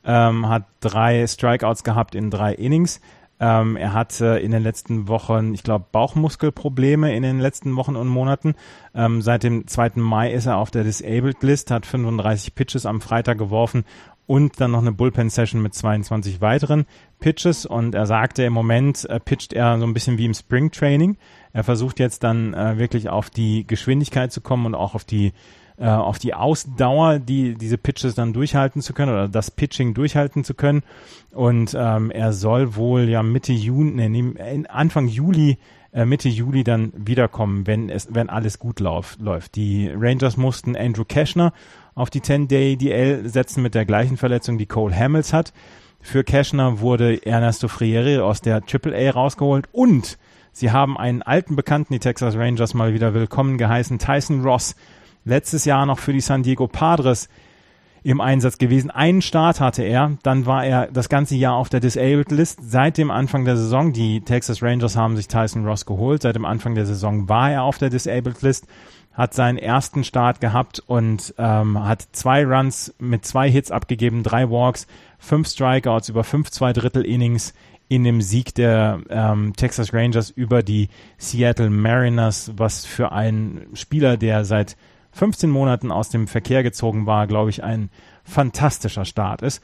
Ähm, 0.06 0.50
hat 0.50 0.66
drei 0.82 1.26
Strikeouts 1.26 1.84
gehabt 1.84 2.16
in 2.16 2.30
drei 2.30 2.54
Innings. 2.54 3.00
Ähm, 3.40 3.76
er 3.76 3.94
hatte 3.94 4.40
in 4.40 4.52
den 4.52 4.64
letzten 4.64 5.08
Wochen, 5.08 5.54
ich 5.54 5.64
glaube, 5.64 5.86
Bauchmuskelprobleme 5.92 7.16
in 7.16 7.24
den 7.24 7.40
letzten 7.40 7.76
Wochen 7.76 7.96
und 7.96 8.08
Monaten. 8.08 8.56
Ähm, 8.96 9.22
seit 9.22 9.44
dem 9.44 9.68
2. 9.68 9.94
Mai 9.96 10.32
ist 10.32 10.46
er 10.46 10.58
auf 10.58 10.72
der 10.72 10.84
Disabled 10.84 11.42
List, 11.44 11.72
hat 11.72 11.86
35 11.86 12.56
Pitches 12.56 12.86
am 12.86 13.02
Freitag 13.02 13.38
geworfen 13.38 13.86
und 14.26 14.60
dann 14.60 14.72
noch 14.72 14.82
eine 14.82 14.92
Bullpen-Session 14.92 15.62
mit 15.62 15.74
22 15.74 16.42
weiteren 16.42 16.86
Pitches. 17.20 17.66
Und 17.66 17.96
er 17.96 18.06
sagte, 18.06 18.44
im 18.44 18.54
Moment 18.54 19.06
äh, 19.10 19.20
pitcht 19.20 19.54
er 19.54 19.78
so 19.80 19.86
ein 19.86 19.94
bisschen 19.94 20.18
wie 20.18 20.26
im 20.26 20.34
Spring 20.34 20.72
Training. 20.72 21.18
Er 21.52 21.64
versucht 21.64 22.00
jetzt 22.00 22.24
dann 22.24 22.54
äh, 22.54 22.78
wirklich 22.78 23.10
auf 23.10 23.30
die 23.30 23.68
Geschwindigkeit 23.68 24.32
zu 24.32 24.42
kommen 24.42 24.66
und 24.66 24.76
auch 24.76 24.96
auf 24.96 25.04
die 25.04 25.34
äh, 25.78 25.88
auf 25.88 26.20
die 26.20 26.36
Ausdauer, 26.36 27.18
die 27.18 27.56
diese 27.56 27.80
Pitches 27.80 28.14
dann 28.14 28.32
durchhalten 28.32 28.82
zu 28.82 28.94
können 28.94 29.12
oder 29.12 29.28
das 29.28 29.50
Pitching 29.50 29.96
durchhalten 29.96 30.44
zu 30.44 30.54
können. 30.54 30.84
Und 31.32 31.76
ähm, 31.76 32.12
er 32.12 32.32
soll 32.32 32.76
wohl 32.76 33.10
ja 33.10 33.24
Mitte 33.24 33.54
Juni, 33.54 34.08
nee, 34.08 34.66
Anfang 34.70 35.08
Juli, 35.08 35.58
äh, 35.94 36.06
Mitte 36.06 36.30
Juli 36.30 36.64
dann 36.64 36.92
wiederkommen, 36.96 37.68
wenn 37.68 37.90
es, 37.90 38.08
wenn 38.12 38.30
alles 38.30 38.60
gut 38.60 38.80
lauf, 38.80 39.18
läuft. 39.20 39.56
Die 39.56 39.90
Rangers 39.94 40.38
mussten 40.38 40.76
Andrew 40.76 41.06
Cashner 41.06 41.54
auf 41.96 42.10
die 42.10 42.22
10-Day-DL 42.22 43.30
setzen 43.30 43.62
mit 43.62 43.76
der 43.76 43.86
gleichen 43.86 44.18
Verletzung, 44.18 44.58
die 44.58 44.66
Cole 44.66 44.96
Hamels 44.96 45.34
hat. 45.34 45.54
Für 46.02 46.24
Cashner 46.24 46.80
wurde 46.80 47.26
Ernesto 47.26 47.68
Friere 47.68 48.24
aus 48.24 48.42
der 48.42 48.62
AAA 48.64 49.12
rausgeholt 49.12 49.70
und 49.72 50.18
Sie 50.56 50.70
haben 50.70 51.00
einen 51.00 51.24
alten 51.24 51.56
Bekannten, 51.56 51.94
die 51.94 52.00
Texas 52.00 52.36
Rangers, 52.36 52.76
mal 52.76 52.94
wieder 52.94 53.16
willkommen 53.16 53.58
geheißen, 53.58 53.98
Tyson 53.98 54.44
Ross. 54.44 54.76
Letztes 55.26 55.66
Jahr 55.66 55.88
noch 55.88 55.98
für 55.98 56.14
die 56.14 56.22
San 56.22 56.44
Diego 56.44 56.68
Padres 56.68 57.28
im 58.04 58.20
Einsatz 58.22 58.58
gewesen. 58.58 58.92
Einen 58.92 59.22
Start 59.22 59.60
hatte 59.60 59.84
er, 59.84 60.18
dann 60.24 60.46
war 60.46 60.66
er 60.66 60.88
das 60.88 61.10
ganze 61.10 61.36
Jahr 61.36 61.56
auf 61.56 61.70
der 61.70 61.80
Disabled 61.80 62.32
List. 62.32 62.60
Seit 62.62 62.98
dem 62.98 63.12
Anfang 63.12 63.46
der 63.46 63.58
Saison, 63.58 63.94
die 63.94 64.22
Texas 64.22 64.62
Rangers 64.62 64.98
haben 64.98 65.16
sich 65.16 65.28
Tyson 65.28 65.66
Ross 65.66 65.86
geholt, 65.86 66.22
seit 66.22 66.36
dem 66.36 66.46
Anfang 66.46 66.76
der 66.76 66.86
Saison 66.86 67.30
war 67.30 67.52
er 67.52 67.64
auf 67.64 67.78
der 67.78 67.90
Disabled 67.90 68.42
List, 68.42 68.68
hat 69.14 69.34
seinen 69.34 69.58
ersten 69.58 70.04
Start 70.04 70.42
gehabt 70.42 70.84
und 70.86 71.34
ähm, 71.38 71.84
hat 71.84 72.02
zwei 72.12 72.46
Runs 72.46 72.94
mit 73.00 73.26
zwei 73.26 73.50
Hits 73.50 73.72
abgegeben, 73.72 74.24
drei 74.24 74.50
Walks, 74.50 74.88
fünf 75.18 75.48
Strikeouts 75.48 76.10
über 76.10 76.24
fünf 76.24 76.50
zwei 76.50 76.74
Drittel 76.74 77.06
Innings 77.06 77.54
in 77.88 78.04
dem 78.04 78.22
Sieg 78.22 78.56
der 78.56 79.02
ähm, 79.10 79.54
Texas 79.56 79.94
Rangers 79.94 80.30
über 80.32 80.64
die 80.64 80.90
Seattle 81.18 81.70
Mariners, 81.70 82.52
was 82.58 82.86
für 82.86 83.12
einen 83.12 83.68
Spieler, 83.76 84.18
der 84.18 84.46
seit 84.46 84.76
15 85.14 85.50
Monaten 85.50 85.92
aus 85.92 86.10
dem 86.10 86.28
Verkehr 86.28 86.64
gezogen 86.64 87.06
war, 87.06 87.28
glaube 87.28 87.50
ich, 87.50 87.64
ein 87.64 87.90
fantastischer 88.24 89.06
Start 89.06 89.42
ist. 89.42 89.62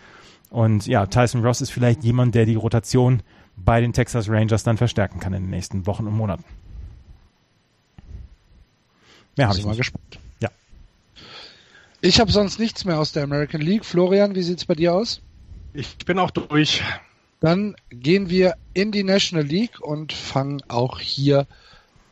Und 0.49 0.87
ja, 0.87 1.05
Tyson 1.05 1.43
Ross 1.45 1.61
ist 1.61 1.71
vielleicht 1.71 2.03
jemand, 2.03 2.35
der 2.35 2.45
die 2.45 2.55
Rotation 2.55 3.21
bei 3.55 3.81
den 3.81 3.93
Texas 3.93 4.29
Rangers 4.29 4.63
dann 4.63 4.77
verstärken 4.77 5.19
kann 5.19 5.33
in 5.33 5.43
den 5.43 5.49
nächsten 5.49 5.85
Wochen 5.85 6.07
und 6.07 6.13
Monaten. 6.13 6.43
Mehr 9.37 9.47
habe 9.47 9.59
ich 9.59 9.65
mal 9.65 9.75
gespannt. 9.75 10.19
Ja. 10.41 10.49
Ich 12.01 12.19
habe 12.19 12.31
sonst 12.31 12.59
nichts 12.59 12.85
mehr 12.85 12.99
aus 12.99 13.11
der 13.11 13.23
American 13.23 13.61
League. 13.61 13.85
Florian, 13.85 14.35
wie 14.35 14.43
sieht's 14.43 14.65
bei 14.65 14.75
dir 14.75 14.93
aus? 14.93 15.21
Ich 15.73 15.97
bin 15.99 16.19
auch 16.19 16.31
durch. 16.31 16.83
Dann 17.39 17.75
gehen 17.89 18.29
wir 18.29 18.55
in 18.73 18.91
die 18.91 19.03
National 19.03 19.45
League 19.45 19.79
und 19.79 20.11
fangen 20.11 20.61
auch 20.67 20.99
hier 20.99 21.47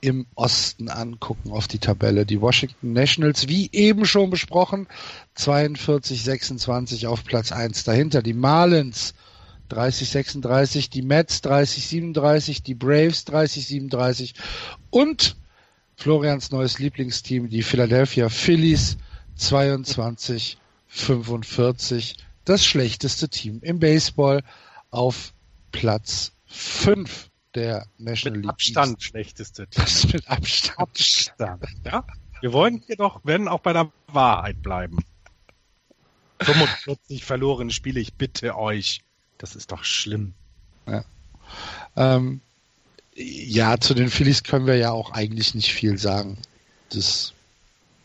im 0.08 0.26
Osten 0.36 0.90
an, 0.90 1.20
gucken 1.20 1.52
auf 1.52 1.68
die 1.68 1.80
Tabelle. 1.80 2.26
Die 2.26 2.40
Washington 2.40 2.94
Nationals, 2.94 3.50
wie 3.50 3.70
eben 3.74 4.06
schon 4.06 4.30
besprochen, 4.30 4.88
42-26 5.38 7.08
auf 7.08 7.26
Platz 7.26 7.52
1. 7.52 7.84
Dahinter 7.84 8.22
die 8.22 8.32
Marlins 8.34 9.16
30-36, 9.70 10.90
die 10.90 11.02
Mets 11.02 11.44
30-37, 11.44 12.64
die 12.64 12.76
Braves 12.76 13.28
30-37 13.28 14.34
und 14.92 15.36
Florians 15.98 16.52
neues 16.52 16.80
Lieblingsteam, 16.80 17.50
die 17.50 17.64
Philadelphia 17.64 18.30
Phillies 18.30 18.96
22-45. 19.38 22.16
Das 22.46 22.66
schlechteste 22.66 23.28
Team 23.28 23.60
im 23.62 23.80
Baseball 23.80 24.42
auf 24.90 25.34
Platz 25.74 26.32
5 26.46 27.30
der 27.58 27.88
National 27.98 28.38
mit 28.38 28.46
League. 28.46 28.52
Abstand 28.52 28.98
East. 28.98 29.04
schlechteste 29.04 29.68
Team. 29.68 29.84
Das 29.84 30.14
mit 30.14 30.30
Abstand. 30.30 30.80
Abstand. 30.80 31.64
Ja? 31.84 32.06
Wir 32.42 32.54
wollen 32.54 32.84
jedoch, 32.88 33.26
werden 33.26 33.48
auch 33.48 33.60
bei 33.60 33.74
der 33.74 33.92
Wahrheit 34.08 34.62
bleiben. 34.62 35.00
45 36.42 37.26
verlorene 37.26 37.72
Spiele, 37.72 38.00
ich 38.00 38.14
bitte 38.14 38.56
euch. 38.56 39.02
Das 39.40 39.56
ist 39.56 39.72
doch 39.72 39.84
schlimm. 39.84 40.34
Ja. 40.88 41.04
Ähm, 41.96 42.42
ja, 43.16 43.80
zu 43.80 43.96
den 43.96 44.10
Phillies 44.10 44.44
können 44.44 44.68
wir 44.68 44.78
ja 44.78 44.92
auch 44.92 45.12
eigentlich 45.12 45.56
nicht 45.56 45.74
viel 45.74 45.98
sagen. 45.98 46.38
Das 46.90 47.34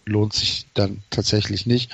lohnt 0.05 0.33
sich 0.33 0.67
dann 0.75 1.03
tatsächlich 1.11 1.67
nicht. 1.67 1.93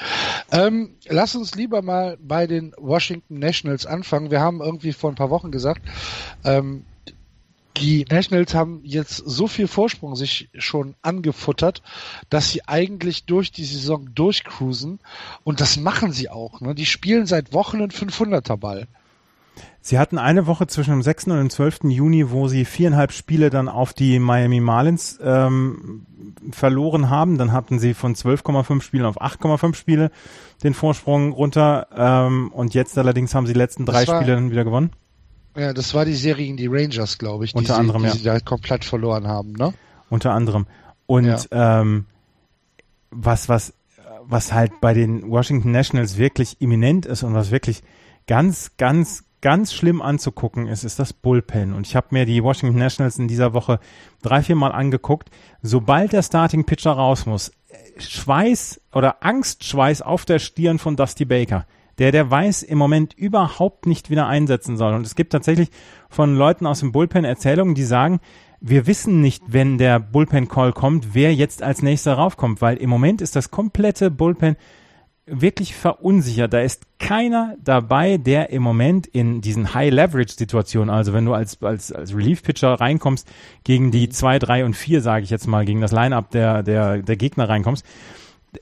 Ähm, 0.50 0.94
lass 1.06 1.34
uns 1.34 1.54
lieber 1.54 1.82
mal 1.82 2.16
bei 2.20 2.46
den 2.46 2.72
Washington 2.78 3.38
Nationals 3.38 3.84
anfangen. 3.84 4.30
Wir 4.30 4.40
haben 4.40 4.60
irgendwie 4.60 4.92
vor 4.92 5.10
ein 5.10 5.16
paar 5.16 5.30
Wochen 5.30 5.50
gesagt, 5.50 5.82
ähm, 6.44 6.84
die 7.76 8.04
Nationals 8.10 8.54
haben 8.54 8.80
jetzt 8.82 9.16
so 9.16 9.46
viel 9.46 9.68
Vorsprung 9.68 10.16
sich 10.16 10.48
schon 10.58 10.94
angefuttert, 11.02 11.82
dass 12.28 12.50
sie 12.50 12.66
eigentlich 12.66 13.24
durch 13.24 13.52
die 13.52 13.64
Saison 13.64 14.08
durchcruisen 14.14 14.98
und 15.44 15.60
das 15.60 15.76
machen 15.76 16.12
sie 16.12 16.28
auch. 16.28 16.60
Ne? 16.60 16.74
Die 16.74 16.86
spielen 16.86 17.26
seit 17.26 17.52
Wochen 17.52 17.76
einen 17.76 17.90
500er 17.90 18.56
Ball. 18.56 18.88
Sie 19.80 19.98
hatten 19.98 20.18
eine 20.18 20.46
Woche 20.46 20.66
zwischen 20.66 20.90
dem 20.90 21.02
6. 21.02 21.28
und 21.28 21.36
dem 21.36 21.50
12. 21.50 21.84
Juni, 21.84 22.30
wo 22.30 22.48
sie 22.48 22.64
viereinhalb 22.64 23.12
Spiele 23.12 23.50
dann 23.50 23.68
auf 23.68 23.92
die 23.92 24.18
Miami 24.18 24.60
Marlins 24.60 25.18
ähm, 25.22 26.06
verloren 26.50 27.10
haben. 27.10 27.38
Dann 27.38 27.52
hatten 27.52 27.78
sie 27.78 27.94
von 27.94 28.14
12,5 28.14 28.82
Spielen 28.82 29.04
auf 29.04 29.20
8,5 29.20 29.74
Spiele 29.74 30.10
den 30.62 30.74
Vorsprung 30.74 31.32
runter. 31.32 31.86
Ähm, 31.96 32.50
und 32.52 32.74
jetzt 32.74 32.98
allerdings 32.98 33.34
haben 33.34 33.46
sie 33.46 33.52
die 33.52 33.58
letzten 33.58 33.86
drei 33.86 34.02
Spiele 34.02 34.34
dann 34.34 34.50
wieder 34.50 34.64
gewonnen. 34.64 34.90
Ja, 35.58 35.72
das 35.72 35.92
war 35.92 36.04
die 36.04 36.14
Serie 36.14 36.44
gegen 36.44 36.56
die 36.56 36.68
Rangers, 36.68 37.18
glaube 37.18 37.44
ich, 37.44 37.52
die, 37.52 37.58
Unter 37.58 37.76
anderem, 37.76 38.02
sie, 38.02 38.18
die 38.18 38.24
ja. 38.24 38.34
sie 38.34 38.38
da 38.38 38.40
komplett 38.40 38.84
verloren 38.84 39.26
haben, 39.26 39.52
ne? 39.52 39.74
Unter 40.08 40.32
anderem. 40.32 40.66
Und 41.06 41.26
ja. 41.26 41.80
ähm, 41.80 42.06
was, 43.10 43.48
was, 43.48 43.74
was 44.22 44.52
halt 44.52 44.80
bei 44.80 44.94
den 44.94 45.30
Washington 45.30 45.72
Nationals 45.72 46.16
wirklich 46.16 46.60
imminent 46.60 47.06
ist 47.06 47.22
und 47.22 47.34
was 47.34 47.50
wirklich 47.50 47.82
ganz, 48.26 48.72
ganz, 48.76 49.24
ganz 49.40 49.72
schlimm 49.72 50.00
anzugucken 50.02 50.66
ist, 50.66 50.84
ist 50.84 50.98
das 50.98 51.12
Bullpen. 51.12 51.72
Und 51.72 51.86
ich 51.86 51.96
habe 51.96 52.08
mir 52.10 52.24
die 52.24 52.42
Washington 52.42 52.78
Nationals 52.78 53.18
in 53.18 53.26
dieser 53.26 53.52
Woche 53.54 53.80
drei, 54.22 54.42
vier 54.42 54.56
Mal 54.56 54.70
angeguckt. 54.72 55.30
Sobald 55.62 56.12
der 56.12 56.22
Starting 56.22 56.64
Pitcher 56.64 56.92
raus 56.92 57.26
muss, 57.26 57.50
Schweiß 57.98 58.80
oder 58.92 59.22
Angstschweiß 59.24 60.02
auf 60.02 60.24
der 60.24 60.38
Stirn 60.38 60.78
von 60.78 60.96
Dusty 60.96 61.24
Baker. 61.24 61.66
Der, 61.98 62.12
der 62.12 62.30
weiß 62.30 62.62
im 62.62 62.78
Moment 62.78 63.14
überhaupt 63.14 63.86
nicht 63.86 64.10
wieder 64.10 64.26
einsetzen 64.26 64.76
soll. 64.76 64.94
Und 64.94 65.06
es 65.06 65.14
gibt 65.14 65.32
tatsächlich 65.32 65.70
von 66.08 66.36
Leuten 66.36 66.66
aus 66.66 66.80
dem 66.80 66.92
Bullpen 66.92 67.24
Erzählungen, 67.24 67.74
die 67.74 67.84
sagen, 67.84 68.20
wir 68.60 68.86
wissen 68.86 69.20
nicht, 69.20 69.42
wenn 69.46 69.78
der 69.78 70.00
Bullpen 70.00 70.48
Call 70.48 70.72
kommt, 70.72 71.14
wer 71.14 71.34
jetzt 71.34 71.62
als 71.62 71.82
nächster 71.82 72.14
raufkommt, 72.14 72.60
weil 72.60 72.76
im 72.76 72.90
Moment 72.90 73.20
ist 73.20 73.36
das 73.36 73.50
komplette 73.50 74.10
Bullpen 74.10 74.56
wirklich 75.30 75.74
verunsichert. 75.74 76.52
Da 76.52 76.60
ist 76.60 76.86
keiner 76.98 77.54
dabei, 77.62 78.16
der 78.16 78.50
im 78.50 78.62
Moment 78.62 79.06
in 79.06 79.40
diesen 79.40 79.74
High-Leverage-Situationen, 79.74 80.90
also 80.90 81.12
wenn 81.12 81.24
du 81.24 81.34
als, 81.34 81.62
als, 81.62 81.92
als 81.92 82.16
Relief-Pitcher 82.16 82.74
reinkommst, 82.74 83.28
gegen 83.64 83.90
die 83.90 84.08
2, 84.08 84.38
3 84.38 84.64
und 84.64 84.74
4, 84.74 85.02
sage 85.02 85.24
ich 85.24 85.30
jetzt 85.30 85.46
mal, 85.46 85.64
gegen 85.64 85.80
das 85.80 85.92
Line-Up 85.92 86.30
der, 86.30 86.62
der, 86.62 87.02
der 87.02 87.16
Gegner 87.16 87.48
reinkommst, 87.48 87.84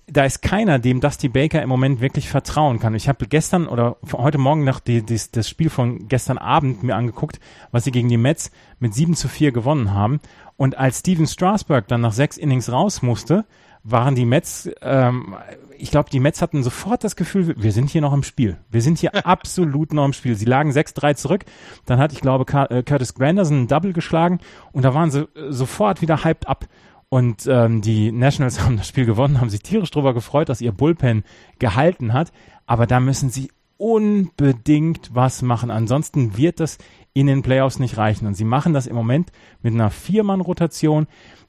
da 0.06 0.24
ist 0.24 0.42
keiner, 0.42 0.78
dem 0.78 1.00
Dusty 1.00 1.28
Baker 1.28 1.62
im 1.62 1.68
Moment 1.68 2.00
wirklich 2.00 2.28
vertrauen 2.28 2.80
kann. 2.80 2.94
Ich 2.94 3.08
habe 3.08 3.26
gestern 3.26 3.68
oder 3.68 3.96
heute 4.12 4.38
Morgen 4.38 4.64
noch 4.64 4.80
die, 4.80 5.02
die, 5.02 5.20
das 5.30 5.48
Spiel 5.48 5.70
von 5.70 6.08
gestern 6.08 6.38
Abend 6.38 6.82
mir 6.82 6.96
angeguckt, 6.96 7.40
was 7.70 7.84
sie 7.84 7.92
gegen 7.92 8.08
die 8.08 8.16
Mets 8.16 8.50
mit 8.80 8.94
7 8.94 9.14
zu 9.14 9.28
4 9.28 9.52
gewonnen 9.52 9.92
haben. 9.92 10.20
Und 10.56 10.76
als 10.76 11.00
Steven 11.00 11.26
Strasberg 11.26 11.86
dann 11.88 12.00
nach 12.00 12.12
sechs 12.12 12.36
Innings 12.36 12.70
raus 12.70 13.02
musste, 13.02 13.44
waren 13.84 14.16
die 14.16 14.24
Mets, 14.24 14.68
ähm, 14.82 15.36
ich 15.78 15.90
glaube, 15.90 16.10
die 16.10 16.18
Mets 16.18 16.42
hatten 16.42 16.64
sofort 16.64 17.04
das 17.04 17.14
Gefühl, 17.14 17.54
wir 17.56 17.70
sind 17.70 17.90
hier 17.90 18.00
noch 18.00 18.12
im 18.12 18.24
Spiel. 18.24 18.56
Wir 18.70 18.82
sind 18.82 18.98
hier 18.98 19.14
absolut 19.26 19.92
noch 19.92 20.04
im 20.04 20.12
Spiel. 20.12 20.34
Sie 20.34 20.44
lagen 20.44 20.70
6-3 20.70 21.14
zurück. 21.14 21.44
Dann 21.84 21.98
hat, 21.98 22.12
ich 22.12 22.20
glaube, 22.20 22.50
äh, 22.70 22.82
Curtis 22.82 23.14
Granderson 23.14 23.62
ein 23.62 23.68
Double 23.68 23.92
geschlagen 23.92 24.40
und 24.72 24.84
da 24.84 24.94
waren 24.94 25.10
sie 25.10 25.28
äh, 25.36 25.52
sofort 25.52 26.02
wieder 26.02 26.24
hyped 26.24 26.48
up. 26.48 26.66
Und 27.08 27.46
ähm, 27.46 27.82
die 27.82 28.12
Nationals 28.12 28.60
haben 28.64 28.76
das 28.76 28.88
Spiel 28.88 29.06
gewonnen, 29.06 29.40
haben 29.40 29.50
sich 29.50 29.62
tierisch 29.62 29.90
drüber 29.90 30.14
gefreut, 30.14 30.48
dass 30.48 30.60
ihr 30.60 30.72
Bullpen 30.72 31.24
gehalten 31.58 32.12
hat. 32.12 32.32
Aber 32.66 32.86
da 32.86 33.00
müssen 33.00 33.30
sie 33.30 33.50
unbedingt 33.78 35.10
was 35.14 35.42
machen. 35.42 35.70
Ansonsten 35.70 36.36
wird 36.36 36.60
das 36.60 36.78
in 37.12 37.26
den 37.26 37.42
Playoffs 37.42 37.78
nicht 37.78 37.96
reichen. 37.96 38.26
Und 38.26 38.34
sie 38.34 38.44
machen 38.44 38.72
das 38.72 38.86
im 38.86 38.96
Moment 38.96 39.32
mit 39.62 39.74
einer 39.74 39.90
Viermann-Rotation. 39.90 41.06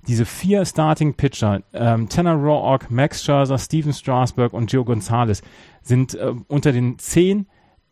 Diese 0.08 0.26
vier 0.26 0.66
Starting 0.66 1.16
Pitcher, 1.16 1.62
ähm, 1.74 2.08
Tanner 2.10 2.36
Roark, 2.36 2.90
Max 2.92 3.24
Scherzer, 3.24 3.58
Steven 3.58 3.94
Strasberg 3.94 4.54
und 4.54 4.72
Joe 4.72 4.86
Gonzalez, 4.86 5.42
sind 5.82 6.16
äh, 6.16 6.34
unter 6.48 6.72
den 6.72 7.00
zehn 7.00 7.48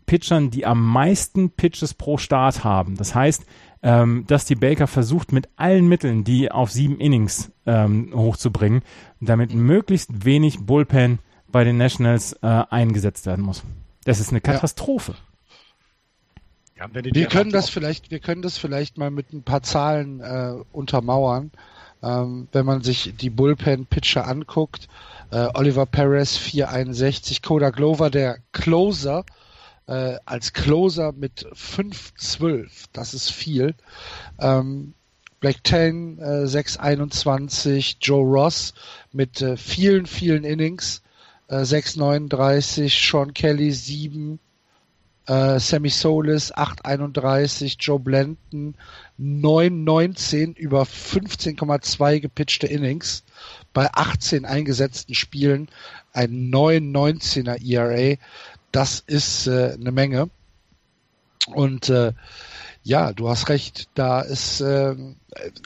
Pitchern, 0.05 0.51
die 0.51 0.65
am 0.65 0.85
meisten 0.85 1.49
Pitches 1.49 1.93
pro 1.93 2.17
Start 2.17 2.63
haben. 2.63 2.95
Das 2.95 3.15
heißt, 3.15 3.45
ähm, 3.85 4.25
dass 4.25 4.45
die 4.45 4.55
Baker 4.55 4.87
versucht, 4.87 5.31
mit 5.31 5.47
allen 5.57 5.87
Mitteln 5.87 6.23
die 6.23 6.51
auf 6.51 6.71
sieben 6.71 6.99
Innings 6.99 7.51
ähm, 7.67 8.11
hochzubringen, 8.15 8.81
damit 9.21 9.53
möglichst 9.53 10.25
wenig 10.25 10.65
Bullpen 10.65 11.19
bei 11.47 11.63
den 11.63 11.77
Nationals 11.77 12.33
äh, 12.41 12.47
eingesetzt 12.47 13.27
werden 13.27 13.45
muss. 13.45 13.63
Das 14.03 14.19
ist 14.19 14.31
eine 14.31 14.41
Katastrophe. 14.41 15.13
Ja. 15.13 15.17
Ja, 16.77 16.89
wir 16.93 17.27
können 17.27 17.51
das 17.51 17.69
vielleicht, 17.69 18.11
wir 18.11 18.19
können 18.19 18.41
das 18.41 18.57
vielleicht 18.57 18.97
mal 18.97 19.09
mit 19.09 19.31
ein 19.31 19.43
paar 19.43 19.63
Zahlen 19.63 20.19
äh, 20.19 20.55
untermauern. 20.73 21.51
Ähm, 22.03 22.49
wenn 22.51 22.65
man 22.65 22.81
sich 22.81 23.13
die 23.15 23.29
Bullpen-Pitcher 23.29 24.27
anguckt, 24.27 24.89
äh, 25.31 25.47
Oliver 25.53 25.85
Perez 25.85 26.35
461, 26.35 27.41
Koda 27.41 27.69
Glover, 27.69 28.09
der 28.09 28.39
Closer, 28.51 29.23
äh, 29.87 30.17
als 30.25 30.53
Closer 30.53 31.11
mit 31.11 31.45
5-12, 31.53 32.85
das 32.93 33.13
ist 33.13 33.31
viel. 33.31 33.75
Ähm, 34.39 34.93
Black 35.39 35.63
Ten 35.63 36.17
äh, 36.19 36.47
621, 36.47 37.97
Joe 38.01 38.23
Ross 38.23 38.73
mit 39.11 39.41
äh, 39.41 39.57
vielen, 39.57 40.05
vielen 40.05 40.43
Innings, 40.43 41.03
äh, 41.49 41.63
639, 41.63 43.09
Sean 43.09 43.33
Kelly 43.33 43.71
7, 43.71 44.39
äh, 45.27 45.59
Sammy 45.59 45.89
Solis 45.89 46.53
8,31, 46.53 47.77
Joe 47.79 47.99
Blanton 47.99 48.75
9,19 49.19 50.55
über 50.55 50.83
15,2 50.83 52.19
gepitchte 52.19 52.67
Innings 52.67 53.23
bei 53.73 53.89
18 53.91 54.45
eingesetzten 54.45 55.15
Spielen, 55.15 55.67
ein 56.13 56.51
9,19er 56.51 57.61
ERA. 57.61 58.17
Das 58.75 58.99
ist 58.99 59.47
äh, 59.47 59.77
eine 59.79 59.93
Menge. 59.93 60.29
Und 61.47 61.87
äh, 61.89 62.11
ja, 62.83 63.13
du 63.13 63.29
hast 63.29 63.47
recht, 63.47 63.87
da 63.93 64.19
ist 64.19 64.59
äh, 64.59 64.95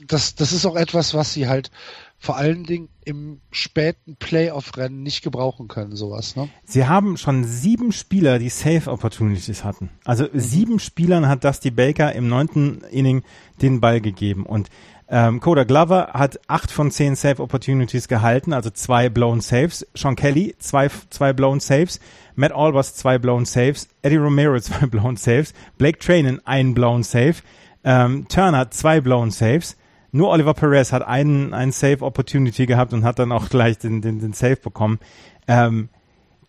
das, 0.05 0.35
das 0.35 0.51
ist 0.51 0.65
auch 0.67 0.75
etwas, 0.75 1.15
was 1.15 1.33
sie 1.33 1.47
halt 1.47 1.71
vor 2.19 2.35
allen 2.37 2.65
Dingen 2.65 2.89
im 3.05 3.39
späten 3.49 4.15
Playoff-Rennen 4.17 5.01
nicht 5.01 5.23
gebrauchen 5.23 5.67
können, 5.69 5.95
sowas. 5.95 6.35
Ne? 6.35 6.49
Sie 6.65 6.85
haben 6.85 7.17
schon 7.17 7.45
sieben 7.45 7.93
Spieler, 7.93 8.37
die 8.37 8.49
Safe-Opportunities 8.49 9.63
hatten. 9.63 9.89
Also 10.05 10.25
mhm. 10.25 10.39
sieben 10.39 10.79
Spielern 10.79 11.27
hat 11.27 11.43
Dusty 11.43 11.71
Baker 11.71 12.13
im 12.13 12.27
neunten 12.27 12.81
Inning 12.91 13.23
den 13.61 13.81
Ball 13.81 14.01
gegeben 14.01 14.45
und 14.45 14.69
ähm, 15.11 15.39
Coda 15.39 15.63
Glover 15.63 16.11
hat 16.13 16.39
acht 16.47 16.71
von 16.71 16.91
zehn 16.91 17.15
Safe 17.15 17.41
Opportunities 17.41 18.07
gehalten, 18.07 18.53
also 18.53 18.69
zwei 18.69 19.09
blown 19.09 19.41
Saves. 19.41 19.85
Sean 19.95 20.15
Kelly 20.15 20.55
zwei, 20.59 20.89
zwei 21.09 21.33
blown 21.33 21.59
Saves. 21.59 21.99
Matt 22.35 22.51
Albers 22.51 22.93
zwei 22.93 23.17
blown 23.17 23.45
Saves. 23.45 23.87
Eddie 24.03 24.17
Romero 24.17 24.59
zwei 24.59 24.85
blown 24.85 25.17
Saves. 25.17 25.53
Blake 25.79 25.97
Trainen 25.97 26.45
ein 26.45 26.75
blown 26.75 27.01
Save. 27.01 27.37
Ähm, 27.83 28.27
Turner 28.29 28.69
zwei 28.69 29.01
blown 29.01 29.31
Saves. 29.31 29.77
Nur 30.11 30.29
Oliver 30.29 30.53
Perez 30.53 30.91
hat 30.91 31.01
einen, 31.01 31.55
einen 31.55 31.71
Save 31.71 32.01
Opportunity 32.01 32.67
gehabt 32.67 32.93
und 32.93 33.03
hat 33.03 33.17
dann 33.17 33.31
auch 33.31 33.49
gleich 33.49 33.79
den, 33.79 34.01
den, 34.01 34.19
den 34.19 34.33
Save 34.33 34.57
bekommen. 34.57 34.99
Ähm, 35.47 35.89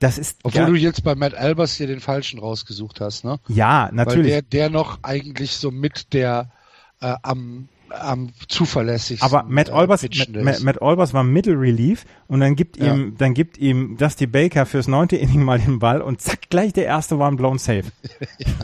das 0.00 0.18
ist 0.18 0.38
Obwohl 0.42 0.66
du 0.66 0.76
jetzt 0.76 1.02
bei 1.02 1.14
Matt 1.14 1.34
Albers 1.34 1.74
hier 1.74 1.86
den 1.86 2.00
falschen 2.00 2.38
rausgesucht 2.40 3.00
hast, 3.00 3.24
ne? 3.24 3.38
Ja, 3.48 3.90
natürlich. 3.92 4.32
Weil 4.32 4.42
der, 4.42 4.42
der 4.42 4.70
noch 4.70 4.98
eigentlich 5.02 5.52
so 5.52 5.70
mit 5.70 6.12
der 6.12 6.50
äh, 7.00 7.14
am 7.22 7.68
am 7.92 8.32
zuverlässigsten. 8.48 9.26
Aber 9.26 9.44
Matt 9.48 9.68
äh, 9.68 9.72
Albers, 9.72 10.02
Matt, 10.02 10.62
Matt, 10.62 10.82
Albers 10.82 11.14
war 11.14 11.24
Middle 11.24 11.58
Relief 11.58 12.04
und 12.26 12.40
dann 12.40 12.56
gibt 12.56 12.76
ja. 12.76 12.94
ihm, 12.94 13.16
dann 13.18 13.34
gibt 13.34 13.58
ihm 13.58 13.96
Dusty 13.96 14.26
Baker 14.26 14.66
fürs 14.66 14.88
neunte 14.88 15.16
Inning 15.16 15.42
mal 15.42 15.58
den 15.58 15.78
Ball 15.78 16.00
und 16.00 16.20
zack, 16.20 16.50
gleich 16.50 16.72
der 16.72 16.86
erste 16.86 17.18
war 17.18 17.30
ein 17.30 17.36
blown 17.36 17.58
Save. 17.58 17.84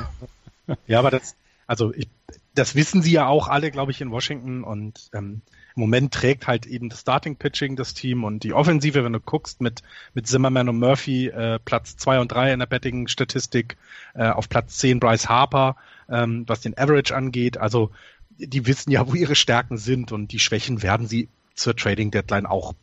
ja, 0.87 0.99
aber 0.99 1.11
das, 1.11 1.37
also 1.67 1.93
ich, 1.95 2.09
das 2.55 2.75
wissen 2.75 3.03
sie 3.03 3.13
ja 3.13 3.27
auch 3.27 3.49
alle, 3.49 3.71
glaube 3.71 3.93
ich, 3.93 4.01
in 4.01 4.11
Washington 4.11 4.65
und 4.65 5.11
ähm, 5.13 5.43
im 5.77 5.81
Moment 5.81 6.15
trägt 6.15 6.47
halt 6.47 6.65
eben 6.65 6.89
das 6.89 7.01
Starting 7.01 7.37
Pitching 7.37 7.77
das 7.77 7.93
Team 7.93 8.25
und 8.25 8.45
die 8.45 8.55
Offensive, 8.55 9.05
wenn 9.05 9.13
du 9.13 9.21
guckst, 9.21 9.61
mit, 9.61 9.83
mit 10.15 10.27
Zimmerman 10.27 10.71
und 10.71 10.79
Murphy 10.79 11.29
äh, 11.29 11.59
Platz 11.63 11.99
zwei 11.99 12.19
und 12.19 12.33
drei 12.33 12.53
in 12.53 12.61
der 12.61 12.67
Betting-Statistik, 12.67 13.77
äh, 14.15 14.27
auf 14.27 14.49
Platz 14.49 14.79
zehn 14.79 15.01
Bryce 15.01 15.29
Harper, 15.29 15.77
ähm, 16.09 16.45
was 16.47 16.63
den 16.63 16.79
Average 16.79 17.15
angeht. 17.15 17.59
Also 17.59 17.91
die 18.39 18.67
wissen 18.67 18.91
ja, 18.91 19.07
wo 19.09 19.15
ihre 19.15 19.35
Stärken 19.35 19.79
sind 19.79 20.13
und 20.13 20.33
die 20.33 20.39
Schwächen 20.39 20.83
werden 20.83 21.07
sie 21.07 21.29
zur 21.55 21.77
Trading 21.77 22.11
Deadline 22.11 22.47
auch 22.47 22.75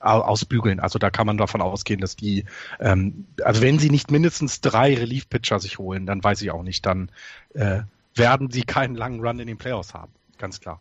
ausbügeln. 0.00 0.80
Also 0.80 0.98
da 0.98 1.10
kann 1.10 1.26
man 1.26 1.38
davon 1.38 1.62
ausgehen, 1.62 2.00
dass 2.00 2.16
die, 2.16 2.44
ähm, 2.80 3.26
also 3.44 3.62
wenn 3.62 3.78
sie 3.78 3.90
nicht 3.90 4.10
mindestens 4.10 4.60
drei 4.60 4.94
Relief-Pitcher 4.94 5.60
sich 5.60 5.78
holen, 5.78 6.06
dann 6.06 6.24
weiß 6.24 6.42
ich 6.42 6.50
auch 6.50 6.64
nicht, 6.64 6.84
dann 6.86 7.10
äh, 7.54 7.82
werden 8.14 8.50
sie 8.50 8.62
keinen 8.62 8.96
langen 8.96 9.20
Run 9.20 9.38
in 9.38 9.46
den 9.46 9.58
Playoffs 9.58 9.94
haben. 9.94 10.12
Ganz 10.38 10.60
klar. 10.60 10.80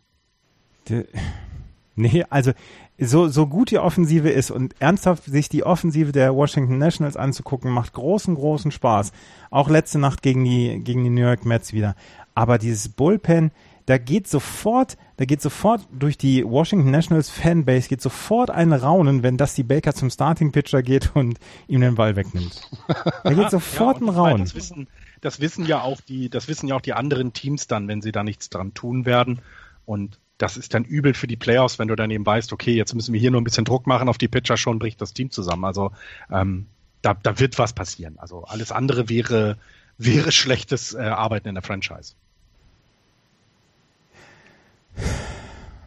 Die, 0.88 1.06
nee, 1.96 2.26
also 2.30 2.54
so, 2.98 3.28
so 3.28 3.48
gut 3.48 3.72
die 3.72 3.80
Offensive 3.80 4.30
ist 4.30 4.52
und 4.52 4.76
ernsthaft 4.80 5.26
sich 5.26 5.50
die 5.50 5.64
Offensive 5.64 6.12
der 6.12 6.36
Washington 6.36 6.78
Nationals 6.78 7.18
anzugucken, 7.18 7.72
macht 7.72 7.94
großen, 7.94 8.36
großen 8.36 8.72
Spaß. 8.72 9.12
Auch 9.50 9.70
letzte 9.70 10.00
Nacht 10.00 10.22
gegen 10.22 10.44
die, 10.44 10.80
gegen 10.84 11.04
die 11.04 11.10
New 11.10 11.22
York 11.22 11.46
Mets 11.46 11.74
wieder. 11.74 11.96
Aber 12.34 12.58
dieses 12.58 12.90
Bullpen, 12.90 13.52
da 13.92 13.98
geht 13.98 14.26
sofort, 14.26 14.96
da 15.18 15.26
geht 15.26 15.42
sofort 15.42 15.86
durch 15.92 16.18
die 16.18 16.46
Washington 16.46 16.92
Nationals 16.92 17.30
Fanbase 17.30 17.90
geht 17.90 18.02
sofort 18.02 18.50
ein 18.50 18.72
Raunen, 18.72 19.22
wenn 19.22 19.36
das 19.36 19.54
die 19.54 19.64
Baker 19.64 19.94
zum 19.94 20.10
Starting 20.10 20.54
Pitcher 20.54 20.82
geht 20.82 21.14
und 21.14 21.40
ihm 21.68 21.82
den 21.82 21.96
Ball 21.96 22.16
wegnimmt. 22.16 22.70
Da 23.26 23.34
geht 23.34 23.52
sofort 23.52 24.00
ja, 24.00 24.08
ein 24.08 24.10
Raunen. 24.10 24.44
Das 24.46 24.56
wissen, 24.56 24.88
das 25.20 25.42
wissen 25.42 25.66
ja 25.66 25.82
auch 25.82 26.00
die, 26.00 26.30
das 26.30 26.48
wissen 26.48 26.70
ja 26.70 26.76
auch 26.78 26.82
die 26.82 26.94
anderen 26.94 27.34
Teams 27.34 27.68
dann, 27.68 27.90
wenn 27.90 28.02
sie 28.02 28.14
da 28.14 28.24
nichts 28.24 28.50
dran 28.50 28.74
tun 28.74 29.06
werden. 29.06 29.42
Und 29.84 30.20
das 30.38 30.56
ist 30.56 30.74
dann 30.74 30.86
übel 30.86 31.14
für 31.14 31.28
die 31.28 31.36
Playoffs, 31.36 31.78
wenn 31.78 31.90
du 31.90 31.98
dann 31.98 32.12
eben 32.12 32.26
weißt, 32.26 32.54
okay, 32.54 32.74
jetzt 32.74 32.96
müssen 32.96 33.12
wir 33.12 33.20
hier 33.20 33.32
nur 33.32 33.42
ein 33.42 33.44
bisschen 33.44 33.66
Druck 33.66 33.88
machen 33.88 34.08
auf 34.08 34.18
die 34.18 34.30
Pitcher, 34.30 34.56
schon 34.56 34.80
bricht 34.80 35.02
das 35.02 35.12
Team 35.12 35.32
zusammen. 35.32 35.66
Also 35.66 35.92
ähm, 36.32 36.68
da, 37.02 37.14
da 37.14 37.40
wird 37.40 37.60
was 37.60 37.74
passieren. 37.74 38.18
Also 38.20 38.46
alles 38.46 38.72
andere 38.72 39.10
wäre, 39.10 39.58
wäre 39.98 40.32
schlechtes 40.32 40.94
äh, 40.94 41.00
Arbeiten 41.00 41.50
in 41.50 41.56
der 41.56 41.62
Franchise. 41.62 42.14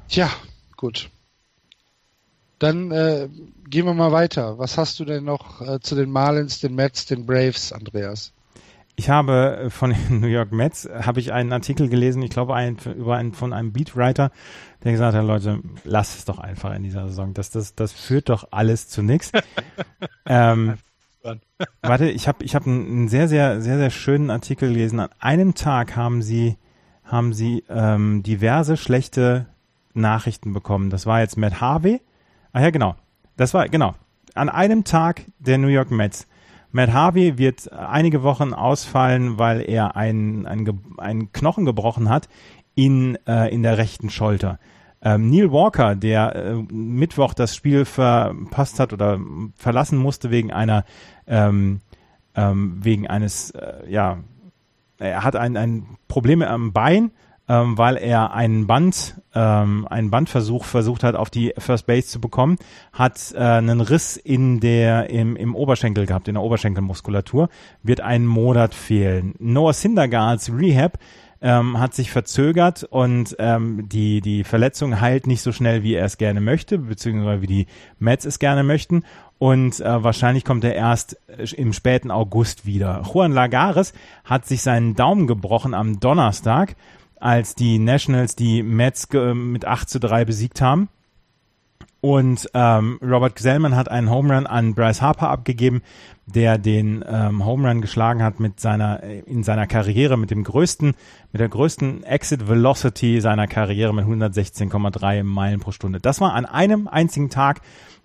Tja, 0.08 0.30
gut. 0.76 1.10
Dann 2.58 2.90
äh, 2.92 3.28
gehen 3.68 3.86
wir 3.86 3.94
mal 3.94 4.12
weiter. 4.12 4.58
Was 4.58 4.78
hast 4.78 5.00
du 5.00 5.04
denn 5.04 5.24
noch 5.24 5.60
äh, 5.60 5.80
zu 5.80 5.94
den 5.94 6.10
Marlins, 6.10 6.60
den 6.60 6.74
Mets, 6.74 7.06
den 7.06 7.26
Braves, 7.26 7.72
Andreas? 7.72 8.32
Ich 8.96 9.10
habe 9.10 9.64
äh, 9.64 9.70
von 9.70 9.90
den 9.90 10.20
New 10.20 10.28
York 10.28 10.52
Mets 10.52 10.88
habe 10.92 11.20
ich 11.20 11.32
einen 11.32 11.52
Artikel 11.52 11.88
gelesen, 11.88 12.22
ich 12.22 12.30
glaube 12.30 12.54
ein, 12.54 12.76
über 12.96 13.16
einen 13.16 13.32
von 13.32 13.52
einem 13.52 13.72
Beatwriter, 13.72 14.30
der 14.84 14.92
gesagt 14.92 15.16
hat, 15.16 15.24
Leute, 15.24 15.60
lass 15.84 16.16
es 16.16 16.24
doch 16.24 16.38
einfach 16.38 16.74
in 16.74 16.84
dieser 16.84 17.08
Saison. 17.08 17.34
Das, 17.34 17.50
das, 17.50 17.74
das 17.74 17.92
führt 17.92 18.28
doch 18.28 18.48
alles 18.50 18.88
zu 18.88 19.02
nichts. 19.02 19.32
ähm, 20.26 20.74
warte, 21.82 22.10
ich 22.10 22.28
habe 22.28 22.44
ich 22.44 22.54
hab 22.54 22.66
einen, 22.66 22.86
einen 22.86 23.08
sehr, 23.08 23.28
sehr, 23.28 23.60
sehr, 23.60 23.78
sehr 23.78 23.90
schönen 23.90 24.30
Artikel 24.30 24.68
gelesen. 24.68 25.00
An 25.00 25.10
einem 25.18 25.54
Tag 25.54 25.96
haben 25.96 26.22
sie, 26.22 26.56
haben 27.05 27.32
sie 27.32 27.64
ähm, 27.68 28.22
diverse 28.22 28.76
schlechte 28.76 29.47
Nachrichten 29.93 30.52
bekommen. 30.52 30.90
Das 30.90 31.06
war 31.06 31.20
jetzt 31.20 31.36
Matt 31.36 31.60
Harvey. 31.60 32.01
Ah 32.52 32.62
ja, 32.62 32.70
genau. 32.70 32.97
Das 33.36 33.55
war, 33.55 33.68
genau. 33.68 33.94
An 34.35 34.48
einem 34.48 34.85
Tag 34.85 35.22
der 35.39 35.59
New 35.59 35.68
York 35.68 35.90
Mets 35.90 36.26
Matt 36.74 36.93
Harvey 36.93 37.39
wird 37.39 37.72
einige 37.72 38.24
Wochen 38.24 38.52
ausfallen, 38.52 39.39
weil 39.39 39.60
er 39.60 39.94
einen, 39.94 40.44
einen, 40.44 40.82
einen 40.98 41.31
Knochen 41.31 41.64
gebrochen 41.64 42.09
hat 42.09 42.28
in, 42.74 43.16
äh, 43.28 43.55
in 43.55 43.62
der 43.62 43.78
rechten 43.78 44.10
Schulter. 44.10 44.59
Ähm, 45.01 45.31
Neil 45.31 45.52
Walker, 45.52 45.94
der 45.94 46.35
äh, 46.35 46.55
Mittwoch 46.72 47.32
das 47.32 47.55
Spiel 47.55 47.85
verpasst 47.85 48.81
hat 48.81 48.93
oder 48.93 49.20
verlassen 49.55 49.98
musste 49.98 50.32
wegen 50.32 50.52
einer 50.52 50.85
ähm, 51.28 51.81
ähm, 52.35 52.78
wegen 52.82 53.06
eines 53.06 53.52
äh, 53.52 53.89
ja 53.89 54.18
er 54.98 55.24
hat 55.24 55.36
ein, 55.36 55.56
ein 55.56 55.86
Probleme 56.08 56.48
am 56.48 56.72
Bein 56.72 57.10
ähm, 57.48 57.76
weil 57.76 57.96
er 57.96 58.32
einen 58.32 58.66
Band, 58.66 59.20
ähm, 59.34 59.86
einen 59.88 60.10
Bandversuch 60.10 60.64
versucht 60.64 61.04
hat, 61.04 61.14
auf 61.14 61.30
die 61.30 61.52
First 61.58 61.86
Base 61.86 62.08
zu 62.08 62.20
bekommen, 62.20 62.56
hat 62.92 63.32
äh, 63.34 63.38
einen 63.38 63.80
Riss 63.80 64.16
in 64.16 64.60
der 64.60 65.10
im, 65.10 65.36
im 65.36 65.54
Oberschenkel 65.54 66.06
gehabt, 66.06 66.28
in 66.28 66.34
der 66.34 66.42
Oberschenkelmuskulatur, 66.42 67.48
wird 67.82 68.00
einen 68.00 68.26
Monat 68.26 68.74
fehlen. 68.74 69.34
Noah 69.38 69.74
Syndergaards 69.74 70.50
Rehab 70.52 70.98
ähm, 71.42 71.78
hat 71.78 71.92
sich 71.92 72.10
verzögert 72.10 72.84
und 72.84 73.36
ähm, 73.38 73.86
die, 73.90 74.22
die 74.22 74.44
Verletzung 74.44 75.02
heilt 75.02 75.26
nicht 75.26 75.42
so 75.42 75.52
schnell, 75.52 75.82
wie 75.82 75.92
er 75.92 76.06
es 76.06 76.16
gerne 76.16 76.40
möchte, 76.40 76.78
beziehungsweise 76.78 77.42
wie 77.42 77.46
die 77.46 77.66
Mets 77.98 78.24
es 78.24 78.38
gerne 78.38 78.62
möchten. 78.62 79.02
Und 79.39 79.81
äh, 79.81 80.02
wahrscheinlich 80.02 80.44
kommt 80.44 80.65
er 80.65 80.74
erst 80.74 81.19
äh, 81.28 81.44
im 81.56 81.73
späten 81.73 82.11
August 82.11 82.66
wieder. 82.66 83.02
Juan 83.12 83.32
Lagares 83.32 83.93
hat 84.24 84.47
sich 84.47 84.62
seinen 84.62 84.94
Daumen 84.94 85.27
gebrochen 85.27 85.74
am 85.74 86.01
Donnerstag, 86.01 86.77
als 87.19 87.55
die 87.55 87.78
Nationals 87.78 88.36
die 88.36 88.62
Mets 88.62 89.09
mit 89.12 89.65
8 89.65 89.89
zu 89.89 89.98
3 89.98 90.24
besiegt 90.24 90.61
haben. 90.61 90.89
Und 92.05 92.51
ähm, 92.52 92.98
Robert 93.02 93.35
Gesellman 93.35 93.77
hat 93.77 93.90
einen 93.90 94.11
Home 94.11 94.35
Run 94.35 94.47
an 94.47 94.74
Bryce 94.74 95.01
Harper 95.01 95.31
abgegeben, 95.31 95.81
der 96.27 96.59
den 96.59 97.02
ähm, 97.09 97.47
Home 97.47 97.66
Run 97.66 97.81
geschlagen 97.81 98.23
hat 98.23 98.40
mit 98.40 98.61
seiner 98.61 99.02
in 99.02 99.43
seiner 99.43 99.66
Karriere 99.66 100.19
mit 100.19 100.31
dem 100.31 100.44
größten 100.44 100.89
mit 101.32 101.40
der 101.40 101.48
größten 101.48 102.05
Exit 102.05 102.47
Velocity 102.47 103.23
seiner 103.23 103.47
Karriere 103.47 103.94
mit 103.94 104.05
116,3 104.05 105.23
Meilen 105.24 105.61
pro 105.61 105.73
Stunde. 105.73 105.98
Das 105.98 106.20
war 106.20 106.35
an 106.35 106.44
einem 106.44 106.89
einzigen 106.89 107.31
Tag 107.31 107.62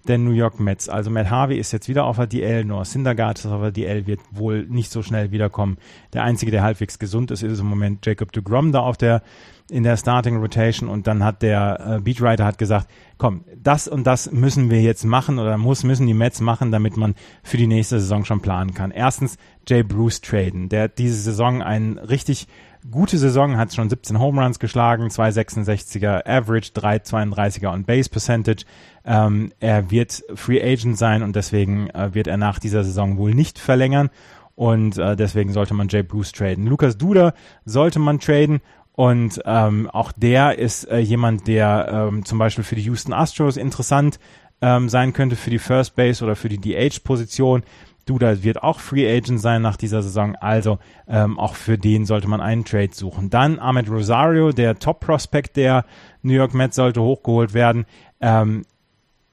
der 0.10 0.18
New 0.18 0.31
York 0.31 0.60
Mets. 0.60 0.90
Also 0.90 1.10
Matt 1.10 1.30
Harvey 1.30 1.57
ist 1.57 1.72
jetzt 1.72 1.88
wieder 1.88 2.06
auf 2.06 2.18
der 2.18 2.27
DL, 2.27 2.65
Noah 2.65 2.86
Syndergaard 2.86 3.40
ist 3.40 3.45
auf 3.45 3.61
der 3.61 3.72
DL, 3.72 4.07
wird 4.07 4.19
wohl 4.31 4.65
nicht 4.65 4.91
so 4.91 5.02
schnell 5.02 5.31
wiederkommen. 5.31 5.77
Der 6.14 6.23
einzige, 6.23 6.52
der 6.52 6.64
halbwegs 6.64 6.99
gesund 6.99 7.31
ist, 7.31 7.44
ist 7.44 7.60
im 7.60 7.68
Moment 7.68 8.06
Jacob 8.06 8.31
de 8.31 8.44
Grom 8.44 8.72
da 8.72 8.80
auf 8.80 8.98
der 8.98 9.22
in 9.69 9.84
der 9.84 9.98
Starting 9.98 10.38
Rotation 10.38 10.90
und 10.90 11.06
dann 11.06 11.23
hat 11.23 11.44
der 11.44 11.98
äh, 11.98 12.02
Beatwriter 12.02 12.44
hat 12.44 12.57
gesagt, 12.57 12.88
komm, 13.18 13.44
das 13.56 13.88
und 13.88 14.06
das 14.07 14.31
müssen 14.31 14.72
wir 14.72 14.81
jetzt 14.81 15.06
machen 15.06 15.38
oder 15.38 15.57
muss 15.60 15.84
müssen 15.84 16.07
die 16.07 16.15
Mets 16.15 16.41
machen, 16.41 16.72
damit 16.72 16.98
man 16.98 17.14
für 17.44 17.57
die 17.57 17.68
nächste 17.68 17.99
Saison 17.99 18.26
schon 18.26 18.41
planen 18.41 18.73
kann. 18.73 18.90
Erstens 18.90 19.38
Jay 19.68 19.84
Bruce 19.84 20.22
traden, 20.22 20.69
der 20.69 20.88
diese 20.88 21.18
Saison 21.18 21.61
ein 21.61 21.99
richtig 21.99 22.48
gute 22.90 23.18
Saison, 23.18 23.57
hat 23.57 23.73
schon 23.73 23.90
17 23.90 24.19
Home 24.19 24.41
Runs 24.41 24.60
geschlagen, 24.60 25.07
2,66er 25.10 26.26
Average, 26.26 26.72
3,32er 26.73 27.72
on 27.72 27.84
Base 27.84 28.10
Percentage. 28.10 28.65
Ähm, 29.06 29.52
er 29.60 29.92
wird 29.92 30.24
Free 30.36 30.62
Agent 30.62 30.98
sein 30.98 31.24
und 31.24 31.36
deswegen 31.36 31.90
äh, 31.90 32.14
wird 32.14 32.28
er 32.28 32.38
nach 32.38 32.60
dieser 32.60 32.84
Saison 32.84 33.18
wohl 33.18 33.34
nicht 33.34 33.60
verlängern 33.60 34.10
und 34.56 34.98
äh, 34.98 35.16
deswegen 35.16 35.54
sollte 35.54 35.74
man 35.74 35.88
Jay 35.88 36.04
Bruce 36.04 36.34
traden. 36.34 36.68
Lukas 36.68 36.98
Duda 36.98 37.34
sollte 37.66 38.00
man 38.00 38.20
traden 38.20 38.60
und 38.92 39.42
ähm, 39.46 39.90
auch 39.90 40.12
der 40.12 40.60
ist 40.60 40.84
äh, 40.90 40.98
jemand, 40.98 41.48
der 41.48 42.10
ähm, 42.10 42.26
zum 42.26 42.38
Beispiel 42.38 42.66
für 42.66 42.76
die 42.76 42.82
Houston 42.82 43.14
Astros 43.14 43.56
interessant 43.56 44.20
ähm, 44.62 44.90
sein 44.90 45.14
könnte, 45.14 45.38
für 45.38 45.50
die 45.50 45.60
First 45.60 45.96
Base 45.96 46.22
oder 46.22 46.36
für 46.36 46.50
die 46.50 46.58
DH-Position. 46.58 47.64
Duda 48.06 48.44
wird 48.44 48.62
auch 48.62 48.82
Free 48.82 49.10
Agent 49.10 49.40
sein 49.40 49.62
nach 49.62 49.78
dieser 49.78 50.02
Saison, 50.02 50.36
also 50.36 50.80
ähm, 51.08 51.40
auch 51.40 51.56
für 51.56 51.78
den 51.78 52.06
sollte 52.06 52.28
man 52.28 52.42
einen 52.42 52.66
Trade 52.66 52.90
suchen. 52.92 53.30
Dann 53.30 53.60
Ahmed 53.60 53.90
Rosario, 53.90 54.52
der 54.52 54.78
Top-Prospect 54.78 55.56
der 55.56 55.86
New 56.22 56.34
York 56.34 56.54
Mets, 56.54 56.76
sollte 56.76 57.02
hochgeholt 57.02 57.54
werden. 57.54 57.86
Ähm, 58.20 58.66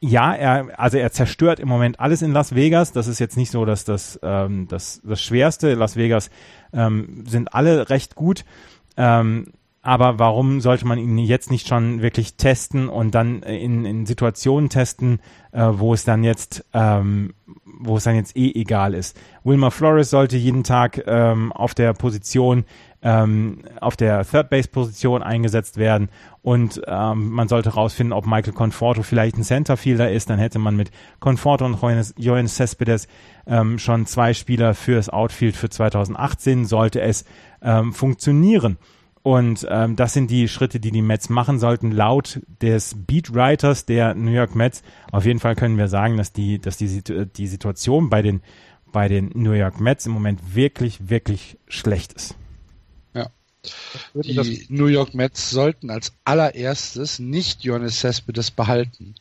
ja, 0.01 0.35
er, 0.35 0.79
also 0.79 0.99
er 0.99 1.11
zerstört 1.13 1.59
im 1.59 1.69
Moment 1.69 2.01
alles 2.01 2.23
in 2.23 2.33
Las 2.33 2.55
Vegas. 2.55 2.93
Das 2.93 3.07
ist 3.07 3.19
jetzt 3.19 3.37
nicht 3.37 3.51
so, 3.51 3.65
dass 3.65 3.85
das 3.85 4.19
ähm, 4.23 4.69
das, 4.69 5.01
das 5.05 5.21
Schwerste. 5.23 5.75
Las 5.75 5.97
Vegas 5.97 6.31
ähm, 6.73 7.25
sind 7.27 7.55
alle 7.55 7.89
recht 7.89 8.15
gut. 8.15 8.45
Ähm, 8.97 9.53
aber 9.87 10.19
warum 10.19 10.61
sollte 10.61 10.85
man 10.85 10.99
ihn 10.99 11.17
jetzt 11.17 11.53
nicht 11.53 11.69
schon 11.69 12.03
wirklich 12.03 12.37
testen 12.37 12.89
und 12.89 13.15
dann 13.15 13.43
in, 13.45 13.85
in 13.85 14.05
Situationen 14.05 14.69
testen, 14.69 15.21
äh, 15.53 15.65
wo 15.71 15.95
es 15.95 16.03
dann 16.03 16.25
jetzt, 16.25 16.65
ähm, 16.75 17.35
wo 17.65 17.97
es 17.97 18.03
dann 18.03 18.17
jetzt 18.17 18.37
eh 18.37 18.51
egal 18.51 18.95
ist? 18.95 19.17
Wilmer 19.45 19.71
Flores 19.71 20.11
sollte 20.11 20.37
jeden 20.37 20.65
Tag 20.65 21.05
ähm, 21.07 21.53
auf 21.53 21.73
der 21.73 21.93
Position, 21.93 22.65
ähm, 23.07 23.61
auf 23.81 23.97
der 23.97 24.25
Third 24.25 24.51
Base 24.51 24.67
Position 24.67 25.23
eingesetzt 25.23 25.77
werden 25.77 26.09
und 26.43 26.83
ähm, 26.89 27.31
man 27.31 27.47
sollte 27.47 27.71
herausfinden, 27.71 28.13
ob 28.13 28.27
Michael 28.27 28.53
Conforto 28.53 29.05
vielleicht 29.05 29.37
ein 29.37 29.45
Centerfielder 29.45 30.11
ist. 30.11 30.29
Dann 30.29 30.41
hätte 30.41 30.59
man 30.59 30.75
mit 30.75 30.91
Conforto 31.21 31.65
und 31.65 31.81
Johannes 32.19 32.57
Cespedes 32.57 33.07
ähm, 33.47 33.79
schon 33.79 34.07
zwei 34.07 34.35
Spieler 34.35 34.75
fürs 34.75 35.09
Outfield 35.09 35.57
für 35.57 35.71
2018. 35.71 36.65
Sollte 36.65 37.01
es 37.01 37.25
ähm, 37.63 37.93
funktionieren. 37.93 38.77
Und 39.23 39.67
ähm, 39.69 39.97
das 39.97 40.13
sind 40.13 40.31
die 40.31 40.47
Schritte, 40.47 40.79
die 40.79 40.93
die 40.93 41.03
Mets 41.03 41.31
machen 41.31 41.59
sollten, 41.59 41.91
laut 41.91 42.41
des 42.63 42.95
Beatwriters 42.97 43.85
der 43.85 44.15
New 44.15 44.31
York 44.31 44.55
Mets. 44.55 44.85
Auf 45.11 45.25
jeden 45.25 45.41
Fall 45.41 45.57
können 45.57 45.79
wir 45.79 45.89
sagen, 45.89 46.17
dass 46.17 46.33
die, 46.33 46.61
dass 46.61 46.77
die, 46.77 47.03
die 47.03 47.47
Situation 47.49 48.09
bei 48.09 48.23
den, 48.23 48.41
bei 48.93 49.09
den 49.09 49.31
New 49.35 49.53
York 49.53 49.81
Mets 49.81 50.07
im 50.07 50.13
Moment 50.13 50.55
wirklich, 50.55 51.09
wirklich 51.09 51.59
schlecht 51.67 52.13
ist. 52.13 52.37
Die 54.15 54.67
New 54.69 54.87
York 54.87 55.15
Mets 55.15 55.51
sollten 55.51 55.91
als 55.91 56.13
allererstes 56.25 57.19
nicht 57.19 57.65
Johannes 57.65 58.01
Cespedes 58.01 58.51
behalten. 58.51 59.15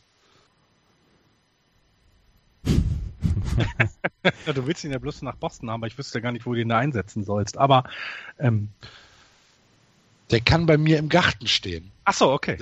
ja, 4.46 4.54
du 4.54 4.66
willst 4.68 4.84
ihn 4.84 4.92
ja 4.92 5.00
bloß 5.00 5.22
nach 5.22 5.36
Boston 5.36 5.70
haben, 5.70 5.82
aber 5.82 5.88
ich 5.88 5.98
wüsste 5.98 6.22
gar 6.22 6.32
nicht, 6.32 6.46
wo 6.46 6.54
du 6.54 6.62
ihn 6.62 6.70
da 6.70 6.78
einsetzen 6.78 7.24
sollst. 7.24 7.58
Aber 7.58 7.84
ähm, 8.40 8.70
der 10.32 10.42
kann 10.42 10.66
bei 10.66 10.78
mir 10.78 10.98
im 10.98 11.10
Garten 11.10 11.48
stehen. 11.48 11.92
Ach 12.06 12.14
so, 12.14 12.32
okay. 12.32 12.58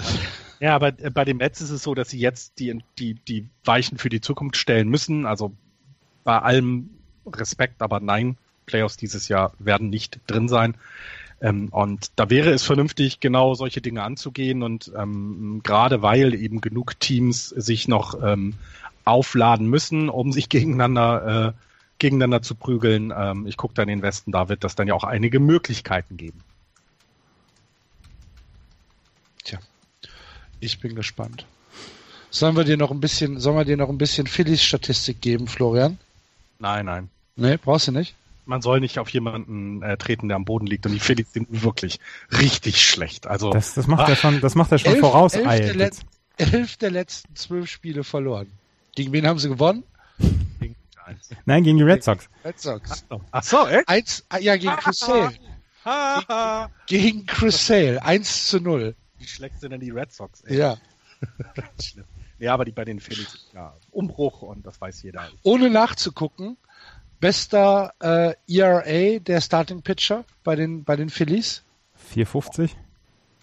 Ja, 0.60 0.76
aber 0.76 1.00
äh, 1.00 1.10
bei 1.10 1.26
den 1.26 1.38
Mets 1.38 1.62
ist 1.62 1.70
es 1.70 1.84
so, 1.84 1.96
dass 1.96 2.10
sie 2.10 2.20
jetzt 2.20 2.60
die, 2.60 2.82
die, 3.00 3.16
die 3.16 3.48
Weichen 3.64 3.98
für 3.98 4.10
die 4.10 4.22
Zukunft 4.22 4.58
stellen 4.58 4.90
müssen. 4.90 5.26
Also 5.26 5.54
bei 6.24 6.40
allem 6.40 6.90
Respekt, 7.26 7.82
aber 7.82 8.00
nein, 8.00 8.38
Playoffs 8.66 8.98
dieses 8.98 9.28
Jahr 9.28 9.54
werden 9.60 9.90
nicht 9.90 10.20
drin 10.28 10.48
sein. 10.48 10.76
Ähm, 11.44 11.70
und 11.70 12.12
da 12.16 12.32
wäre 12.32 12.50
es 12.50 12.64
vernünftig, 12.64 13.20
genau 13.20 13.54
solche 13.54 13.82
Dinge 13.82 14.02
anzugehen. 14.02 14.64
Und 14.64 14.92
ähm, 14.98 15.62
gerade 15.64 16.02
weil 16.02 16.34
eben 16.34 16.60
genug 16.60 17.00
Teams 17.00 17.50
sich 17.50 17.88
noch 17.88 18.24
ähm, 18.24 18.56
aufladen 19.06 19.68
müssen, 19.68 20.10
um 20.10 20.32
sich 20.32 20.50
gegeneinander, 20.50 21.54
äh, 21.56 21.60
gegeneinander 22.00 22.42
zu 22.42 22.56
prügeln. 22.56 23.14
Ähm, 23.16 23.46
ich 23.46 23.58
gucke 23.58 23.76
dann 23.76 23.88
in 23.88 24.00
den 24.00 24.04
Westen, 24.04 24.32
da 24.32 24.50
wird 24.50 24.64
das 24.64 24.74
dann 24.74 24.88
ja 24.88 24.96
auch 24.96 25.04
einige 25.04 25.40
Möglichkeiten 25.40 26.18
geben. 26.18 26.42
Ich 30.64 30.80
bin 30.80 30.96
gespannt. 30.96 31.46
Sollen 32.30 32.56
wir 32.56 32.64
dir 32.64 32.78
noch 32.78 32.90
ein 32.90 33.02
bisschen, 33.02 33.38
sollen 33.38 33.58
wir 33.58 33.66
dir 33.66 33.76
noch 33.76 33.90
ein 33.90 33.98
bisschen 33.98 34.28
Phillies 34.28 34.64
Statistik 34.64 35.20
geben, 35.20 35.48
Florian? 35.48 35.98
Nein, 36.58 36.86
nein. 36.86 37.10
Nee, 37.36 37.58
brauchst 37.58 37.90
du 37.90 37.92
nicht? 37.92 38.16
Man 38.46 38.62
soll 38.62 38.80
nicht 38.80 39.00
auf 39.00 39.10
jemanden 39.10 39.82
äh, 39.82 39.98
treten, 39.98 40.28
der 40.28 40.38
am 40.38 40.46
Boden 40.46 40.68
liegt. 40.68 40.86
Und 40.86 40.92
die 40.92 41.00
Phillies 41.00 41.32
sind 41.34 41.64
wirklich 41.64 42.00
richtig 42.32 42.82
schlecht. 42.82 43.28
Also 43.28 43.52
das, 43.52 43.74
das 43.74 43.88
macht 43.88 44.10
er 44.10 44.16
schon, 44.16 44.42
das 44.42 44.56
macht 44.56 44.72
er 44.72 44.80
schon 44.80 44.94
elf, 44.94 45.00
voraus. 45.00 45.34
Elf 45.34 45.48
der, 45.48 45.76
Let 45.76 45.98
elf 46.38 46.78
der 46.78 46.92
letzten 46.92 47.36
zwölf 47.36 47.70
Spiele 47.70 48.04
verloren. 48.04 48.52
Gegen 48.96 49.12
wen 49.12 49.26
haben 49.26 49.40
sie 49.40 49.50
gewonnen? 49.50 49.84
Nein, 51.46 51.64
gegen 51.64 51.78
die 51.78 51.84
Red 51.84 52.04
Sox. 52.04 52.30
Red 52.46 52.60
Sox. 52.60 53.06
Ach 53.32 53.44
so, 53.44 53.68
echt? 53.68 53.88
Eins, 53.90 54.26
ah, 54.30 54.38
ja, 54.38 54.56
gegen 54.56 54.76
Chris 54.78 55.00
Sale. 55.00 55.34
gegen 56.88 57.26
Chris 57.26 57.68
Sale. 57.68 58.04
1 58.04 58.48
zu 58.48 58.62
0 58.62 58.96
wie 59.24 59.28
schlecht 59.28 59.62
sind 59.62 59.72
denn 59.72 59.80
die 59.80 59.92
Red 59.92 60.12
Sox? 60.12 60.42
Ey? 60.42 60.58
Ja. 60.58 60.78
ja, 62.40 62.54
aber 62.54 62.66
die 62.66 62.72
bei 62.72 62.84
den 62.84 63.00
Phillies, 63.00 63.48
ja, 63.54 63.74
Umbruch 63.92 64.42
und 64.42 64.66
das 64.68 64.82
weiß 64.82 65.02
jeder. 65.04 65.30
Ohne 65.44 65.70
nachzugucken, 65.70 66.58
bester 67.24 67.94
äh, 68.02 68.36
ERA 68.54 69.18
der 69.20 69.40
Starting 69.40 69.82
Pitcher 69.82 70.26
bei 70.44 70.58
den, 70.58 70.84
bei 70.84 70.98
den 70.98 71.10
Phillies? 71.10 71.64
450? 71.96 72.76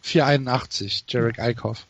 481, 0.03 1.07
Jarek 1.09 1.39
Eichhoff. 1.39 1.87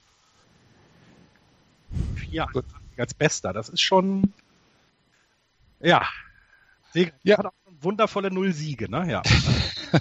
481 2.15 2.73
als 2.97 3.15
bester, 3.15 3.53
das 3.53 3.69
ist 3.71 3.81
schon, 3.81 4.33
ja. 5.81 6.07
Sie 6.93 7.11
ja. 7.25 7.39
hat 7.39 7.47
auch 7.47 7.53
wundervolle 7.81 8.31
Null 8.31 8.53
Siege, 8.53 8.89
ne? 8.89 9.11
Ja. 9.11 9.23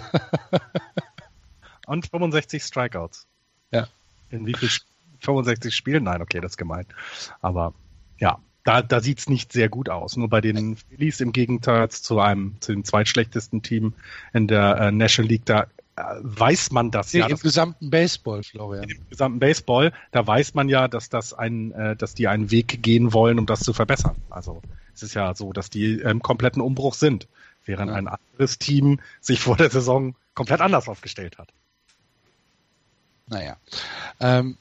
und 1.86 2.06
65 2.06 2.62
Strikeouts. 2.62 3.26
Ja. 3.72 3.88
In 4.28 4.46
wie 4.46 4.54
viel 4.54 4.70
65 5.18 5.74
Spielen? 5.74 6.04
Nein, 6.04 6.22
okay, 6.22 6.40
das 6.40 6.52
ist 6.52 6.56
gemeint. 6.56 6.94
Aber 7.40 7.74
ja, 8.18 8.38
da, 8.64 8.82
da 8.82 9.00
sieht 9.00 9.18
es 9.20 9.28
nicht 9.28 9.52
sehr 9.52 9.68
gut 9.68 9.88
aus. 9.88 10.16
Nur 10.16 10.28
bei 10.28 10.40
den 10.40 10.76
Phillies 10.76 11.20
im 11.20 11.32
Gegenteil 11.32 11.88
zu 11.90 12.20
einem, 12.20 12.56
zu 12.60 12.72
dem 12.72 12.84
zweitschlechtesten 12.84 13.62
Team 13.62 13.94
in 14.32 14.48
der 14.48 14.76
äh, 14.76 14.92
National 14.92 15.30
League, 15.30 15.46
da 15.46 15.62
äh, 15.96 16.02
weiß 16.22 16.72
man 16.72 16.90
das 16.90 17.12
nee, 17.12 17.20
ja. 17.20 17.26
Im 17.26 17.32
das 17.32 17.42
gesamten 17.42 17.90
Baseball, 17.90 18.42
Florian. 18.42 18.84
Im 18.88 19.08
gesamten 19.08 19.38
Baseball, 19.38 19.92
da 20.12 20.26
weiß 20.26 20.54
man 20.54 20.68
ja, 20.68 20.88
dass 20.88 21.08
das 21.08 21.32
ein, 21.32 21.72
äh, 21.72 21.96
dass 21.96 22.14
die 22.14 22.28
einen 22.28 22.50
Weg 22.50 22.82
gehen 22.82 23.12
wollen, 23.12 23.38
um 23.38 23.46
das 23.46 23.60
zu 23.60 23.72
verbessern. 23.72 24.16
Also 24.28 24.62
es 24.94 25.02
ist 25.02 25.14
ja 25.14 25.34
so, 25.34 25.52
dass 25.52 25.70
die 25.70 25.94
im 25.94 26.08
ähm, 26.08 26.22
kompletten 26.22 26.60
Umbruch 26.60 26.94
sind, 26.94 27.28
während 27.64 27.90
ja. 27.90 27.96
ein 27.96 28.08
anderes 28.08 28.58
Team 28.58 29.00
sich 29.20 29.40
vor 29.40 29.56
der 29.56 29.70
Saison 29.70 30.14
komplett 30.34 30.60
anders 30.60 30.88
aufgestellt 30.88 31.38
hat. 31.38 31.48
Naja. 33.26 33.56
Ähm, 34.18 34.58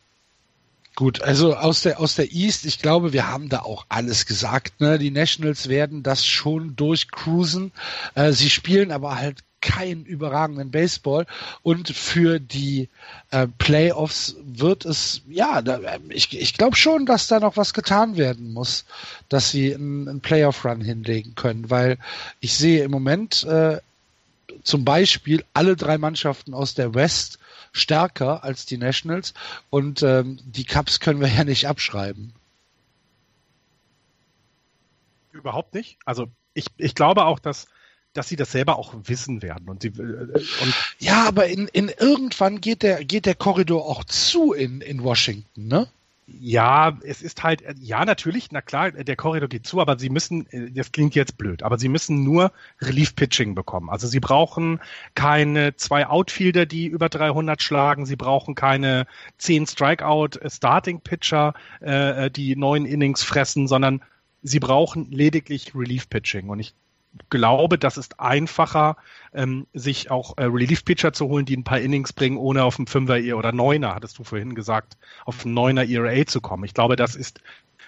gut, 0.99 1.21
also 1.21 1.55
aus 1.55 1.83
der, 1.83 2.01
aus 2.01 2.15
der 2.15 2.33
East, 2.33 2.65
ich 2.65 2.79
glaube, 2.79 3.13
wir 3.13 3.29
haben 3.29 3.47
da 3.47 3.59
auch 3.59 3.85
alles 3.87 4.25
gesagt. 4.25 4.81
Ne? 4.81 4.99
Die 4.99 5.11
Nationals 5.11 5.69
werden 5.69 6.03
das 6.03 6.25
schon 6.25 6.75
durchcruisen. 6.75 7.71
Äh, 8.15 8.33
sie 8.33 8.49
spielen 8.49 8.91
aber 8.91 9.15
halt 9.15 9.37
keinen 9.61 10.03
überragenden 10.03 10.71
Baseball 10.71 11.25
und 11.63 11.87
für 11.87 12.41
die 12.41 12.89
äh, 13.31 13.47
Playoffs 13.59 14.35
wird 14.43 14.83
es, 14.83 15.21
ja, 15.29 15.61
da, 15.61 15.79
ich, 16.09 16.37
ich 16.37 16.55
glaube 16.55 16.75
schon, 16.75 17.05
dass 17.05 17.27
da 17.27 17.39
noch 17.39 17.55
was 17.55 17.73
getan 17.73 18.17
werden 18.17 18.51
muss, 18.51 18.83
dass 19.29 19.51
sie 19.51 19.73
einen, 19.73 20.09
einen 20.09 20.19
Playoff-Run 20.19 20.81
hinlegen 20.81 21.33
können, 21.35 21.69
weil 21.69 21.97
ich 22.41 22.55
sehe 22.55 22.83
im 22.83 22.91
Moment 22.91 23.45
äh, 23.45 23.79
zum 24.63 24.83
Beispiel 24.83 25.45
alle 25.53 25.77
drei 25.77 25.97
Mannschaften 25.97 26.53
aus 26.53 26.73
der 26.73 26.93
West 26.93 27.38
stärker 27.71 28.43
als 28.43 28.65
die 28.65 28.77
Nationals 28.77 29.33
und 29.69 30.03
ähm, 30.03 30.39
die 30.43 30.65
Cups 30.65 30.99
können 30.99 31.21
wir 31.21 31.27
ja 31.27 31.43
nicht 31.43 31.67
abschreiben. 31.67 32.33
Überhaupt 35.31 35.73
nicht. 35.73 35.97
Also 36.05 36.27
ich, 36.53 36.67
ich 36.77 36.95
glaube 36.95 37.25
auch, 37.25 37.39
dass 37.39 37.67
dass 38.13 38.27
sie 38.27 38.35
das 38.35 38.51
selber 38.51 38.77
auch 38.77 38.93
wissen 39.03 39.41
werden. 39.41 39.69
Und, 39.69 39.83
sie, 39.83 39.89
äh, 39.89 40.01
und 40.01 40.73
ja, 40.97 41.27
aber 41.27 41.47
in, 41.47 41.67
in 41.67 41.89
irgendwann 41.89 42.59
geht 42.59 42.83
der, 42.83 43.05
geht 43.05 43.25
der 43.25 43.35
Korridor 43.35 43.85
auch 43.85 44.03
zu 44.03 44.53
in, 44.53 44.81
in 44.81 45.03
Washington, 45.03 45.67
ne? 45.67 45.87
Ja, 46.31 46.97
es 47.03 47.21
ist 47.21 47.43
halt, 47.43 47.63
ja, 47.79 48.05
natürlich, 48.05 48.51
na 48.51 48.61
klar, 48.61 48.91
der 48.91 49.15
Korridor 49.15 49.49
geht 49.49 49.65
zu, 49.65 49.81
aber 49.81 49.97
sie 49.97 50.09
müssen, 50.09 50.47
das 50.73 50.91
klingt 50.91 51.15
jetzt 51.15 51.37
blöd, 51.37 51.63
aber 51.63 51.79
sie 51.79 51.89
müssen 51.89 52.23
nur 52.23 52.51
Relief-Pitching 52.81 53.55
bekommen. 53.55 53.89
Also 53.89 54.07
sie 54.07 54.19
brauchen 54.19 54.79
keine 55.15 55.75
zwei 55.75 56.07
Outfielder, 56.07 56.65
die 56.65 56.85
über 56.85 57.09
300 57.09 57.61
schlagen, 57.61 58.05
sie 58.05 58.15
brauchen 58.15 58.53
keine 58.55 59.07
zehn 59.37 59.65
Strikeout-Starting-Pitcher, 59.65 61.53
äh, 61.79 62.29
die 62.29 62.55
neun 62.55 62.85
Innings 62.85 63.23
fressen, 63.23 63.67
sondern 63.67 64.01
sie 64.41 64.59
brauchen 64.59 65.11
lediglich 65.11 65.73
Relief-Pitching. 65.73 66.49
Und 66.49 66.59
ich 66.59 66.73
glaube, 67.29 67.77
das 67.77 67.97
ist 67.97 68.19
einfacher, 68.19 68.97
ähm, 69.33 69.67
sich 69.73 70.11
auch 70.11 70.37
äh, 70.37 70.43
Relief-Pitcher 70.43 71.13
zu 71.13 71.27
holen, 71.27 71.45
die 71.45 71.57
ein 71.57 71.63
paar 71.63 71.79
Innings 71.79 72.13
bringen, 72.13 72.37
ohne 72.37 72.63
auf 72.63 72.75
dem 72.75 72.87
Fünfer 72.87 73.19
oder 73.35 73.51
Neuner, 73.51 73.95
hattest 73.95 74.17
du 74.19 74.23
vorhin 74.23 74.55
gesagt, 74.55 74.97
auf 75.25 75.43
dem 75.43 75.53
Neuner 75.53 75.87
ERA 75.87 76.25
zu 76.25 76.41
kommen. 76.41 76.63
Ich 76.63 76.73
glaube, 76.73 76.95
das 76.95 77.15
ist 77.15 77.41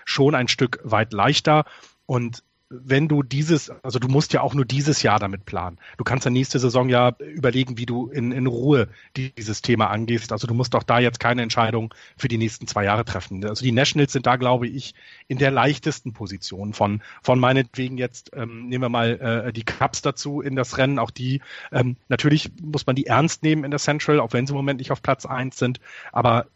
schon 0.06 0.36
ein 0.36 0.48
Stück 0.48 0.80
weit 0.84 1.14
leichter 1.14 1.66
und 2.06 2.44
wenn 2.72 3.08
du 3.08 3.22
dieses, 3.22 3.70
also 3.84 4.00
du 4.00 4.08
musst 4.08 4.34
ja 4.34 4.42
auch 4.42 4.54
nur 4.54 4.66
dieses 4.66 5.04
Jahr 5.04 5.20
damit 5.20 5.46
planen. 5.46 5.78
Du 5.98 6.04
kannst 6.04 6.26
ja 6.26 6.32
nächste 6.32 6.60
Saison 6.60 6.88
ja 6.90 7.16
überlegen, 7.20 7.78
wie 7.78 7.86
du 7.86 8.08
in, 8.08 8.32
in 8.32 8.48
Ruhe 8.48 8.88
dieses 9.16 9.62
Thema 9.62 9.90
angehst. 9.90 10.32
Also 10.32 10.48
du 10.48 10.54
musst 10.54 10.74
auch 10.76 10.84
da 10.84 11.00
jetzt 11.00 11.20
keine 11.20 11.42
Entscheidung 11.42 11.94
für 12.18 12.30
die 12.30 12.38
nächsten 12.38 12.68
zwei 12.68 12.86
Jahre 12.86 13.04
treffen. 13.04 13.46
Also 13.46 13.64
die 13.64 13.72
Nationals 13.72 14.14
sind 14.14 14.26
da, 14.26 14.38
glaube 14.38 14.68
ich, 14.68 14.94
in 15.28 15.38
der 15.38 15.52
leichtesten 15.52 16.14
Position 16.14 16.74
von, 16.74 17.02
von 17.22 17.40
meinetwegen 17.40 17.98
jetzt, 17.98 18.32
ähm, 18.34 18.68
nehmen 18.70 18.84
wir 18.84 18.90
mal 18.90 19.46
äh, 19.48 19.54
die 19.54 19.64
Cups 19.64 20.02
dazu 20.02 20.42
in 20.42 20.56
das 20.56 20.78
Rennen. 20.78 21.00
Auch 21.00 21.12
die, 21.12 21.42
ähm, 21.72 21.98
natürlich 22.08 22.52
muss 22.62 22.88
man 22.88 22.96
die 22.96 23.08
ernst 23.08 23.44
nehmen 23.44 23.66
in 23.66 23.72
der 23.72 23.80
Central, 23.80 24.20
auch 24.20 24.34
wenn 24.34 24.48
sie 24.48 24.54
im 24.54 24.58
Moment 24.58 24.80
nicht 24.80 24.92
auf 24.92 25.02
Platz 25.02 25.26
eins 25.26 25.58
sind. 25.58 25.80
Aber 26.12 26.48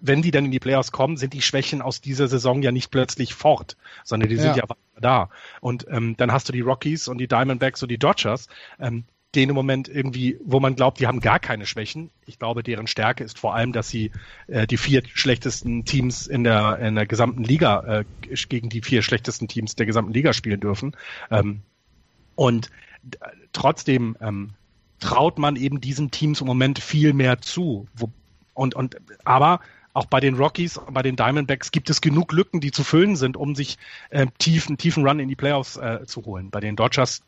wenn 0.00 0.22
die 0.22 0.30
dann 0.30 0.46
in 0.46 0.50
die 0.50 0.60
Playoffs 0.60 0.92
kommen, 0.92 1.16
sind 1.16 1.32
die 1.32 1.42
Schwächen 1.42 1.82
aus 1.82 2.00
dieser 2.00 2.28
Saison 2.28 2.62
ja 2.62 2.72
nicht 2.72 2.90
plötzlich 2.90 3.34
fort, 3.34 3.76
sondern 4.04 4.28
die 4.28 4.36
sind 4.36 4.56
ja, 4.56 4.64
ja 4.68 4.76
da. 5.00 5.30
Und 5.60 5.86
ähm, 5.90 6.16
dann 6.16 6.32
hast 6.32 6.48
du 6.48 6.52
die 6.52 6.60
Rockies 6.60 7.08
und 7.08 7.18
die 7.18 7.28
Diamondbacks 7.28 7.82
und 7.82 7.90
die 7.90 7.98
Dodgers, 7.98 8.48
ähm, 8.78 9.04
denen 9.34 9.50
im 9.50 9.54
Moment 9.54 9.88
irgendwie, 9.88 10.38
wo 10.44 10.58
man 10.58 10.74
glaubt, 10.74 10.98
die 10.98 11.06
haben 11.06 11.20
gar 11.20 11.38
keine 11.38 11.64
Schwächen. 11.64 12.10
Ich 12.26 12.38
glaube, 12.38 12.62
deren 12.62 12.86
Stärke 12.86 13.22
ist 13.22 13.38
vor 13.38 13.54
allem, 13.54 13.72
dass 13.72 13.88
sie 13.88 14.10
äh, 14.48 14.66
die 14.66 14.76
vier 14.76 15.02
schlechtesten 15.14 15.84
Teams 15.84 16.26
in 16.26 16.42
der, 16.42 16.78
in 16.80 16.96
der 16.96 17.06
gesamten 17.06 17.44
Liga 17.44 18.00
äh, 18.00 18.04
gegen 18.48 18.68
die 18.68 18.82
vier 18.82 19.02
schlechtesten 19.02 19.46
Teams 19.46 19.76
der 19.76 19.86
gesamten 19.86 20.12
Liga 20.12 20.32
spielen 20.32 20.60
dürfen. 20.60 20.96
Ähm, 21.30 21.60
und 22.34 22.70
trotzdem 23.52 24.16
ähm, 24.20 24.50
traut 24.98 25.38
man 25.38 25.56
eben 25.56 25.80
diesen 25.80 26.10
Teams 26.10 26.40
im 26.40 26.46
Moment 26.46 26.78
viel 26.78 27.12
mehr 27.12 27.40
zu. 27.40 27.86
Wo, 27.94 28.10
und, 28.60 28.74
und, 28.74 28.96
aber 29.24 29.60
auch 29.94 30.04
bei 30.04 30.20
den 30.20 30.36
Rockies 30.36 30.78
bei 30.90 31.02
den 31.02 31.16
Diamondbacks 31.16 31.72
gibt 31.72 31.88
es 31.90 32.00
genug 32.00 32.32
Lücken, 32.32 32.60
die 32.60 32.70
zu 32.70 32.84
füllen 32.84 33.16
sind, 33.16 33.36
um 33.36 33.54
sich 33.56 33.78
äh, 34.10 34.26
tiefen, 34.38 34.76
tiefen 34.76 35.06
Run 35.06 35.18
in 35.18 35.28
die 35.28 35.34
Playoffs 35.34 35.76
äh, 35.78 36.06
zu 36.06 36.24
holen. 36.26 36.50
Bei 36.50 36.60
den 36.60 36.76
Dodgers 36.76 37.22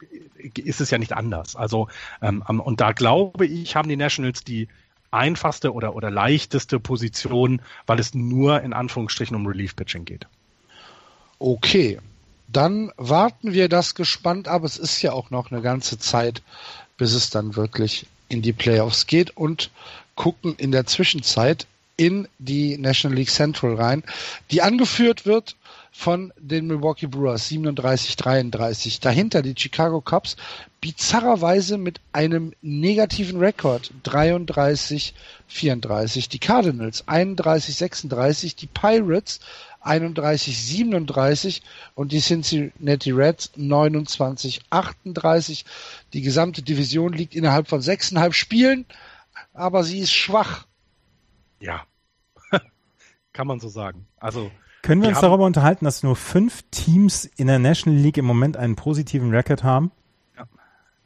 ist 0.57 0.81
es 0.81 0.91
ja 0.91 0.99
nicht 0.99 1.15
anders. 1.15 1.57
Also 1.57 1.89
ähm, 2.21 2.43
und 2.43 2.81
da 2.81 2.93
glaube 2.93 3.47
ich, 3.47 3.75
haben 3.75 3.89
die 3.89 3.97
Nationals 3.97 4.45
die 4.45 4.69
einfachste 5.11 5.73
oder, 5.73 5.97
oder 5.97 6.11
leichteste 6.11 6.79
Position, 6.79 7.63
weil 7.87 7.99
es 7.99 8.15
nur 8.15 8.61
in 8.61 8.75
Anführungsstrichen 8.75 9.35
um 9.35 9.47
Relief 9.47 9.75
Pitching 9.75 10.05
geht. 10.05 10.27
Okay, 11.39 11.99
dann 12.47 12.93
warten 12.97 13.55
wir 13.55 13.71
das 13.71 13.95
gespannt 13.95 14.49
ab. 14.49 14.65
Es 14.65 14.77
ist 14.77 15.01
ja 15.01 15.13
auch 15.13 15.31
noch 15.31 15.51
eine 15.51 15.63
ganze 15.63 15.99
Zeit, 15.99 16.43
bis 16.99 17.15
es 17.15 17.31
dann 17.31 17.57
wirklich 17.57 18.07
in 18.29 18.43
die 18.43 18.53
Playoffs 18.53 19.07
geht 19.07 19.37
und 19.37 19.71
gucken 20.23 20.55
in 20.57 20.71
der 20.71 20.87
Zwischenzeit 20.87 21.67
in 21.97 22.29
die 22.39 22.79
National 22.79 23.19
League 23.19 23.31
Central 23.31 23.75
rein, 23.75 24.05
die 24.53 24.63
angeführt 24.63 25.27
wird 25.27 25.57
von 25.91 26.33
den 26.39 26.69
Milwaukee 26.69 27.09
Brewers 27.09 27.51
37-33. 27.51 29.01
Dahinter 29.01 29.43
die 29.43 29.57
Chicago 29.57 30.01
Cubs 30.01 30.37
bizarrerweise 30.81 31.77
mit 31.77 32.01
einem 32.13 32.53
negativen 32.63 33.41
Rekord 33.41 33.91
33-34. 34.05 36.31
Die 36.31 36.39
Cardinals 36.39 37.09
31-36. 37.09 38.55
Die 38.55 38.69
Pirates 38.69 39.41
31-37 39.85 41.63
und 41.97 42.13
die 42.13 42.21
Cincinnati 42.21 43.11
Reds 43.11 43.51
29-38. 43.59 45.65
Die 46.13 46.23
gesamte 46.23 46.63
Division 46.63 47.13
liegt 47.13 47.35
innerhalb 47.35 47.67
von 47.67 47.83
sechseinhalb 47.83 48.35
Spielen, 48.35 48.87
aber 49.53 49.85
sie 49.85 50.01
ist 50.01 50.13
schwach. 50.13 50.67
Ja, 51.61 51.85
kann 53.33 53.47
man 53.47 53.61
so 53.61 53.69
sagen. 53.69 54.07
Also 54.19 54.51
können 54.83 55.01
wir 55.01 55.09
uns 55.11 55.21
darüber 55.21 55.47
unterhalten, 55.47 55.85
dass 55.85 56.03
nur 56.03 56.17
fünf 56.17 56.65
Teams 56.73 57.25
in 57.25 57.47
der 57.47 57.61
National 57.61 57.99
League 57.99 58.19
im 58.19 58.25
Moment 58.25 58.57
einen 58.57 58.75
positiven 58.75 59.31
Record 59.31 59.63
haben? 59.63 59.93
Ja, 60.37 60.49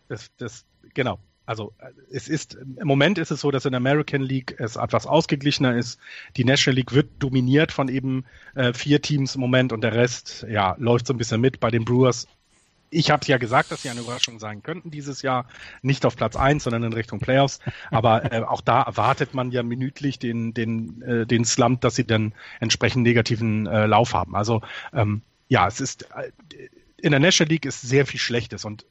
das, 0.08 0.30
das 0.38 0.64
genau. 0.94 1.18
Also 1.44 1.74
es 2.10 2.26
ist 2.26 2.54
im 2.54 2.88
Moment 2.88 3.18
ist 3.18 3.30
es 3.30 3.40
so, 3.40 3.50
dass 3.50 3.66
in 3.66 3.72
der 3.72 3.76
American 3.76 4.22
League 4.22 4.56
es 4.58 4.76
etwas 4.76 5.06
ausgeglichener 5.06 5.76
ist. 5.76 6.00
Die 6.36 6.44
National 6.44 6.76
League 6.76 6.92
wird 6.92 7.10
dominiert 7.20 7.70
von 7.70 7.88
eben 7.88 8.24
äh, 8.54 8.72
vier 8.72 9.00
Teams 9.00 9.36
im 9.36 9.42
Moment 9.42 9.72
und 9.72 9.82
der 9.82 9.92
Rest 9.92 10.44
ja 10.48 10.74
läuft 10.78 11.06
so 11.06 11.14
ein 11.14 11.18
bisschen 11.18 11.40
mit. 11.40 11.60
Bei 11.60 11.70
den 11.70 11.84
Brewers 11.84 12.26
ich 12.90 13.10
habe 13.10 13.26
ja 13.26 13.38
gesagt, 13.38 13.70
dass 13.70 13.82
sie 13.82 13.90
eine 13.90 14.00
Überraschung 14.00 14.38
sein 14.38 14.62
könnten 14.62 14.90
dieses 14.90 15.22
Jahr. 15.22 15.46
Nicht 15.82 16.06
auf 16.06 16.16
Platz 16.16 16.36
eins, 16.36 16.64
sondern 16.64 16.82
in 16.84 16.92
Richtung 16.92 17.18
Playoffs. 17.18 17.60
Aber 17.90 18.32
äh, 18.32 18.42
auch 18.42 18.60
da 18.60 18.82
erwartet 18.82 19.34
man 19.34 19.50
ja 19.50 19.62
minütlich 19.62 20.18
den, 20.18 20.54
den, 20.54 21.02
äh, 21.02 21.26
den 21.26 21.44
Slump, 21.44 21.80
dass 21.80 21.96
sie 21.96 22.06
dann 22.06 22.32
entsprechend 22.60 23.02
negativen 23.02 23.66
äh, 23.66 23.86
Lauf 23.86 24.14
haben. 24.14 24.36
Also 24.36 24.62
ähm, 24.92 25.22
ja, 25.48 25.66
es 25.66 25.80
ist 25.80 26.08
äh, 26.14 26.30
in 26.98 27.10
der 27.10 27.20
National 27.20 27.50
League 27.50 27.66
ist 27.66 27.82
sehr 27.82 28.06
viel 28.06 28.20
Schlechtes 28.20 28.64
und 28.64 28.86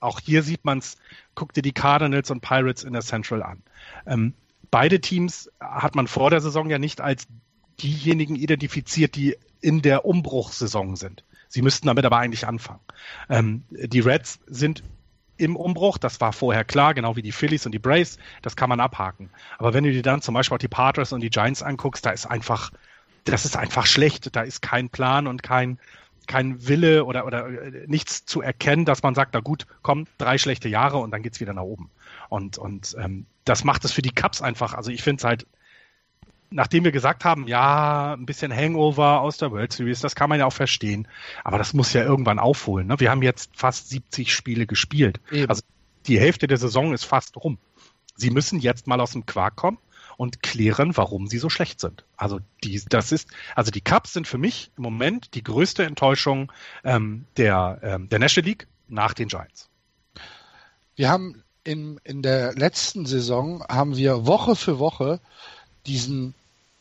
auch 0.00 0.18
hier 0.18 0.42
sieht 0.42 0.64
man 0.64 0.78
es, 0.78 0.96
guck 1.34 1.52
dir 1.52 1.62
die 1.62 1.72
Cardinals 1.72 2.30
und 2.30 2.40
Pirates 2.40 2.84
in 2.84 2.92
der 2.92 3.02
Central 3.02 3.42
an. 3.42 3.62
Ähm, 4.06 4.34
beide 4.70 5.00
Teams 5.00 5.50
hat 5.60 5.94
man 5.94 6.06
vor 6.06 6.30
der 6.30 6.40
Saison 6.40 6.70
ja 6.70 6.78
nicht 6.78 7.00
als 7.00 7.28
diejenigen 7.82 8.36
identifiziert, 8.36 9.14
die 9.14 9.36
in 9.60 9.82
der 9.82 10.04
Umbruchssaison 10.04 10.96
sind. 10.96 11.24
Sie 11.50 11.62
müssten 11.62 11.88
damit 11.88 12.04
aber 12.04 12.18
eigentlich 12.18 12.46
anfangen. 12.46 12.80
Ähm, 13.28 13.64
die 13.70 14.00
Reds 14.00 14.38
sind 14.46 14.84
im 15.36 15.56
Umbruch, 15.56 15.98
das 15.98 16.20
war 16.20 16.32
vorher 16.32 16.64
klar, 16.64 16.94
genau 16.94 17.16
wie 17.16 17.22
die 17.22 17.32
Phillies 17.32 17.66
und 17.66 17.72
die 17.72 17.80
Braves, 17.80 18.18
das 18.40 18.54
kann 18.54 18.68
man 18.68 18.78
abhaken. 18.78 19.30
Aber 19.58 19.74
wenn 19.74 19.82
du 19.82 19.90
dir 19.90 20.02
dann 20.02 20.22
zum 20.22 20.34
Beispiel 20.34 20.54
auch 20.54 20.60
die 20.60 20.68
Padres 20.68 21.12
und 21.12 21.20
die 21.20 21.30
Giants 21.30 21.62
anguckst, 21.62 22.06
da 22.06 22.10
ist 22.10 22.26
einfach, 22.26 22.70
das 23.24 23.44
ist 23.44 23.56
einfach 23.56 23.86
schlecht. 23.86 24.36
Da 24.36 24.42
ist 24.42 24.62
kein 24.62 24.90
Plan 24.90 25.26
und 25.26 25.42
kein, 25.42 25.80
kein 26.28 26.68
Wille 26.68 27.04
oder, 27.04 27.26
oder 27.26 27.48
äh, 27.48 27.84
nichts 27.88 28.24
zu 28.26 28.42
erkennen, 28.42 28.84
dass 28.84 29.02
man 29.02 29.16
sagt, 29.16 29.34
na 29.34 29.40
gut, 29.40 29.66
komm, 29.82 30.06
drei 30.18 30.38
schlechte 30.38 30.68
Jahre 30.68 30.98
und 30.98 31.10
dann 31.10 31.22
geht's 31.22 31.40
wieder 31.40 31.52
nach 31.52 31.62
oben. 31.62 31.90
Und, 32.28 32.58
und 32.58 32.94
ähm, 32.96 33.26
das 33.44 33.64
macht 33.64 33.84
es 33.84 33.90
für 33.90 34.02
die 34.02 34.14
Cups 34.14 34.40
einfach, 34.40 34.74
also 34.74 34.92
ich 34.92 35.02
finde 35.02 35.20
es 35.20 35.24
halt 35.24 35.46
nachdem 36.50 36.84
wir 36.84 36.92
gesagt 36.92 37.24
haben, 37.24 37.46
ja, 37.46 38.14
ein 38.14 38.26
bisschen 38.26 38.54
Hangover 38.54 39.20
aus 39.20 39.38
der 39.38 39.50
World 39.50 39.72
Series, 39.72 40.00
das 40.00 40.14
kann 40.14 40.28
man 40.28 40.38
ja 40.38 40.46
auch 40.46 40.52
verstehen. 40.52 41.08
Aber 41.44 41.58
das 41.58 41.72
muss 41.72 41.92
ja 41.92 42.02
irgendwann 42.02 42.38
aufholen. 42.38 42.88
Ne? 42.88 42.98
Wir 42.98 43.10
haben 43.10 43.22
jetzt 43.22 43.56
fast 43.56 43.88
70 43.88 44.34
Spiele 44.34 44.66
gespielt. 44.66 45.20
Eben. 45.30 45.48
Also 45.48 45.62
die 46.06 46.18
Hälfte 46.18 46.46
der 46.46 46.58
Saison 46.58 46.92
ist 46.92 47.04
fast 47.04 47.36
rum. 47.36 47.58
Sie 48.16 48.30
müssen 48.30 48.58
jetzt 48.58 48.86
mal 48.86 49.00
aus 49.00 49.12
dem 49.12 49.26
Quark 49.26 49.56
kommen 49.56 49.78
und 50.16 50.42
klären, 50.42 50.96
warum 50.96 51.28
sie 51.28 51.38
so 51.38 51.48
schlecht 51.48 51.80
sind. 51.80 52.04
Also 52.16 52.40
die, 52.62 52.82
das 52.88 53.12
ist, 53.12 53.28
also 53.54 53.70
die 53.70 53.80
Cups 53.80 54.12
sind 54.12 54.26
für 54.26 54.38
mich 54.38 54.70
im 54.76 54.82
Moment 54.82 55.34
die 55.34 55.42
größte 55.42 55.84
Enttäuschung 55.84 56.52
ähm, 56.84 57.24
der, 57.36 57.78
ähm, 57.82 58.08
der 58.08 58.18
National 58.18 58.48
League 58.48 58.66
nach 58.88 59.14
den 59.14 59.28
Giants. 59.28 59.70
Wir 60.96 61.08
haben 61.08 61.42
in, 61.64 61.98
in 62.04 62.20
der 62.22 62.54
letzten 62.54 63.06
Saison 63.06 63.64
haben 63.68 63.96
wir 63.96 64.26
Woche 64.26 64.56
für 64.56 64.78
Woche 64.78 65.20
diesen 65.86 66.34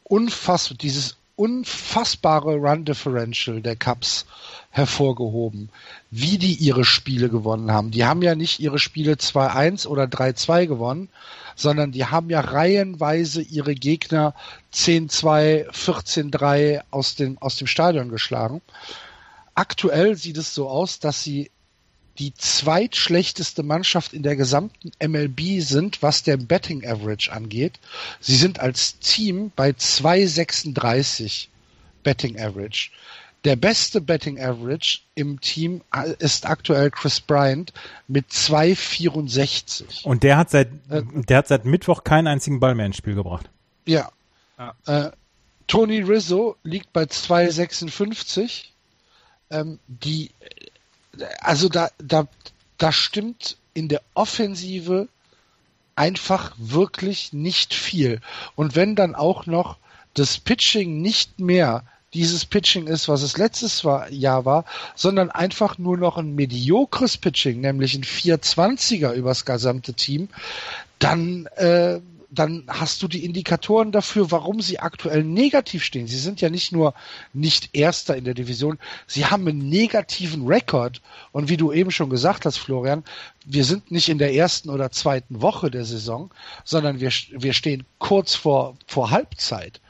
unfassbar, 0.10 0.78
dieses 0.78 1.16
unfassbare 1.38 2.56
Run 2.56 2.84
Differential 2.84 3.62
der 3.62 3.78
Cubs 3.78 4.26
hervorgehoben, 4.72 5.70
wie 6.12 6.38
die 6.38 6.54
ihre 6.56 6.84
Spiele 6.84 7.30
gewonnen 7.30 7.72
haben. 7.72 7.92
Die 7.92 8.04
haben 8.04 8.22
ja 8.22 8.36
nicht 8.36 8.60
ihre 8.60 8.78
Spiele 8.78 9.14
2-1 9.14 9.88
oder 9.88 10.04
3-2 10.04 10.68
gewonnen, 10.68 11.08
sondern 11.56 11.94
die 11.94 12.06
haben 12.06 12.30
ja 12.30 12.42
reihenweise 12.42 13.42
ihre 13.42 13.74
Gegner 13.74 14.34
10-2, 14.74 15.70
14-3 15.72 16.82
aus 16.92 17.16
aus 17.40 17.56
dem 17.56 17.68
Stadion 17.68 18.10
geschlagen. 18.10 18.62
Aktuell 19.56 20.18
sieht 20.18 20.38
es 20.38 20.54
so 20.54 20.68
aus, 20.68 21.00
dass 21.00 21.24
sie 21.24 21.52
die 22.20 22.34
zweitschlechteste 22.34 23.64
Mannschaft 23.64 24.14
in 24.14 24.24
der 24.24 24.36
gesamten 24.36 24.92
MLB 25.02 25.62
sind, 25.62 26.02
was 26.04 26.22
der 26.22 26.36
Betting 26.38 26.86
Average 26.86 27.32
angeht. 27.32 27.80
Sie 28.20 28.36
sind 28.36 28.60
als 28.60 29.00
Team 29.00 29.52
bei 29.56 29.70
2,36 29.70 31.48
Betting 32.04 32.38
Average. 32.40 32.92
Der 33.46 33.56
beste 33.56 34.02
Betting 34.02 34.38
Average 34.38 35.00
im 35.16 35.40
Team 35.40 35.82
ist 36.20 36.46
aktuell 36.46 36.92
Chris 36.92 37.22
Bryant 37.22 37.72
mit 38.10 38.28
2,64. 38.30 40.04
Und 40.04 40.24
der 40.24 40.36
hat 40.36 40.50
seit, 40.50 40.68
äh, 40.90 41.04
der 41.06 41.38
hat 41.38 41.48
seit 41.48 41.64
Mittwoch 41.64 42.04
keinen 42.04 42.28
einzigen 42.28 42.60
Ball 42.60 42.76
mehr 42.76 42.88
ins 42.88 42.98
Spiel 42.98 43.16
gebracht. 43.16 43.50
Ja. 43.86 44.12
ja. 44.58 44.76
Äh, 44.86 45.12
Tony 45.68 46.00
Rizzo 46.02 46.58
liegt 46.64 46.92
bei 46.92 47.04
2,56. 47.04 48.66
Ähm, 49.52 49.80
die, 49.88 50.32
also 51.40 51.70
da, 51.70 51.90
da, 51.98 52.28
da 52.78 52.92
stimmt 52.92 53.58
in 53.74 53.88
der 53.88 54.02
Offensive 54.14 55.08
einfach 55.96 56.56
wirklich 56.58 57.34
nicht 57.34 57.74
viel. 57.74 58.22
Und 58.56 58.76
wenn 58.76 58.96
dann 58.96 59.16
auch 59.16 59.46
noch 59.46 59.78
das 60.14 60.38
Pitching 60.38 61.02
nicht 61.02 61.40
mehr 61.40 61.84
dieses 62.14 62.46
Pitching 62.46 62.88
ist, 62.88 63.08
was 63.08 63.22
es 63.22 63.38
letztes 63.38 63.84
Jahr 64.10 64.46
war, 64.46 64.66
sondern 64.96 65.30
einfach 65.30 65.78
nur 65.78 65.98
noch 65.98 66.18
ein 66.18 66.34
mediokres 66.36 67.18
Pitching, 67.18 67.62
nämlich 67.62 67.94
ein 67.96 68.04
420er 68.04 69.14
übers 69.14 69.46
gesamte 69.46 69.94
Team, 69.94 70.30
dann, 70.98 71.46
äh, 71.58 72.00
dann 72.32 72.66
hast 72.68 73.02
du 73.02 73.08
die 73.08 73.26
Indikatoren 73.26 73.92
dafür, 73.92 74.32
warum 74.32 74.62
sie 74.62 74.80
aktuell 74.80 75.24
negativ 75.24 75.84
stehen. 75.84 76.08
Sie 76.08 76.18
sind 76.18 76.42
ja 76.42 76.50
nicht 76.50 76.72
nur 76.72 76.94
nicht 77.34 77.76
Erster 77.76 78.16
in 78.16 78.24
der 78.24 78.36
Division, 78.36 78.78
sie 79.08 79.26
haben 79.26 79.48
einen 79.48 79.68
negativen 79.70 80.46
Rekord. 80.46 81.02
Und 81.32 81.50
wie 81.50 81.58
du 81.58 81.72
eben 81.72 81.92
schon 81.92 82.10
gesagt 82.10 82.46
hast, 82.46 82.58
Florian, 82.58 83.04
wir 83.46 83.66
sind 83.66 83.92
nicht 83.92 84.10
in 84.10 84.20
der 84.20 84.34
ersten 84.34 84.70
oder 84.70 84.92
zweiten 84.92 85.42
Woche 85.42 85.72
der 85.72 85.86
Saison, 85.86 86.30
sondern 86.64 87.00
wir, 87.00 87.12
wir 87.32 87.54
stehen 87.54 87.86
kurz 87.98 88.36
vor, 88.36 88.76
vor 88.86 89.10
Halbzeit. 89.10 89.82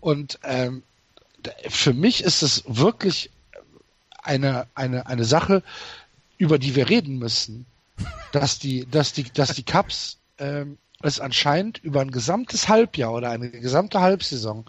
Und 0.00 0.38
ähm, 0.44 0.82
für 1.68 1.92
mich 1.92 2.24
ist 2.24 2.42
es 2.42 2.64
wirklich 2.66 3.30
eine, 4.22 4.66
eine, 4.74 5.06
eine 5.06 5.24
Sache, 5.24 5.62
über 6.38 6.58
die 6.58 6.74
wir 6.74 6.88
reden 6.88 7.18
müssen. 7.18 7.66
Dass 8.32 8.58
die, 8.58 8.86
dass 8.90 9.12
die, 9.12 9.24
dass 9.24 9.54
die 9.54 9.62
Cups 9.62 10.16
ähm, 10.38 10.78
es 11.02 11.20
anscheinend 11.20 11.78
über 11.78 12.00
ein 12.00 12.10
gesamtes 12.10 12.68
Halbjahr 12.68 13.12
oder 13.12 13.30
eine 13.30 13.50
gesamte 13.50 14.00
Halbsaison 14.00 14.64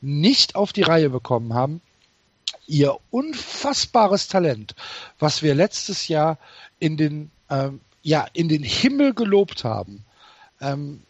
nicht 0.00 0.54
auf 0.54 0.72
die 0.72 0.82
Reihe 0.82 1.10
bekommen 1.10 1.54
haben, 1.54 1.80
ihr 2.66 2.96
unfassbares 3.10 4.28
Talent, 4.28 4.74
was 5.18 5.42
wir 5.42 5.54
letztes 5.54 6.08
Jahr 6.08 6.38
in 6.78 6.96
den, 6.96 7.30
ähm, 7.50 7.80
ja, 8.02 8.26
in 8.32 8.48
den 8.48 8.62
Himmel 8.62 9.14
gelobt 9.14 9.64
haben, 9.64 10.04
ähm, 10.60 11.02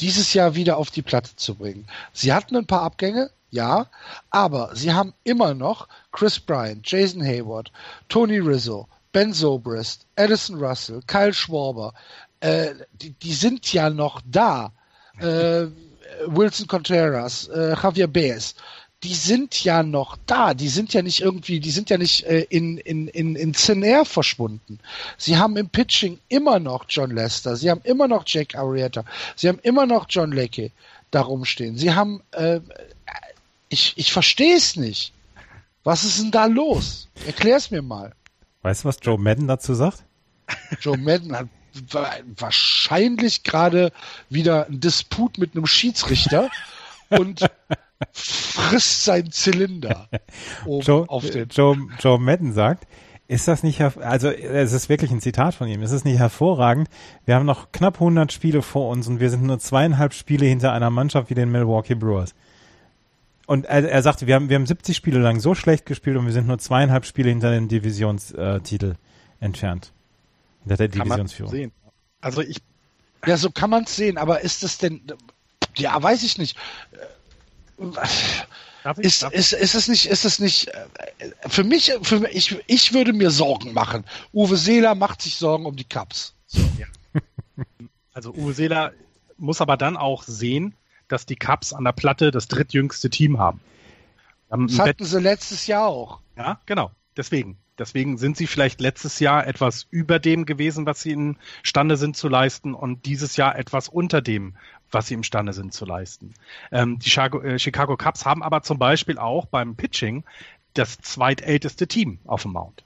dieses 0.00 0.32
Jahr 0.34 0.54
wieder 0.54 0.76
auf 0.76 0.90
die 0.90 1.02
Platte 1.02 1.34
zu 1.36 1.54
bringen. 1.54 1.86
Sie 2.12 2.32
hatten 2.32 2.56
ein 2.56 2.66
paar 2.66 2.82
Abgänge, 2.82 3.30
ja, 3.50 3.86
aber 4.30 4.76
sie 4.76 4.92
haben 4.92 5.14
immer 5.24 5.54
noch 5.54 5.88
Chris 6.12 6.38
Bryant, 6.38 6.88
Jason 6.88 7.22
Hayward, 7.22 7.72
Tony 8.08 8.38
Rizzo, 8.38 8.86
Ben 9.12 9.32
Zobrist, 9.32 10.04
Addison 10.16 10.58
Russell, 10.62 11.02
Kyle 11.06 11.32
Schwarber. 11.32 11.94
Äh, 12.40 12.74
die, 12.92 13.10
die, 13.10 13.34
sind 13.34 13.72
ja 13.72 13.90
noch 13.90 14.20
da. 14.24 14.72
Äh, 15.18 15.66
Wilson 16.26 16.66
Contreras, 16.66 17.48
äh, 17.48 17.74
Javier 17.82 18.06
Baez. 18.06 18.54
Die 19.04 19.14
sind 19.14 19.62
ja 19.62 19.82
noch 19.84 20.16
da. 20.26 20.54
Die 20.54 20.68
sind 20.68 20.92
ja 20.92 21.02
nicht 21.02 21.20
irgendwie, 21.20 21.60
die 21.60 21.70
sind 21.70 21.90
ja 21.90 21.98
nicht 21.98 22.24
äh, 22.24 22.46
in, 22.50 22.78
in, 22.78 23.06
in, 23.08 23.36
in 23.36 23.52
Thin 23.52 23.82
Air 23.82 24.04
verschwunden. 24.04 24.80
Sie 25.16 25.36
haben 25.36 25.56
im 25.56 25.68
Pitching 25.68 26.18
immer 26.28 26.58
noch 26.58 26.84
John 26.88 27.12
Lester. 27.12 27.56
Sie 27.56 27.70
haben 27.70 27.80
immer 27.84 28.08
noch 28.08 28.24
Jack 28.26 28.56
Arrieta. 28.56 29.04
Sie 29.36 29.48
haben 29.48 29.60
immer 29.62 29.86
noch 29.86 30.06
John 30.08 30.32
Leckie 30.32 30.72
da 31.12 31.20
rumstehen. 31.20 31.76
Sie 31.76 31.94
haben 31.94 32.22
äh, 32.32 32.60
ich, 33.68 33.94
ich 33.96 34.12
verstehe 34.12 34.56
es 34.56 34.76
nicht. 34.76 35.12
Was 35.84 36.04
ist 36.04 36.20
denn 36.20 36.30
da 36.30 36.46
los? 36.46 37.08
Erklär's 37.26 37.70
mir 37.70 37.82
mal. 37.82 38.12
Weißt 38.62 38.84
du, 38.84 38.88
was 38.88 38.98
Joe 39.02 39.18
Madden 39.18 39.46
dazu 39.46 39.74
sagt? 39.74 40.04
Joe 40.80 40.96
Madden 40.96 41.36
hat 41.36 41.48
wahrscheinlich 42.36 43.42
gerade 43.42 43.92
wieder 44.28 44.66
einen 44.66 44.80
Disput 44.80 45.38
mit 45.38 45.54
einem 45.54 45.66
Schiedsrichter 45.66 46.50
und 47.10 47.48
frisst 48.12 49.04
seinen 49.04 49.32
Zylinder. 49.32 50.08
Joe, 50.66 51.06
Joe, 51.50 51.76
Joe 51.98 52.18
Madden 52.18 52.52
sagt, 52.52 52.86
ist 53.28 53.46
das 53.46 53.62
nicht, 53.62 53.80
also 53.80 54.30
es 54.30 54.72
ist 54.72 54.88
wirklich 54.88 55.10
ein 55.10 55.20
Zitat 55.20 55.54
von 55.54 55.68
ihm, 55.68 55.82
ist 55.82 55.92
es 55.92 56.04
nicht 56.04 56.18
hervorragend? 56.18 56.88
Wir 57.26 57.34
haben 57.34 57.44
noch 57.44 57.72
knapp 57.72 57.94
100 57.94 58.32
Spiele 58.32 58.62
vor 58.62 58.88
uns 58.88 59.06
und 59.06 59.20
wir 59.20 59.28
sind 59.28 59.42
nur 59.42 59.58
zweieinhalb 59.58 60.14
Spiele 60.14 60.46
hinter 60.46 60.72
einer 60.72 60.88
Mannschaft 60.88 61.28
wie 61.28 61.34
den 61.34 61.50
Milwaukee 61.50 61.94
Brewers. 61.94 62.34
Und 63.46 63.66
er, 63.66 63.86
er 63.88 64.02
sagte, 64.02 64.26
wir 64.26 64.34
haben, 64.34 64.48
wir 64.48 64.56
haben 64.56 64.66
70 64.66 64.96
Spiele 64.96 65.18
lang 65.18 65.40
so 65.40 65.54
schlecht 65.54 65.84
gespielt 65.84 66.16
und 66.16 66.24
wir 66.24 66.32
sind 66.32 66.46
nur 66.46 66.58
zweieinhalb 66.58 67.04
Spiele 67.04 67.28
hinter 67.28 67.50
dem 67.50 67.68
Divisionstitel 67.68 68.94
entfernt. 69.40 69.92
Der 70.76 70.88
kann 70.88 70.90
Divisionsführung. 70.90 71.50
Sehen. 71.50 71.72
Also 72.20 72.42
ich. 72.42 72.58
Ja, 73.26 73.36
so 73.36 73.50
kann 73.50 73.70
man 73.70 73.84
es 73.84 73.96
sehen, 73.96 74.18
aber 74.18 74.40
ist 74.42 74.62
es 74.62 74.78
denn. 74.78 75.02
Ja, 75.76 76.00
weiß 76.00 76.22
ich 76.22 76.38
nicht. 76.38 76.56
Ich, 78.98 79.04
ist, 79.04 79.22
ist, 79.22 79.52
ist 79.52 79.74
es 79.74 79.88
nicht, 79.88 80.06
ist 80.06 80.24
es 80.24 80.38
nicht, 80.38 80.70
für 81.46 81.64
mich, 81.64 81.92
für 82.02 82.20
mich 82.20 82.34
ich, 82.34 82.58
ich 82.66 82.92
würde 82.92 83.12
mir 83.12 83.30
Sorgen 83.30 83.72
machen. 83.72 84.04
Uwe 84.32 84.56
Seeler 84.56 84.94
macht 84.94 85.22
sich 85.22 85.36
Sorgen 85.36 85.66
um 85.66 85.76
die 85.76 85.84
Cups. 85.84 86.34
So. 86.46 86.60
Ja. 86.78 86.86
Also 88.12 88.34
Uwe 88.34 88.52
Seeler 88.52 88.92
muss 89.36 89.60
aber 89.60 89.76
dann 89.76 89.96
auch 89.96 90.24
sehen, 90.24 90.74
dass 91.06 91.24
die 91.24 91.36
Cubs 91.36 91.72
an 91.72 91.84
der 91.84 91.92
Platte 91.92 92.32
das 92.32 92.48
drittjüngste 92.48 93.10
Team 93.10 93.38
haben. 93.38 93.60
Das 94.48 94.78
hatten 94.78 95.04
sie 95.04 95.20
letztes 95.20 95.68
Jahr 95.68 95.86
auch. 95.86 96.18
Ja, 96.36 96.60
genau. 96.66 96.90
Deswegen. 97.16 97.58
Deswegen 97.78 98.18
sind 98.18 98.36
sie 98.36 98.46
vielleicht 98.46 98.80
letztes 98.80 99.20
Jahr 99.20 99.46
etwas 99.46 99.86
über 99.90 100.18
dem 100.18 100.46
gewesen, 100.46 100.86
was 100.86 101.02
sie 101.02 101.12
imstande 101.12 101.96
sind 101.96 102.16
zu 102.16 102.28
leisten 102.28 102.74
und 102.74 103.06
dieses 103.06 103.36
Jahr 103.36 103.56
etwas 103.56 103.88
unter 103.88 104.20
dem, 104.20 104.54
was 104.90 105.06
sie 105.06 105.14
imstande 105.14 105.52
sind 105.52 105.72
zu 105.72 105.84
leisten. 105.84 106.34
Ähm, 106.72 106.98
die 106.98 107.10
Chicago, 107.10 107.40
äh, 107.40 107.58
Chicago 107.58 107.96
Cubs 107.96 108.24
haben 108.24 108.42
aber 108.42 108.62
zum 108.62 108.78
Beispiel 108.78 109.18
auch 109.18 109.46
beim 109.46 109.76
Pitching 109.76 110.24
das 110.74 110.98
zweitälteste 110.98 111.86
Team 111.86 112.18
auf 112.24 112.42
dem 112.42 112.52
Mount. 112.52 112.84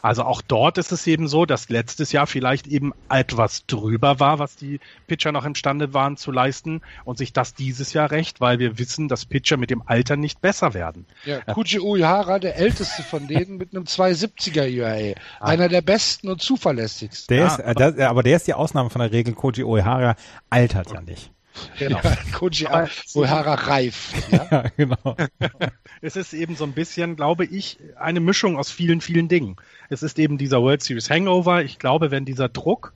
Also 0.00 0.24
auch 0.24 0.40
dort 0.42 0.78
ist 0.78 0.92
es 0.92 1.06
eben 1.06 1.28
so, 1.28 1.44
dass 1.44 1.68
letztes 1.68 2.12
Jahr 2.12 2.26
vielleicht 2.26 2.66
eben 2.66 2.92
etwas 3.10 3.66
drüber 3.66 4.20
war, 4.20 4.38
was 4.38 4.56
die 4.56 4.80
Pitcher 5.06 5.32
noch 5.32 5.44
imstande 5.44 5.92
waren 5.92 6.16
zu 6.16 6.32
leisten 6.32 6.80
und 7.04 7.18
sich 7.18 7.32
das 7.32 7.54
dieses 7.54 7.92
Jahr 7.92 8.10
recht, 8.10 8.40
weil 8.40 8.58
wir 8.58 8.78
wissen, 8.78 9.08
dass 9.08 9.26
Pitcher 9.26 9.56
mit 9.56 9.70
dem 9.70 9.82
Alter 9.86 10.16
nicht 10.16 10.40
besser 10.40 10.74
werden. 10.74 11.06
Ja, 11.24 11.40
Kuji 11.40 11.80
Uehara, 11.80 12.38
der 12.38 12.56
älteste 12.56 13.02
von 13.02 13.28
denen 13.28 13.58
mit 13.58 13.74
einem 13.74 13.84
270er 13.84 14.62
ERA, 14.62 15.14
ah. 15.40 15.46
einer 15.46 15.68
der 15.68 15.82
besten 15.82 16.28
und 16.28 16.40
zuverlässigsten. 16.40 17.36
Der 17.36 17.46
ist, 17.46 17.58
äh, 17.58 17.74
das, 17.74 17.98
aber 17.98 18.22
der 18.22 18.36
ist 18.36 18.46
die 18.46 18.54
Ausnahme 18.54 18.90
von 18.90 19.00
der 19.00 19.12
Regel. 19.12 19.34
Koji 19.34 19.64
Uehara 19.64 20.16
altert 20.50 20.92
ja 20.92 21.00
nicht. 21.00 21.30
Genau. 21.78 22.00
Ja, 22.02 22.16
Koji 22.32 22.66
Uehara 23.14 23.54
reif. 23.54 24.12
Ja, 24.30 24.48
ja 24.50 24.64
genau. 24.76 25.16
es 26.00 26.16
ist 26.16 26.32
eben 26.32 26.56
so 26.56 26.64
ein 26.64 26.72
bisschen, 26.72 27.16
glaube 27.16 27.44
ich, 27.44 27.78
eine 27.98 28.20
Mischung 28.20 28.56
aus 28.56 28.70
vielen, 28.70 29.00
vielen 29.00 29.28
Dingen. 29.28 29.56
Es 29.88 30.02
ist 30.02 30.18
eben 30.18 30.38
dieser 30.38 30.62
World 30.62 30.82
Series 30.82 31.10
Hangover. 31.10 31.62
Ich 31.62 31.78
glaube, 31.78 32.10
wenn 32.10 32.24
dieser 32.24 32.48
Druck, 32.48 32.94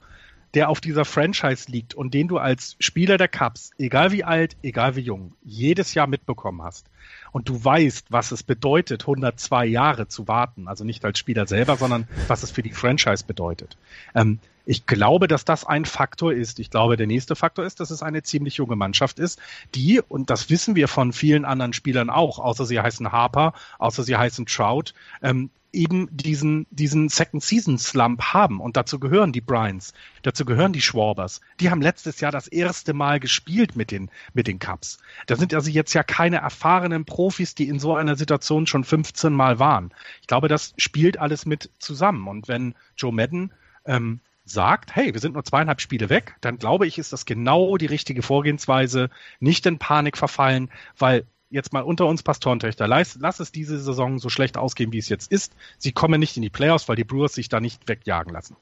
der 0.54 0.70
auf 0.70 0.80
dieser 0.80 1.04
Franchise 1.04 1.70
liegt 1.70 1.94
und 1.94 2.14
den 2.14 2.28
du 2.28 2.38
als 2.38 2.76
Spieler 2.80 3.18
der 3.18 3.28
Cups, 3.28 3.72
egal 3.78 4.12
wie 4.12 4.24
alt, 4.24 4.56
egal 4.62 4.96
wie 4.96 5.00
jung, 5.00 5.34
jedes 5.44 5.94
Jahr 5.94 6.06
mitbekommen 6.06 6.62
hast, 6.62 6.86
und 7.32 7.50
du 7.50 7.62
weißt, 7.62 8.06
was 8.10 8.32
es 8.32 8.42
bedeutet, 8.42 9.02
102 9.02 9.66
Jahre 9.66 10.08
zu 10.08 10.26
warten, 10.28 10.68
also 10.68 10.84
nicht 10.84 11.04
als 11.04 11.18
Spieler 11.18 11.46
selber, 11.46 11.76
sondern 11.76 12.08
was 12.28 12.42
es 12.42 12.50
für 12.50 12.62
die 12.62 12.72
Franchise 12.72 13.24
bedeutet. 13.26 13.76
Ähm, 14.14 14.38
ich 14.66 14.84
glaube, 14.84 15.28
dass 15.28 15.44
das 15.44 15.64
ein 15.64 15.84
Faktor 15.84 16.32
ist. 16.32 16.58
Ich 16.58 16.70
glaube, 16.70 16.96
der 16.96 17.06
nächste 17.06 17.36
Faktor 17.36 17.64
ist, 17.64 17.80
dass 17.80 17.90
es 17.90 18.02
eine 18.02 18.22
ziemlich 18.22 18.56
junge 18.56 18.76
Mannschaft 18.76 19.18
ist, 19.18 19.40
die, 19.74 20.00
und 20.00 20.28
das 20.28 20.50
wissen 20.50 20.76
wir 20.76 20.88
von 20.88 21.12
vielen 21.12 21.44
anderen 21.44 21.72
Spielern 21.72 22.10
auch, 22.10 22.38
außer 22.38 22.66
sie 22.66 22.80
heißen 22.80 23.12
Harper, 23.12 23.54
außer 23.78 24.02
sie 24.02 24.16
heißen 24.16 24.46
Trout, 24.46 24.92
ähm, 25.22 25.50
eben 25.72 26.08
diesen, 26.10 26.66
diesen 26.70 27.10
Second 27.10 27.42
Season 27.42 27.78
Slump 27.78 28.22
haben. 28.22 28.60
Und 28.60 28.76
dazu 28.78 28.98
gehören 28.98 29.32
die 29.32 29.42
Bryans, 29.42 29.92
dazu 30.22 30.44
gehören 30.46 30.72
die 30.72 30.80
Schwarbers. 30.80 31.42
Die 31.60 31.70
haben 31.70 31.82
letztes 31.82 32.20
Jahr 32.20 32.32
das 32.32 32.48
erste 32.48 32.94
Mal 32.94 33.20
gespielt 33.20 33.76
mit 33.76 33.90
den, 33.90 34.10
mit 34.32 34.46
den 34.46 34.58
Cups. 34.58 34.98
Da 35.26 35.36
sind 35.36 35.52
also 35.52 35.70
jetzt 35.70 35.92
ja 35.92 36.02
keine 36.02 36.36
erfahrenen 36.36 36.56
erfahrenen 36.66 37.04
Profis, 37.04 37.54
die 37.54 37.68
in 37.68 37.78
so 37.78 37.94
einer 37.94 38.16
Situation 38.16 38.66
schon 38.66 38.84
15 38.84 39.32
Mal 39.32 39.58
waren. 39.58 39.92
Ich 40.20 40.26
glaube, 40.26 40.48
das 40.48 40.74
spielt 40.78 41.18
alles 41.18 41.46
mit 41.46 41.70
zusammen. 41.78 42.26
Und 42.26 42.48
wenn 42.48 42.74
Joe 42.96 43.12
Madden 43.12 43.52
ähm, 43.84 44.20
sagt, 44.46 44.94
hey, 44.94 45.12
wir 45.12 45.20
sind 45.20 45.34
nur 45.34 45.44
zweieinhalb 45.44 45.80
Spiele 45.80 46.08
weg, 46.08 46.36
dann 46.40 46.58
glaube 46.58 46.86
ich, 46.86 46.98
ist 46.98 47.12
das 47.12 47.26
genau 47.26 47.76
die 47.76 47.86
richtige 47.86 48.22
Vorgehensweise, 48.22 49.10
nicht 49.40 49.66
in 49.66 49.78
Panik 49.78 50.16
verfallen, 50.16 50.70
weil 50.96 51.26
jetzt 51.50 51.72
mal 51.72 51.82
unter 51.82 52.06
uns 52.06 52.22
Pastorentöchter, 52.22 52.88
lass, 52.88 53.18
lass 53.20 53.40
es 53.40 53.52
diese 53.52 53.78
Saison 53.78 54.18
so 54.18 54.28
schlecht 54.28 54.56
ausgehen, 54.56 54.92
wie 54.92 54.98
es 54.98 55.08
jetzt 55.08 55.30
ist. 55.30 55.54
Sie 55.78 55.92
kommen 55.92 56.20
nicht 56.20 56.36
in 56.36 56.42
die 56.42 56.50
Playoffs, 56.50 56.88
weil 56.88 56.96
die 56.96 57.04
Brewers 57.04 57.34
sich 57.34 57.48
da 57.48 57.60
nicht 57.60 57.88
wegjagen 57.88 58.32
lassen. 58.32 58.56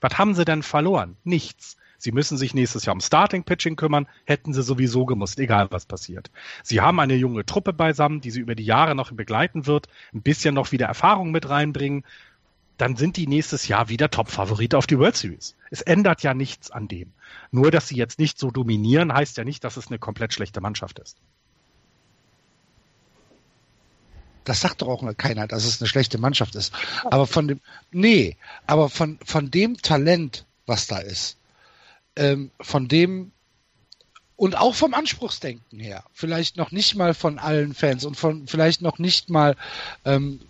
Was 0.00 0.18
haben 0.18 0.34
sie 0.34 0.44
denn 0.44 0.62
verloren? 0.62 1.16
Nichts. 1.24 1.76
Sie 1.98 2.12
müssen 2.12 2.36
sich 2.36 2.54
nächstes 2.54 2.84
Jahr 2.84 2.94
um 2.94 3.00
Starting 3.00 3.44
Pitching 3.44 3.76
kümmern, 3.76 4.06
hätten 4.24 4.52
sie 4.52 4.62
sowieso 4.62 5.06
gemusst, 5.06 5.38
egal 5.38 5.68
was 5.70 5.86
passiert. 5.86 6.30
Sie 6.62 6.80
haben 6.80 7.00
eine 7.00 7.14
junge 7.14 7.46
Truppe 7.46 7.72
beisammen, 7.72 8.20
die 8.20 8.30
sie 8.30 8.40
über 8.40 8.54
die 8.54 8.64
Jahre 8.64 8.94
noch 8.94 9.10
begleiten 9.12 9.66
wird, 9.66 9.88
ein 10.12 10.20
bisschen 10.20 10.54
noch 10.54 10.70
wieder 10.70 10.86
Erfahrung 10.86 11.30
mit 11.30 11.48
reinbringen. 11.48 12.04
Dann 12.76 12.96
sind 12.96 13.16
die 13.16 13.26
nächstes 13.26 13.68
Jahr 13.68 13.88
wieder 13.88 14.10
Top-Favorit 14.10 14.74
auf 14.74 14.86
die 14.86 14.98
World 14.98 15.16
Series. 15.16 15.54
Es 15.70 15.80
ändert 15.80 16.22
ja 16.22 16.34
nichts 16.34 16.70
an 16.70 16.88
dem. 16.88 17.12
Nur, 17.50 17.70
dass 17.70 17.88
sie 17.88 17.96
jetzt 17.96 18.18
nicht 18.18 18.38
so 18.38 18.50
dominieren, 18.50 19.12
heißt 19.12 19.36
ja 19.36 19.44
nicht, 19.44 19.62
dass 19.62 19.76
es 19.76 19.88
eine 19.88 19.98
komplett 19.98 20.34
schlechte 20.34 20.60
Mannschaft 20.60 20.98
ist. 20.98 21.16
Das 24.44 24.60
sagt 24.60 24.82
doch 24.82 24.88
auch 24.88 25.16
keiner, 25.16 25.46
dass 25.46 25.64
es 25.64 25.80
eine 25.80 25.88
schlechte 25.88 26.18
Mannschaft 26.18 26.54
ist. 26.54 26.72
Aber 27.04 27.26
von 27.26 27.48
dem, 27.48 27.60
nee, 27.92 28.36
aber 28.66 28.90
von, 28.90 29.18
von 29.24 29.50
dem 29.50 29.78
Talent, 29.78 30.44
was 30.66 30.86
da 30.86 30.98
ist, 30.98 31.38
ähm, 32.16 32.50
von 32.60 32.88
dem 32.88 33.32
und 34.36 34.56
auch 34.56 34.74
vom 34.74 34.94
Anspruchsdenken 34.94 35.78
her, 35.78 36.04
vielleicht 36.12 36.56
noch 36.56 36.72
nicht 36.72 36.96
mal 36.96 37.14
von 37.14 37.38
allen 37.38 37.72
Fans 37.72 38.04
und 38.04 38.16
von 38.16 38.46
vielleicht 38.46 38.82
noch 38.82 38.98
nicht 38.98 39.30
mal 39.30 39.56
ähm, 40.04 40.40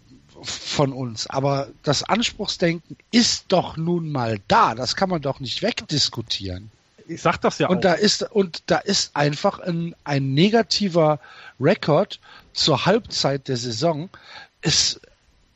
von 0.45 0.93
uns, 0.93 1.27
aber 1.27 1.69
das 1.83 2.03
Anspruchsdenken 2.03 2.97
ist 3.11 3.47
doch 3.49 3.77
nun 3.77 4.11
mal 4.11 4.39
da. 4.49 4.75
Das 4.75 4.97
kann 4.97 5.09
man 5.09 5.23
doch 5.23 5.41
nicht 5.41 5.63
wegdiskutieren. 5.63 6.71
Ich 7.07 7.21
sag 7.21 7.39
das 7.39 7.59
ja 7.59 7.69
und 7.69 7.79
auch. 7.79 7.81
Da 7.83 7.93
ist, 7.95 8.23
und 8.23 8.63
da 8.67 8.79
ist 8.79 9.15
einfach 9.15 9.59
ein, 9.59 9.95
ein 10.05 10.35
negativer 10.35 11.21
Rekord 11.61 12.21
zur 12.53 12.87
Halbzeit 12.87 13.49
der 13.49 13.57
Saison, 13.57 14.09
ist 14.63 15.01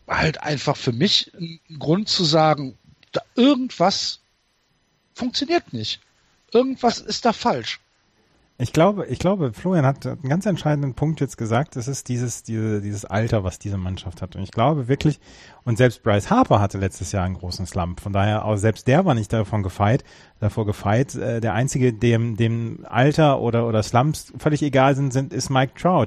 halt 0.07 0.43
einfach 0.43 0.77
für 0.77 0.93
mich 0.93 1.33
ein 1.35 1.61
Grund 1.79 2.09
zu 2.09 2.25
sagen, 2.25 2.77
da 3.13 3.23
irgendwas 3.35 4.21
funktioniert 5.15 5.73
nicht. 5.73 6.01
Irgendwas 6.53 7.01
ist 7.01 7.25
da 7.25 7.33
falsch. 7.33 7.81
Ich 8.61 8.73
glaube, 8.73 9.07
ich 9.07 9.21
glaube, 9.21 9.53
Florian 9.53 9.87
hat 9.87 10.05
einen 10.05 10.29
ganz 10.29 10.45
entscheidenden 10.45 10.95
Punkt 10.95 11.21
jetzt 11.21 11.39
gesagt. 11.39 11.77
Es 11.77 11.87
ist 11.87 12.09
dieses, 12.09 12.43
diese, 12.43 12.81
dieses 12.81 13.05
Alter, 13.05 13.45
was 13.45 13.61
diese 13.61 13.79
Mannschaft 13.79 14.21
hat. 14.21 14.35
Und 14.35 14.43
ich 14.43 14.51
glaube 14.51 14.89
wirklich, 14.89 15.21
und 15.63 15.79
selbst 15.79 16.03
Bryce 16.03 16.29
Harper 16.29 16.61
hatte 16.61 16.77
letztes 16.77 17.13
Jahr 17.13 17.25
einen 17.25 17.37
großen 17.37 17.67
Slump. 17.67 18.01
Von 18.01 18.13
daher, 18.13 18.45
auch 18.45 18.57
selbst 18.57 18.89
der 18.89 19.05
war 19.05 19.15
nicht 19.15 19.33
davon 19.33 19.63
gefeit, 19.63 20.03
davor 20.41 20.67
gefeit. 20.67 21.15
Äh, 21.15 21.41
der 21.41 21.55
einzige, 21.55 21.93
dem, 21.93 22.37
dem 22.37 22.85
Alter 22.89 23.41
oder, 23.41 23.65
oder 23.69 23.85
Slumps 23.85 24.33
völlig 24.39 24.61
egal 24.63 24.97
sind, 24.97 25.13
sind, 25.13 25.33
ist 25.33 25.51
Mike 25.51 25.75
Trout. 25.81 26.07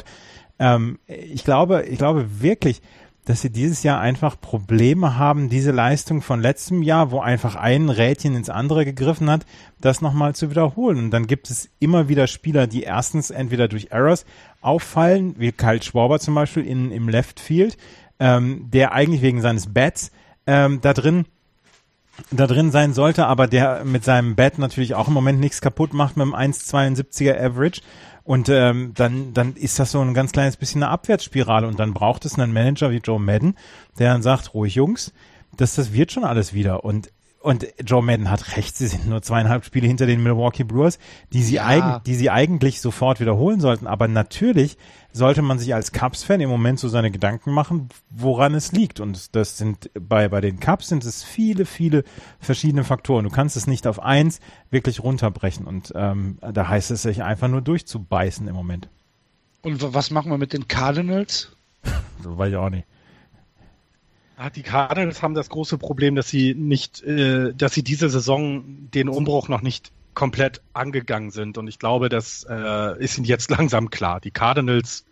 Ähm, 0.59 0.99
ich 1.07 1.45
glaube, 1.45 1.83
ich 1.83 1.99
glaube 1.99 2.41
wirklich, 2.41 2.81
dass 3.25 3.41
sie 3.41 3.51
dieses 3.51 3.83
Jahr 3.83 3.99
einfach 3.99 4.39
Probleme 4.39 5.17
haben, 5.17 5.49
diese 5.49 5.71
Leistung 5.71 6.21
von 6.21 6.41
letztem 6.41 6.81
Jahr, 6.81 7.11
wo 7.11 7.19
einfach 7.19 7.55
ein 7.55 7.89
Rädchen 7.89 8.35
ins 8.35 8.49
andere 8.49 8.83
gegriffen 8.83 9.29
hat, 9.29 9.45
das 9.79 10.01
nochmal 10.01 10.33
zu 10.33 10.49
wiederholen. 10.49 10.97
Und 10.97 11.11
dann 11.11 11.27
gibt 11.27 11.49
es 11.49 11.69
immer 11.79 12.09
wieder 12.09 12.27
Spieler, 12.27 12.65
die 12.67 12.83
erstens 12.83 13.29
entweder 13.29 13.67
durch 13.67 13.87
Errors 13.91 14.25
auffallen, 14.61 15.35
wie 15.37 15.51
Kyle 15.51 15.81
Schwarber 15.81 16.19
zum 16.19 16.33
Beispiel 16.33 16.65
in, 16.65 16.91
im 16.91 17.09
Left 17.09 17.39
Field, 17.39 17.77
ähm, 18.19 18.69
der 18.71 18.93
eigentlich 18.93 19.21
wegen 19.21 19.41
seines 19.41 19.73
Bats 19.73 20.11
ähm, 20.47 20.79
da 20.81 20.93
drin 20.93 21.25
da 22.29 22.45
drin 22.45 22.71
sein 22.71 22.93
sollte, 22.93 23.25
aber 23.25 23.47
der 23.47 23.83
mit 23.83 24.03
seinem 24.03 24.35
Bat 24.35 24.59
natürlich 24.59 24.95
auch 24.95 25.07
im 25.07 25.13
Moment 25.13 25.39
nichts 25.39 25.61
kaputt 25.61 25.93
macht 25.93 26.17
mit 26.17 26.23
einem 26.23 26.35
1,72er 26.35 27.39
Average. 27.39 27.81
Und 28.23 28.49
ähm, 28.49 28.93
dann, 28.95 29.33
dann 29.33 29.55
ist 29.55 29.79
das 29.79 29.91
so 29.91 30.01
ein 30.01 30.13
ganz 30.13 30.31
kleines 30.31 30.57
bisschen 30.57 30.83
eine 30.83 30.91
Abwärtsspirale. 30.91 31.67
Und 31.67 31.79
dann 31.79 31.93
braucht 31.93 32.25
es 32.25 32.37
einen 32.37 32.53
Manager 32.53 32.91
wie 32.91 32.97
Joe 32.97 33.19
Madden, 33.19 33.55
der 33.99 34.13
dann 34.13 34.21
sagt, 34.21 34.53
ruhig 34.53 34.75
Jungs, 34.75 35.13
das, 35.57 35.75
das 35.75 35.93
wird 35.93 36.11
schon 36.11 36.23
alles 36.23 36.53
wieder. 36.53 36.83
Und 36.83 37.11
und 37.41 37.65
Joe 37.83 38.03
Madden 38.03 38.29
hat 38.29 38.55
recht, 38.55 38.77
sie 38.77 38.85
sind 38.85 39.07
nur 39.07 39.23
zweieinhalb 39.23 39.65
Spiele 39.65 39.87
hinter 39.87 40.05
den 40.05 40.21
Milwaukee 40.21 40.63
Brewers, 40.63 40.99
die 41.33 41.41
sie, 41.41 41.55
ja. 41.55 41.65
eigen, 41.65 42.01
die 42.05 42.13
sie 42.13 42.29
eigentlich 42.29 42.81
sofort 42.81 43.19
wiederholen 43.19 43.59
sollten. 43.59 43.87
Aber 43.87 44.07
natürlich 44.07 44.77
sollte 45.13 45.41
man 45.41 45.59
sich 45.59 45.73
als 45.73 45.91
Cubs-Fan 45.91 46.39
im 46.41 46.49
Moment 46.49 46.79
so 46.79 46.87
seine 46.87 47.11
Gedanken 47.11 47.51
machen, 47.51 47.89
woran 48.09 48.53
es 48.53 48.71
liegt. 48.71 48.99
Und 48.99 49.35
das 49.35 49.57
sind 49.57 49.89
bei, 49.93 50.29
bei 50.29 50.41
den 50.41 50.59
Cubs 50.59 50.87
sind 50.87 51.03
es 51.03 51.23
viele, 51.23 51.65
viele 51.65 52.03
verschiedene 52.39 52.83
Faktoren. 52.83 53.25
Du 53.25 53.29
kannst 53.29 53.57
es 53.57 53.67
nicht 53.67 53.87
auf 53.87 54.01
eins 54.01 54.39
wirklich 54.69 55.03
runterbrechen. 55.03 55.67
Und 55.67 55.91
ähm, 55.95 56.37
da 56.41 56.67
heißt 56.67 56.91
es 56.91 57.01
sich 57.01 57.23
einfach 57.23 57.47
nur 57.47 57.61
durchzubeißen 57.61 58.47
im 58.47 58.55
Moment. 58.55 58.89
Und 59.61 59.93
was 59.93 60.11
machen 60.11 60.31
wir 60.31 60.37
mit 60.37 60.53
den 60.53 60.67
Cardinals? 60.67 61.55
so 62.23 62.37
weiß 62.37 62.49
ich 62.49 62.55
auch 62.55 62.69
nicht. 62.69 62.85
Ah, 64.37 64.49
die 64.49 64.63
Cardinals 64.63 65.21
haben 65.21 65.35
das 65.35 65.49
große 65.49 65.77
Problem, 65.77 66.15
dass 66.15 66.29
sie 66.29 66.55
nicht, 66.55 67.03
äh, 67.03 67.53
dass 67.53 67.73
sie 67.73 67.83
diese 67.83 68.09
Saison 68.09 68.63
den 68.91 69.07
Umbruch 69.07 69.49
noch 69.49 69.61
nicht 69.61 69.91
komplett 70.13 70.61
angegangen 70.73 71.31
sind. 71.31 71.57
Und 71.57 71.67
ich 71.67 71.79
glaube, 71.79 72.09
das 72.09 72.45
äh, 72.49 73.03
ist 73.03 73.17
ihnen 73.17 73.25
jetzt 73.25 73.49
langsam 73.49 73.89
klar. 73.89 74.19
Die 74.19 74.31
Cardinals, 74.31 75.05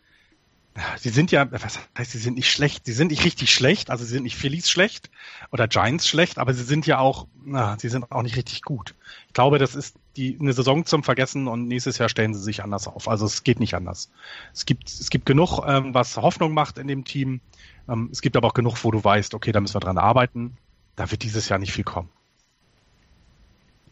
sie 0.98 1.10
sind 1.10 1.32
ja, 1.32 1.52
was 1.52 1.80
heißt, 1.98 2.12
sie 2.12 2.18
sind 2.18 2.36
nicht 2.36 2.52
schlecht, 2.52 2.86
sie 2.86 2.94
sind 2.94 3.12
nicht 3.12 3.24
richtig 3.24 3.52
schlecht, 3.52 3.90
also 3.90 4.04
sie 4.04 4.12
sind 4.12 4.24
nicht 4.24 4.38
Phillies 4.38 4.70
schlecht 4.70 5.10
oder 5.52 5.68
Giants 5.68 6.08
schlecht, 6.08 6.38
aber 6.38 6.54
sie 6.54 6.64
sind 6.64 6.86
ja 6.86 7.00
auch, 7.00 7.28
na, 7.44 7.78
sie 7.80 7.90
sind 7.90 8.12
auch 8.12 8.22
nicht 8.22 8.36
richtig 8.36 8.62
gut. 8.62 8.96
Ich 9.28 9.34
glaube, 9.34 9.58
das 9.58 9.76
ist 9.76 9.96
die 10.16 10.38
eine 10.40 10.54
Saison 10.54 10.86
zum 10.86 11.04
Vergessen 11.04 11.48
und 11.48 11.68
nächstes 11.68 11.98
Jahr 11.98 12.10
stellen 12.10 12.34
sie 12.34 12.42
sich 12.42 12.64
anders 12.64 12.88
auf. 12.88 13.08
Also 13.08 13.26
es 13.26 13.44
geht 13.44 13.60
nicht 13.60 13.74
anders. 13.74 14.10
Es 14.54 14.66
gibt, 14.66 14.90
es 14.90 15.10
gibt 15.10 15.26
genug, 15.26 15.62
ähm, 15.66 15.94
was 15.94 16.18
Hoffnung 16.18 16.54
macht 16.54 16.78
in 16.78 16.88
dem 16.88 17.04
Team. 17.06 17.42
Ähm, 17.88 18.10
es 18.12 18.22
gibt 18.22 18.36
aber 18.36 18.48
auch 18.48 18.54
genug, 18.54 18.84
wo 18.84 18.92
du 18.92 19.04
weißt, 19.04 19.34
okay, 19.34 19.52
da 19.52 19.62
müssen 19.62 19.76
wir 19.76 19.80
dran 19.82 19.98
arbeiten. 19.98 20.58
Da 20.96 21.10
wird 21.12 21.24
dieses 21.24 21.48
Jahr 21.50 21.60
nicht 21.60 21.72
viel 21.72 21.86
kommen. 21.86 22.10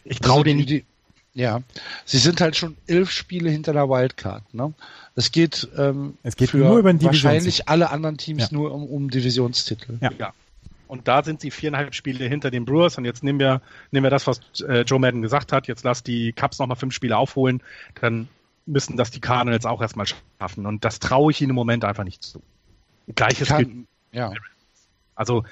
Ich 0.04 0.20
traue 0.20 0.36
also 0.36 0.44
denen 0.44 0.60
nicht. 0.60 0.86
Ja, 1.38 1.62
sie 2.04 2.18
sind 2.18 2.42
halt 2.42 2.56
schon 2.56 2.76
elf 2.88 3.12
Spiele 3.12 3.52
hinter 3.52 3.72
der 3.72 3.88
Wildcard. 3.88 4.56
Ne? 4.56 4.74
Es 5.16 5.32
geht, 5.32 5.68
ähm, 5.78 6.18
es 6.24 6.36
geht 6.36 6.52
nur 6.52 6.80
über 6.80 6.92
den 6.92 7.04
wahrscheinlich 7.04 7.70
alle 7.70 7.92
anderen 7.92 8.18
Teams 8.18 8.50
ja. 8.50 8.58
nur 8.58 8.74
um, 8.74 8.84
um 8.88 9.12
Divisionstitel. 9.12 10.00
Ja. 10.02 10.10
ja. 10.18 10.34
Und 10.88 11.08
da 11.08 11.22
sind 11.22 11.40
sie 11.42 11.52
viereinhalb 11.52 11.94
Spiele 11.94 12.26
hinter 12.26 12.50
den 12.50 12.66
Brewers. 12.66 12.98
Und 12.98 13.06
jetzt 13.06 13.24
nehmen 13.24 13.38
wir, 13.38 13.62
nehmen 13.92 14.04
wir 14.04 14.10
das, 14.10 14.26
was 14.26 14.40
äh, 14.62 14.82
Joe 14.82 15.00
Madden 15.00 15.22
gesagt 15.22 15.52
hat. 15.52 15.68
Jetzt 15.68 15.84
lass 15.84 16.02
die 16.02 16.34
Cups 16.34 16.58
nochmal 16.58 16.76
fünf 16.78 16.96
Spiele 16.96 17.16
aufholen. 17.16 17.62
Dann 18.02 18.30
müssen 18.66 18.98
das 18.98 19.12
die 19.12 19.22
Cardinals 19.22 19.68
auch 19.68 19.82
erstmal 19.82 20.08
schaffen. 20.08 20.66
Und 20.66 20.86
das 20.86 20.98
traue 20.98 21.32
ich 21.32 21.40
ihnen 21.40 21.52
im 21.52 21.56
Moment 21.56 21.86
einfach 21.86 22.04
nicht 22.04 22.24
zu. 22.24 22.42
Gleiches 23.14 23.50
Kann, 23.50 23.64
gilt. 23.64 23.88
Ja. 24.12 24.34
Also 25.14 25.44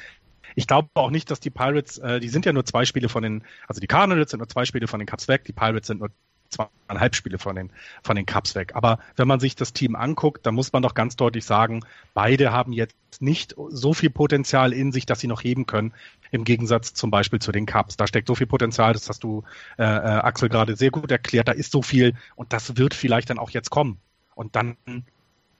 ich 0.55 0.67
glaube 0.67 0.89
auch 0.93 1.09
nicht, 1.09 1.31
dass 1.31 1.39
die 1.39 1.49
Pirates, 1.49 1.97
äh, 1.97 2.19
die 2.19 2.29
sind 2.29 2.45
ja 2.45 2.53
nur 2.53 2.65
zwei 2.65 2.85
Spiele 2.85 3.09
von 3.09 3.23
den, 3.23 3.43
also 3.67 3.81
die 3.81 3.87
Cardinals 3.87 4.31
sind 4.31 4.39
nur 4.39 4.49
zwei 4.49 4.65
Spiele 4.65 4.87
von 4.87 4.99
den 4.99 5.07
Cups 5.07 5.27
weg, 5.27 5.43
die 5.45 5.53
Pirates 5.53 5.87
sind 5.87 5.99
nur 5.99 6.09
zweieinhalb 6.49 7.15
Spiele 7.15 7.37
von 7.37 7.55
den, 7.55 7.71
von 8.03 8.15
den 8.15 8.25
Cups 8.25 8.55
weg. 8.55 8.71
Aber 8.75 8.99
wenn 9.15 9.27
man 9.27 9.39
sich 9.39 9.55
das 9.55 9.73
Team 9.73 9.95
anguckt, 9.95 10.45
dann 10.45 10.55
muss 10.55 10.71
man 10.73 10.83
doch 10.83 10.93
ganz 10.93 11.15
deutlich 11.15 11.45
sagen, 11.45 11.81
beide 12.13 12.51
haben 12.51 12.73
jetzt 12.73 12.95
nicht 13.19 13.55
so 13.69 13.93
viel 13.93 14.09
Potenzial 14.09 14.73
in 14.73 14.91
sich, 14.91 15.05
dass 15.05 15.19
sie 15.19 15.27
noch 15.27 15.43
heben 15.43 15.65
können, 15.65 15.93
im 16.31 16.43
Gegensatz 16.43 16.93
zum 16.93 17.11
Beispiel 17.11 17.39
zu 17.39 17.51
den 17.51 17.65
Cups. 17.65 17.97
Da 17.97 18.07
steckt 18.07 18.27
so 18.27 18.35
viel 18.35 18.47
Potenzial, 18.47 18.93
das 18.93 19.09
hast 19.09 19.23
du, 19.23 19.43
äh, 19.77 19.83
äh 19.83 19.85
Axel, 19.85 20.49
gerade 20.49 20.75
sehr 20.75 20.91
gut 20.91 21.11
erklärt, 21.11 21.47
da 21.47 21.53
ist 21.53 21.71
so 21.71 21.81
viel 21.81 22.13
und 22.35 22.53
das 22.53 22.77
wird 22.77 22.93
vielleicht 22.93 23.29
dann 23.29 23.39
auch 23.39 23.49
jetzt 23.49 23.69
kommen. 23.69 23.99
Und 24.35 24.55
dann 24.55 24.75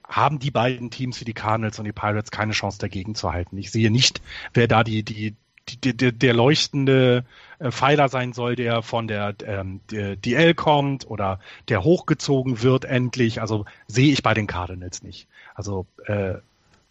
haben 0.08 0.38
die 0.38 0.50
beiden 0.50 0.90
Teams 0.90 1.20
wie 1.20 1.24
die 1.24 1.34
Cardinals 1.34 1.78
und 1.78 1.84
die 1.84 1.92
Pirates 1.92 2.30
keine 2.30 2.52
Chance 2.52 2.78
dagegen 2.78 3.14
zu 3.14 3.32
halten. 3.32 3.58
Ich 3.58 3.70
sehe 3.70 3.90
nicht, 3.90 4.20
wer 4.54 4.68
da 4.68 4.84
die, 4.84 5.02
die, 5.02 5.34
die, 5.68 5.96
die 5.96 6.12
der 6.12 6.32
leuchtende 6.32 7.24
äh, 7.58 7.70
Pfeiler 7.70 8.08
sein 8.08 8.32
soll, 8.32 8.56
der 8.56 8.82
von 8.82 9.08
der, 9.08 9.34
ähm, 9.44 9.80
DL 9.90 10.54
kommt 10.54 11.08
oder 11.10 11.40
der 11.68 11.82
hochgezogen 11.82 12.62
wird 12.62 12.84
endlich. 12.84 13.40
Also 13.40 13.64
sehe 13.88 14.12
ich 14.12 14.22
bei 14.22 14.34
den 14.34 14.46
Cardinals 14.46 15.02
nicht. 15.02 15.26
Also 15.54 15.86
äh, 16.06 16.34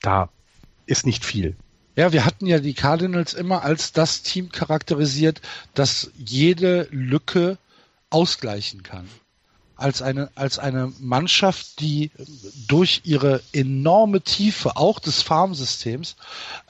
da 0.02 0.30
ist 0.86 1.06
nicht 1.06 1.26
viel. 1.26 1.56
Ja, 1.96 2.12
wir 2.12 2.26
hatten 2.26 2.46
ja 2.46 2.60
die 2.60 2.74
Cardinals 2.74 3.34
immer 3.34 3.64
als 3.64 3.94
das 3.94 4.22
Team 4.22 4.52
charakterisiert, 4.52 5.42
das 5.74 6.12
jede 6.18 6.90
Lücke 6.92 7.58
ausgleichen 8.10 8.84
kann 8.84 9.08
als 9.76 10.02
eine, 10.02 10.30
als 10.36 10.60
eine 10.60 10.92
Mannschaft, 11.00 11.80
die 11.80 12.12
durch 12.68 13.02
ihre 13.04 13.42
enorme 13.52 14.22
Tiefe 14.22 14.78
auch 14.78 15.00
des 15.00 15.22
Farmsystems 15.22 16.16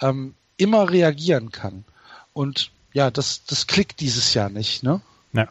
ähm, 0.02 0.34
immer 0.57 0.90
reagieren 0.90 1.52
kann. 1.52 1.86
Und 2.34 2.72
ja, 2.94 3.11
das, 3.11 3.45
das 3.45 3.68
klickt 3.68 3.99
dieses 3.99 4.34
Jahr 4.34 4.49
nicht, 4.49 4.84
ne? 4.84 5.02
Ja. 5.34 5.48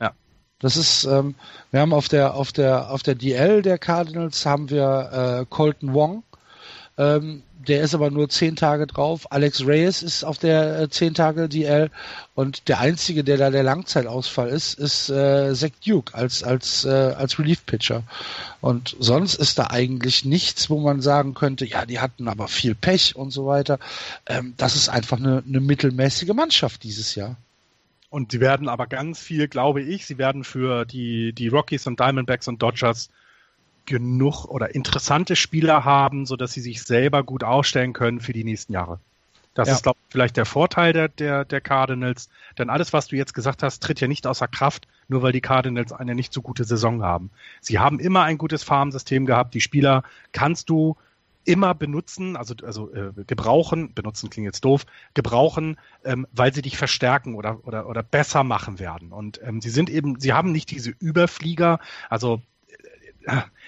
Ja. 0.00 0.12
Das 0.60 0.76
ist, 0.76 1.04
ähm, 1.04 1.34
wir 1.70 1.80
haben 1.80 1.92
auf 1.92 2.08
der 2.08 2.34
auf 2.34 2.52
der 2.52 2.90
auf 2.90 3.02
der 3.02 3.14
DL 3.14 3.62
der 3.62 3.78
Cardinals 3.78 4.46
haben 4.46 4.70
wir 4.70 5.40
äh, 5.40 5.46
Colton 5.48 5.94
Wong. 5.94 6.22
Ähm, 6.98 7.42
der 7.68 7.82
ist 7.82 7.94
aber 7.94 8.10
nur 8.10 8.28
zehn 8.28 8.54
Tage 8.54 8.86
drauf. 8.86 9.32
Alex 9.32 9.66
Reyes 9.66 10.02
ist 10.02 10.24
auf 10.24 10.38
der 10.38 10.80
äh, 10.80 10.88
zehn 10.88 11.14
Tage 11.14 11.48
DL 11.48 11.90
und 12.34 12.68
der 12.68 12.80
einzige, 12.80 13.24
der 13.24 13.38
da 13.38 13.50
der 13.50 13.64
Langzeitausfall 13.64 14.48
ist, 14.48 14.78
ist 14.78 15.10
äh, 15.10 15.52
Zach 15.54 15.70
Duke 15.84 16.14
als 16.14 16.42
als 16.42 16.84
äh, 16.84 16.90
als 16.90 17.38
Relief 17.38 17.66
Pitcher. 17.66 18.04
Und 18.60 18.96
sonst 19.00 19.34
ist 19.34 19.58
da 19.58 19.68
eigentlich 19.68 20.24
nichts, 20.24 20.70
wo 20.70 20.80
man 20.80 21.00
sagen 21.02 21.34
könnte, 21.34 21.66
ja, 21.66 21.86
die 21.86 21.98
hatten 21.98 22.28
aber 22.28 22.48
viel 22.48 22.74
Pech 22.74 23.16
und 23.16 23.30
so 23.30 23.46
weiter. 23.46 23.78
Ähm, 24.26 24.54
das 24.56 24.76
ist 24.76 24.88
einfach 24.88 25.18
eine, 25.18 25.42
eine 25.46 25.60
mittelmäßige 25.60 26.34
Mannschaft 26.34 26.84
dieses 26.84 27.14
Jahr. 27.14 27.36
Und 28.10 28.32
sie 28.32 28.40
werden 28.40 28.68
aber 28.68 28.86
ganz 28.86 29.18
viel, 29.18 29.48
glaube 29.48 29.82
ich, 29.82 30.06
sie 30.06 30.18
werden 30.18 30.44
für 30.44 30.84
die, 30.84 31.32
die 31.32 31.48
Rockies 31.48 31.86
und 31.86 31.98
Diamondbacks 31.98 32.46
und 32.48 32.62
Dodgers 32.62 33.10
genug 33.86 34.44
oder 34.44 34.74
interessante 34.74 35.36
Spieler 35.36 35.84
haben, 35.84 36.26
so 36.26 36.36
dass 36.36 36.52
sie 36.52 36.60
sich 36.60 36.82
selber 36.82 37.22
gut 37.22 37.44
aufstellen 37.44 37.92
können 37.92 38.20
für 38.20 38.32
die 38.32 38.44
nächsten 38.44 38.72
Jahre. 38.72 38.98
Das 39.54 39.68
ja. 39.68 39.74
ist, 39.74 39.84
glaube 39.84 39.98
ich, 40.02 40.12
vielleicht 40.12 40.36
der 40.36 40.44
Vorteil 40.44 40.92
der, 40.92 41.08
der, 41.08 41.46
der 41.46 41.62
Cardinals. 41.62 42.28
Denn 42.58 42.68
alles, 42.68 42.92
was 42.92 43.08
du 43.08 43.16
jetzt 43.16 43.32
gesagt 43.32 43.62
hast, 43.62 43.82
tritt 43.82 44.00
ja 44.00 44.06
nicht 44.06 44.26
außer 44.26 44.48
Kraft, 44.48 44.86
nur 45.08 45.22
weil 45.22 45.32
die 45.32 45.40
Cardinals 45.40 45.92
eine 45.92 46.14
nicht 46.14 46.32
so 46.32 46.42
gute 46.42 46.64
Saison 46.64 47.02
haben. 47.02 47.30
Sie 47.62 47.78
haben 47.78 47.98
immer 47.98 48.24
ein 48.24 48.36
gutes 48.36 48.62
Farmsystem 48.62 49.24
gehabt. 49.24 49.54
Die 49.54 49.62
Spieler 49.62 50.02
kannst 50.32 50.68
du 50.68 50.96
immer 51.46 51.74
benutzen, 51.74 52.36
also, 52.36 52.54
also 52.64 52.92
äh, 52.92 53.12
gebrauchen, 53.26 53.94
benutzen 53.94 54.28
klingt 54.28 54.46
jetzt 54.46 54.64
doof, 54.64 54.84
gebrauchen, 55.14 55.78
ähm, 56.04 56.26
weil 56.32 56.52
sie 56.52 56.60
dich 56.60 56.76
verstärken 56.76 57.34
oder, 57.34 57.60
oder, 57.66 57.88
oder 57.88 58.02
besser 58.02 58.44
machen 58.44 58.78
werden. 58.78 59.12
Und 59.12 59.40
ähm, 59.42 59.62
sie 59.62 59.70
sind 59.70 59.88
eben, 59.88 60.20
sie 60.20 60.34
haben 60.34 60.52
nicht 60.52 60.70
diese 60.70 60.90
Überflieger, 60.90 61.78
also 62.10 62.42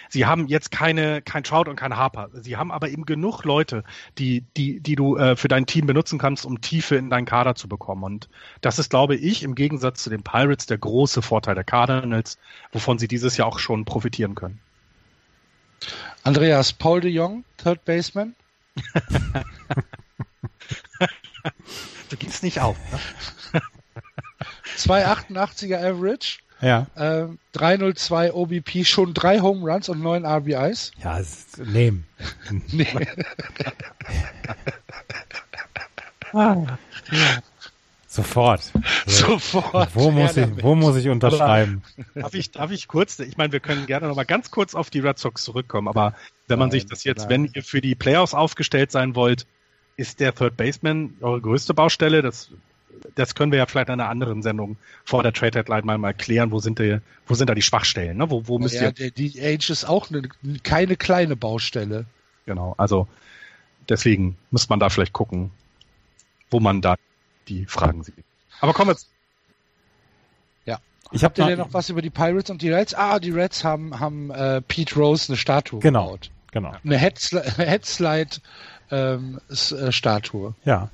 sie 0.09 0.27
haben 0.27 0.47
jetzt 0.47 0.71
keine 0.71 1.23
kein 1.23 1.43
Trout 1.45 1.69
und 1.69 1.77
kein 1.77 1.97
Harper. 1.97 2.31
Sie 2.33 2.57
haben 2.57 2.71
aber 2.71 2.89
eben 2.89 3.05
genug 3.05 3.45
Leute, 3.45 3.85
die 4.19 4.45
die 4.57 4.81
die 4.81 4.97
du 4.97 5.17
äh, 5.17 5.37
für 5.37 5.49
dein 5.49 5.67
Team 5.67 5.87
benutzen 5.87 6.19
kannst, 6.19 6.47
um 6.47 6.61
Tiefe 6.61 6.97
in 6.97 7.11
deinen 7.11 7.27
Kader 7.27 7.55
zu 7.55 7.69
bekommen. 7.69 8.05
Und 8.05 8.29
das 8.61 8.79
ist, 8.79 8.91
glaube 8.91 9.17
ich, 9.17 9.43
im 9.43 9.55
Gegensatz 9.55 10.03
zu 10.03 10.11
den 10.11 10.23
Pirates 10.23 10.67
der 10.67 10.79
große 10.79 11.23
Vorteil 11.23 11.55
der 11.55 11.65
Cardinals, 11.65 12.39
wovon 12.73 12.99
sie 12.99 13.09
dieses 13.09 13.37
Jahr 13.37 13.49
auch 13.49 13.59
schon 13.59 13.85
profitieren 13.85 14.35
können. 14.35 14.61
Andreas 16.25 16.73
Paul 16.73 17.01
de 17.01 17.11
Jong, 17.11 17.45
Third 17.57 17.85
Baseman. 17.85 18.35
du 22.11 22.17
gibst 22.17 22.43
nicht 22.43 22.61
auf. 22.61 22.77
Ne? 23.53 23.61
288er 24.77 25.79
Average. 25.79 26.39
Ja. 26.61 26.87
Äh, 26.97 27.27
302 27.53 28.33
OBP, 28.33 28.85
schon 28.85 29.15
drei 29.15 29.41
Home 29.41 29.71
Runs 29.71 29.89
und 29.89 30.03
neun 30.03 30.27
RBIs. 30.27 30.93
Ja, 31.03 31.21
nehmen. 31.65 32.05
nee. 32.73 32.87
ah, 36.33 36.57
ja. 37.13 37.39
Sofort. 38.11 38.73
Sofort. 39.07 39.95
Wo 39.95 40.11
muss, 40.11 40.37
ich, 40.37 40.63
wo 40.63 40.75
muss 40.75 40.97
ich 40.97 41.09
unterschreiben? 41.09 41.83
darf 42.15 42.35
ich, 42.35 42.51
darf 42.51 42.71
ich 42.71 42.89
kurz, 42.89 43.19
ich 43.21 43.37
meine, 43.37 43.53
wir 43.53 43.61
können 43.61 43.87
gerne 43.87 44.09
noch 44.09 44.17
mal 44.17 44.25
ganz 44.25 44.51
kurz 44.51 44.75
auf 44.75 44.91
die 44.91 45.01
Red 45.01 45.19
Sox 45.19 45.45
zurückkommen, 45.45 45.87
aber 45.89 46.15
wenn 46.49 46.59
man 46.59 46.69
nein, 46.69 46.73
sich 46.73 46.87
das 46.87 47.05
jetzt, 47.05 47.29
nein. 47.29 47.29
wenn 47.29 47.51
ihr 47.55 47.63
für 47.63 47.81
die 47.81 47.95
Playoffs 47.95 48.35
aufgestellt 48.35 48.91
sein 48.91 49.15
wollt, 49.15 49.47
ist 49.97 50.21
der 50.21 50.35
Third 50.35 50.57
Baseman 50.57 51.15
eure 51.21 51.41
größte 51.41 51.75
Baustelle? 51.75 52.23
Das, 52.23 52.51
das 53.15 53.35
können 53.35 53.53
wir 53.53 53.59
ja 53.59 53.67
vielleicht 53.67 53.89
in 53.89 53.95
einer 53.95 54.09
anderen 54.09 54.43
Sendung 54.43 54.77
vor 55.05 55.23
der 55.23 55.33
Trade 55.33 55.59
Headline 55.59 55.85
mal, 55.85 55.99
mal 55.99 56.15
klären. 56.15 56.51
Wo 56.51 56.61
sind, 56.61 56.79
die, 56.79 57.01
wo 57.27 57.35
sind 57.35 57.49
da 57.49 57.55
die 57.55 57.63
Schwachstellen? 57.63 58.17
Ne? 58.17 58.31
Wo, 58.31 58.47
wo 58.47 58.59
müsst 58.59 58.75
ja, 58.75 58.91
ihr... 58.97 59.11
die 59.11 59.41
Age 59.41 59.71
ist 59.71 59.85
auch 59.85 60.11
eine, 60.11 60.23
keine 60.63 60.97
kleine 60.97 61.37
Baustelle. 61.37 62.07
Genau, 62.47 62.75
also 62.79 63.07
deswegen 63.89 64.37
muss 64.51 64.69
man 64.69 64.81
da 64.81 64.89
vielleicht 64.89 65.13
gucken, 65.13 65.51
wo 66.51 66.61
man 66.61 66.81
da 66.81 66.97
die 67.49 67.67
Fragen 67.67 68.03
sieht. 68.03 68.25
Aber 68.61 68.73
kommen 68.73 68.91
wir 68.91 68.97
zu 68.97 69.07
ja. 70.65 70.79
Ich 71.13 71.25
Habt 71.25 71.39
ihr 71.39 71.47
denn 71.47 71.59
noch 71.59 71.73
was 71.73 71.89
über 71.91 72.03
die 72.03 72.11
Pirates 72.11 72.51
und 72.51 72.63
die 72.63 72.71
Reds? 72.71 72.95
Ah, 72.95 73.19
die 73.19 73.31
Reds 73.31 73.65
haben, 73.65 74.01
haben 74.01 74.31
äh, 74.31 74.61
Pete 74.63 74.95
Rose 74.97 75.31
eine 75.31 75.37
Statue 75.37 75.81
genau, 75.81 76.07
gebaut. 76.07 76.31
Genau. 76.53 76.75
Eine 76.85 76.97
Headslide, 76.97 77.51
Headslide 77.57 78.37
ähm, 78.91 79.41
äh, 79.49 79.93
Statue. 79.93 80.55
Ja. 80.65 80.91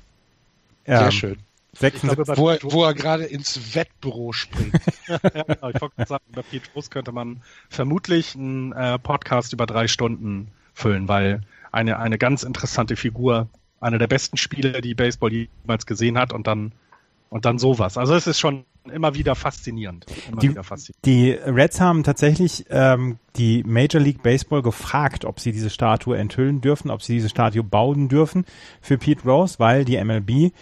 Sehr 0.85 1.01
ähm, 1.01 1.11
schön. 1.11 1.37
Glaube, 1.79 2.23
wo, 2.37 2.49
er, 2.49 2.59
wo 2.63 2.83
er 2.83 2.93
gerade 2.93 3.25
ins 3.25 3.75
Wettbüro 3.75 4.33
springt. 4.33 4.79
ja, 5.07 5.17
genau. 5.17 5.69
Ich 5.69 5.81
wollte 5.81 6.05
sagen, 6.05 6.23
über 6.29 6.43
Pete 6.43 6.69
Rose 6.73 6.89
könnte 6.89 7.11
man 7.11 7.41
vermutlich 7.69 8.35
einen 8.35 8.71
äh, 8.71 8.97
Podcast 8.99 9.53
über 9.53 9.65
drei 9.65 9.87
Stunden 9.87 10.51
füllen, 10.73 11.07
weil 11.07 11.41
eine, 11.71 11.99
eine 11.99 12.17
ganz 12.17 12.43
interessante 12.43 12.95
Figur 12.95 13.49
einer 13.79 13.97
der 13.97 14.07
besten 14.07 14.37
Spieler, 14.37 14.81
die 14.81 14.95
Baseball 14.95 15.31
jemals 15.31 15.85
gesehen 15.85 16.17
hat 16.17 16.33
und 16.33 16.47
dann 16.47 16.71
und 17.29 17.43
dann 17.43 17.59
sowas. 17.59 17.97
Also 17.97 18.15
es 18.15 18.27
ist 18.27 18.39
schon 18.39 18.63
immer 18.91 19.15
wieder 19.15 19.35
faszinierend. 19.35 20.05
Immer 20.31 20.39
die, 20.39 20.49
wieder 20.51 20.63
faszinierend. 20.63 21.05
die 21.05 21.31
Reds 21.31 21.81
haben 21.81 22.03
tatsächlich 22.03 22.65
ähm, 22.69 23.17
die 23.35 23.63
Major 23.63 24.01
League 24.01 24.23
Baseball 24.23 24.61
gefragt, 24.61 25.25
ob 25.25 25.39
sie 25.39 25.51
diese 25.51 25.69
Statue 25.69 26.17
enthüllen 26.17 26.61
dürfen, 26.61 26.89
ob 26.91 27.01
sie 27.01 27.15
diese 27.15 27.29
Statue 27.29 27.63
bauen 27.63 28.07
dürfen 28.07 28.45
für 28.79 28.97
Pete 28.97 29.23
Rose, 29.23 29.55
weil 29.57 29.85
die 29.85 30.01
MLB 30.01 30.53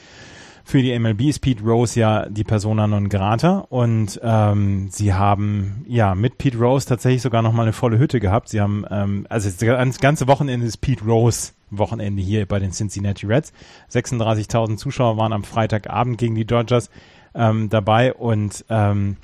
für 0.65 0.81
die 0.81 0.97
MLB 0.97 1.21
ist 1.23 1.39
Pete 1.39 1.63
Rose 1.63 1.99
ja 1.99 2.27
die 2.29 2.45
Persona 2.45 2.87
non 2.87 3.09
grata 3.09 3.65
und 3.69 4.19
ähm, 4.23 4.87
sie 4.89 5.13
haben 5.13 5.83
ja 5.87 6.15
mit 6.15 6.37
Pete 6.37 6.57
Rose 6.57 6.87
tatsächlich 6.87 7.21
sogar 7.21 7.41
noch 7.41 7.51
mal 7.51 7.63
eine 7.63 7.73
volle 7.73 7.99
Hütte 7.99 8.19
gehabt. 8.19 8.49
Sie 8.49 8.61
haben 8.61 8.85
ähm, 8.89 9.27
also 9.29 9.49
das 9.49 9.99
ganze 9.99 10.27
Wochenende 10.27 10.65
ist 10.65 10.77
Pete 10.77 11.03
Rose 11.03 11.51
Wochenende 11.69 12.21
hier 12.21 12.45
bei 12.45 12.59
den 12.59 12.71
Cincinnati 12.71 13.25
Reds. 13.25 13.51
36.000 13.91 14.77
Zuschauer 14.77 15.17
waren 15.17 15.33
am 15.33 15.43
Freitagabend 15.43 16.17
gegen 16.17 16.35
die 16.35 16.45
Dodgers 16.45 16.89
ähm, 17.35 17.69
dabei 17.69 18.13
und 18.13 18.63
ähm, 18.69 19.17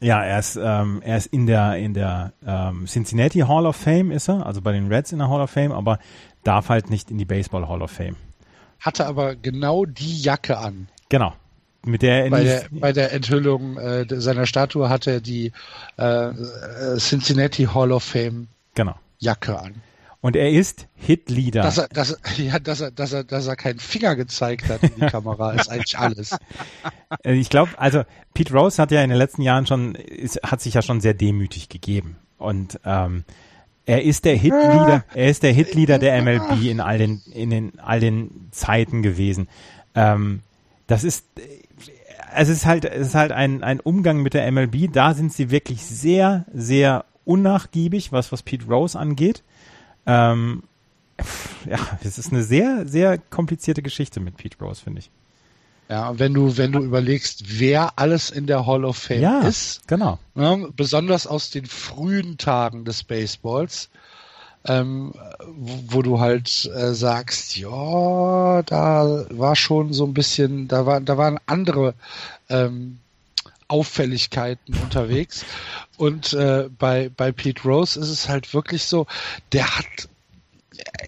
ja, 0.00 0.22
er 0.22 0.38
ist, 0.38 0.56
ähm, 0.62 1.02
er 1.04 1.16
ist 1.16 1.26
in 1.26 1.46
der, 1.46 1.76
in 1.76 1.92
der 1.92 2.32
ähm, 2.46 2.86
Cincinnati 2.86 3.40
Hall 3.40 3.66
of 3.66 3.76
Fame 3.76 4.12
ist 4.12 4.28
er, 4.28 4.46
also 4.46 4.62
bei 4.62 4.72
den 4.72 4.86
Reds 4.86 5.12
in 5.12 5.18
der 5.18 5.28
Hall 5.28 5.40
of 5.40 5.50
Fame, 5.50 5.72
aber 5.72 5.98
darf 6.44 6.68
halt 6.68 6.88
nicht 6.88 7.10
in 7.10 7.18
die 7.18 7.24
Baseball 7.24 7.68
Hall 7.68 7.82
of 7.82 7.90
Fame 7.90 8.16
hatte 8.82 9.06
aber 9.06 9.36
genau 9.36 9.86
die 9.86 10.20
Jacke 10.20 10.58
an. 10.58 10.88
Genau. 11.08 11.34
Mit 11.84 12.02
der 12.02 12.30
bei, 12.30 12.44
der, 12.44 12.64
bei 12.70 12.92
der 12.92 13.12
Enthüllung 13.12 13.76
äh, 13.76 14.06
seiner 14.08 14.46
Statue 14.46 14.88
hatte 14.88 15.10
er 15.10 15.20
die 15.20 15.52
äh, 15.96 16.30
Cincinnati 16.98 17.64
Hall 17.64 17.90
of 17.90 18.04
Fame 18.04 18.48
genau. 18.74 18.94
Jacke 19.18 19.58
an. 19.58 19.82
Und 20.20 20.36
er 20.36 20.50
ist 20.50 20.86
Hitleader. 20.94 21.62
Dass 21.62 21.78
er, 21.78 21.88
dass, 21.88 22.16
ja, 22.36 22.60
dass 22.60 22.80
er, 22.80 22.92
dass 22.92 23.12
er, 23.12 23.24
dass 23.24 23.48
er 23.48 23.56
keinen 23.56 23.80
Finger 23.80 24.14
gezeigt 24.14 24.68
hat 24.68 24.82
in 24.84 24.94
die 24.94 25.06
Kamera, 25.06 25.52
ist 25.52 25.68
eigentlich 25.68 25.98
alles. 25.98 26.36
Äh, 27.24 27.34
ich 27.34 27.50
glaube, 27.50 27.72
also 27.76 28.04
Pete 28.32 28.54
Rose 28.54 28.80
hat 28.80 28.90
ja 28.90 29.02
in 29.02 29.10
den 29.10 29.18
letzten 29.18 29.42
Jahren 29.42 29.66
schon, 29.66 29.94
ist, 29.94 30.40
hat 30.42 30.62
sich 30.62 30.72
ja 30.72 30.80
schon 30.80 31.02
sehr 31.02 31.12
demütig 31.12 31.68
gegeben. 31.68 32.16
Und 32.38 32.80
ähm, 32.86 33.24
er 33.86 34.02
ist 34.02 34.24
der 34.24 34.36
Hitleader, 34.36 35.04
er 35.14 35.28
ist 35.28 35.42
der 35.42 35.52
Hitleader 35.52 35.98
der 35.98 36.22
MLB 36.22 36.64
in 36.64 36.80
all 36.80 36.98
den, 36.98 37.22
in 37.32 37.50
den, 37.50 37.78
all 37.80 38.00
den 38.00 38.48
Zeiten 38.50 39.02
gewesen. 39.02 39.48
Ähm, 39.94 40.40
das 40.86 41.04
ist, 41.04 41.26
es 42.34 42.48
ist 42.48 42.66
halt, 42.66 42.84
es 42.84 43.08
ist 43.08 43.14
halt 43.14 43.32
ein, 43.32 43.62
ein 43.62 43.80
Umgang 43.80 44.22
mit 44.22 44.34
der 44.34 44.50
MLB. 44.50 44.92
Da 44.92 45.14
sind 45.14 45.32
sie 45.32 45.50
wirklich 45.50 45.82
sehr, 45.84 46.46
sehr 46.52 47.04
unnachgiebig, 47.24 48.12
was, 48.12 48.32
was 48.32 48.42
Pete 48.42 48.66
Rose 48.66 48.98
angeht. 48.98 49.42
Ähm, 50.06 50.64
ja, 51.68 51.78
es 52.02 52.18
ist 52.18 52.32
eine 52.32 52.42
sehr, 52.42 52.86
sehr 52.86 53.18
komplizierte 53.18 53.82
Geschichte 53.82 54.20
mit 54.20 54.36
Pete 54.36 54.58
Rose, 54.60 54.82
finde 54.82 55.00
ich. 55.00 55.10
Ja, 55.92 56.18
wenn 56.18 56.32
du, 56.32 56.56
wenn 56.56 56.72
du 56.72 56.78
überlegst, 56.78 57.60
wer 57.60 57.98
alles 57.98 58.30
in 58.30 58.46
der 58.46 58.64
Hall 58.64 58.86
of 58.86 58.96
Fame 58.96 59.20
ja, 59.20 59.40
ist, 59.40 59.86
genau. 59.86 60.18
Ne, 60.34 60.70
besonders 60.74 61.26
aus 61.26 61.50
den 61.50 61.66
frühen 61.66 62.38
Tagen 62.38 62.86
des 62.86 63.04
Baseballs, 63.04 63.90
ähm, 64.64 65.12
wo, 65.46 65.96
wo, 65.96 66.00
du 66.00 66.18
halt 66.18 66.64
äh, 66.74 66.94
sagst, 66.94 67.58
ja, 67.58 68.62
da 68.62 69.26
war 69.28 69.54
schon 69.54 69.92
so 69.92 70.06
ein 70.06 70.14
bisschen, 70.14 70.66
da 70.66 70.86
war, 70.86 71.02
da 71.02 71.18
waren 71.18 71.38
andere 71.44 71.92
ähm, 72.48 72.98
Auffälligkeiten 73.68 74.74
unterwegs. 74.82 75.44
Und 75.98 76.32
äh, 76.32 76.70
bei, 76.78 77.10
bei 77.14 77.32
Pete 77.32 77.64
Rose 77.64 78.00
ist 78.00 78.08
es 78.08 78.30
halt 78.30 78.54
wirklich 78.54 78.84
so, 78.84 79.06
der 79.52 79.76
hat, 79.76 80.08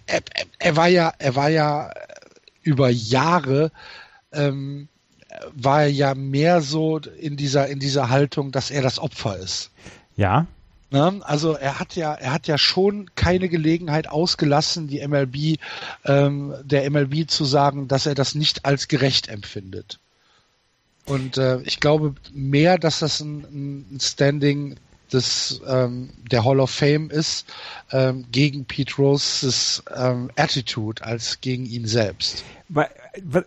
er, 0.05 0.21
er, 0.35 0.45
er 0.59 0.75
war 0.75 0.87
ja, 0.89 1.11
er 1.17 1.35
war 1.35 1.49
ja 1.49 1.89
über 2.61 2.89
Jahre 2.89 3.71
ähm, 4.35 4.87
war 5.53 5.83
er 5.83 5.91
ja 5.91 6.15
mehr 6.15 6.61
so 6.61 6.97
in 6.97 7.37
dieser, 7.37 7.67
in 7.67 7.79
dieser 7.79 8.09
Haltung, 8.09 8.51
dass 8.51 8.71
er 8.71 8.81
das 8.81 8.99
Opfer 8.99 9.37
ist. 9.37 9.71
Ja. 10.15 10.47
Ne? 10.91 11.19
Also 11.23 11.53
er 11.53 11.79
hat 11.79 11.95
ja, 11.95 12.13
er 12.13 12.31
hat 12.31 12.47
ja 12.47 12.57
schon 12.57 13.09
keine 13.15 13.49
Gelegenheit 13.49 14.07
ausgelassen, 14.07 14.87
die 14.87 15.05
MLB, 15.05 15.59
ähm, 16.05 16.53
der 16.63 16.89
MLB 16.89 17.29
zu 17.29 17.43
sagen, 17.43 17.87
dass 17.87 18.05
er 18.05 18.15
das 18.15 18.35
nicht 18.35 18.65
als 18.65 18.87
gerecht 18.87 19.27
empfindet. 19.27 19.99
Und 21.05 21.37
äh, 21.37 21.61
ich 21.61 21.79
glaube 21.79 22.15
mehr, 22.33 22.77
dass 22.77 22.99
das 22.99 23.19
ein, 23.19 23.95
ein 23.95 23.99
Standing 23.99 24.75
des, 25.11 25.61
ähm, 25.67 26.09
der 26.31 26.43
Hall 26.43 26.59
of 26.59 26.69
Fame 26.69 27.09
ist 27.09 27.47
ähm, 27.91 28.25
gegen 28.31 28.65
Pete 28.65 28.95
Roses 28.97 29.83
ähm, 29.95 30.31
Attitude 30.35 31.03
als 31.03 31.41
gegen 31.41 31.65
ihn 31.65 31.87
selbst. 31.87 32.43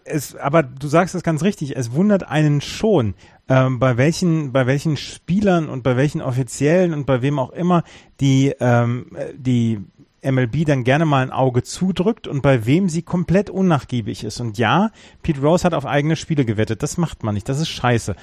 Es, 0.04 0.36
aber 0.36 0.62
du 0.62 0.86
sagst 0.88 1.14
es 1.14 1.22
ganz 1.22 1.42
richtig, 1.42 1.76
es 1.76 1.92
wundert 1.92 2.22
einen 2.22 2.60
schon, 2.60 3.14
ähm, 3.48 3.78
bei 3.78 3.96
welchen, 3.96 4.52
bei 4.52 4.66
welchen 4.66 4.96
Spielern 4.96 5.68
und 5.68 5.82
bei 5.82 5.96
welchen 5.96 6.20
Offiziellen 6.20 6.94
und 6.94 7.06
bei 7.06 7.22
wem 7.22 7.38
auch 7.38 7.50
immer 7.50 7.82
die, 8.20 8.54
ähm, 8.60 9.06
die 9.34 9.80
MLB 10.22 10.64
dann 10.66 10.84
gerne 10.84 11.06
mal 11.06 11.22
ein 11.22 11.30
Auge 11.30 11.62
zudrückt 11.62 12.26
und 12.26 12.42
bei 12.42 12.66
wem 12.66 12.88
sie 12.88 13.02
komplett 13.02 13.50
unnachgiebig 13.50 14.24
ist. 14.24 14.40
Und 14.40 14.58
ja, 14.58 14.90
Pete 15.22 15.40
Rose 15.40 15.64
hat 15.64 15.74
auf 15.74 15.86
eigene 15.86 16.16
Spiele 16.16 16.44
gewettet. 16.44 16.82
Das 16.82 16.98
macht 16.98 17.22
man 17.22 17.34
nicht. 17.34 17.48
Das 17.48 17.60
ist 17.60 17.68
scheiße. 17.68 18.16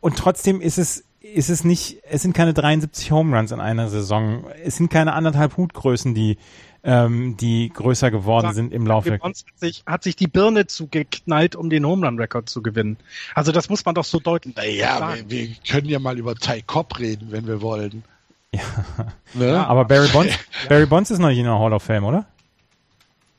Und 0.00 0.16
trotzdem 0.16 0.60
ist 0.60 0.78
es, 0.78 1.04
ist 1.20 1.50
es 1.50 1.64
nicht, 1.64 1.98
es 2.08 2.22
sind 2.22 2.34
keine 2.34 2.54
73 2.54 3.10
Home 3.10 3.36
Runs 3.36 3.52
in 3.52 3.60
einer 3.60 3.88
Saison. 3.88 4.44
Es 4.64 4.76
sind 4.76 4.90
keine 4.90 5.14
anderthalb 5.14 5.56
Hutgrößen, 5.56 6.14
die, 6.14 6.38
ähm, 6.84 7.36
die 7.36 7.70
größer 7.74 8.10
geworden 8.10 8.54
sind 8.54 8.72
im 8.72 8.86
Laufe. 8.86 9.18
Hat 9.20 9.36
sich, 9.56 9.82
hat 9.86 10.04
sich 10.04 10.16
die 10.16 10.28
Birne 10.28 10.66
zugeknallt, 10.66 11.56
um 11.56 11.70
den 11.70 11.84
Home 11.84 12.06
Run 12.06 12.18
Rekord 12.18 12.48
zu 12.48 12.62
gewinnen. 12.62 12.98
Also 13.34 13.52
das 13.52 13.68
muss 13.68 13.84
man 13.84 13.94
doch 13.94 14.04
so 14.04 14.20
deutlich 14.20 14.56
naja. 14.56 15.16
Wir, 15.26 15.48
wir 15.48 15.56
können 15.68 15.88
ja 15.88 15.98
mal 15.98 16.18
über 16.18 16.34
Ty 16.34 16.62
Cobb 16.62 16.98
reden, 16.98 17.28
wenn 17.30 17.46
wir 17.46 17.60
wollen. 17.62 18.04
Ja. 18.52 18.62
Ne? 19.34 19.66
Aber 19.66 19.84
Barry 19.84 20.08
Bonds, 20.08 20.32
ja. 20.32 20.68
Barry 20.68 20.86
Bonds 20.86 21.10
ist 21.10 21.18
noch 21.18 21.28
nicht 21.28 21.38
in 21.38 21.44
der 21.44 21.58
Hall 21.58 21.72
of 21.72 21.82
Fame, 21.82 22.04
oder? 22.04 22.26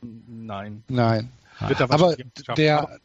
Nein. 0.01 0.83
Nein. 0.87 1.29
Aber 1.59 2.15
der, 2.55 2.99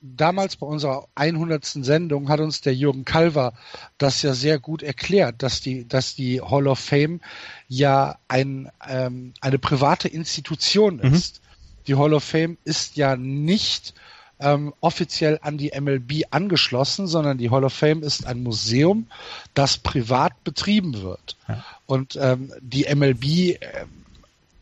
damals 0.00 0.56
bei 0.56 0.66
unserer 0.66 1.08
100. 1.14 1.64
Sendung 1.64 2.28
hat 2.28 2.40
uns 2.40 2.60
der 2.60 2.74
Jürgen 2.74 3.04
Kalver 3.04 3.52
das 3.98 4.22
ja 4.22 4.34
sehr 4.34 4.58
gut 4.58 4.82
erklärt, 4.82 5.42
dass 5.42 5.60
die, 5.60 5.86
dass 5.86 6.14
die 6.14 6.40
Hall 6.40 6.66
of 6.66 6.78
Fame 6.78 7.20
ja 7.68 8.18
ein, 8.28 8.70
ähm, 8.88 9.34
eine 9.40 9.58
private 9.58 10.08
Institution 10.08 10.96
mhm. 10.96 11.14
ist. 11.14 11.40
Mhm. 11.40 11.84
Die 11.86 11.94
Hall 11.96 12.14
of 12.14 12.24
Fame 12.24 12.56
ist 12.64 12.96
ja 12.96 13.16
nicht 13.16 13.94
ähm, 14.38 14.72
offiziell 14.80 15.38
an 15.42 15.58
die 15.58 15.72
MLB 15.78 16.24
angeschlossen, 16.30 17.06
sondern 17.06 17.38
die 17.38 17.50
Hall 17.50 17.64
of 17.64 17.72
Fame 17.72 18.02
ist 18.02 18.26
ein 18.26 18.42
Museum, 18.42 19.06
das 19.54 19.78
privat 19.78 20.44
betrieben 20.44 21.02
wird. 21.02 21.36
Ja. 21.46 21.64
Und 21.86 22.16
ähm, 22.20 22.52
die 22.60 22.86
MLB 22.94 23.24
äh, 23.24 23.58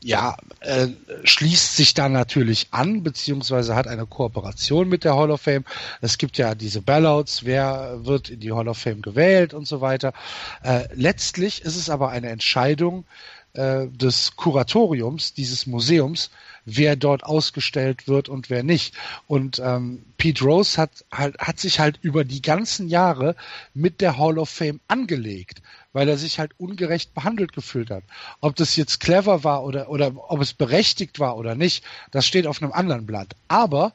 ja, 0.08 0.38
äh, 0.60 0.88
schließt 1.24 1.76
sich 1.76 1.92
da 1.92 2.08
natürlich 2.08 2.68
an, 2.70 3.02
beziehungsweise 3.02 3.74
hat 3.74 3.86
eine 3.86 4.06
Kooperation 4.06 4.88
mit 4.88 5.04
der 5.04 5.14
Hall 5.14 5.30
of 5.30 5.42
Fame. 5.42 5.66
Es 6.00 6.16
gibt 6.16 6.38
ja 6.38 6.54
diese 6.54 6.80
Ballots, 6.80 7.44
wer 7.44 8.06
wird 8.06 8.30
in 8.30 8.40
die 8.40 8.52
Hall 8.52 8.68
of 8.68 8.78
Fame 8.78 9.02
gewählt 9.02 9.52
und 9.52 9.68
so 9.68 9.82
weiter. 9.82 10.14
Äh, 10.62 10.88
letztlich 10.94 11.60
ist 11.60 11.76
es 11.76 11.90
aber 11.90 12.08
eine 12.08 12.30
Entscheidung 12.30 13.04
äh, 13.52 13.86
des 13.88 14.34
Kuratoriums 14.36 15.34
dieses 15.34 15.66
Museums, 15.66 16.30
wer 16.64 16.96
dort 16.96 17.22
ausgestellt 17.22 18.08
wird 18.08 18.30
und 18.30 18.48
wer 18.48 18.62
nicht. 18.62 18.94
Und 19.26 19.58
ähm, 19.62 20.06
Pete 20.16 20.42
Rose 20.42 20.80
hat, 20.80 21.04
halt, 21.12 21.38
hat 21.38 21.60
sich 21.60 21.80
halt 21.80 21.98
über 22.00 22.24
die 22.24 22.40
ganzen 22.40 22.88
Jahre 22.88 23.36
mit 23.74 24.00
der 24.00 24.16
Hall 24.16 24.38
of 24.38 24.48
Fame 24.48 24.80
angelegt, 24.88 25.60
weil 25.92 26.08
er 26.08 26.18
sich 26.18 26.38
halt 26.38 26.52
ungerecht 26.58 27.14
behandelt 27.14 27.52
gefühlt 27.52 27.90
hat. 27.90 28.04
Ob 28.40 28.56
das 28.56 28.76
jetzt 28.76 29.00
clever 29.00 29.44
war 29.44 29.64
oder, 29.64 29.88
oder 29.88 30.12
ob 30.30 30.40
es 30.40 30.52
berechtigt 30.52 31.18
war 31.18 31.36
oder 31.36 31.54
nicht, 31.54 31.84
das 32.10 32.26
steht 32.26 32.46
auf 32.46 32.62
einem 32.62 32.72
anderen 32.72 33.06
Blatt. 33.06 33.34
Aber 33.48 33.94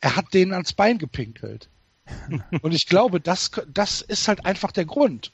er 0.00 0.16
hat 0.16 0.34
denen 0.34 0.52
ans 0.52 0.72
Bein 0.72 0.98
gepinkelt. 0.98 1.68
Und 2.62 2.74
ich 2.74 2.86
glaube, 2.86 3.20
das, 3.20 3.50
das 3.68 4.00
ist 4.02 4.28
halt 4.28 4.44
einfach 4.44 4.72
der 4.72 4.84
Grund. 4.84 5.32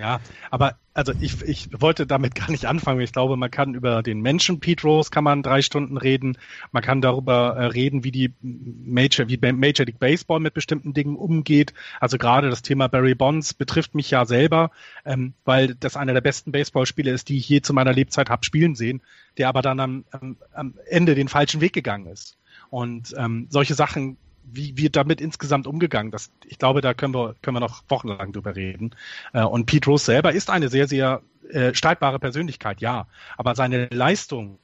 Ja, 0.00 0.18
aber 0.50 0.78
also 0.94 1.12
ich, 1.20 1.42
ich 1.42 1.68
wollte 1.78 2.06
damit 2.06 2.34
gar 2.34 2.50
nicht 2.50 2.64
anfangen. 2.64 3.02
Ich 3.02 3.12
glaube, 3.12 3.36
man 3.36 3.50
kann 3.50 3.74
über 3.74 4.02
den 4.02 4.22
Menschen 4.22 4.58
Pete 4.58 4.82
Rose 4.84 5.10
kann 5.10 5.24
man 5.24 5.42
drei 5.42 5.60
Stunden 5.60 5.98
reden. 5.98 6.38
Man 6.72 6.82
kann 6.82 7.02
darüber 7.02 7.54
äh, 7.56 7.66
reden, 7.66 8.02
wie 8.02 8.10
die 8.10 8.32
Major, 8.40 9.28
wie 9.28 9.36
Major 9.36 9.84
League 9.84 9.98
Baseball 9.98 10.40
mit 10.40 10.54
bestimmten 10.54 10.94
Dingen 10.94 11.16
umgeht. 11.16 11.74
Also 12.00 12.16
gerade 12.16 12.48
das 12.48 12.62
Thema 12.62 12.88
Barry 12.88 13.14
Bonds 13.14 13.52
betrifft 13.52 13.94
mich 13.94 14.10
ja 14.10 14.24
selber, 14.24 14.70
ähm, 15.04 15.34
weil 15.44 15.74
das 15.74 15.98
einer 15.98 16.14
der 16.14 16.22
besten 16.22 16.50
Baseballspiele 16.50 17.10
ist, 17.10 17.28
die 17.28 17.36
ich 17.36 17.46
je 17.50 17.60
zu 17.60 17.74
meiner 17.74 17.92
Lebzeit 17.92 18.30
habe 18.30 18.46
spielen 18.46 18.76
sehen, 18.76 19.02
der 19.36 19.50
aber 19.50 19.60
dann 19.60 19.80
am, 19.80 20.04
am, 20.12 20.38
am 20.54 20.74
Ende 20.88 21.14
den 21.14 21.28
falschen 21.28 21.60
Weg 21.60 21.74
gegangen 21.74 22.06
ist. 22.06 22.38
Und 22.70 23.14
ähm, 23.18 23.48
solche 23.50 23.74
Sachen 23.74 24.16
wie 24.52 24.76
wird 24.76 24.96
damit 24.96 25.20
insgesamt 25.20 25.66
umgegangen? 25.66 26.10
Das, 26.10 26.30
ich 26.46 26.58
glaube, 26.58 26.80
da 26.80 26.94
können 26.94 27.14
wir, 27.14 27.34
können 27.42 27.56
wir 27.56 27.60
noch 27.60 27.84
wochenlang 27.88 28.32
drüber 28.32 28.56
reden. 28.56 28.94
Äh, 29.32 29.42
und 29.42 29.66
Pete 29.66 29.88
Rose 29.88 30.04
selber 30.04 30.32
ist 30.32 30.50
eine 30.50 30.68
sehr, 30.68 30.88
sehr 30.88 31.22
äh, 31.50 31.74
streitbare 31.74 32.18
Persönlichkeit, 32.18 32.80
ja. 32.80 33.06
Aber 33.36 33.54
seine 33.54 33.86
Leistung, 33.86 34.58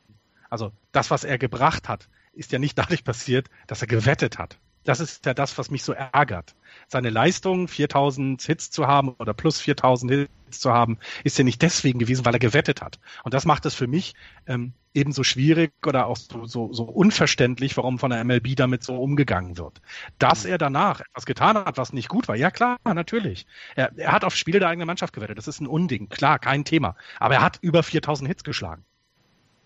also 0.51 0.73
das, 0.93 1.11
was 1.11 1.25
er 1.25 1.39
gebracht 1.39 1.89
hat, 1.89 2.09
ist 2.33 2.53
ja 2.53 2.59
nicht 2.59 2.79
dadurch 2.79 3.05
passiert, 3.05 3.49
dass 3.67 3.83
er 3.83 3.89
gewettet 3.89 4.39
hat. 4.39 4.59
Das 4.85 5.01
ist 5.01 5.27
ja 5.27 5.35
das, 5.35 5.59
was 5.59 5.71
mich 5.71 5.83
so 5.83 5.93
ärgert. 5.93 6.55
Seine 6.89 7.11
Leistung, 7.11 7.69
4000 7.69 8.41
Hits 8.43 8.71
zu 8.71 8.87
haben 8.87 9.11
oder 9.19 9.35
plus 9.35 9.61
4000 9.61 10.13
Hits 10.13 10.61
zu 10.61 10.73
haben, 10.73 10.99
ist 11.25 11.37
ja 11.37 11.45
nicht 11.45 11.63
deswegen 11.63 11.99
gewesen, 11.99 12.25
weil 12.25 12.35
er 12.35 12.39
gewettet 12.39 12.81
hat. 12.83 13.01
Und 13.25 13.35
das 13.35 13.45
macht 13.45 13.67
es 13.67 13.75
für 13.75 13.87
mich 13.87 14.15
ähm, 14.47 14.73
ebenso 14.95 15.25
schwierig 15.25 15.73
oder 15.85 16.07
auch 16.07 16.17
so, 16.17 16.47
so, 16.47 16.73
so 16.73 16.85
unverständlich, 16.85 17.77
warum 17.77 17.99
von 17.99 18.11
der 18.11 18.25
MLB 18.25 18.57
damit 18.57 18.83
so 18.83 18.97
umgegangen 18.97 19.59
wird. 19.59 19.81
Dass 20.19 20.45
er 20.45 20.59
danach 20.59 21.01
etwas 21.01 21.27
getan 21.27 21.57
hat, 21.57 21.77
was 21.77 21.93
nicht 21.93 22.09
gut 22.09 22.29
war, 22.29 22.37
ja 22.37 22.51
klar, 22.51 22.79
natürlich. 22.85 23.47
Er, 23.75 23.93
er 23.97 24.13
hat 24.13 24.25
auf 24.25 24.35
Spiele 24.35 24.61
der 24.61 24.69
eigenen 24.69 24.87
Mannschaft 24.87 25.13
gewettet, 25.13 25.39
das 25.39 25.49
ist 25.49 25.61
ein 25.61 25.67
Unding, 25.67 26.09
klar, 26.09 26.39
kein 26.39 26.65
Thema. 26.65 26.97
Aber 27.19 27.35
er 27.35 27.43
hat 27.43 27.59
über 27.61 27.83
4000 27.83 28.29
Hits 28.29 28.45
geschlagen 28.45 28.85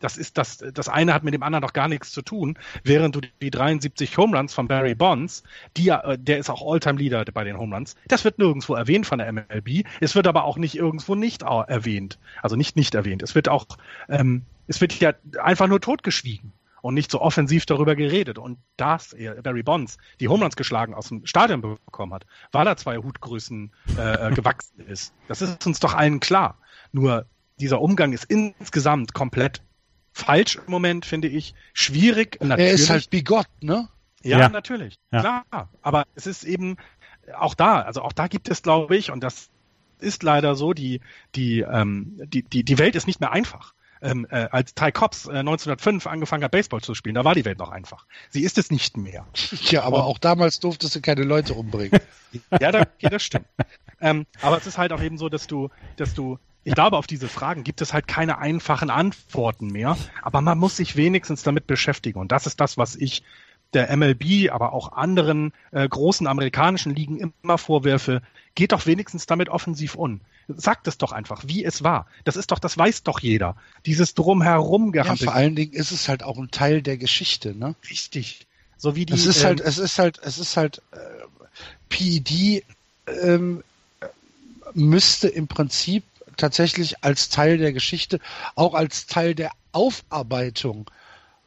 das 0.00 0.16
ist 0.16 0.38
das, 0.38 0.58
das 0.58 0.88
eine 0.88 1.14
hat 1.14 1.22
mit 1.22 1.34
dem 1.34 1.42
anderen 1.42 1.62
doch 1.62 1.72
gar 1.72 1.88
nichts 1.88 2.10
zu 2.10 2.22
tun, 2.22 2.58
während 2.82 3.14
du 3.14 3.20
die 3.40 3.50
73 3.50 4.16
Home 4.16 4.36
Runs 4.36 4.52
von 4.52 4.68
Barry 4.68 4.94
Bonds, 4.94 5.42
die 5.76 5.88
äh, 5.88 6.18
der 6.18 6.38
ist 6.38 6.50
auch 6.50 6.62
Alltime 6.66 6.98
Leader 6.98 7.24
bei 7.32 7.44
den 7.44 7.58
Home 7.58 7.74
Runs, 7.74 7.94
das 8.08 8.24
wird 8.24 8.38
nirgendwo 8.38 8.74
erwähnt 8.74 9.06
von 9.06 9.18
der 9.18 9.32
MLB, 9.32 9.86
es 10.00 10.14
wird 10.14 10.26
aber 10.26 10.44
auch 10.44 10.56
nicht 10.56 10.74
irgendwo 10.74 11.14
nicht 11.14 11.42
erwähnt, 11.42 12.18
also 12.42 12.56
nicht 12.56 12.76
nicht 12.76 12.94
erwähnt, 12.94 13.22
es 13.22 13.34
wird 13.34 13.48
auch, 13.48 13.66
ähm, 14.08 14.42
es 14.66 14.80
wird 14.80 14.98
ja 15.00 15.12
einfach 15.42 15.68
nur 15.68 15.80
totgeschwiegen 15.80 16.52
und 16.82 16.94
nicht 16.94 17.10
so 17.10 17.20
offensiv 17.20 17.66
darüber 17.66 17.94
geredet. 17.94 18.38
Und 18.38 18.58
dass 18.76 19.12
er, 19.12 19.42
Barry 19.42 19.62
Bonds, 19.62 19.98
die 20.18 20.28
Home 20.28 20.42
Runs 20.42 20.56
geschlagen 20.56 20.94
aus 20.94 21.08
dem 21.08 21.26
Stadion 21.26 21.60
bekommen 21.60 22.14
hat, 22.14 22.26
weil 22.52 22.66
er 22.66 22.76
zwei 22.76 22.96
Hutgrößen 22.98 23.72
äh, 23.98 24.28
äh 24.28 24.34
gewachsen 24.34 24.80
ist. 24.86 25.12
Das 25.28 25.42
ist 25.42 25.66
uns 25.66 25.80
doch 25.80 25.94
allen 25.94 26.20
klar. 26.20 26.58
Nur 26.92 27.26
dieser 27.58 27.80
Umgang 27.80 28.12
ist 28.12 28.24
insgesamt 28.24 29.12
komplett 29.12 29.62
falsch 30.12 30.56
im 30.56 30.70
Moment, 30.70 31.06
finde 31.06 31.28
ich. 31.28 31.54
Schwierig. 31.72 32.38
Natürlich. 32.40 32.68
Er 32.68 32.74
ist 32.74 32.90
halt 32.90 33.10
bigott, 33.10 33.46
ne? 33.60 33.88
Ja, 34.22 34.38
ja. 34.38 34.48
natürlich. 34.48 34.98
Ja. 35.12 35.20
Klar. 35.20 35.68
Aber 35.82 36.06
es 36.14 36.26
ist 36.26 36.44
eben 36.44 36.76
auch 37.34 37.54
da, 37.54 37.80
also 37.80 38.02
auch 38.02 38.12
da 38.12 38.26
gibt 38.26 38.48
es, 38.48 38.62
glaube 38.62 38.96
ich, 38.96 39.10
und 39.10 39.20
das 39.20 39.50
ist 39.98 40.22
leider 40.22 40.54
so, 40.56 40.72
die, 40.72 41.00
die, 41.34 41.60
ähm, 41.60 42.20
die, 42.24 42.42
die, 42.42 42.64
die 42.64 42.78
Welt 42.78 42.94
ist 42.94 43.06
nicht 43.06 43.20
mehr 43.20 43.32
einfach. 43.32 43.74
Ähm, 44.02 44.26
äh, 44.30 44.48
als 44.50 44.74
Ty 44.74 44.92
Cobbs 44.92 45.26
äh, 45.26 45.40
1905 45.40 46.06
angefangen 46.06 46.42
hat, 46.42 46.52
Baseball 46.52 46.80
zu 46.80 46.94
spielen, 46.94 47.14
da 47.14 47.24
war 47.24 47.34
die 47.34 47.44
Welt 47.44 47.58
noch 47.58 47.68
einfach. 47.68 48.06
Sie 48.30 48.42
ist 48.42 48.56
es 48.56 48.70
nicht 48.70 48.96
mehr. 48.96 49.26
Ja, 49.64 49.82
aber 49.82 49.98
und, 49.98 50.04
auch 50.04 50.18
damals 50.18 50.58
durftest 50.58 50.94
du 50.94 51.00
keine 51.02 51.24
Leute 51.24 51.52
umbringen. 51.52 52.00
ja, 52.60 52.72
da, 52.72 52.86
ja, 52.98 53.10
das 53.10 53.22
stimmt. 53.22 53.44
ähm, 54.00 54.26
aber 54.40 54.56
es 54.56 54.66
ist 54.66 54.78
halt 54.78 54.92
auch 54.92 55.02
eben 55.02 55.18
so, 55.18 55.28
dass 55.28 55.46
du, 55.46 55.68
dass 55.96 56.14
du 56.14 56.38
ich 56.64 56.74
glaube, 56.74 56.96
auf 56.98 57.06
diese 57.06 57.28
Fragen 57.28 57.64
gibt 57.64 57.80
es 57.80 57.92
halt 57.92 58.06
keine 58.06 58.38
einfachen 58.38 58.90
Antworten 58.90 59.68
mehr, 59.68 59.96
aber 60.22 60.40
man 60.40 60.58
muss 60.58 60.76
sich 60.76 60.96
wenigstens 60.96 61.42
damit 61.42 61.66
beschäftigen. 61.66 62.18
Und 62.18 62.32
das 62.32 62.46
ist 62.46 62.60
das, 62.60 62.76
was 62.76 62.96
ich 62.96 63.22
der 63.72 63.96
MLB, 63.96 64.50
aber 64.50 64.72
auch 64.72 64.92
anderen 64.92 65.52
äh, 65.70 65.88
großen 65.88 66.26
amerikanischen 66.26 66.94
Ligen 66.94 67.32
immer 67.42 67.56
vorwerfe. 67.58 68.22
Geht 68.54 68.72
doch 68.72 68.86
wenigstens 68.86 69.26
damit 69.26 69.48
offensiv 69.48 69.94
um. 69.94 70.20
Sagt 70.48 70.88
es 70.88 70.98
doch 70.98 71.12
einfach, 71.12 71.44
wie 71.46 71.64
es 71.64 71.84
war. 71.84 72.06
Das 72.24 72.36
ist 72.36 72.50
doch, 72.50 72.58
das 72.58 72.76
weiß 72.76 73.04
doch 73.04 73.20
jeder. 73.20 73.54
Dieses 73.86 74.14
drumherum 74.14 74.90
gehabt. 74.90 75.20
Ja, 75.20 75.26
vor 75.26 75.34
allen 75.34 75.54
Dingen 75.54 75.72
ist 75.72 75.92
es 75.92 76.08
halt 76.08 76.24
auch 76.24 76.36
ein 76.36 76.50
Teil 76.50 76.82
der 76.82 76.96
Geschichte, 76.96 77.54
ne? 77.54 77.76
Richtig. 77.88 78.46
So 78.76 78.96
wie 78.96 79.06
die. 79.06 79.12
Es 79.12 79.26
ist 79.26 79.44
halt, 79.44 79.60
ähm, 79.60 79.66
es 79.66 79.78
ist 79.78 79.98
halt, 79.98 80.18
es 80.22 80.38
ist 80.38 80.56
halt, 80.56 80.82
äh, 80.90 80.96
PED 81.88 82.64
ähm, 83.06 83.62
müsste 84.74 85.28
im 85.28 85.46
Prinzip 85.46 86.02
tatsächlich 86.40 87.04
als 87.04 87.28
Teil 87.28 87.58
der 87.58 87.72
Geschichte, 87.72 88.18
auch 88.54 88.74
als 88.74 89.06
Teil 89.06 89.34
der 89.34 89.50
Aufarbeitung, 89.72 90.88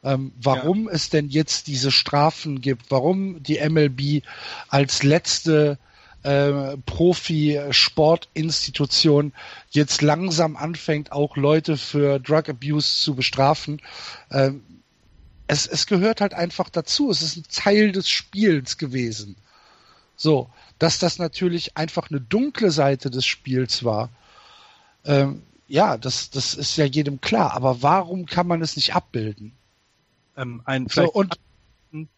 ähm, 0.02 0.32
warum 0.40 0.86
ja. 0.86 0.92
es 0.92 1.10
denn 1.10 1.28
jetzt 1.28 1.66
diese 1.66 1.90
Strafen 1.90 2.60
gibt, 2.60 2.90
warum 2.90 3.42
die 3.42 3.58
MLB 3.58 4.22
als 4.68 5.02
letzte 5.02 5.78
äh, 6.22 6.76
Profi-Sportinstitution 6.86 9.32
jetzt 9.70 10.02
langsam 10.02 10.56
anfängt, 10.56 11.12
auch 11.12 11.36
Leute 11.36 11.76
für 11.76 12.18
Drug 12.18 12.48
Abuse 12.48 13.02
zu 13.02 13.14
bestrafen. 13.14 13.82
Ähm, 14.30 14.62
es, 15.46 15.66
es 15.66 15.86
gehört 15.86 16.22
halt 16.22 16.34
einfach 16.34 16.70
dazu. 16.70 17.10
Es 17.10 17.22
ist 17.22 17.36
ein 17.36 17.44
Teil 17.50 17.92
des 17.92 18.08
Spiels 18.08 18.78
gewesen. 18.78 19.36
So, 20.16 20.48
dass 20.78 20.98
das 20.98 21.18
natürlich 21.18 21.76
einfach 21.76 22.10
eine 22.10 22.20
dunkle 22.20 22.70
Seite 22.70 23.10
des 23.10 23.26
Spiels 23.26 23.84
war. 23.84 24.10
Ähm, 25.04 25.42
ja, 25.66 25.96
das, 25.96 26.30
das 26.30 26.54
ist 26.54 26.76
ja 26.76 26.84
jedem 26.84 27.20
klar. 27.20 27.54
Aber 27.54 27.82
warum 27.82 28.26
kann 28.26 28.46
man 28.46 28.62
es 28.62 28.76
nicht 28.76 28.94
abbilden? 28.94 29.52
Ähm, 30.36 30.62
ein, 30.64 30.86
so, 30.88 31.10
und 31.10 31.38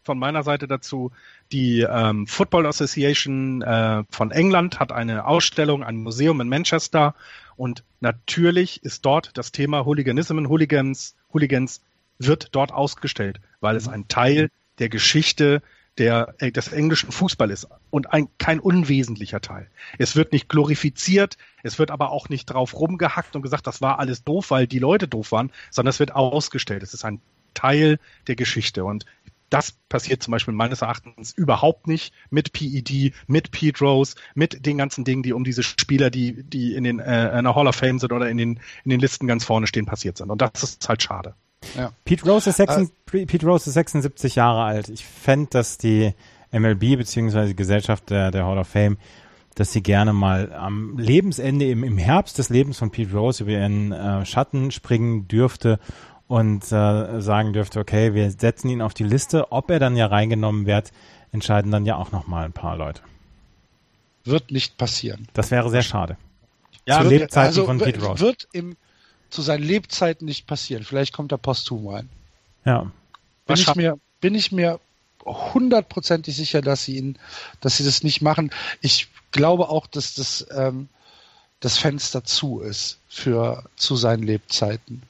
von 0.03 0.17
meiner 0.17 0.43
Seite 0.43 0.67
dazu. 0.67 1.11
Die 1.51 1.81
ähm, 1.81 2.27
Football 2.27 2.65
Association 2.65 3.61
äh, 3.61 4.03
von 4.09 4.31
England 4.31 4.79
hat 4.79 4.91
eine 4.91 5.25
Ausstellung, 5.25 5.83
ein 5.83 5.97
Museum 5.97 6.41
in 6.41 6.49
Manchester 6.49 7.13
und 7.55 7.83
natürlich 7.99 8.83
ist 8.83 9.05
dort 9.05 9.31
das 9.37 9.51
Thema 9.51 9.85
Hooliganism 9.85 10.47
Hooligans, 10.47 11.15
Hooligans 11.33 11.81
wird 12.19 12.49
dort 12.53 12.71
ausgestellt, 12.71 13.39
weil 13.59 13.75
es 13.75 13.87
ein 13.87 14.07
Teil 14.07 14.49
der 14.79 14.89
Geschichte 14.89 15.61
der, 15.97 16.35
äh, 16.39 16.51
des 16.51 16.71
englischen 16.71 17.11
Fußball 17.11 17.49
ist 17.51 17.67
und 17.89 18.13
ein, 18.13 18.27
kein 18.37 18.59
unwesentlicher 18.59 19.41
Teil. 19.41 19.67
Es 19.97 20.15
wird 20.15 20.31
nicht 20.31 20.49
glorifiziert, 20.49 21.37
es 21.63 21.79
wird 21.79 21.91
aber 21.91 22.11
auch 22.11 22.29
nicht 22.29 22.45
drauf 22.45 22.75
rumgehackt 22.75 23.35
und 23.35 23.41
gesagt, 23.41 23.67
das 23.67 23.81
war 23.81 23.99
alles 23.99 24.23
doof, 24.23 24.51
weil 24.51 24.67
die 24.67 24.79
Leute 24.79 25.07
doof 25.07 25.31
waren, 25.31 25.51
sondern 25.71 25.89
es 25.89 25.99
wird 25.99 26.13
ausgestellt. 26.13 26.83
Es 26.83 26.93
ist 26.93 27.05
ein 27.05 27.21
Teil 27.53 27.99
der 28.27 28.35
Geschichte 28.35 28.83
und 28.83 29.05
das 29.49 29.71
passiert 29.87 30.21
zum 30.21 30.33
Beispiel 30.33 30.53
meines 30.53 30.81
Erachtens 30.81 31.31
überhaupt 31.31 31.87
nicht 31.87 32.13
mit 32.29 32.51
PED, 32.51 33.13
mit 33.27 33.51
Pete 33.51 33.79
Rose, 33.79 34.15
mit 34.35 34.65
den 34.65 34.77
ganzen 34.77 35.05
Dingen, 35.05 35.23
die 35.23 35.33
um 35.33 35.43
diese 35.43 35.63
Spieler, 35.63 36.09
die, 36.09 36.43
die 36.43 36.75
in 36.75 36.83
den 36.83 36.99
äh, 36.99 37.37
in 37.37 37.45
der 37.45 37.55
Hall 37.55 37.67
of 37.67 37.75
Fame 37.75 37.99
sind 37.99 38.11
oder 38.11 38.29
in 38.29 38.37
den, 38.37 38.59
in 38.83 38.89
den 38.89 38.99
Listen 38.99 39.25
ganz 39.25 39.45
vorne 39.45 39.67
stehen, 39.67 39.85
passiert 39.85 40.17
sind. 40.17 40.29
Und 40.29 40.41
das 40.41 40.63
ist 40.63 40.89
halt 40.89 41.01
schade. 41.01 41.33
Ja. 41.75 41.91
Pete, 42.05 42.25
Rose 42.25 42.49
ist 42.49 42.57
76, 42.57 42.95
äh, 43.13 43.25
Pete 43.25 43.45
Rose 43.45 43.69
ist 43.69 43.73
76 43.73 44.35
Jahre 44.35 44.63
alt. 44.63 44.89
Ich 44.89 45.05
fände, 45.05 45.49
dass 45.51 45.77
die 45.77 46.13
MLB 46.51 46.97
beziehungsweise 46.97 47.49
die 47.49 47.55
Gesellschaft 47.55 48.09
der, 48.09 48.31
der 48.31 48.45
Hall 48.45 48.57
of 48.57 48.67
Fame, 48.67 48.97
dass 49.55 49.71
sie 49.71 49.81
gerne 49.81 50.13
mal 50.13 50.53
am 50.53 50.97
Lebensende, 50.97 51.69
im, 51.69 51.83
im 51.83 51.97
Herbst 51.97 52.37
des 52.37 52.49
Lebens 52.49 52.77
von 52.77 52.91
Pete 52.91 53.11
Rose 53.11 53.43
über 53.43 53.53
ihren 53.53 53.91
äh, 53.91 54.25
Schatten 54.25 54.71
springen 54.71 55.27
dürfte 55.27 55.79
und 56.27 56.63
äh, 56.71 57.21
sagen 57.21 57.53
dürfte, 57.53 57.79
okay, 57.79 58.13
wir 58.13 58.29
setzen 58.31 58.69
ihn 58.69 58.81
auf 58.81 58.93
die 58.93 59.03
Liste. 59.03 59.51
Ob 59.51 59.71
er 59.71 59.79
dann 59.79 59.95
ja 59.95 60.07
reingenommen 60.07 60.65
wird, 60.65 60.91
entscheiden 61.31 61.71
dann 61.71 61.85
ja 61.85 61.95
auch 61.95 62.11
nochmal 62.11 62.45
ein 62.45 62.53
paar 62.53 62.77
Leute. 62.77 63.01
Wird 64.25 64.51
nicht 64.51 64.77
passieren. 64.77 65.27
Das 65.33 65.51
wäre 65.51 65.69
sehr 65.69 65.83
schade. 65.83 66.17
Ja, 66.85 67.01
zu 67.01 67.07
Lebzeiten 67.07 67.47
also, 67.47 67.65
von 67.65 67.79
Pete 67.79 68.03
Rose. 68.03 68.21
Wird 68.21 68.47
im, 68.51 68.75
zu 69.29 69.41
seinen 69.41 69.63
Lebzeiten 69.63 70.25
nicht 70.25 70.47
passieren. 70.47 70.83
Vielleicht 70.83 71.13
kommt 71.13 71.31
er 71.31 71.37
posthum 71.37 71.87
rein. 71.87 72.09
Ja. 72.65 72.91
Bin 73.45 73.55
ich 73.55 73.75
mir, 73.75 73.99
bin 74.19 74.35
ich 74.35 74.51
mir 74.51 74.79
hundertprozentig 75.25 76.35
sicher, 76.35 76.61
dass 76.61 76.83
sie 76.83 76.97
ihn, 76.97 77.17
dass 77.61 77.77
sie 77.77 77.85
das 77.85 78.03
nicht 78.03 78.21
machen. 78.21 78.51
Ich 78.81 79.09
glaube 79.31 79.69
auch, 79.69 79.87
dass 79.87 80.13
das, 80.13 80.45
ähm, 80.55 80.89
das 81.59 81.77
Fenster 81.77 82.23
zu 82.23 82.59
ist 82.59 82.99
für 83.07 83.63
zu 83.75 83.95
seinen 83.95 84.23
Lebzeiten. 84.23 85.03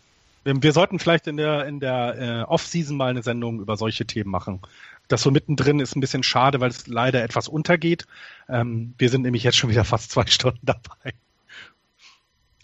Wir 0.43 0.71
sollten 0.71 0.97
vielleicht 0.97 1.27
in 1.27 1.35
der, 1.35 1.65
in 1.65 1.81
der 1.81 2.15
äh, 2.17 2.41
Off-Season 2.43 2.95
mal 2.95 3.09
eine 3.09 3.21
Sendung 3.21 3.59
über 3.59 3.75
solche 3.75 4.05
Themen 4.05 4.31
machen. 4.31 4.61
Das 5.09 5.21
so 5.21 5.29
mittendrin 5.29 5.81
ist 5.81 5.95
ein 5.95 6.01
bisschen 6.01 6.23
schade, 6.23 6.61
weil 6.61 6.69
es 6.69 6.87
leider 6.87 7.21
etwas 7.21 7.49
untergeht. 7.49 8.07
Ähm, 8.47 8.93
wir 8.97 9.09
sind 9.09 9.23
nämlich 9.23 9.43
jetzt 9.43 9.57
schon 9.57 9.69
wieder 9.69 9.83
fast 9.83 10.11
zwei 10.11 10.25
Stunden 10.25 10.65
dabei. 10.65 11.13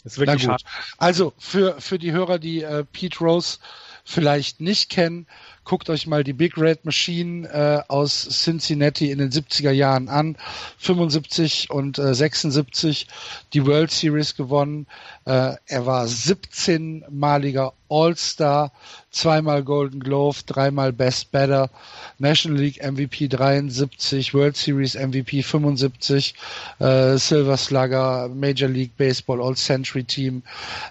Ist 0.03 0.17
wirklich 0.17 0.43
schade. 0.43 0.63
Also 0.97 1.33
für, 1.37 1.79
für 1.79 1.99
die 1.99 2.11
Hörer, 2.11 2.39
die 2.39 2.63
äh, 2.63 2.83
Pete 2.83 3.19
Rose 3.19 3.59
vielleicht 4.03 4.59
nicht 4.59 4.89
kennen, 4.89 5.27
Guckt 5.65 5.89
euch 5.89 6.07
mal 6.07 6.25
die 6.25 6.33
Big 6.33 6.57
Red 6.57 6.83
Machine 6.83 7.47
äh, 7.47 7.81
aus 7.87 8.27
Cincinnati 8.43 9.11
in 9.11 9.19
den 9.19 9.31
70er 9.31 9.71
Jahren 9.71 10.09
an. 10.09 10.35
75 10.77 11.69
und 11.69 11.97
äh, 11.99 12.13
76 12.13 13.07
die 13.53 13.65
World 13.65 13.89
Series 13.89 14.35
gewonnen. 14.35 14.87
Äh, 15.25 15.55
er 15.65 15.85
war 15.85 16.05
17-maliger 16.05 17.71
All-Star, 17.93 18.71
zweimal 19.11 19.63
Golden 19.63 19.99
Glove, 19.99 20.41
dreimal 20.47 20.91
Best 20.91 21.31
Batter, 21.31 21.69
National 22.17 22.57
League 22.57 22.83
MVP 22.83 23.27
73, 23.27 24.33
World 24.33 24.57
Series 24.57 24.95
MVP 24.95 25.43
75, 25.43 26.33
äh, 26.79 27.17
Silver 27.17 27.55
Slugger, 27.55 28.29
Major 28.29 28.67
League 28.67 28.97
Baseball 28.97 29.39
All-Century 29.39 30.03
Team, 30.03 30.41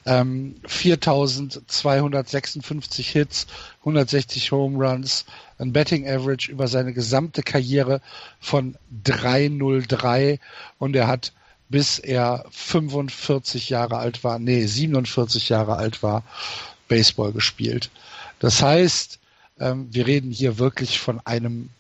ähm, 0.07 0.55
4256 0.65 3.09
Hits, 3.09 3.49
160 3.81 4.53
Home 4.53 4.79
Runs, 4.79 5.25
ein 5.59 5.73
Betting 5.73 6.09
Average 6.09 6.53
über 6.53 6.69
seine 6.69 6.93
gesamte 6.93 7.43
Karriere 7.43 8.01
von 8.39 8.77
303 9.03 10.39
und 10.79 10.95
er 10.95 11.09
hat 11.09 11.33
bis 11.69 11.99
er 11.99 12.45
45 12.51 13.71
Jahre 13.71 13.97
alt 13.97 14.23
war, 14.25 14.39
nee, 14.39 14.67
47 14.67 15.49
Jahre 15.49 15.77
alt 15.77 16.03
war, 16.03 16.23
Baseball 16.93 17.33
gespielt. 17.33 17.89
Das 18.39 18.61
heißt, 18.61 19.19
ähm, 19.61 19.89
wir 19.91 20.07
reden 20.07 20.31
hier 20.31 20.59
wirklich 20.59 20.99
von 21.01 21.21
einem 21.25 21.71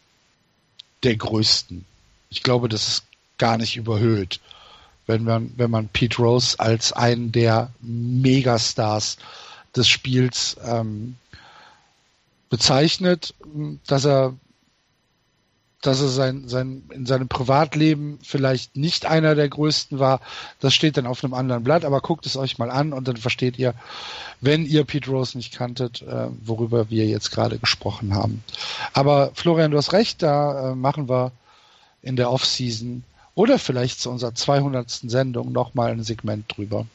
der 1.02 1.16
größten. 1.16 1.84
Ich 2.30 2.43
glaube, 2.43 2.70
das 2.70 2.89
ist 2.89 3.05
gar 3.36 3.59
nicht 3.59 3.76
überhöht, 3.76 4.40
wenn 5.06 5.24
man, 5.24 5.52
wenn 5.59 5.70
man 5.70 5.89
Pete 5.89 6.16
Rose 6.16 6.59
als 6.59 6.94
einen 6.94 7.30
der 7.30 7.70
Megastars 7.82 9.18
des 9.76 9.86
Spiels 9.86 10.56
ähm, 10.64 11.16
bezeichnet, 12.48 13.34
dass 13.86 14.06
er 14.06 14.34
dass 15.83 16.01
er 16.01 16.09
sein, 16.09 16.49
sein, 16.49 16.85
in 16.93 17.07
seinem 17.07 17.29
Privatleben 17.29 18.19
vielleicht 18.23 18.77
nicht 18.77 19.05
einer 19.05 19.35
der 19.35 19.49
größten 19.49 19.99
war, 19.99 20.21
das 20.61 20.75
steht 20.75 20.97
dann 20.97 21.07
auf 21.07 21.23
einem 21.23 21.35
anderen 21.35 21.65
Blatt, 21.65 21.85
aber 21.85 22.01
guckt 22.01 22.25
es 22.25 22.37
euch 22.37 22.57
mal 22.59 22.71
an 22.71 22.93
und 22.93 23.09
dann 23.09 23.17
versteht 23.17 23.59
ihr, 23.59 23.75
wenn 24.41 24.65
ihr 24.65 24.85
Pete 24.85 25.11
Rose 25.11 25.37
nicht 25.37 25.53
kanntet, 25.53 26.01
äh, 26.03 26.29
worüber 26.45 26.89
wir 26.89 27.07
jetzt 27.07 27.33
gerade 27.33 27.59
gesprochen 27.59 28.15
haben. 28.15 28.45
Aber 28.93 29.33
Florian, 29.35 29.73
du 29.73 29.77
hast 29.77 29.93
recht, 29.93 30.23
da 30.23 30.71
äh, 30.71 30.75
machen 30.77 31.09
wir 31.09 31.33
in 32.01 32.15
der 32.17 32.31
Offseason 32.31 33.03
oder 33.35 33.59
vielleicht 33.59 34.01
zu 34.01 34.11
unserer 34.11 34.35
200. 34.35 34.89
Sendung 34.89 35.53
nochmal 35.53 35.91
ein 35.91 36.05
Segment 36.05 36.45
drüber. 36.57 36.87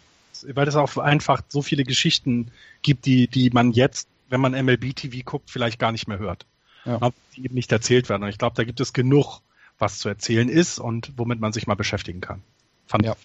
Weil 0.53 0.67
es 0.67 0.75
auch 0.75 0.97
einfach 0.97 1.41
so 1.49 1.61
viele 1.61 1.83
Geschichten 1.83 2.51
gibt, 2.83 3.05
die, 3.05 3.27
die 3.27 3.49
man 3.49 3.71
jetzt, 3.71 4.07
wenn 4.29 4.39
man 4.39 4.53
MLB 4.53 4.95
TV 4.95 5.17
guckt, 5.25 5.49
vielleicht 5.49 5.79
gar 5.79 5.91
nicht 5.91 6.07
mehr 6.07 6.19
hört 6.19 6.45
ja. 6.87 7.11
die 7.35 7.45
eben 7.45 7.55
nicht 7.55 7.71
erzählt 7.71 8.09
werden. 8.09 8.23
Und 8.23 8.29
ich 8.29 8.37
glaube, 8.37 8.55
da 8.55 8.63
gibt 8.63 8.79
es 8.79 8.93
genug, 8.93 9.41
was 9.77 9.99
zu 9.99 10.09
erzählen 10.09 10.49
ist 10.49 10.79
und 10.79 11.13
womit 11.17 11.39
man 11.39 11.53
sich 11.53 11.67
mal 11.67 11.75
beschäftigen 11.75 12.21
kann. 12.21 12.41
Fand 12.87 13.05
ja. 13.05 13.15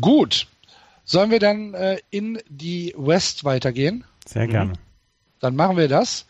Gut. 0.00 0.46
Sollen 1.04 1.30
wir 1.30 1.40
dann 1.40 1.74
äh, 1.74 1.98
in 2.10 2.40
die 2.48 2.94
West 2.96 3.44
weitergehen? 3.44 4.04
Sehr 4.26 4.46
gerne. 4.46 4.74
Dann 5.40 5.56
machen 5.56 5.76
wir 5.76 5.88
das. 5.88 6.26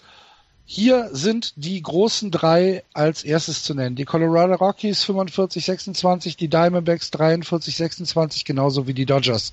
Hier 0.64 1.10
sind 1.12 1.54
die 1.56 1.82
großen 1.82 2.30
drei 2.30 2.84
als 2.92 3.24
erstes 3.24 3.64
zu 3.64 3.74
nennen. 3.74 3.96
Die 3.96 4.04
Colorado 4.04 4.54
Rockies 4.54 5.04
45-26, 5.04 6.36
die 6.36 6.46
Diamondbacks 6.46 7.12
43-26, 7.12 8.46
genauso 8.46 8.86
wie 8.86 8.94
die 8.94 9.04
Dodgers 9.04 9.52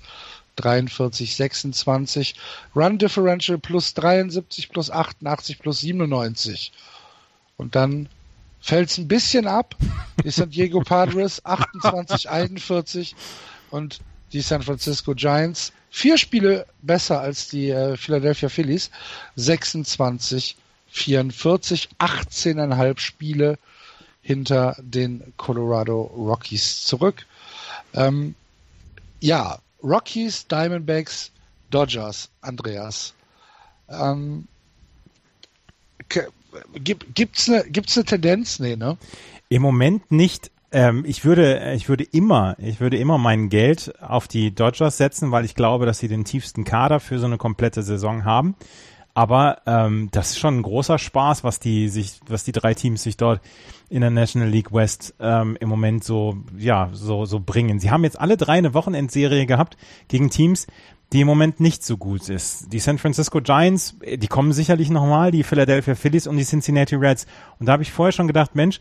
43, 0.58 1.36
26. 1.36 2.36
Run 2.76 2.98
Differential 2.98 3.58
plus 3.58 3.94
73, 3.94 4.70
plus 4.70 4.92
88, 4.92 5.60
plus 5.60 5.80
97. 5.80 6.72
Und 7.56 7.76
dann 7.76 8.10
fällt 8.60 8.90
es 8.90 8.98
ein 8.98 9.08
bisschen 9.08 9.48
ab. 9.48 9.76
Die 10.24 10.30
San 10.30 10.50
Diego 10.50 10.82
Padres 10.82 11.44
28, 11.46 12.30
41 12.30 13.16
und 13.72 14.00
die 14.34 14.42
San 14.42 14.62
Francisco 14.62 15.14
Giants 15.14 15.72
vier 15.90 16.18
Spiele 16.18 16.66
besser 16.82 17.22
als 17.22 17.48
die 17.48 17.70
äh, 17.70 17.96
Philadelphia 17.96 18.50
Phillies 18.50 18.92
26, 19.36 20.58
44, 20.90 21.90
18,5 22.00 23.00
Spiele 23.00 23.58
hinter 24.22 24.76
den 24.80 25.34
Colorado 25.38 26.02
Rockies 26.02 26.84
zurück. 26.84 27.26
Ähm, 27.94 28.36
ja, 29.22 29.60
Rockies, 29.84 30.48
Diamondbacks, 30.48 31.32
Dodgers, 31.70 32.30
Andreas. 32.42 33.14
Ähm, 33.90 34.48
gibt 36.74 37.38
es 37.38 37.50
eine 37.50 37.64
gibt's 37.70 37.98
eine 37.98 38.06
Tendenz? 38.06 38.60
Nee, 38.60 38.76
ne? 38.76 38.98
Im 39.50 39.62
Moment 39.62 40.12
nicht. 40.12 40.52
Ähm, 40.72 41.06
ich 41.08 41.24
würde, 41.24 41.74
ich 41.76 41.88
würde 41.88 42.04
immer, 42.04 42.58
ich 42.60 42.82
würde 42.82 42.98
immer 42.98 43.18
mein 43.18 43.48
Geld 43.50 43.94
auf 44.02 44.28
die 44.28 44.54
Dodgers 44.54 44.98
setzen, 44.98 45.32
weil 45.32 45.46
ich 45.46 45.56
glaube, 45.56 45.86
dass 45.86 46.00
sie 46.00 46.10
den 46.10 46.26
tiefsten 46.26 46.66
Kader 46.66 47.00
für 47.00 47.20
so 47.20 47.26
eine 47.26 47.38
komplette 47.38 47.84
Saison 47.84 48.26
haben. 48.26 48.56
Aber 49.18 49.64
ähm, 49.66 50.10
das 50.12 50.30
ist 50.30 50.38
schon 50.38 50.60
ein 50.60 50.62
großer 50.62 51.00
Spaß, 51.00 51.44
was 51.44 51.60
die 51.60 51.90
sich, 51.90 52.20
was 52.28 52.44
die 52.44 52.52
drei 52.52 52.76
Teams 52.76 53.02
sich 53.02 53.18
dort 53.18 53.42
in 53.90 54.02
der 54.02 54.12
National 54.12 54.48
League 54.48 54.72
West 54.72 55.16
ähm, 55.20 55.58
im 55.60 55.70
Moment 55.70 56.04
so, 56.04 56.38
ja, 56.56 56.90
so, 56.92 57.26
so 57.26 57.40
bringen. 57.40 57.80
Sie 57.80 57.90
haben 57.90 58.04
jetzt 58.04 58.22
alle 58.22 58.38
drei 58.38 58.60
eine 58.60 58.76
Wochenendserie 58.76 59.48
gehabt 59.48 59.76
gegen 60.08 60.30
Teams, 60.30 60.68
die 61.14 61.22
im 61.22 61.28
Moment 61.28 61.60
nicht 61.60 61.84
so 61.84 61.98
gut 61.98 62.30
ist. 62.30 62.72
Die 62.72 62.78
San 62.78 63.00
Francisco 63.00 63.42
Giants, 63.42 63.98
die 64.06 64.28
kommen 64.28 64.52
sicherlich 64.52 64.92
nochmal, 64.92 65.32
die 65.32 65.42
Philadelphia 65.42 65.96
Phillies 65.96 66.28
und 66.28 66.38
die 66.38 66.46
Cincinnati 66.46 66.94
Reds. 66.94 67.26
Und 67.60 67.66
da 67.66 67.72
habe 67.72 67.82
ich 67.82 67.92
vorher 67.92 68.12
schon 68.12 68.28
gedacht, 68.28 68.54
Mensch, 68.54 68.80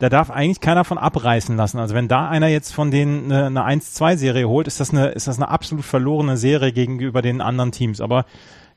da 0.00 0.10
darf 0.10 0.30
eigentlich 0.30 0.60
keiner 0.60 0.84
von 0.84 0.98
abreißen 0.98 1.56
lassen. 1.56 1.78
Also 1.78 1.94
wenn 1.94 2.08
da 2.08 2.28
einer 2.28 2.48
jetzt 2.48 2.74
von 2.74 2.90
denen 2.90 3.32
eine, 3.32 3.46
eine 3.46 3.80
1-2-Serie 3.80 4.46
holt, 4.50 4.66
ist 4.66 4.80
das 4.80 4.90
eine, 4.90 5.08
ist 5.08 5.28
das 5.28 5.38
eine 5.38 5.48
absolut 5.48 5.86
verlorene 5.86 6.36
Serie 6.36 6.72
gegenüber 6.72 7.22
den 7.22 7.40
anderen 7.40 7.72
Teams. 7.72 8.02
Aber 8.02 8.26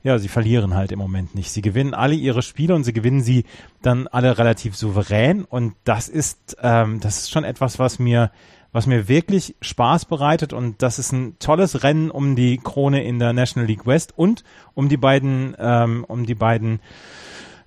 ja, 0.03 0.17
sie 0.17 0.27
verlieren 0.27 0.75
halt 0.75 0.91
im 0.91 0.99
Moment 0.99 1.35
nicht. 1.35 1.51
Sie 1.51 1.61
gewinnen 1.61 1.93
alle 1.93 2.15
ihre 2.15 2.41
Spiele 2.41 2.75
und 2.75 2.83
sie 2.83 2.93
gewinnen 2.93 3.21
sie 3.21 3.45
dann 3.81 4.07
alle 4.07 4.37
relativ 4.37 4.75
souverän. 4.75 5.43
Und 5.43 5.75
das 5.83 6.09
ist, 6.09 6.57
ähm, 6.61 6.99
das 6.99 7.19
ist 7.19 7.31
schon 7.31 7.43
etwas, 7.43 7.77
was 7.77 7.99
mir, 7.99 8.31
was 8.71 8.87
mir 8.87 9.07
wirklich 9.07 9.55
Spaß 9.61 10.05
bereitet. 10.05 10.53
Und 10.53 10.81
das 10.81 10.97
ist 10.97 11.11
ein 11.11 11.37
tolles 11.39 11.83
Rennen 11.83 12.09
um 12.09 12.35
die 12.35 12.57
Krone 12.57 13.03
in 13.03 13.19
der 13.19 13.33
National 13.33 13.67
League 13.67 13.85
West 13.85 14.13
und 14.17 14.43
um 14.73 14.89
die 14.89 14.97
beiden, 14.97 15.55
ähm, 15.59 16.03
um 16.07 16.25
die 16.25 16.35
beiden 16.35 16.79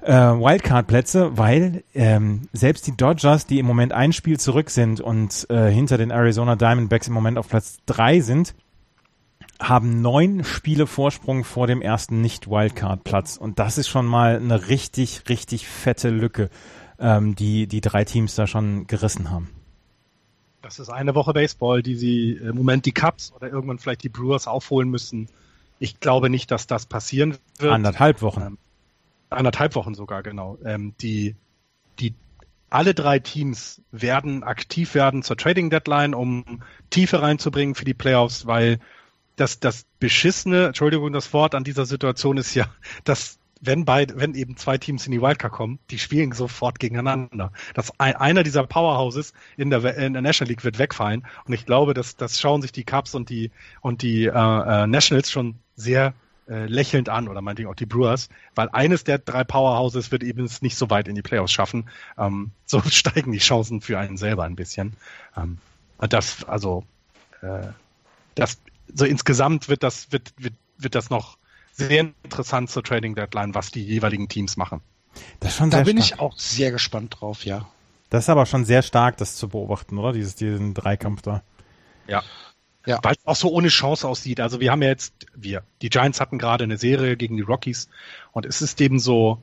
äh, 0.03 0.13
Wildcard-Plätze, 0.13 1.39
weil 1.39 1.85
ähm, 1.95 2.49
selbst 2.53 2.87
die 2.87 2.97
Dodgers, 2.97 3.47
die 3.47 3.59
im 3.59 3.67
Moment 3.67 3.93
ein 3.93 4.13
Spiel 4.13 4.39
zurück 4.39 4.71
sind 4.71 5.01
und 5.01 5.47
äh, 5.51 5.71
hinter 5.71 5.99
den 5.99 6.11
Arizona 6.11 6.57
Diamondbacks 6.57 7.09
im 7.09 7.15
Moment 7.15 7.39
auf 7.39 7.49
Platz 7.49 7.79
drei 7.87 8.21
sind, 8.21 8.55
haben 9.61 10.03
neun 10.03 10.45
Spiele 10.45 10.87
Vorsprung 10.87 11.45
vor 11.45 11.67
dem 11.67 11.81
ersten 11.81 12.21
Nicht-Wildcard-Platz. 12.21 13.37
Und 13.37 13.59
das 13.59 13.79
ist 13.79 13.89
schon 13.89 14.07
mal 14.07 14.37
eine 14.37 14.69
richtig, 14.69 15.23
richtig 15.29 15.69
fette 15.69 16.11
Lücke, 16.11 16.51
ähm, 16.99 17.35
die 17.35 17.67
die 17.67 17.81
drei 17.81 18.05
Teams 18.05 18.35
da 18.35 18.47
schon 18.47 18.87
gerissen 18.87 19.31
haben. 19.31 19.51
Das 20.63 20.79
ist 20.79 20.89
eine 20.89 21.15
Woche 21.15 21.35
Baseball, 21.35 21.83
die 21.83 21.95
sie 21.95 22.33
im 22.33 22.57
Moment 22.57 22.87
die 22.87 22.93
Cubs 22.93 23.33
oder 23.33 23.51
irgendwann 23.51 23.79
vielleicht 23.79 24.03
die 24.03 24.09
Brewers 24.09 24.47
aufholen 24.47 24.89
müssen. 24.89 25.29
Ich 25.79 26.01
glaube 26.01 26.31
nicht, 26.31 26.51
dass 26.51 26.67
das 26.67 26.87
passieren 26.87 27.37
wird. 27.59 27.73
Anderthalb 27.73 28.23
Wochen. 28.23 28.41
Ähm, 28.41 28.59
anderthalb 29.29 29.75
Wochen 29.75 29.95
sogar, 29.95 30.23
genau. 30.23 30.59
Ähm, 30.65 30.95
die, 31.01 31.37
die, 31.99 32.15
alle 32.71 32.95
drei 32.95 33.19
Teams 33.19 33.83
werden 33.93 34.43
aktiv 34.43 34.95
werden 34.95 35.23
zur 35.23 35.37
Trading 35.37 35.69
Deadline, 35.69 36.15
um 36.15 36.63
Tiefe 36.91 37.21
reinzubringen 37.21 37.75
für 37.75 37.85
die 37.85 37.95
Playoffs, 37.95 38.47
weil 38.47 38.79
das, 39.37 39.61
das 39.61 39.85
Beschissene, 39.99 40.67
Entschuldigung, 40.67 41.13
das 41.13 41.33
Wort 41.33 41.55
an 41.55 41.65
dieser 41.65 41.87
Situation 41.87 42.37
ist 42.37 42.55
ja, 42.55 42.67
dass 43.05 43.39
wenn 43.61 43.85
beid, 43.85 44.15
wenn 44.17 44.35
eben 44.35 44.57
zwei 44.57 44.79
Teams 44.79 45.07
in 45.07 45.13
die 45.13 45.23
Wildcard 45.23 45.53
kommen, 45.53 45.79
die 45.91 45.99
spielen 45.99 46.33
sofort 46.33 46.79
gegeneinander. 46.79 47.53
Das 47.73 47.99
ein, 47.99 48.15
einer 48.17 48.43
dieser 48.43 48.67
Powerhouses 48.67 49.33
in 49.57 49.71
der, 49.71 49.97
in 49.97 50.13
der 50.13 50.23
National 50.23 50.51
League 50.51 50.65
wird 50.65 50.79
wegfallen. 50.79 51.27
Und 51.47 51.55
ich 51.55 51.65
glaube, 51.65 51.95
dass 51.95 52.17
das 52.17 52.41
schauen 52.41 52.63
sich 52.63 52.73
die 52.73 52.85
Cubs 52.85 53.15
und 53.15 53.31
die 53.31 53.51
und 53.81 54.03
die 54.03 54.27
äh, 54.27 54.31
äh, 54.31 54.87
Nationals 54.87 55.31
schon 55.31 55.57
sehr 55.77 56.15
äh, 56.49 56.67
lächelnd 56.67 57.09
an 57.09 57.29
oder 57.29 57.41
meinetwegen 57.41 57.71
auch 57.71 57.75
die 57.75 57.87
Brewers, 57.87 58.29
weil 58.55 58.69
eines 58.71 59.05
der 59.05 59.19
drei 59.19 59.45
Powerhouses 59.45 60.13
wird 60.13 60.23
eben 60.23 60.45
es 60.45 60.61
nicht 60.61 60.77
so 60.77 60.91
weit 60.91 61.09
in 61.09 61.15
die 61.15 61.23
Playoffs 61.23 61.53
schaffen. 61.53 61.89
Ähm, 62.19 62.51
so 62.67 62.83
steigen 62.83 63.33
die 63.33 63.39
Chancen 63.39 63.81
für 63.81 63.99
einen 63.99 64.17
selber 64.17 64.45
ein 64.45 64.57
bisschen. 64.57 64.95
Ähm, 65.37 65.59
das, 65.99 66.45
also, 66.45 66.85
äh, 67.41 67.69
das, 68.35 68.59
so 68.93 69.05
insgesamt 69.05 69.69
wird 69.69 69.83
das, 69.83 70.13
wird, 70.13 70.33
wird, 70.39 70.55
wird 70.79 70.95
das 70.95 71.11
noch 71.11 71.39
sehr 71.73 72.13
interessant 72.23 72.71
zur 72.71 72.83
Trading 72.85 73.15
Deadline, 73.15 73.55
was 73.55 73.71
die 73.71 73.85
jeweiligen 73.85 74.29
Teams 74.29 74.57
machen. 74.57 74.81
Das 75.41 75.53
ist 75.53 75.59
schon 75.59 75.71
da 75.71 75.83
bin 75.83 76.03
stark. 76.03 76.19
ich 76.19 76.21
auch 76.21 76.39
sehr 76.39 76.71
gespannt 76.71 77.17
drauf, 77.19 77.45
ja. 77.45 77.69
Das 78.11 78.25
ist 78.25 78.29
aber 78.29 78.47
schon 78.47 78.65
sehr 78.65 78.83
stark, 78.83 79.17
das 79.17 79.37
zu 79.37 79.49
beobachten, 79.49 79.99
oder? 79.99 80.13
Dieses, 80.13 80.37
diesen 80.37 80.75
Dreikampf 80.75 81.23
da. 81.23 81.43
Ja. 82.07 82.23
Ja. 82.87 83.01
Weil 83.03 83.15
es 83.15 83.27
auch 83.27 83.37
so 83.37 83.51
ohne 83.51 83.69
Chance 83.69 84.07
aussieht. 84.07 84.41
Also 84.41 84.61
wir 84.61 84.71
haben 84.71 84.83
ja 84.83 84.89
jetzt, 84.89 85.15
wir, 85.35 85.63
die 85.81 85.89
Giants 85.89 86.21
hatten 86.21 86.39
gerade 86.39 86.65
eine 86.65 86.77
Serie 86.77 87.17
gegen 87.17 87.37
die 87.37 87.43
Rockies 87.43 87.89
und 88.33 88.45
es 88.45 88.61
ist 88.61 88.81
eben 88.81 88.99
so, 88.99 89.43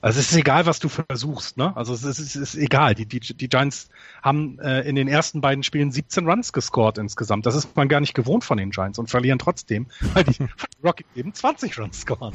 also 0.00 0.20
es 0.20 0.30
ist 0.30 0.36
egal, 0.36 0.64
was 0.66 0.78
du 0.78 0.88
versuchst, 0.88 1.56
ne? 1.56 1.76
Also 1.76 1.92
es 1.92 2.04
ist, 2.04 2.18
es 2.20 2.36
ist 2.36 2.54
egal. 2.54 2.94
Die, 2.94 3.06
die, 3.06 3.18
die 3.18 3.48
Giants 3.48 3.88
haben 4.22 4.58
äh, 4.60 4.82
in 4.82 4.94
den 4.94 5.08
ersten 5.08 5.40
beiden 5.40 5.64
Spielen 5.64 5.90
17 5.90 6.28
Runs 6.28 6.52
gescored 6.52 6.98
insgesamt. 6.98 7.46
Das 7.46 7.56
ist 7.56 7.74
man 7.76 7.88
gar 7.88 8.00
nicht 8.00 8.14
gewohnt 8.14 8.44
von 8.44 8.58
den 8.58 8.70
Giants 8.70 8.98
und 8.98 9.10
verlieren 9.10 9.40
trotzdem, 9.40 9.86
weil 10.14 10.24
die 10.24 10.46
Rockies 10.84 11.06
eben 11.16 11.34
20 11.34 11.78
Runs 11.78 12.00
scoren. 12.02 12.32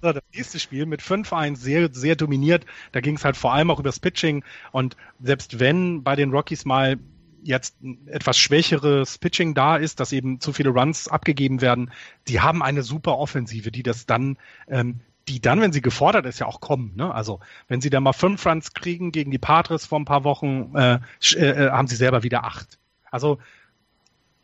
Ja. 0.00 0.12
Das 0.12 0.22
nächste 0.34 0.60
Spiel 0.60 0.86
mit 0.86 1.00
5-1 1.00 1.56
sehr, 1.56 1.88
sehr 1.92 2.14
dominiert. 2.14 2.66
Da 2.92 3.00
ging 3.00 3.16
es 3.16 3.24
halt 3.24 3.36
vor 3.36 3.52
allem 3.52 3.70
auch 3.70 3.80
übers 3.80 3.98
Pitching 3.98 4.44
und 4.70 4.96
selbst 5.20 5.60
wenn 5.60 6.02
bei 6.02 6.14
den 6.14 6.30
Rockies 6.30 6.64
mal 6.64 6.98
jetzt 7.42 7.80
ein 7.82 8.06
etwas 8.06 8.36
schwächeres 8.38 9.18
Pitching 9.18 9.54
da 9.54 9.76
ist, 9.76 10.00
dass 10.00 10.12
eben 10.12 10.40
zu 10.40 10.52
viele 10.52 10.70
Runs 10.70 11.08
abgegeben 11.08 11.60
werden, 11.60 11.90
die 12.26 12.40
haben 12.40 12.62
eine 12.62 12.82
super 12.82 13.18
Offensive, 13.18 13.70
die 13.70 13.82
das 13.82 14.06
dann 14.06 14.36
ähm, 14.68 15.00
die 15.28 15.40
dann, 15.40 15.60
wenn 15.60 15.72
sie 15.72 15.82
gefordert 15.82 16.26
ist, 16.26 16.38
ja 16.38 16.46
auch 16.46 16.60
kommen. 16.60 16.92
Ne? 16.96 17.14
Also 17.14 17.40
wenn 17.68 17.80
sie 17.80 17.90
dann 17.90 18.02
mal 18.02 18.12
fünf 18.12 18.44
Runs 18.46 18.72
kriegen 18.72 19.12
gegen 19.12 19.30
die 19.30 19.38
Padres 19.38 19.86
vor 19.86 20.00
ein 20.00 20.04
paar 20.04 20.24
Wochen, 20.24 20.74
äh, 20.74 20.98
äh, 21.34 21.70
haben 21.70 21.86
sie 21.86 21.96
selber 21.96 22.22
wieder 22.22 22.44
acht. 22.44 22.78
Also 23.10 23.38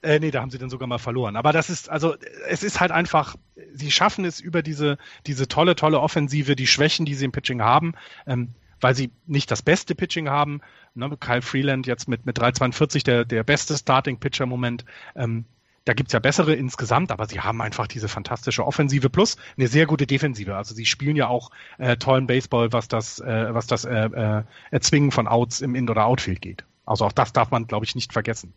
äh, 0.02 0.20
nee, 0.20 0.30
da 0.30 0.42
haben 0.42 0.50
sie 0.50 0.58
dann 0.58 0.70
sogar 0.70 0.86
mal 0.86 0.98
verloren. 0.98 1.36
Aber 1.36 1.52
das 1.52 1.70
ist, 1.70 1.88
also 1.88 2.14
es 2.48 2.62
ist 2.62 2.80
halt 2.80 2.92
einfach, 2.92 3.36
sie 3.72 3.90
schaffen 3.90 4.24
es 4.24 4.38
über 4.38 4.62
diese, 4.62 4.98
diese 5.26 5.48
tolle, 5.48 5.76
tolle 5.76 6.00
Offensive, 6.00 6.56
die 6.56 6.66
Schwächen, 6.66 7.06
die 7.06 7.14
sie 7.14 7.24
im 7.24 7.32
Pitching 7.32 7.62
haben, 7.62 7.94
ähm, 8.26 8.50
weil 8.80 8.94
sie 8.94 9.10
nicht 9.26 9.50
das 9.50 9.62
beste 9.62 9.94
Pitching 9.94 10.28
haben. 10.28 10.60
Ne? 10.94 11.16
Kyle 11.18 11.40
Freeland 11.40 11.86
jetzt 11.86 12.06
mit, 12.06 12.26
mit 12.26 12.38
3,42 12.38 13.04
der, 13.04 13.24
der 13.24 13.42
beste 13.44 13.76
Starting-Pitcher 13.76 14.44
im 14.44 14.50
Moment. 14.50 14.84
Ähm, 15.16 15.46
da 15.84 15.92
gibt's 15.92 16.12
ja 16.12 16.18
bessere 16.18 16.54
insgesamt, 16.54 17.10
aber 17.10 17.26
sie 17.26 17.40
haben 17.40 17.60
einfach 17.60 17.86
diese 17.86 18.08
fantastische 18.08 18.66
Offensive 18.66 19.10
plus 19.10 19.36
eine 19.56 19.68
sehr 19.68 19.86
gute 19.86 20.06
Defensive. 20.06 20.56
Also 20.56 20.74
sie 20.74 20.86
spielen 20.86 21.16
ja 21.16 21.28
auch 21.28 21.50
äh, 21.78 21.96
tollen 21.96 22.26
Baseball, 22.26 22.72
was 22.72 22.88
das, 22.88 23.20
äh, 23.20 23.52
was 23.52 23.66
das 23.66 23.84
äh, 23.84 24.06
äh, 24.06 24.42
Erzwingen 24.70 25.10
von 25.10 25.28
Outs 25.28 25.60
im 25.60 25.74
In- 25.74 25.90
oder 25.90 26.06
Outfield 26.06 26.40
geht. 26.40 26.64
Also 26.86 27.04
auch 27.04 27.12
das 27.12 27.32
darf 27.32 27.50
man, 27.50 27.66
glaube 27.66 27.84
ich, 27.84 27.94
nicht 27.94 28.12
vergessen. 28.12 28.52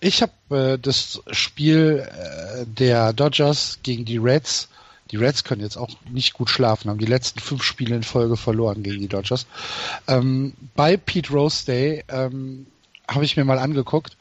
Ich 0.00 0.22
habe 0.22 0.32
äh, 0.50 0.78
das 0.78 1.22
Spiel 1.30 2.06
äh, 2.08 2.64
der 2.66 3.12
Dodgers 3.12 3.80
gegen 3.82 4.04
die 4.04 4.18
Reds. 4.18 4.68
Die 5.10 5.16
Reds 5.16 5.44
können 5.44 5.62
jetzt 5.62 5.76
auch 5.76 5.90
nicht 6.10 6.32
gut 6.32 6.48
schlafen, 6.48 6.90
haben 6.90 6.98
die 6.98 7.06
letzten 7.06 7.40
fünf 7.40 7.62
Spiele 7.62 7.96
in 7.96 8.02
Folge 8.02 8.36
verloren 8.36 8.82
gegen 8.82 9.00
die 9.00 9.08
Dodgers. 9.08 9.46
Ähm, 10.06 10.54
bei 10.74 10.96
Pete 10.96 11.32
Rose 11.32 11.66
Day 11.66 12.04
ähm, 12.08 12.66
habe 13.08 13.24
ich 13.24 13.36
mir 13.36 13.44
mal 13.44 13.58
angeguckt 13.58 14.16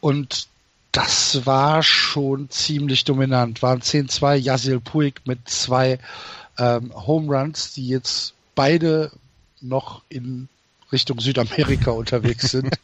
und 0.00 0.48
das 0.92 1.46
war 1.46 1.82
schon 1.82 2.50
ziemlich 2.50 3.04
dominant. 3.04 3.62
Waren 3.62 3.80
10-2, 3.80 4.36
Yasil 4.36 4.80
Puig 4.80 5.20
mit 5.24 5.48
zwei 5.48 5.98
ähm, 6.58 6.92
Home 6.94 7.34
Runs, 7.34 7.72
die 7.74 7.88
jetzt 7.88 8.34
beide 8.54 9.12
noch 9.60 10.02
in 10.08 10.48
Richtung 10.92 11.20
Südamerika 11.20 11.92
unterwegs 11.92 12.50
sind. 12.50 12.74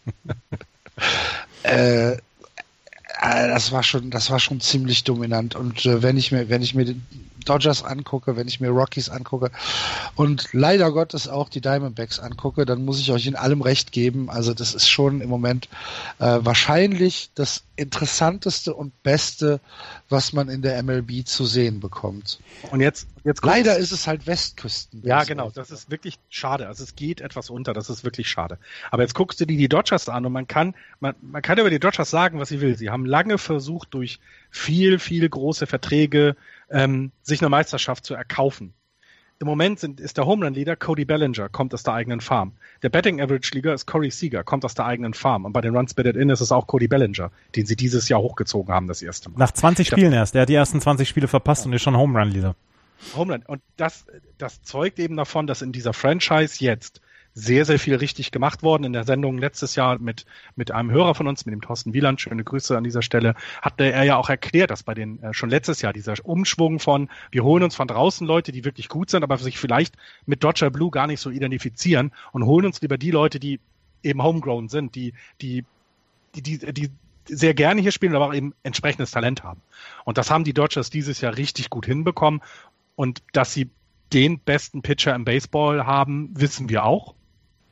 äh, 1.65 2.13
äh, 2.13 2.19
das 3.21 3.73
war 3.73 3.83
schon, 3.83 4.11
das 4.11 4.31
war 4.31 4.39
schon 4.39 4.61
ziemlich 4.61 5.05
dominant. 5.05 5.57
Und 5.57 5.85
äh, 5.87 6.03
wenn 6.03 6.17
ich 6.17 6.33
mir, 6.33 6.49
wenn 6.49 6.63
ich 6.63 6.75
mir 6.75 6.85
den 6.85 7.05
Dodgers 7.49 7.83
angucke, 7.83 8.37
wenn 8.37 8.49
ich 8.49 8.61
mir 8.61 8.71
Rockies 8.71 9.09
angucke 9.09 9.51
und 10.15 10.49
leider 10.53 10.93
Gottes 10.93 11.29
auch 11.29 11.49
die 11.49 11.61
Diamondbacks 11.61 12.19
angucke, 12.21 12.67
dann 12.67 12.85
muss 12.85 13.01
ich 13.01 13.11
euch 13.13 13.27
in 13.27 13.37
allem 13.37 13.63
recht 13.63 13.93
geben. 13.93 14.31
Also 14.31 14.55
das 14.55 14.75
ist 14.75 14.89
schon 14.89 15.21
im 15.21 15.29
Moment 15.29 15.69
äh, 16.19 16.39
wahrscheinlich 16.41 17.31
das 17.35 17.63
interessanteste 17.77 18.75
und 18.75 19.03
beste, 19.03 19.61
was 20.09 20.33
man 20.33 20.49
in 20.49 20.63
der 20.63 20.83
MLB 20.83 21.27
zu 21.27 21.45
sehen 21.45 21.81
bekommt. 21.81 22.41
Und 22.71 22.81
jetzt, 22.81 23.07
jetzt 23.25 23.45
leider 23.45 23.77
ist 23.77 23.93
es 23.93 24.07
halt 24.07 24.27
Westküsten. 24.27 25.03
Ja, 25.05 25.25
genau. 25.25 25.51
Das 25.51 25.71
ist 25.71 25.91
wirklich 25.91 26.19
schade. 26.31 26.67
Also 26.67 26.85
es 26.85 26.97
geht 26.97 27.21
etwas 27.21 27.51
unter. 27.51 27.75
Das 27.75 27.91
ist 27.91 28.05
wirklich 28.05 28.29
schade. 28.29 28.59
Aber 28.91 29.03
jetzt 29.03 29.15
guckst 29.15 29.41
du 29.41 29.47
dir 29.47 29.57
die 29.57 29.69
Dodgers 29.69 30.09
an 30.09 30.25
und 30.25 30.33
man 30.33 30.47
kann, 30.47 30.75
man, 31.01 31.15
man 31.21 31.43
kann 31.43 31.59
über 31.59 31.71
die 31.71 31.79
Dodgers 31.79 32.11
sagen, 32.11 32.41
was 32.41 32.49
sie 32.49 32.61
will. 32.61 32.77
Sie 32.77 32.91
haben 32.91 33.05
lange 33.05 33.39
versucht, 33.39 33.93
durch 33.93 34.21
viel, 34.51 34.99
viel 34.99 35.29
große 35.29 35.67
Verträge 35.67 36.37
ähm, 36.71 37.13
sich 37.23 37.41
eine 37.41 37.49
Meisterschaft 37.49 38.05
zu 38.05 38.15
erkaufen. 38.15 38.75
Im 39.39 39.47
Moment 39.47 39.79
sind, 39.81 40.01
ist 40.01 40.17
der 40.17 40.25
Home 40.25 40.47
Run 40.47 40.55
Leader 40.55 40.77
Cody 40.77 41.05
Bellinger, 41.05 41.51
kommt 41.51 41.75
aus 41.75 41.83
der 41.83 41.93
eigenen 41.93 42.23
Farm. 42.23 42.53
Der 42.83 42.89
Betting 42.89 43.21
Average 43.21 43.51
Leader 43.53 43.75
ist 43.75 43.85
Corey 43.85 44.11
Seager, 44.11 44.43
kommt 44.45 44.65
aus 44.65 44.75
der 44.75 44.87
eigenen 44.87 45.13
Farm. 45.13 45.45
Und 45.45 45.53
bei 45.53 45.61
den 45.61 45.77
Runs 45.77 45.93
Batted 45.93 46.17
In 46.17 46.31
ist 46.31 46.41
es 46.41 46.53
auch 46.53 46.67
Cody 46.67 46.89
Bellinger, 46.89 47.31
den 47.55 47.67
sie 47.67 47.77
dieses 47.77 48.09
Jahr 48.09 48.21
hochgezogen 48.21 48.73
haben, 48.73 48.87
das 48.87 49.03
erste 49.03 49.29
Mal. 49.29 49.39
Nach 49.39 49.51
20 49.51 49.89
Spielen 49.89 50.15
erst. 50.15 50.35
Der 50.35 50.43
hat 50.43 50.49
die 50.49 50.55
ersten 50.55 50.81
20 50.81 51.07
Spiele 51.07 51.29
verpasst 51.29 51.65
ja. 51.65 51.67
und 51.67 51.75
ist 51.75 51.83
schon 51.83 51.97
Home 51.97 52.19
Run 52.19 52.31
Leader. 52.31 52.57
Home 53.15 53.35
Run. 53.35 53.43
Und 53.47 53.61
das, 53.77 54.07
das 54.39 54.63
zeugt 54.63 54.99
eben 54.99 55.17
davon, 55.17 55.47
dass 55.47 55.61
in 55.61 55.71
dieser 55.71 55.93
Franchise 55.93 56.65
jetzt 56.65 57.03
sehr, 57.39 57.67
sehr 57.67 57.79
viel 57.79 57.95
richtig 57.95 58.31
gemacht 58.31 58.63
worden. 58.63 58.85
In 58.85 58.95
der 58.95 59.05
Sendung 59.05 59.37
letztes 59.37 59.77
Jahr 59.77 59.99
mit, 59.99 60.25
mit 60.57 60.71
einem 60.71 60.91
Hörer 60.91 61.15
von 61.15 61.29
uns, 61.29 61.45
mit 61.45 61.53
dem 61.53 61.61
Thorsten 61.61 61.93
Wieland, 61.93 62.19
schöne 62.19 62.43
Grüße 62.43 62.75
an 62.75 62.83
dieser 62.83 63.03
Stelle, 63.03 63.35
hatte 63.61 63.85
er 63.93 64.05
ja 64.05 64.17
auch 64.17 64.31
erklärt, 64.31 64.71
dass 64.71 64.83
bei 64.83 64.95
den, 64.95 65.23
äh, 65.23 65.35
schon 65.35 65.51
letztes 65.51 65.83
Jahr 65.83 65.93
dieser 65.93 66.15
Umschwung 66.25 66.81
von, 66.81 67.11
wir 67.31 67.45
holen 67.45 67.63
uns 67.63 67.77
von 67.77 67.89
draußen 67.89 68.27
Leute, 68.27 68.53
die 68.53 68.65
wirklich 68.65 68.89
gut 68.89 69.11
sind, 69.11 69.23
aber 69.23 69.37
sich 69.37 69.59
vielleicht 69.59 69.97
mit 70.25 70.43
Dodger 70.43 70.71
Blue 70.71 70.91
gar 70.91 71.07
nicht 71.07 71.21
so 71.21 71.29
identifizieren 71.29 72.11
und 72.33 72.47
holen 72.47 72.65
uns 72.65 72.81
lieber 72.81 72.97
die 72.97 73.11
Leute, 73.11 73.39
die 73.39 73.61
eben 74.03 74.23
homegrown 74.23 74.71
sind, 74.71 74.95
die, 74.95 75.13
die, 75.43 75.67
die, 76.35 76.41
die, 76.41 76.73
die 76.73 76.91
sehr 77.29 77.53
gerne 77.53 77.83
hier 77.83 77.93
spielen, 77.93 78.15
aber 78.15 78.29
auch 78.29 78.35
eben 78.35 78.55
entsprechendes 78.63 79.11
Talent 79.11 79.45
haben. 79.45 79.61
Und 80.07 80.17
das 80.17 80.31
haben 80.31 80.45
die 80.45 80.55
Dodgers 80.55 80.89
dieses 80.89 81.21
Jahr 81.21 81.37
richtig 81.37 81.69
gut 81.69 81.85
hinbekommen. 81.85 82.41
Und 82.95 83.23
dass 83.33 83.53
sie 83.53 83.69
den 84.15 84.39
besten 84.39 84.81
Pitcher 84.81 85.15
im 85.15 85.27
Baseball 85.27 85.85
haben, 85.85 86.31
wissen 86.33 86.71
wir 86.71 86.85
auch. 86.85 87.16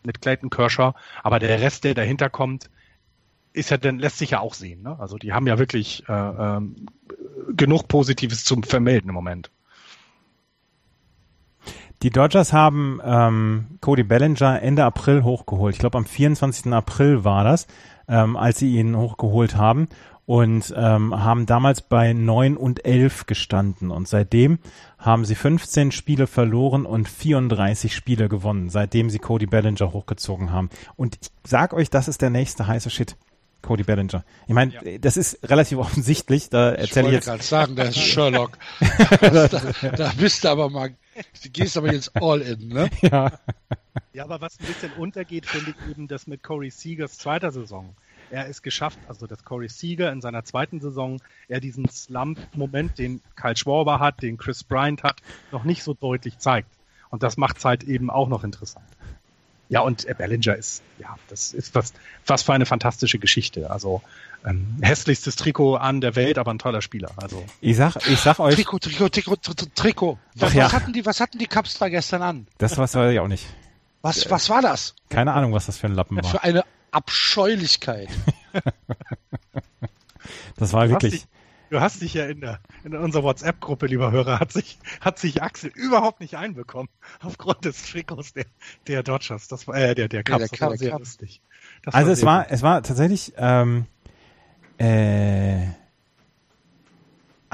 Mit 0.04 0.20
Clayton 0.20 0.50
Kershaw, 0.50 0.94
aber 1.22 1.38
der 1.38 1.60
Rest, 1.60 1.84
der 1.84 1.94
dahinter 1.94 2.30
kommt, 2.30 2.70
ist 3.52 3.70
ja 3.70 3.76
dann 3.76 3.98
lässt 3.98 4.18
sich 4.18 4.30
ja 4.30 4.40
auch 4.40 4.54
sehen. 4.54 4.82
Ne? 4.82 4.98
Also 4.98 5.16
die 5.16 5.32
haben 5.32 5.46
ja 5.46 5.58
wirklich 5.58 6.04
äh, 6.08 6.12
ähm, 6.12 6.86
genug 7.56 7.88
Positives 7.88 8.44
zum 8.44 8.62
Vermelden 8.62 9.08
im 9.08 9.14
Moment. 9.14 9.50
Die 12.02 12.10
Dodgers 12.10 12.52
haben 12.52 13.00
ähm, 13.02 13.78
Cody 13.80 14.02
Bellinger 14.02 14.60
Ende 14.60 14.84
April 14.84 15.22
hochgeholt. 15.22 15.74
Ich 15.74 15.80
glaube 15.80 15.96
am 15.96 16.04
24. 16.04 16.70
April 16.72 17.24
war 17.24 17.44
das, 17.44 17.66
ähm, 18.08 18.36
als 18.36 18.58
sie 18.58 18.74
ihn 18.74 18.96
hochgeholt 18.96 19.56
haben 19.56 19.88
und 20.26 20.72
ähm, 20.76 21.22
haben 21.22 21.46
damals 21.46 21.82
bei 21.82 22.12
9 22.12 22.56
und 22.56 22.84
11 22.84 23.26
gestanden. 23.26 23.90
Und 23.90 24.08
seitdem 24.08 24.58
haben 24.98 25.24
sie 25.24 25.34
15 25.34 25.92
Spiele 25.92 26.26
verloren 26.26 26.86
und 26.86 27.08
34 27.08 27.94
Spiele 27.94 28.28
gewonnen, 28.28 28.70
seitdem 28.70 29.10
sie 29.10 29.18
Cody 29.18 29.46
Bellinger 29.46 29.92
hochgezogen 29.92 30.50
haben. 30.50 30.70
Und 30.96 31.18
ich 31.20 31.30
sag 31.44 31.74
euch, 31.74 31.90
das 31.90 32.08
ist 32.08 32.22
der 32.22 32.30
nächste 32.30 32.66
heiße 32.66 32.90
Shit. 32.90 33.16
Cody 33.64 33.82
Bellinger. 33.82 34.24
Ich 34.46 34.52
meine, 34.52 34.74
ja. 34.74 34.98
das 34.98 35.16
ist 35.16 35.38
relativ 35.48 35.78
offensichtlich. 35.78 36.50
Da 36.50 36.72
erzähle 36.72 37.06
ich, 37.06 37.08
ich 37.08 37.14
jetzt. 37.14 37.24
gerade 37.24 37.42
sagen, 37.42 37.76
der 37.76 37.86
ist 37.88 37.98
Sherlock. 37.98 38.58
da, 39.20 39.48
da 39.48 40.12
bist 40.18 40.44
du 40.44 40.48
aber 40.48 40.68
mal, 40.68 40.90
du 41.42 41.48
gehst 41.50 41.76
aber 41.78 41.92
jetzt 41.92 42.14
all 42.16 42.42
in, 42.42 42.68
ne? 42.68 42.90
Ja. 43.00 43.32
Ja, 44.12 44.24
aber 44.24 44.40
was 44.40 44.58
ein 44.60 44.66
bisschen 44.66 44.92
untergeht, 44.92 45.46
finde 45.46 45.70
ich 45.70 45.90
eben 45.90 46.08
das 46.08 46.26
mit 46.26 46.42
Corey 46.42 46.70
Seagers 46.70 47.18
zweiter 47.18 47.50
Saison. 47.50 47.96
Er 48.34 48.46
ist 48.46 48.64
geschafft, 48.64 48.98
also 49.06 49.28
dass 49.28 49.44
Corey 49.44 49.68
Seager 49.68 50.10
in 50.10 50.20
seiner 50.20 50.44
zweiten 50.44 50.80
Saison, 50.80 51.20
er 51.46 51.60
diesen 51.60 51.88
Slump-Moment, 51.88 52.98
den 52.98 53.20
Kyle 53.36 53.56
Schwarber 53.56 54.00
hat, 54.00 54.22
den 54.22 54.38
Chris 54.38 54.64
Bryant 54.64 55.04
hat, 55.04 55.18
noch 55.52 55.62
nicht 55.62 55.84
so 55.84 55.94
deutlich 55.94 56.40
zeigt. 56.40 56.68
Und 57.10 57.22
das 57.22 57.36
macht 57.36 57.58
es 57.58 57.64
halt 57.64 57.84
eben 57.84 58.10
auch 58.10 58.26
noch 58.26 58.42
interessant. 58.42 58.84
Ja, 59.68 59.82
und 59.82 60.08
Bellinger 60.18 60.56
ist, 60.56 60.82
ja, 60.98 61.14
das 61.28 61.52
ist 61.52 61.76
was, 61.76 61.92
was 62.26 62.42
für 62.42 62.52
eine 62.52 62.66
fantastische 62.66 63.20
Geschichte. 63.20 63.70
Also 63.70 64.02
ähm, 64.44 64.78
hässlichstes 64.82 65.36
Trikot 65.36 65.76
an 65.76 66.00
der 66.00 66.16
Welt, 66.16 66.36
aber 66.36 66.52
ein 66.52 66.58
toller 66.58 66.82
Spieler. 66.82 67.12
Also 67.14 67.44
ich 67.60 67.76
sag, 67.76 67.94
ich 68.08 68.18
sag 68.18 68.40
euch. 68.40 68.56
Trikot, 68.56 68.80
Trikot, 68.80 69.10
Trikot, 69.10 69.36
Trikot. 69.76 70.18
Was, 70.34 70.50
Ach, 70.50 70.54
ja. 70.56 70.64
was 70.64 70.72
hatten 70.72 70.92
die, 70.92 71.06
was 71.06 71.20
hatten 71.20 71.38
die 71.38 71.46
Cups 71.46 71.78
da 71.78 71.88
gestern 71.88 72.22
an? 72.22 72.48
Das 72.58 72.76
weiß 72.76 72.96
ich 73.12 73.20
auch 73.20 73.28
nicht. 73.28 73.46
Was, 74.02 74.28
was 74.28 74.50
war 74.50 74.60
das? 74.60 74.96
Keine 75.08 75.32
Ahnung, 75.34 75.52
was 75.52 75.66
das 75.66 75.78
für 75.78 75.86
ein 75.86 75.94
Lappen 75.94 76.16
war. 76.16 76.24
Für 76.24 76.42
eine 76.42 76.64
Abscheulichkeit. 76.94 78.08
das 80.56 80.72
war 80.72 80.88
wirklich. 80.88 81.26
Du 81.70 81.80
hast 81.80 82.02
dich 82.02 82.14
ja 82.14 82.26
in, 82.26 82.40
der, 82.40 82.60
in 82.84 82.94
unserer 82.94 83.24
WhatsApp-Gruppe, 83.24 83.86
lieber 83.86 84.12
Hörer, 84.12 84.38
hat 84.38 84.52
sich, 84.52 84.78
hat 85.00 85.18
sich 85.18 85.42
Axel 85.42 85.72
überhaupt 85.74 86.20
nicht 86.20 86.36
einbekommen 86.36 86.88
aufgrund 87.20 87.64
des 87.64 87.90
Trikots 87.90 88.32
der, 88.32 88.44
der 88.86 89.02
Dodgers. 89.02 89.48
Das 89.48 89.66
war 89.66 89.74
äh, 89.74 89.94
der 89.94 90.08
der 90.08 90.22
Cubs. 90.22 90.42
Ja, 90.42 90.46
der 90.46 90.48
das 90.48 90.60
war 90.60 90.76
sehr 90.76 90.90
Cup. 90.90 90.98
lustig. 91.00 91.40
Das 91.82 91.94
also 91.94 92.08
war 92.08 92.12
es 92.12 92.22
war 92.22 92.50
es 92.50 92.62
war 92.62 92.82
tatsächlich 92.82 93.32
ähm, 93.36 93.86
äh, 94.78 95.66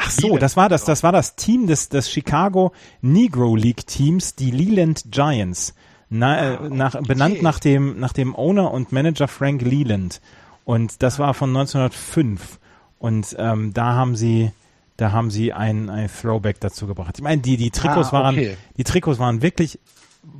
Ach 0.02 0.10
so, 0.10 0.38
das 0.38 0.56
war 0.56 0.70
das, 0.70 0.84
das 0.86 1.02
war 1.02 1.12
das 1.12 1.36
Team 1.36 1.66
des, 1.66 1.90
des 1.90 2.10
Chicago 2.10 2.72
Negro 3.02 3.54
League 3.54 3.86
Teams, 3.86 4.34
die 4.34 4.50
Leland 4.50 5.04
Giants. 5.10 5.74
Na, 6.10 6.56
ah, 6.56 6.68
nach, 6.68 6.96
okay. 6.96 7.04
benannt 7.06 7.42
nach 7.42 7.60
dem, 7.60 7.98
nach 8.00 8.12
dem 8.12 8.34
Owner 8.34 8.72
und 8.72 8.90
Manager 8.92 9.28
Frank 9.28 9.62
Leland. 9.62 10.20
Und 10.64 11.02
das 11.02 11.18
war 11.18 11.34
von 11.34 11.50
1905. 11.50 12.58
Und 12.98 13.34
ähm, 13.38 13.72
da 13.72 13.94
haben 13.94 14.16
sie, 14.16 14.50
da 14.96 15.12
haben 15.12 15.30
sie 15.30 15.52
ein, 15.52 15.88
ein 15.88 16.08
Throwback 16.08 16.60
dazu 16.60 16.86
gebracht. 16.86 17.14
Ich 17.16 17.22
meine, 17.22 17.40
die, 17.40 17.56
die 17.56 17.70
Trikots 17.70 18.12
ah, 18.12 18.28
okay. 18.28 18.48
waren, 18.48 18.56
die 18.76 18.84
Trikots 18.84 19.18
waren 19.18 19.40
wirklich 19.40 19.78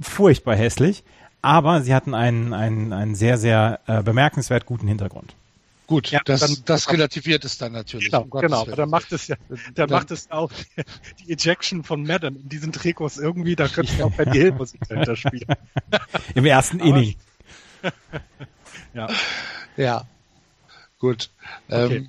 furchtbar 0.00 0.56
hässlich, 0.56 1.04
aber 1.40 1.82
sie 1.82 1.94
hatten 1.94 2.14
einen, 2.14 2.52
einen, 2.52 2.92
einen 2.92 3.14
sehr, 3.14 3.38
sehr 3.38 3.80
äh, 3.86 4.02
bemerkenswert 4.02 4.66
guten 4.66 4.88
Hintergrund. 4.88 5.34
Gut, 5.90 6.12
ja, 6.12 6.20
das, 6.24 6.38
dann, 6.38 6.56
das 6.66 6.88
relativiert 6.92 7.44
es 7.44 7.58
dann 7.58 7.72
natürlich. 7.72 8.12
Genau, 8.12 8.22
um 8.22 8.30
genau 8.30 8.60
aber 8.60 8.76
dann 8.76 8.90
macht 8.90 9.10
es 9.10 9.26
ja, 9.26 9.34
dann, 9.48 9.58
dann 9.74 9.90
macht 9.90 10.12
es 10.12 10.30
auch 10.30 10.52
die 11.18 11.32
Ejection 11.32 11.82
von 11.82 12.04
Madden 12.04 12.36
in 12.36 12.48
diesen 12.48 12.70
Trikots 12.70 13.16
irgendwie, 13.16 13.56
da 13.56 13.66
könnte 13.66 13.96
du 13.96 14.04
auch 14.04 14.12
bei 14.12 14.24
die 14.24 14.38
Hilfmusik 14.38 14.82
dahinter 14.88 15.16
spielen. 15.16 15.52
Im 16.36 16.46
ersten 16.46 16.78
Inning. 16.78 17.16
ja. 18.94 19.08
Ja. 19.76 20.06
Gut. 21.00 21.30
Okay, 21.68 21.96
ähm, 21.96 22.08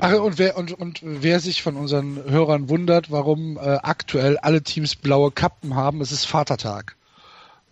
ach, 0.00 0.12
und, 0.14 0.38
wer, 0.38 0.56
und, 0.56 0.72
und 0.72 1.00
wer 1.02 1.40
sich 1.40 1.60
von 1.60 1.76
unseren 1.76 2.24
Hörern 2.30 2.70
wundert, 2.70 3.10
warum 3.10 3.58
äh, 3.58 3.60
aktuell 3.60 4.38
alle 4.38 4.62
Teams 4.62 4.96
blaue 4.96 5.32
Kappen 5.32 5.74
haben, 5.74 6.00
es 6.00 6.12
ist 6.12 6.24
Vatertag. 6.24 6.96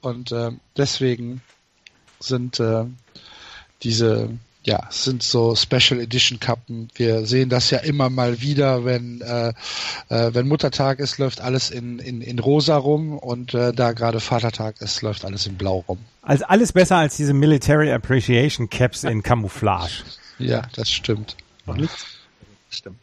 Und 0.03 0.33
äh, 0.33 0.51
deswegen 0.77 1.41
sind 2.20 2.61
äh, 2.61 2.85
diese, 3.83 4.37
ja, 4.67 4.89
sind 4.91 5.23
so 5.23 5.55
Special 5.55 6.01
Edition 6.01 6.41
Kappen. 6.41 6.89
Wir 6.97 7.25
sehen 7.25 7.49
das 7.49 7.71
ja 7.71 7.79
immer 7.79 8.11
mal 8.11 8.41
wieder, 8.41 8.85
wenn, 8.85 9.21
äh, 9.21 9.51
äh, 10.09 10.35
wenn 10.35 10.49
Muttertag 10.49 10.99
ist, 10.99 11.19
läuft 11.19 11.41
alles 11.41 11.71
in, 11.71 12.01
in, 12.01 12.21
in 12.21 12.41
rosa 12.41 12.77
rum 12.77 13.17
und 13.17 13.55
äh, 13.55 13.73
da 13.73 13.93
gerade 13.93 14.19
Vatertag 14.19 14.81
ist, 14.81 15.03
läuft 15.03 15.25
alles 15.25 15.47
in 15.47 15.57
blau 15.57 15.85
rum. 15.87 15.99
Also 16.23 16.45
alles 16.47 16.73
besser 16.73 16.97
als 16.97 17.17
diese 17.17 17.33
Military 17.33 17.93
Appreciation 17.93 18.69
Caps 18.69 19.05
in 19.05 19.23
Camouflage. 19.23 20.03
Ja, 20.41 20.63
das 20.75 20.91
stimmt. 20.91 21.37
Stimmt. 22.69 22.99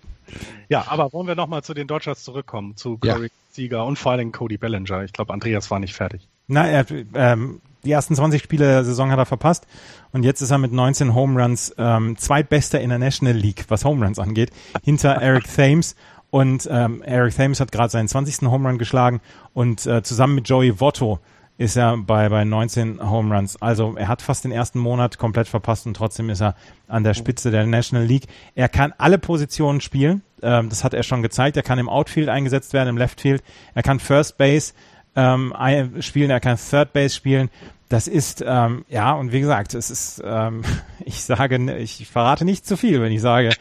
Ja, 0.67 0.85
aber 0.89 1.13
wollen 1.13 1.27
wir 1.27 1.35
nochmal 1.35 1.63
zu 1.63 1.73
den 1.73 1.87
Dodgers 1.87 2.23
zurückkommen, 2.23 2.75
zu 2.75 2.97
Corey 2.97 3.23
ja. 3.23 3.29
Sieger 3.51 3.85
und 3.85 3.97
vor 3.97 4.11
allem 4.11 4.33
Cody 4.33 4.57
Bellinger. 4.57 5.03
Ich 5.03 5.13
glaube, 5.13 5.31
Andreas 5.31 5.71
war 5.71 5.79
nicht 5.79 5.93
fertig. 5.93 6.27
Na, 6.47 6.67
er, 6.67 6.85
ähm, 7.13 7.61
die 7.83 7.91
ersten 7.91 8.15
20 8.15 8.41
Spiele 8.41 8.65
der 8.65 8.83
Saison 8.83 9.11
hat 9.11 9.19
er 9.19 9.25
verpasst 9.25 9.65
und 10.11 10.23
jetzt 10.23 10.41
ist 10.41 10.51
er 10.51 10.57
mit 10.57 10.71
19 10.71 11.13
Home 11.13 11.41
Runs 11.41 11.73
ähm, 11.77 12.17
zweitbester 12.17 12.81
in 12.81 12.89
der 12.89 12.99
National 12.99 13.35
League, 13.35 13.65
was 13.67 13.85
Home 13.85 14.03
Runs 14.03 14.19
angeht, 14.19 14.51
hinter 14.83 15.13
Eric 15.21 15.45
Thames 15.53 15.95
und 16.29 16.67
ähm, 16.71 17.03
Eric 17.03 17.35
Thames 17.35 17.59
hat 17.59 17.71
gerade 17.71 17.89
seinen 17.89 18.07
20. 18.07 18.49
Home 18.49 18.67
Run 18.67 18.77
geschlagen 18.79 19.21
und 19.53 19.85
äh, 19.85 20.01
zusammen 20.01 20.35
mit 20.35 20.49
Joey 20.49 20.79
Votto 20.79 21.19
ist 21.57 21.77
er 21.77 21.97
bei, 21.97 22.29
bei 22.29 22.43
19 22.43 22.99
Home 23.07 23.35
Runs. 23.35 23.61
Also 23.61 23.95
er 23.95 24.07
hat 24.07 24.21
fast 24.21 24.43
den 24.43 24.51
ersten 24.51 24.79
Monat 24.79 25.19
komplett 25.19 25.47
verpasst 25.47 25.85
und 25.85 25.95
trotzdem 25.95 26.29
ist 26.29 26.41
er 26.41 26.55
an 26.87 27.03
der 27.03 27.13
Spitze 27.13 27.51
der 27.51 27.65
National 27.67 28.05
League. 28.05 28.25
Er 28.55 28.67
kann 28.67 28.93
alle 28.97 29.19
Positionen 29.19 29.79
spielen. 29.79 30.23
Ähm, 30.41 30.69
das 30.69 30.83
hat 30.83 30.95
er 30.95 31.03
schon 31.03 31.21
gezeigt. 31.21 31.55
Er 31.55 31.63
kann 31.63 31.77
im 31.77 31.89
Outfield 31.89 32.29
eingesetzt 32.29 32.73
werden, 32.73 32.89
im 32.89 32.97
Left 32.97 33.21
Field. 33.21 33.43
Er 33.75 33.83
kann 33.83 33.99
First 33.99 34.37
Base 34.37 34.73
ähm, 35.15 35.53
spielen, 36.01 36.29
er 36.29 36.39
kann 36.39 36.57
Third 36.57 36.93
Base 36.93 37.15
spielen. 37.15 37.49
Das 37.89 38.07
ist, 38.07 38.43
ähm, 38.45 38.85
ja, 38.89 39.13
und 39.13 39.31
wie 39.31 39.39
gesagt, 39.39 39.75
es 39.75 39.91
ist, 39.91 40.21
ähm, 40.25 40.63
ich 41.05 41.23
sage, 41.23 41.77
ich 41.77 42.07
verrate 42.07 42.45
nicht 42.45 42.65
zu 42.65 42.77
viel, 42.77 43.01
wenn 43.01 43.11
ich 43.11 43.21
sage, 43.21 43.51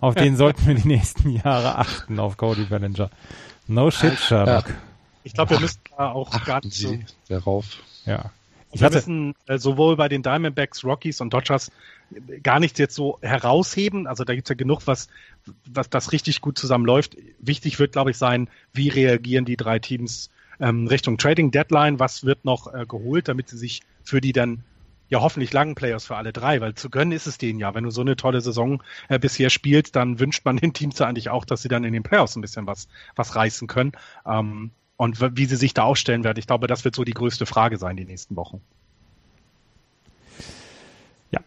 auf 0.00 0.14
den 0.14 0.36
sollten 0.36 0.66
wir 0.66 0.74
die 0.74 0.88
nächsten 0.88 1.30
Jahre 1.30 1.76
achten, 1.76 2.18
auf 2.18 2.36
Cody 2.36 2.64
Bellinger. 2.64 3.10
No 3.68 3.90
shit, 3.90 4.18
Sherlock. 4.18 4.68
Ja. 4.68 4.74
Ich 5.24 5.34
glaube, 5.34 5.50
wir 5.50 5.60
müssen 5.60 5.80
da 5.96 6.10
auch 6.10 6.44
gar 6.44 6.64
nicht 6.64 6.74
so 6.74 6.98
darauf. 7.28 7.66
Ja. 8.06 8.30
Ich 8.72 8.80
wir 8.80 8.90
müssen 8.90 9.34
äh, 9.46 9.58
sowohl 9.58 9.96
bei 9.96 10.08
den 10.08 10.22
Diamondbacks, 10.22 10.82
Rockies 10.84 11.20
und 11.20 11.32
Dodgers 11.32 11.70
gar 12.42 12.58
nichts 12.58 12.78
jetzt 12.78 12.94
so 12.94 13.18
herausheben. 13.20 14.06
Also 14.06 14.24
da 14.24 14.34
gibt's 14.34 14.48
ja 14.48 14.56
genug, 14.56 14.86
was, 14.86 15.08
was 15.66 15.90
das 15.90 16.12
richtig 16.12 16.40
gut 16.40 16.58
zusammenläuft. 16.58 17.16
Wichtig 17.38 17.78
wird, 17.78 17.92
glaube 17.92 18.10
ich, 18.10 18.18
sein, 18.18 18.48
wie 18.72 18.88
reagieren 18.88 19.44
die 19.44 19.56
drei 19.56 19.78
Teams 19.78 20.30
ähm, 20.62 20.86
Richtung 20.86 21.18
Trading 21.18 21.50
Deadline, 21.50 21.98
was 21.98 22.24
wird 22.24 22.44
noch 22.44 22.72
äh, 22.72 22.86
geholt, 22.86 23.28
damit 23.28 23.48
sie 23.48 23.58
sich 23.58 23.82
für 24.04 24.20
die 24.20 24.32
dann 24.32 24.62
ja 25.08 25.20
hoffentlich 25.20 25.52
langen 25.52 25.74
Players 25.74 26.06
für 26.06 26.16
alle 26.16 26.32
drei, 26.32 26.60
weil 26.60 26.74
zu 26.74 26.88
gönnen 26.88 27.12
ist 27.12 27.26
es 27.26 27.36
denen 27.36 27.58
ja. 27.58 27.74
Wenn 27.74 27.84
du 27.84 27.90
so 27.90 28.00
eine 28.00 28.16
tolle 28.16 28.40
Saison 28.40 28.82
äh, 29.08 29.18
bisher 29.18 29.50
spielst, 29.50 29.96
dann 29.96 30.20
wünscht 30.20 30.44
man 30.44 30.56
den 30.58 30.72
Teams 30.72 30.98
ja 30.98 31.06
eigentlich 31.06 31.28
auch, 31.28 31.44
dass 31.44 31.62
sie 31.62 31.68
dann 31.68 31.84
in 31.84 31.92
den 31.92 32.04
Playoffs 32.04 32.36
ein 32.36 32.40
bisschen 32.40 32.66
was, 32.66 32.88
was 33.16 33.34
reißen 33.34 33.68
können. 33.68 33.92
Ähm, 34.24 34.70
und 34.96 35.36
wie 35.36 35.46
sie 35.46 35.56
sich 35.56 35.74
da 35.74 35.82
aufstellen 35.82 36.22
werden, 36.22 36.38
ich 36.38 36.46
glaube, 36.46 36.68
das 36.68 36.84
wird 36.84 36.94
so 36.94 37.02
die 37.02 37.14
größte 37.14 37.44
Frage 37.44 37.76
sein 37.76 37.96
die 37.96 38.04
nächsten 38.04 38.36
Wochen. 38.36 38.60
Ja. 41.32 41.40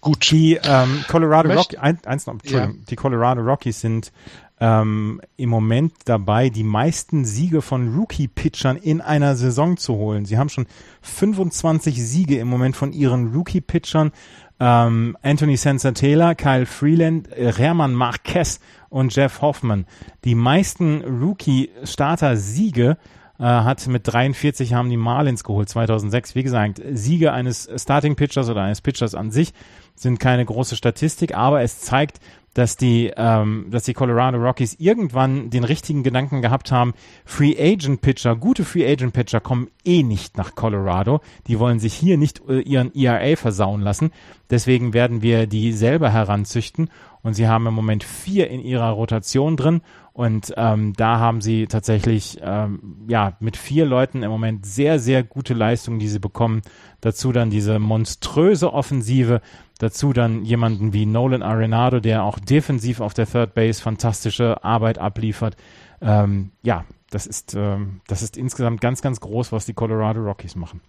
Gut. 0.00 0.30
Die 0.30 0.60
ähm, 0.62 1.04
Colorado 1.08 1.52
Rockies, 1.52 1.78
ein, 1.80 1.98
eins 2.04 2.26
noch, 2.26 2.34
Entschuldigung, 2.34 2.76
ja. 2.76 2.84
die 2.88 2.94
Colorado 2.94 3.40
Rockies 3.42 3.80
sind 3.80 4.12
ähm, 4.60 5.20
im 5.36 5.48
Moment 5.50 5.92
dabei, 6.04 6.50
die 6.50 6.64
meisten 6.64 7.24
Siege 7.24 7.62
von 7.62 7.94
Rookie-Pitchern 7.94 8.76
in 8.76 9.00
einer 9.00 9.36
Saison 9.36 9.76
zu 9.76 9.94
holen. 9.94 10.24
Sie 10.24 10.38
haben 10.38 10.48
schon 10.48 10.66
25 11.02 12.02
Siege 12.02 12.38
im 12.38 12.48
Moment 12.48 12.76
von 12.76 12.92
ihren 12.92 13.32
Rookie-Pitchern. 13.32 14.12
Ähm, 14.60 15.16
Anthony 15.22 15.56
Sensatela, 15.56 16.34
Kyle 16.34 16.66
Freeland, 16.66 17.28
Herman 17.30 17.94
Marquez 17.94 18.58
und 18.88 19.14
Jeff 19.14 19.40
Hoffman. 19.40 19.86
Die 20.24 20.34
meisten 20.34 21.02
Rookie-Starter-Siege 21.02 22.96
äh, 23.38 23.44
hat 23.44 23.86
mit 23.86 24.02
43 24.12 24.74
haben 24.74 24.90
die 24.90 24.96
Marlins 24.96 25.44
geholt 25.44 25.68
2006. 25.68 26.34
Wie 26.34 26.42
gesagt, 26.42 26.82
Siege 26.92 27.32
eines 27.32 27.70
Starting-Pitchers 27.76 28.48
oder 28.48 28.62
eines 28.62 28.80
Pitchers 28.80 29.14
an 29.14 29.30
sich 29.30 29.52
sind 29.94 30.18
keine 30.18 30.44
große 30.44 30.76
Statistik, 30.76 31.36
aber 31.36 31.62
es 31.62 31.80
zeigt, 31.80 32.20
dass 32.54 32.76
die, 32.76 33.12
ähm, 33.16 33.66
dass 33.70 33.84
die 33.84 33.94
Colorado 33.94 34.38
Rockies 34.38 34.76
irgendwann 34.78 35.50
den 35.50 35.64
richtigen 35.64 36.02
Gedanken 36.02 36.42
gehabt 36.42 36.72
haben, 36.72 36.94
Free 37.24 37.54
Agent 37.58 38.00
Pitcher, 38.00 38.36
gute 38.36 38.64
Free 38.64 38.90
Agent 38.90 39.12
Pitcher 39.12 39.40
kommen 39.40 39.68
eh 39.84 40.02
nicht 40.02 40.36
nach 40.36 40.54
Colorado. 40.54 41.20
Die 41.46 41.58
wollen 41.58 41.78
sich 41.78 41.94
hier 41.94 42.18
nicht 42.18 42.42
äh, 42.48 42.60
ihren 42.60 42.94
ERA 42.94 43.36
versauen 43.36 43.80
lassen. 43.80 44.10
Deswegen 44.50 44.92
werden 44.92 45.22
wir 45.22 45.46
die 45.46 45.72
selber 45.72 46.10
heranzüchten. 46.10 46.90
Und 47.22 47.34
sie 47.34 47.48
haben 47.48 47.66
im 47.66 47.74
Moment 47.74 48.04
vier 48.04 48.48
in 48.48 48.60
ihrer 48.60 48.90
Rotation 48.90 49.56
drin. 49.56 49.82
Und 50.12 50.52
ähm, 50.56 50.94
da 50.94 51.18
haben 51.18 51.40
sie 51.40 51.66
tatsächlich 51.66 52.38
ähm, 52.42 53.04
ja 53.08 53.36
mit 53.38 53.56
vier 53.56 53.86
Leuten 53.86 54.22
im 54.22 54.30
Moment 54.30 54.66
sehr, 54.66 54.98
sehr 54.98 55.22
gute 55.22 55.54
Leistungen, 55.54 55.98
die 55.98 56.08
sie 56.08 56.18
bekommen. 56.18 56.62
Dazu 57.00 57.30
dann 57.30 57.50
diese 57.50 57.78
monströse 57.78 58.72
Offensive 58.72 59.40
Dazu 59.78 60.12
dann 60.12 60.44
jemanden 60.44 60.92
wie 60.92 61.06
Nolan 61.06 61.42
Arenado, 61.42 62.00
der 62.00 62.24
auch 62.24 62.38
defensiv 62.38 63.00
auf 63.00 63.14
der 63.14 63.26
Third 63.26 63.54
Base 63.54 63.80
fantastische 63.80 64.64
Arbeit 64.64 64.98
abliefert. 64.98 65.56
Ähm, 66.00 66.50
ja, 66.62 66.84
das 67.10 67.26
ist, 67.26 67.54
ähm, 67.54 68.00
das 68.06 68.22
ist 68.22 68.36
insgesamt 68.36 68.80
ganz, 68.80 69.02
ganz 69.02 69.20
groß, 69.20 69.52
was 69.52 69.66
die 69.66 69.74
Colorado 69.74 70.20
Rockies 70.20 70.56
machen. 70.56 70.80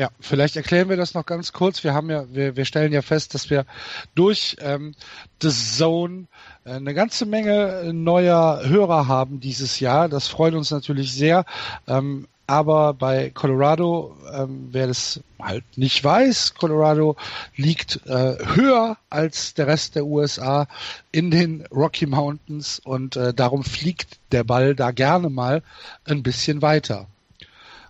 Ja, 0.00 0.08
vielleicht 0.18 0.56
erklären 0.56 0.88
wir 0.88 0.96
das 0.96 1.12
noch 1.12 1.26
ganz 1.26 1.52
kurz. 1.52 1.84
Wir 1.84 1.92
haben 1.92 2.08
ja, 2.08 2.24
wir, 2.32 2.56
wir 2.56 2.64
stellen 2.64 2.90
ja 2.90 3.02
fest, 3.02 3.34
dass 3.34 3.50
wir 3.50 3.66
durch 4.14 4.56
ähm, 4.60 4.94
The 5.42 5.50
Zone 5.50 6.26
äh, 6.64 6.70
eine 6.70 6.94
ganze 6.94 7.26
Menge 7.26 7.92
neuer 7.92 8.62
Hörer 8.64 9.08
haben 9.08 9.40
dieses 9.40 9.78
Jahr. 9.78 10.08
Das 10.08 10.26
freut 10.26 10.54
uns 10.54 10.70
natürlich 10.70 11.12
sehr. 11.12 11.44
Ähm, 11.86 12.28
aber 12.50 12.94
bei 12.94 13.30
Colorado, 13.30 14.16
ähm, 14.34 14.70
wer 14.72 14.88
das 14.88 15.20
halt 15.40 15.62
nicht 15.76 16.02
weiß, 16.02 16.54
Colorado 16.54 17.14
liegt 17.54 18.04
äh, 18.06 18.44
höher 18.56 18.96
als 19.08 19.54
der 19.54 19.68
Rest 19.68 19.94
der 19.94 20.04
USA 20.04 20.66
in 21.12 21.30
den 21.30 21.64
Rocky 21.70 22.06
Mountains 22.06 22.80
und 22.80 23.14
äh, 23.14 23.32
darum 23.32 23.62
fliegt 23.62 24.18
der 24.32 24.42
Ball 24.42 24.74
da 24.74 24.90
gerne 24.90 25.30
mal 25.30 25.62
ein 26.04 26.24
bisschen 26.24 26.60
weiter. 26.60 27.06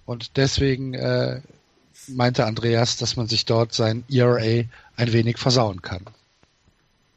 Und 0.05 0.37
deswegen 0.37 0.93
äh, 0.93 1.41
meinte 2.09 2.45
Andreas, 2.45 2.99
dass 2.99 3.17
man 3.17 3.29
sich 3.29 3.47
dort 3.47 3.73
sein 3.73 4.05
ERA 4.11 4.65
ein 4.95 5.13
wenig 5.15 5.39
versauen 5.39 5.81
kann. 5.81 6.05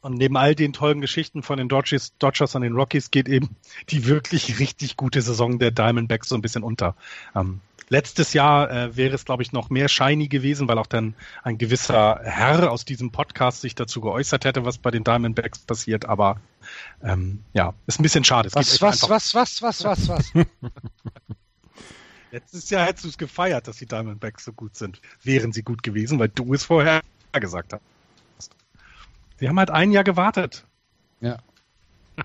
Und 0.04 0.16
neben 0.16 0.36
all 0.36 0.54
den 0.54 0.74
tollen 0.74 1.00
Geschichten 1.00 1.44
von 1.44 1.58
den 1.58 1.70
Dodgers, 1.70 2.12
Dodgers 2.20 2.54
und 2.56 2.62
den 2.64 2.74
Rockies 2.74 3.10
geht 3.10 3.30
eben 3.30 3.56
die 3.88 4.06
wirklich 4.06 4.60
richtig 4.60 4.98
gute 4.98 5.22
Saison 5.22 5.60
der 5.60 5.72
Diamondbacks 5.72 6.28
so 6.28 6.36
ein 6.36 6.42
bisschen 6.42 6.62
unter. 6.62 6.98
Ähm, 7.34 7.62
letztes 7.88 8.34
Jahr 8.34 8.70
äh, 8.70 8.98
wäre 8.98 9.16
es, 9.16 9.24
glaube 9.24 9.44
ich, 9.44 9.54
noch 9.54 9.70
mehr 9.70 9.88
shiny 9.88 10.28
gewesen, 10.28 10.68
weil 10.68 10.78
auch 10.78 10.88
dann 10.88 11.16
ein 11.42 11.58
gewisser 11.58 12.20
Herr 12.22 12.70
aus 12.70 12.84
diesem 12.84 13.12
Podcast 13.12 13.62
sich 13.62 13.76
dazu 13.76 14.02
geäußert 14.02 14.44
hätte, 14.44 14.66
was 14.66 14.78
bei 14.78 14.92
den 14.92 15.06
Diamondbacks 15.06 15.60
passiert. 15.60 16.04
Aber 16.04 16.42
ähm, 17.02 17.46
ja, 17.54 17.74
ist 17.88 18.02
ein 18.02 18.04
bisschen 18.04 18.26
schade. 18.26 18.50
Was, 18.52 18.82
was, 18.82 19.10
was, 19.10 19.34
was, 19.34 19.62
was, 19.62 19.86
was, 19.86 20.10
was, 20.10 20.34
Letztes 22.32 22.70
Jahr 22.72 22.88
hättest 22.88 23.06
du 23.06 23.10
es 23.10 23.18
gefeiert, 23.18 23.70
dass 23.70 23.78
die 23.78 23.86
Diamondbacks 23.86 24.44
so 24.44 24.52
gut 24.52 24.76
sind. 24.76 25.00
Wären 25.24 25.54
sie 25.54 25.64
gut 25.64 25.82
gewesen, 25.82 26.20
weil 26.20 26.28
du 26.28 26.54
es 26.54 26.66
vorher 26.66 27.00
gesagt 27.32 27.72
hast. 27.72 27.93
Sie 29.38 29.50
haben 29.50 29.60
halt 29.60 29.72
ein 29.72 29.92
Jahr 29.92 30.04
gewartet. 30.04 30.66
Ja. 31.22 31.38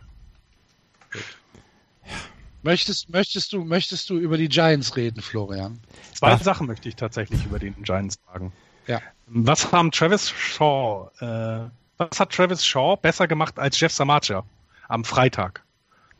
Möchtest, 2.63 3.09
möchtest, 3.09 3.53
du, 3.53 3.65
möchtest 3.65 4.11
du 4.11 4.19
über 4.19 4.37
die 4.37 4.49
Giants 4.49 4.97
reden, 4.97 5.23
Florian? 5.23 5.81
Zwei 6.13 6.33
Ach. 6.33 6.43
Sachen 6.43 6.67
möchte 6.67 6.89
ich 6.89 6.97
tatsächlich 6.97 7.45
über 7.45 7.59
die 7.61 7.71
Giants 7.71 8.19
sagen. 8.27 8.53
Ja. 8.87 9.01
Was 9.27 9.71
haben 9.71 9.93
Travis 9.93 10.29
Shaw, 10.31 11.11
äh, 11.21 11.71
was 11.99 12.19
hat 12.21 12.33
Travis 12.33 12.67
Shaw 12.67 12.97
besser 12.97 13.29
gemacht 13.29 13.59
als 13.59 13.79
Jeff 13.79 13.93
Samacha 13.93 14.45
am 14.89 15.05
Freitag? 15.05 15.63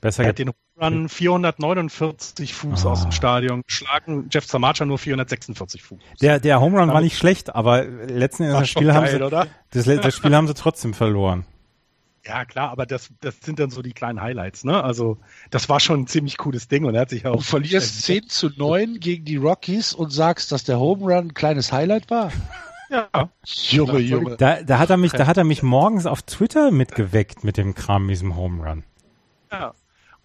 Besser 0.01 0.23
er 0.23 0.31
hat 0.31 0.39
den 0.39 0.51
Run 0.81 1.09
449 1.09 2.55
Fuß 2.55 2.85
oh. 2.85 2.91
aus 2.91 3.03
dem 3.03 3.13
Stadion 3.13 3.63
geschlagen, 3.67 4.29
Jeff 4.31 4.47
Samacha 4.47 4.85
nur 4.85 4.99
446 4.99 5.83
Fuß. 5.83 5.99
Der, 6.21 6.39
der 6.39 6.61
Home 6.61 6.79
Run 6.79 6.89
war 6.89 7.01
nicht 7.01 7.19
schlecht, 7.19 7.55
aber 7.55 7.85
letzten 7.85 8.45
Endes 8.45 8.61
das 8.61 8.69
Spiel, 8.69 8.87
geil, 8.87 8.95
haben 8.95 9.07
sie, 9.09 9.19
das, 9.19 9.85
das 10.01 10.17
Spiel 10.17 10.35
haben 10.35 10.47
sie 10.47 10.55
trotzdem 10.55 10.95
verloren. 10.95 11.45
Ja, 12.25 12.45
klar, 12.45 12.71
aber 12.71 12.85
das, 12.85 13.11
das 13.21 13.37
sind 13.41 13.59
dann 13.59 13.71
so 13.71 13.81
die 13.81 13.93
kleinen 13.93 14.21
Highlights, 14.21 14.63
ne? 14.63 14.85
Also, 14.85 15.19
das 15.51 15.69
war 15.69 15.81
schon 15.81 16.01
ein 16.01 16.07
ziemlich 16.07 16.37
cooles 16.37 16.69
Ding 16.69 16.85
und 16.85 16.95
er 16.95 17.03
hat 17.03 17.11
sich 17.11 17.27
auch. 17.27 17.37
Du 17.37 17.43
verlierst 17.43 18.03
10 18.03 18.29
zu 18.29 18.51
9 18.55 19.01
gegen 19.01 19.25
die 19.25 19.37
Rockies 19.37 19.95
und 19.95 20.11
sagst, 20.11 20.53
dass 20.53 20.63
der 20.65 20.79
Home 20.79 21.05
Run 21.05 21.29
ein 21.29 21.35
kleines 21.35 21.73
Highlight 21.73 22.11
war? 22.11 22.33
Ja. 22.91 23.07
Junge, 23.45 23.99
Junge. 23.99 24.39
Da, 24.39 24.63
da 24.63 24.79
hat 24.79 24.89
er 24.89 24.97
mich, 24.97 25.13
da 25.13 25.27
hat 25.27 25.37
er 25.37 25.45
mich 25.45 25.63
morgens 25.63 26.07
auf 26.07 26.23
Twitter 26.23 26.71
mitgeweckt 26.71 27.45
mit 27.45 27.59
dem 27.59 27.75
Kram, 27.75 28.07
mit 28.07 28.13
diesem 28.13 28.35
Home 28.35 28.67
Run. 28.67 28.83
Ja. 29.53 29.75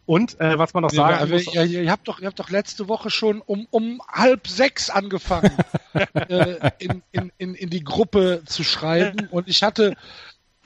Und 0.06 0.40
äh, 0.40 0.58
was 0.58 0.74
man 0.74 0.84
noch 0.84 0.92
sagen 0.92 1.30
ja, 1.30 1.34
muss. 1.34 1.54
Ihr, 1.54 1.64
ihr, 1.66 1.92
habt 1.92 2.08
doch, 2.08 2.20
ihr 2.20 2.28
habt 2.28 2.40
doch 2.40 2.50
letzte 2.50 2.88
Woche 2.88 3.10
schon 3.10 3.42
um, 3.42 3.68
um 3.70 4.02
halb 4.12 4.48
sechs 4.48 4.90
angefangen, 4.90 5.58
äh, 6.14 6.72
in, 6.80 7.02
in, 7.12 7.32
in, 7.38 7.56
in 7.56 7.70
die 7.70 7.84
Gruppe 7.84 8.44
zu 8.46 8.64
schreiben. 8.64 9.28
Und 9.32 9.48
ich 9.48 9.64
hatte 9.64 9.96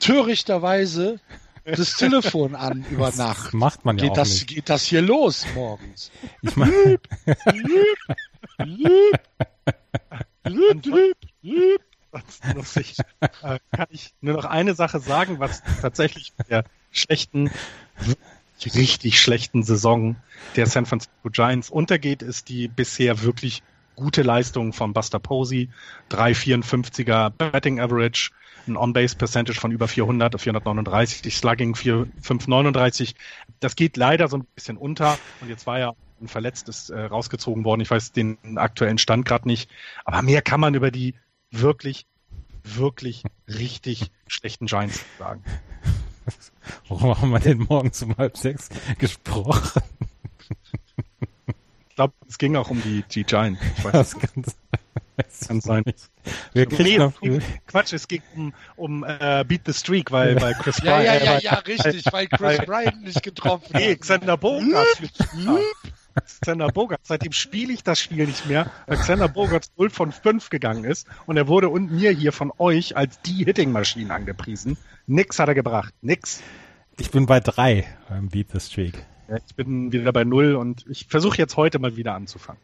törichterweise 0.00 1.20
das 1.64 1.96
Telefon 1.96 2.54
an 2.54 2.84
über 2.90 3.10
Nacht. 3.12 3.46
Das 3.46 3.52
macht 3.52 3.84
man 3.84 3.98
ja 3.98 4.04
geht 4.04 4.12
auch 4.12 4.16
das, 4.16 4.30
nicht. 4.30 4.46
Geht 4.48 4.68
das 4.70 4.84
hier 4.84 5.02
los 5.02 5.46
morgens? 5.54 6.10
Ich 6.42 6.56
meine... 6.56 6.98
lustig. 12.54 12.96
Äh, 13.20 13.58
kann 13.72 13.86
ich 13.90 14.14
nur 14.20 14.34
noch 14.34 14.44
eine 14.44 14.74
Sache 14.74 15.00
sagen, 15.00 15.38
was 15.38 15.62
tatsächlich 15.80 16.32
der 16.48 16.64
schlechten, 16.90 17.50
richtig 18.66 19.20
schlechten 19.20 19.62
Saison 19.62 20.16
der 20.56 20.66
San 20.66 20.86
Francisco 20.86 21.30
Giants 21.30 21.70
untergeht, 21.70 22.22
ist 22.22 22.48
die 22.48 22.68
bisher 22.68 23.22
wirklich 23.22 23.62
gute 23.98 24.22
Leistung 24.22 24.72
von 24.72 24.92
Buster 24.92 25.18
Posey. 25.18 25.68
3,54er 26.10 27.30
Betting 27.30 27.80
Average, 27.80 28.30
ein 28.66 28.76
On-Base 28.76 29.16
Percentage 29.16 29.58
von 29.60 29.72
über 29.72 29.88
400, 29.88 30.40
439, 30.40 31.22
die 31.22 31.30
Slugging 31.30 31.74
4, 31.74 32.06
539. 32.20 33.14
Das 33.60 33.76
geht 33.76 33.96
leider 33.96 34.28
so 34.28 34.38
ein 34.38 34.46
bisschen 34.54 34.76
unter 34.76 35.18
und 35.40 35.48
jetzt 35.48 35.66
war 35.66 35.78
ja 35.78 35.94
ein 36.20 36.28
verletztes 36.28 36.90
äh, 36.90 37.00
rausgezogen 37.00 37.64
worden. 37.64 37.80
Ich 37.80 37.90
weiß 37.90 38.12
den 38.12 38.38
aktuellen 38.56 38.98
Stand 38.98 39.24
gerade 39.24 39.48
nicht, 39.48 39.70
aber 40.04 40.22
mehr 40.22 40.42
kann 40.42 40.60
man 40.60 40.74
über 40.74 40.90
die 40.90 41.14
wirklich, 41.50 42.06
wirklich 42.62 43.24
richtig 43.48 44.10
schlechten 44.26 44.66
Giants 44.66 45.04
sagen. 45.18 45.42
Warum 46.88 47.20
haben 47.20 47.30
wir 47.30 47.40
denn 47.40 47.58
morgens 47.58 48.02
um 48.02 48.16
halb 48.16 48.36
sechs 48.36 48.68
gesprochen? 48.98 49.82
Ich 51.88 51.96
glaube, 51.96 52.14
es 52.28 52.38
ging 52.38 52.56
auch 52.56 52.70
um 52.70 52.80
die, 52.82 53.24
Giants. 53.24 53.60
Ich 53.76 53.84
weiß 53.84 53.92
das 53.92 54.18
kann, 54.18 54.44
kann 55.46 55.60
sein. 55.60 55.84
Wir 56.52 56.66
kriegen 56.66 56.98
noch, 56.98 57.12
Quatsch, 57.66 57.92
es 57.92 58.06
ging 58.06 58.22
um, 58.36 58.54
um 58.76 59.02
uh, 59.02 59.42
Beat 59.44 59.62
the 59.66 59.72
Streak, 59.72 60.12
weil, 60.12 60.40
weil 60.40 60.54
Chris 60.54 60.80
Bryant. 60.80 61.04
Ja, 61.04 61.14
ja, 61.14 61.24
ja, 61.24 61.38
ja, 61.40 61.54
richtig, 61.54 62.04
weil 62.12 62.28
Chris 62.28 62.58
Bryant 62.66 63.02
nicht 63.02 63.22
getroffen 63.22 63.74
hat. 63.74 63.80
Nee, 63.80 63.96
Xander 63.96 64.36
Bogart. 64.36 64.86
Xander 66.20 66.68
Bogart. 66.68 67.00
Seitdem 67.02 67.32
spiele 67.32 67.72
ich 67.72 67.82
das 67.82 68.00
Spiel 68.00 68.26
nicht 68.26 68.46
mehr, 68.46 68.70
weil 68.86 68.98
Xander 68.98 69.28
Bogart 69.28 69.68
0 69.76 69.90
von 69.90 70.12
5 70.12 70.50
gegangen 70.50 70.84
ist 70.84 71.06
und 71.26 71.36
er 71.36 71.48
wurde 71.48 71.68
und 71.68 71.90
mir 71.90 72.10
hier 72.10 72.32
von 72.32 72.52
euch 72.58 72.96
als 72.96 73.20
die 73.22 73.44
Hitting-Maschine 73.44 74.12
angepriesen. 74.12 74.76
Nix 75.06 75.38
hat 75.38 75.48
er 75.48 75.54
gebracht. 75.54 75.94
Nix. 76.02 76.42
Ich 76.98 77.10
bin 77.10 77.26
bei 77.26 77.40
3 77.40 77.86
beim 78.08 78.28
Beat 78.28 78.48
the 78.52 78.60
Streak. 78.60 79.06
Ja, 79.28 79.36
ich 79.46 79.54
bin 79.54 79.92
wieder 79.92 80.12
bei 80.12 80.24
0 80.24 80.54
und 80.54 80.84
ich 80.88 81.06
versuche 81.06 81.38
jetzt 81.38 81.56
heute 81.56 81.78
mal 81.78 81.96
wieder 81.96 82.14
anzufangen. 82.14 82.60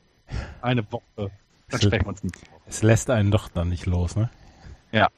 Eine 0.63 0.91
Woche. 0.91 1.31
Dann 1.69 1.81
sprechen 1.81 2.05
wir 2.05 2.09
uns 2.09 2.23
nicht. 2.23 2.37
Es 2.67 2.83
lässt 2.83 3.11
einen 3.11 3.31
doch 3.31 3.49
dann 3.49 3.69
nicht 3.69 3.87
los, 3.87 4.17
ne? 4.17 4.31
Ja. 4.93 5.09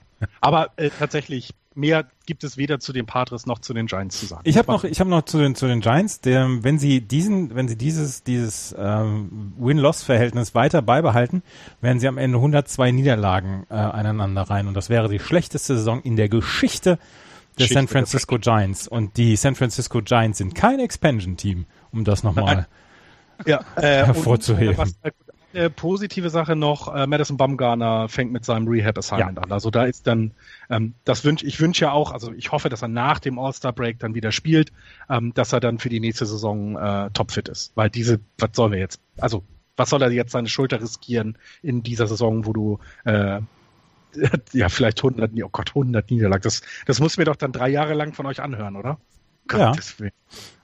Aber 0.40 0.70
äh, 0.76 0.90
tatsächlich, 0.98 1.52
mehr 1.74 2.06
gibt 2.24 2.43
es 2.43 2.56
weder 2.56 2.80
zu 2.80 2.93
den 2.93 3.06
Padres 3.06 3.47
noch 3.47 3.59
zu 3.59 3.74
den 3.74 3.86
Giants 3.86 4.18
zu 4.18 4.26
sagen. 4.26 4.43
Ich 4.44 4.56
habe 4.56 4.72
noch, 4.72 4.84
ich 4.84 4.98
habe 4.98 5.10
noch 5.10 5.22
zu 5.22 5.38
den 5.38 5.55
zu 5.55 5.66
den 5.66 5.80
Giants, 5.80 6.20
der, 6.20 6.48
wenn 6.62 6.78
sie 6.78 7.01
diesen, 7.01 7.55
wenn 7.55 7.68
sie 7.68 7.76
dieses 7.76 8.24
dieses 8.24 8.74
ähm, 8.78 9.52
Win-Loss-Verhältnis 9.59 10.55
weiter 10.55 10.82
beibehalten, 10.82 11.43
werden 11.80 12.01
sie 12.01 12.09
am 12.09 12.18
Ende 12.18 12.38
102 12.38 12.93
Niederlagen 12.93 13.66
äh, 13.68 13.74
aneinander 13.74 14.43
rein 14.43 14.66
und 14.68 14.74
das 14.74 14.88
wäre 14.88 15.09
die 15.09 15.18
schlechteste 15.18 15.76
Saison 15.76 16.01
in 16.02 16.16
der 16.16 16.28
Geschichte 16.28 16.98
der 17.59 17.68
San 17.68 17.88
Francisco 17.88 18.38
Giants 18.38 18.88
und 18.88 19.16
die 19.16 19.36
San 19.36 19.55
Francisco 19.55 20.02
Giants 20.02 20.38
sind 20.38 20.55
kein 20.55 20.78
Expansion-Team, 20.78 21.66
um 21.90 22.05
das 22.05 22.22
nochmal 22.22 22.66
ja, 23.47 23.60
äh, 23.76 23.82
hervorzuheben. 24.06 24.76
Und, 24.76 24.94
äh, 25.02 25.10
eine 25.56 25.70
positive 25.70 26.30
Sache 26.30 26.56
noch, 26.56 26.94
äh, 26.94 27.06
Madison 27.06 27.36
Bumgarner 27.36 28.08
fängt 28.08 28.32
mit 28.32 28.44
seinem 28.44 28.68
Rehab-Assignment 28.68 29.38
ja. 29.38 29.42
an. 29.42 29.52
Also 29.52 29.70
da 29.70 29.84
ist 29.84 30.06
dann, 30.06 30.32
ähm, 30.70 30.94
das 31.04 31.24
wünsche 31.24 31.46
ich 31.46 31.60
wünsche 31.60 31.86
ja 31.86 31.92
auch, 31.92 32.12
also 32.12 32.32
ich 32.32 32.52
hoffe, 32.52 32.68
dass 32.68 32.82
er 32.82 32.88
nach 32.88 33.18
dem 33.18 33.38
All-Star-Break 33.38 33.98
dann 33.98 34.14
wieder 34.14 34.32
spielt, 34.32 34.72
ähm, 35.08 35.32
dass 35.34 35.52
er 35.52 35.60
dann 35.60 35.78
für 35.78 35.88
die 35.88 36.00
nächste 36.00 36.26
Saison 36.26 36.76
äh, 36.76 37.10
topfit 37.10 37.48
ist. 37.48 37.72
Weil 37.74 37.90
diese, 37.90 38.20
was 38.38 38.50
sollen 38.54 38.72
wir 38.72 38.78
jetzt, 38.78 39.00
also 39.18 39.42
was 39.76 39.90
soll 39.90 40.02
er 40.02 40.10
jetzt 40.10 40.32
seine 40.32 40.48
Schulter 40.48 40.80
riskieren 40.80 41.36
in 41.62 41.82
dieser 41.82 42.06
Saison, 42.06 42.46
wo 42.46 42.52
du 42.52 42.78
äh, 43.04 43.40
Ja, 44.52 44.68
vielleicht 44.68 44.98
100, 44.98 45.32
oh 45.42 45.48
Gott, 45.50 45.70
100 45.70 46.10
Niederlagen. 46.10 46.42
Das, 46.42 46.62
das 46.86 47.00
muss 47.00 47.16
mir 47.16 47.24
doch 47.24 47.36
dann 47.36 47.52
drei 47.52 47.68
Jahre 47.68 47.94
lang 47.94 48.12
von 48.12 48.26
euch 48.26 48.40
anhören, 48.40 48.76
oder? 48.76 48.98
Ja. 49.50 49.70
Gottes 49.70 50.00
Willen. 50.00 50.12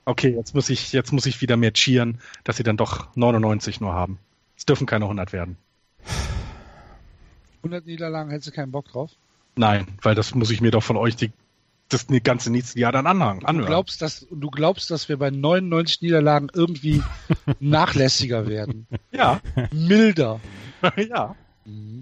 Okay, 0.04 0.34
jetzt 0.34 0.54
muss 0.54 0.68
ich, 0.68 0.92
jetzt 0.92 1.12
muss 1.12 1.26
ich 1.26 1.40
wieder 1.40 1.56
mehr 1.56 1.72
cheeren, 1.72 2.18
dass 2.44 2.56
sie 2.56 2.64
dann 2.64 2.76
doch 2.76 3.14
99 3.14 3.80
nur 3.80 3.92
haben. 3.92 4.18
Es 4.62 4.66
dürfen 4.66 4.86
keine 4.86 5.06
100 5.06 5.32
werden. 5.32 5.56
100 7.64 7.84
Niederlagen 7.84 8.30
hättest 8.30 8.46
du 8.46 8.52
keinen 8.52 8.70
Bock 8.70 8.86
drauf? 8.86 9.10
Nein, 9.56 9.88
weil 10.02 10.14
das 10.14 10.36
muss 10.36 10.52
ich 10.52 10.60
mir 10.60 10.70
doch 10.70 10.84
von 10.84 10.96
euch 10.96 11.16
die, 11.16 11.32
das 11.88 12.06
ganze 12.22 12.52
nächste 12.52 12.78
Jahr 12.78 12.92
dann 12.92 13.08
anhängen. 13.08 13.40
Du 13.40 13.66
glaubst, 13.66 14.00
dass, 14.02 14.24
du 14.30 14.50
glaubst, 14.52 14.88
dass 14.92 15.08
wir 15.08 15.16
bei 15.16 15.30
99 15.30 16.02
Niederlagen 16.02 16.46
irgendwie 16.54 17.02
nachlässiger 17.58 18.46
werden. 18.46 18.86
Ja. 19.10 19.40
Milder. 19.72 20.38
ja. 20.96 21.34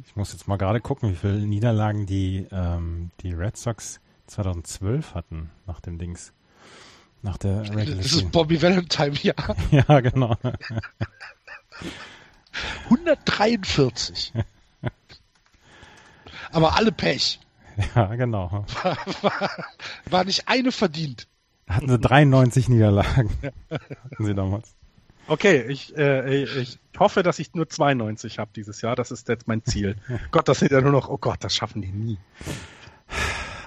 Ich 0.04 0.14
muss 0.14 0.34
jetzt 0.34 0.46
mal 0.46 0.58
gerade 0.58 0.82
gucken, 0.82 1.12
wie 1.12 1.16
viele 1.16 1.38
Niederlagen 1.38 2.04
die, 2.04 2.46
ähm, 2.52 3.10
die 3.22 3.32
Red 3.32 3.56
Sox 3.56 4.00
2012 4.26 5.14
hatten 5.14 5.48
nach 5.66 5.80
dem 5.80 5.96
Dings. 5.96 6.34
Nach 7.22 7.38
der 7.38 7.62
Regular 7.62 7.86
Das 7.86 8.04
Season. 8.04 8.26
ist 8.26 8.32
Bobby 8.32 8.60
Valentine, 8.60 9.14
ja. 9.22 9.34
Ja, 9.70 10.00
genau. 10.00 10.36
143. 12.84 14.32
Aber 16.52 16.76
alle 16.76 16.92
Pech. 16.92 17.40
Ja, 17.94 18.14
genau. 18.14 18.66
War 20.10 20.24
nicht 20.24 20.48
eine 20.48 20.72
verdient. 20.72 21.28
Hatten 21.68 21.88
sie 21.88 21.98
93 21.98 22.68
Niederlagen. 22.68 23.30
Hatten 23.70 24.24
sie 24.24 24.34
damals. 24.34 24.74
Okay, 25.28 25.64
ich, 25.68 25.96
äh, 25.96 26.42
ich 26.42 26.78
hoffe, 26.98 27.22
dass 27.22 27.38
ich 27.38 27.54
nur 27.54 27.68
92 27.68 28.40
habe 28.40 28.50
dieses 28.54 28.82
Jahr. 28.82 28.96
Das 28.96 29.12
ist 29.12 29.28
jetzt 29.28 29.46
mein 29.46 29.64
Ziel. 29.64 29.96
Gott, 30.32 30.48
das 30.48 30.58
sind 30.58 30.72
ja 30.72 30.80
nur 30.80 30.90
noch, 30.90 31.08
oh 31.08 31.18
Gott, 31.18 31.44
das 31.44 31.54
schaffen 31.54 31.82
die 31.82 31.92
nie. 31.92 32.18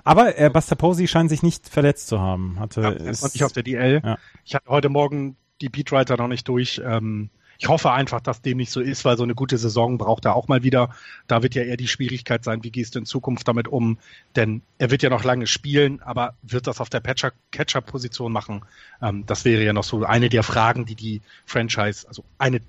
Aber 0.03 0.37
äh, 0.37 0.49
Buster 0.49 0.75
Posey 0.75 1.07
scheint 1.07 1.29
sich 1.29 1.41
nicht 1.41 1.69
verletzt 1.69 2.07
zu 2.07 2.19
haben. 2.19 2.59
Hatte 2.59 2.81
Ja, 2.81 2.89
ist, 2.89 3.21
war 3.21 3.29
nicht 3.31 3.43
auf 3.43 3.53
der 3.53 3.63
DL. 3.63 4.01
Ja. 4.03 4.17
Ich 4.43 4.53
hatte 4.53 4.69
heute 4.69 4.89
Morgen 4.89 5.37
die 5.61 5.69
Beatwriter 5.69 6.17
noch 6.17 6.27
nicht 6.27 6.47
durch. 6.49 6.81
Ähm, 6.83 7.29
ich 7.59 7.67
hoffe 7.67 7.91
einfach, 7.91 8.21
dass 8.21 8.41
dem 8.41 8.57
nicht 8.57 8.71
so 8.71 8.81
ist, 8.81 9.05
weil 9.05 9.17
so 9.17 9.23
eine 9.23 9.35
gute 9.35 9.57
Saison 9.57 9.97
braucht 9.97 10.25
er 10.25 10.35
auch 10.35 10.47
mal 10.47 10.63
wieder. 10.63 10.95
Da 11.27 11.43
wird 11.43 11.55
ja 11.55 11.63
eher 11.63 11.77
die 11.77 11.87
Schwierigkeit 11.87 12.43
sein, 12.43 12.63
wie 12.63 12.71
gehst 12.71 12.95
du 12.95 12.99
in 12.99 13.05
Zukunft 13.05 13.47
damit 13.47 13.67
um? 13.67 13.97
Denn 14.35 14.61
er 14.77 14.91
wird 14.91 15.03
ja 15.03 15.09
noch 15.09 15.23
lange 15.23 15.47
spielen, 15.47 16.01
aber 16.01 16.35
wird 16.41 16.67
das 16.67 16.81
auf 16.81 16.89
der 16.89 17.01
Catcher-Position 17.01 18.31
machen? 18.31 18.65
Ähm, 19.01 19.25
das 19.25 19.45
wäre 19.45 19.63
ja 19.63 19.73
noch 19.73 19.83
so 19.83 20.03
eine 20.03 20.29
der 20.29 20.43
Fragen, 20.43 20.85
die 20.85 20.95
die 20.95 21.21
Franchise, 21.45 22.07
also 22.07 22.23
eine 22.37 22.61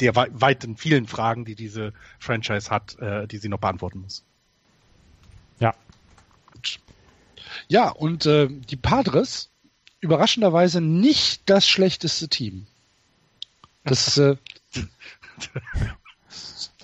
der 0.00 0.16
wei- 0.16 0.30
weiten 0.32 0.76
vielen 0.76 1.06
Fragen, 1.06 1.44
die 1.44 1.54
diese 1.54 1.92
Franchise 2.18 2.70
hat, 2.70 2.98
äh, 2.98 3.26
die 3.26 3.38
sie 3.38 3.48
noch 3.48 3.58
beantworten 3.58 4.00
muss. 4.00 4.24
ja, 5.60 5.74
Ja, 7.68 7.88
und 7.90 8.26
äh, 8.26 8.48
die 8.48 8.76
Padres 8.76 9.50
überraschenderweise 10.00 10.80
nicht 10.80 11.42
das 11.48 11.68
schlechteste 11.68 12.28
Team. 12.28 12.66
Das 13.84 14.18
äh, 14.18 14.36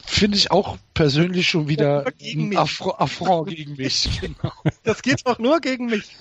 finde 0.07 0.39
ich 0.39 0.51
auch 0.51 0.79
persönlich 0.95 1.49
schon 1.49 1.69
wieder 1.69 2.11
Gegen 2.19 2.45
ein 2.45 2.49
mich. 2.51 2.59
Affront, 2.59 3.51
gegen 3.51 3.77
mich. 3.77 4.09
Genau. 4.21 4.53
Das 4.83 5.03
geht 5.03 5.27
doch 5.27 5.39
nur 5.39 5.61
gegen 5.61 5.87
mich. 5.87 6.17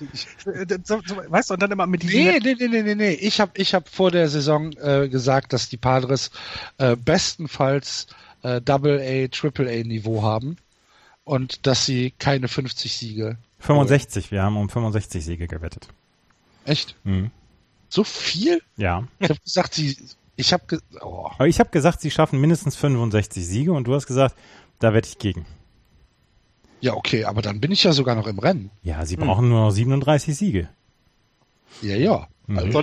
So, 0.83 0.99
so, 1.05 1.17
weißt 1.17 1.49
du, 1.49 1.53
und 1.53 1.61
dann 1.61 1.71
immer 1.71 1.87
mit 1.87 2.03
diesen 2.03 2.19
Nee, 2.19 2.39
nee, 2.39 2.55
nee, 2.59 2.67
nee, 2.67 2.81
nee, 2.83 2.95
nee. 2.95 3.13
Ich 3.13 3.39
habe 3.39 3.51
ich 3.55 3.73
hab 3.73 3.87
vor 3.87 4.11
der 4.11 4.27
Saison 4.27 4.73
äh, 4.73 5.07
gesagt, 5.07 5.53
dass 5.53 5.69
die 5.69 5.77
Padres 5.77 6.31
äh, 6.77 6.95
bestenfalls 6.95 8.07
äh, 8.43 8.59
Double 8.61 8.99
A, 8.99 9.27
Triple 9.29 9.69
A 9.69 9.83
Niveau 9.83 10.23
haben 10.23 10.57
und 11.23 11.65
dass 11.65 11.85
sie 11.85 12.11
keine 12.19 12.47
50 12.47 12.93
Siege. 12.93 13.37
65. 13.59 14.31
Wir 14.31 14.43
haben 14.43 14.57
um 14.57 14.69
65 14.69 15.23
Siege 15.23 15.47
gewettet. 15.47 15.87
Echt? 16.65 16.95
Mhm. 17.03 17.31
So 17.89 18.03
viel? 18.03 18.61
Ja. 18.77 19.07
Ich 19.19 19.29
habe 19.29 19.39
gesagt, 19.39 19.73
sie. 19.75 19.97
Ich 20.35 20.53
habe 20.53 20.63
ge 20.67 20.79
oh. 21.01 21.29
Aber 21.35 21.47
ich 21.47 21.59
habe 21.59 21.69
gesagt, 21.69 22.01
sie 22.01 22.11
schaffen 22.11 22.39
mindestens 22.39 22.75
65 22.75 23.45
Siege 23.45 23.73
und 23.73 23.85
du 23.87 23.95
hast 23.95 24.05
gesagt, 24.07 24.35
da 24.79 24.93
wette 24.93 25.07
ich 25.07 25.17
gegen. 25.17 25.45
Ja, 26.81 26.93
okay, 26.93 27.25
aber 27.25 27.41
dann 27.41 27.61
bin 27.61 27.71
ich 27.71 27.83
ja 27.83 27.93
sogar 27.93 28.15
noch 28.15 28.27
im 28.27 28.39
Rennen. 28.39 28.69
Ja, 28.83 29.05
sie 29.05 29.15
brauchen 29.15 29.49
nur 29.49 29.61
noch 29.61 29.71
37 29.71 30.35
Siege. 30.35 30.69
Ja, 31.81 31.95
ja. 31.95 32.27
Mhm. 32.47 32.59
Also, 32.59 32.81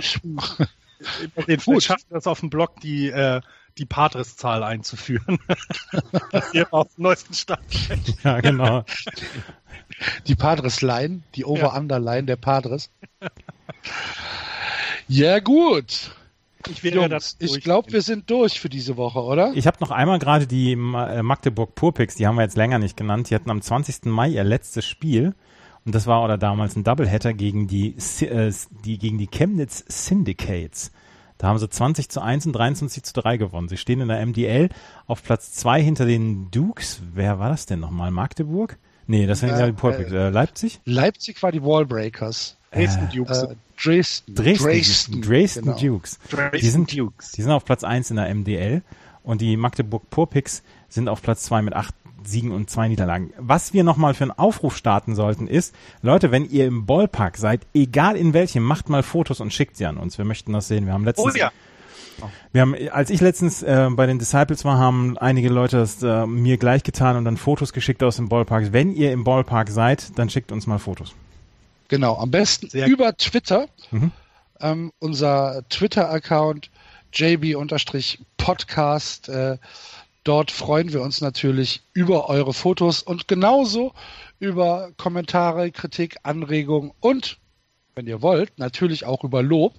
Den 1.47 1.57
Gut. 1.59 1.83
schaffen 1.83 2.07
das 2.09 2.27
auf 2.27 2.39
dem 2.39 2.49
Blog, 2.49 2.79
die, 2.81 3.07
äh, 3.07 3.41
die 3.77 3.85
Padres-Zahl 3.85 4.63
einzuführen. 4.63 5.39
Dass 6.31 6.53
ihr 6.53 6.73
auf 6.73 6.93
dem 6.95 7.03
neuesten 7.03 7.33
Stand 7.33 7.71
seid. 7.71 7.99
Ja, 8.23 8.41
genau. 8.41 8.83
die 10.27 10.35
Padres-Line, 10.35 11.21
die 11.35 11.45
Over-Under-Line 11.45 12.23
der 12.23 12.35
Padres. 12.35 12.89
Ja, 15.07 15.39
gut. 15.39 16.11
Ich 16.69 16.83
wäre 16.83 16.95
Jungs, 16.95 17.09
das 17.09 17.37
ich 17.39 17.61
glaube, 17.63 17.91
wir 17.91 18.01
sind 18.01 18.29
durch 18.29 18.59
für 18.59 18.69
diese 18.69 18.97
Woche, 18.97 19.21
oder? 19.21 19.51
Ich 19.55 19.67
habe 19.67 19.77
noch 19.79 19.91
einmal 19.91 20.19
gerade 20.19 20.47
die 20.47 20.73
äh, 20.73 21.23
Magdeburg 21.23 21.75
Purpix, 21.75 22.15
die 22.15 22.27
haben 22.27 22.35
wir 22.35 22.43
jetzt 22.43 22.57
länger 22.57 22.79
nicht 22.79 22.97
genannt. 22.97 23.29
Die 23.29 23.35
hatten 23.35 23.49
am 23.49 23.61
20. 23.61 24.05
Mai 24.05 24.29
ihr 24.29 24.43
letztes 24.43 24.85
Spiel 24.85 25.33
und 25.85 25.93
das 25.93 26.07
war 26.07 26.23
oder 26.23 26.37
damals 26.37 26.75
ein 26.75 26.83
Doubleheader 26.83 27.33
gegen 27.33 27.67
die, 27.67 27.95
äh, 28.21 28.51
die 28.85 28.97
gegen 28.97 29.17
die 29.17 29.27
Chemnitz 29.27 29.83
Syndicates. 29.87 30.91
Da 31.37 31.47
haben 31.47 31.57
sie 31.59 31.69
20 31.69 32.09
zu 32.09 32.21
1 32.21 32.45
und 32.45 32.53
23 32.53 33.03
zu 33.03 33.13
3 33.13 33.37
gewonnen. 33.37 33.67
Sie 33.67 33.77
stehen 33.77 33.99
in 33.99 34.07
der 34.07 34.25
MDL 34.25 34.69
auf 35.07 35.23
Platz 35.23 35.51
2 35.53 35.81
hinter 35.81 36.05
den 36.05 36.49
Dukes. 36.51 37.01
Wer 37.13 37.39
war 37.39 37.49
das 37.49 37.65
denn 37.65 37.79
nochmal? 37.81 38.11
Magdeburg? 38.11 38.77
Nee, 39.07 39.27
das 39.27 39.41
sind 39.41 39.49
Äh, 39.49 39.59
ja 39.59 39.65
die 39.65 39.73
Purpix. 39.73 40.11
Äh, 40.11 40.29
Leipzig? 40.29 40.79
Leipzig 40.85 41.43
war 41.43 41.51
die 41.51 41.61
Wallbreakers. 41.61 42.57
Dresden 42.73 43.09
Dukes. 43.13 43.43
Äh, 43.43 43.55
Dresden. 43.81 44.35
Dresden, 44.35 44.65
Dresden, 44.65 45.21
Dresden 45.21 45.65
genau. 45.65 45.77
Dukes. 45.77 46.19
Dresden 46.29 46.57
Die 46.59 46.69
sind, 46.69 46.97
Dukes. 46.97 47.31
die 47.31 47.41
sind 47.41 47.51
auf 47.51 47.65
Platz 47.65 47.83
1 47.83 48.09
in 48.11 48.15
der 48.17 48.33
MDL 48.33 48.81
und 49.23 49.41
die 49.41 49.57
Magdeburg 49.57 50.09
Purpix 50.09 50.63
sind 50.89 51.09
auf 51.09 51.21
Platz 51.21 51.43
2 51.43 51.61
mit 51.63 51.73
8 51.75 51.93
Siegen 52.25 52.51
und 52.51 52.69
2 52.69 52.87
Niederlagen. 52.89 53.33
Was 53.37 53.73
wir 53.73 53.83
nochmal 53.83 54.13
für 54.13 54.23
einen 54.23 54.31
Aufruf 54.31 54.77
starten 54.77 55.13
sollten 55.15 55.47
ist, 55.47 55.75
Leute, 56.01 56.31
wenn 56.31 56.49
ihr 56.49 56.65
im 56.67 56.85
Ballpark 56.85 57.37
seid, 57.37 57.61
egal 57.73 58.15
in 58.15 58.33
welchem, 58.33 58.63
macht 58.63 58.89
mal 58.89 59.03
Fotos 59.03 59.41
und 59.41 59.51
schickt 59.51 59.75
sie 59.75 59.85
an 59.85 59.97
uns. 59.97 60.17
Wir 60.17 60.23
möchten 60.25 60.53
das 60.53 60.67
sehen. 60.69 60.85
Wir 60.85 60.93
haben 60.93 61.03
letztens, 61.03 61.35
Oh 61.35 61.37
ja. 61.37 61.51
wir 62.53 62.61
haben, 62.61 62.75
als 62.91 63.09
ich 63.09 63.19
letztens 63.19 63.61
äh, 63.63 63.89
bei 63.91 64.05
den 64.05 64.19
Disciples 64.19 64.63
war, 64.63 64.77
haben 64.77 65.17
einige 65.17 65.49
Leute 65.49 65.77
das 65.77 66.01
äh, 66.01 66.25
mir 66.25 66.57
gleich 66.57 66.83
getan 66.83 67.17
und 67.17 67.25
dann 67.25 67.35
Fotos 67.35 67.73
geschickt 67.73 68.01
aus 68.03 68.15
dem 68.15 68.29
Ballpark. 68.29 68.71
Wenn 68.71 68.93
ihr 68.93 69.11
im 69.11 69.25
Ballpark 69.25 69.69
seid, 69.69 70.17
dann 70.17 70.29
schickt 70.29 70.51
uns 70.53 70.65
mal 70.65 70.79
Fotos. 70.79 71.13
Genau, 71.93 72.17
am 72.17 72.31
besten 72.31 72.69
Sehr 72.71 72.87
über 72.87 73.15
Twitter. 73.17 73.67
Mhm. 73.91 74.11
Ähm, 74.59 74.91
unser 74.97 75.63
Twitter-Account 75.69 76.71
JB-Podcast. 77.13 77.69
Äh, 79.29 79.59
dort 80.23 80.49
freuen 80.49 80.91
wir 80.91 81.03
uns 81.03 81.21
natürlich 81.21 81.83
über 81.93 82.29
eure 82.29 82.55
Fotos 82.55 83.03
und 83.03 83.27
genauso 83.27 83.93
über 84.39 84.89
Kommentare, 84.97 85.69
Kritik, 85.69 86.17
Anregungen 86.23 86.93
und, 86.99 87.37
wenn 87.93 88.07
ihr 88.07 88.23
wollt, 88.23 88.57
natürlich 88.57 89.05
auch 89.05 89.23
über 89.23 89.43
Lob. 89.43 89.75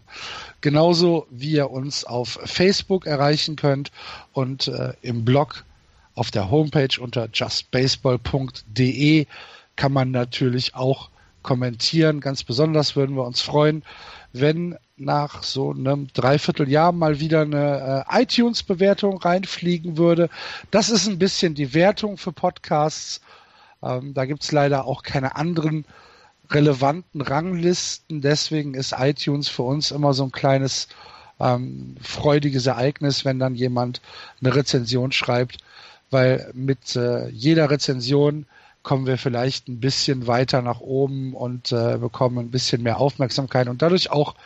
Genauso 0.61 1.27
wie 1.31 1.51
ihr 1.51 1.73
uns 1.73 2.05
auf 2.05 2.39
Facebook 2.45 3.07
erreichen 3.07 3.57
könnt 3.57 3.91
und 4.33 4.69
äh, 4.69 4.93
im 5.03 5.25
Blog 5.25 5.65
auf 6.15 6.31
der 6.31 6.49
Homepage 6.49 7.01
unter 7.01 7.29
justbaseball.de 7.33 9.27
kann 9.75 9.93
man 9.93 10.13
natürlich 10.13 10.77
auch 10.77 11.11
kommentieren. 11.45 12.21
Ganz 12.21 12.43
besonders 12.43 12.97
würden 12.97 13.15
wir 13.15 13.25
uns 13.25 13.41
freuen, 13.41 13.85
wenn 14.33 14.77
nach 14.97 15.45
so 15.45 15.71
einem 15.71 16.09
Dreivierteljahr 16.13 16.91
mal 16.91 17.21
wieder 17.21 17.43
eine 17.43 18.05
äh, 18.11 18.23
iTunes-Bewertung 18.23 19.19
reinfliegen 19.19 19.97
würde. 19.97 20.29
Das 20.73 20.91
ist 20.91 21.07
ein 21.07 21.19
bisschen 21.19 21.55
die 21.55 21.75
Wertung 21.75 22.17
für 22.17 22.33
Podcasts. 22.33 23.21
Ähm, 23.83 24.15
da 24.15 24.25
gibt's 24.25 24.51
leider 24.51 24.87
auch 24.87 25.03
keine 25.03 25.37
anderen 25.37 25.85
relevanten 26.51 27.21
Ranglisten. 27.21 28.21
Deswegen 28.21 28.75
ist 28.75 28.95
iTunes 28.99 29.49
für 29.49 29.63
uns 29.63 29.91
immer 29.91 30.15
so 30.15 30.25
ein 30.25 30.33
kleines 30.33 30.89
ähm, 31.41 31.97
freudiges 32.01 32.67
Ereignis, 32.67 33.25
wenn 33.25 33.39
dann 33.39 33.55
jemand 33.55 34.01
eine 34.41 34.55
Rezension 34.55 35.13
schreibt, 35.13 35.59
weil 36.11 36.51
mit 36.55 36.97
äh, 36.97 37.29
jeder 37.29 37.71
Rezension 37.71 38.47
kommen 38.85 39.07
wir 39.07 39.19
vielleicht 39.19 39.67
ein 39.69 39.81
bisschen 39.81 40.29
weiter 40.29 40.63
nach 40.63 40.81
oben 40.81 41.35
und 41.35 41.73
äh, 41.73 41.99
bekommen 41.99 42.39
ein 42.39 42.51
bisschen 42.51 42.83
mehr 42.83 43.01
Aufmerksamkeit 43.01 43.67
und 43.69 43.83
dadurch 43.83 44.11
auch 44.11 44.37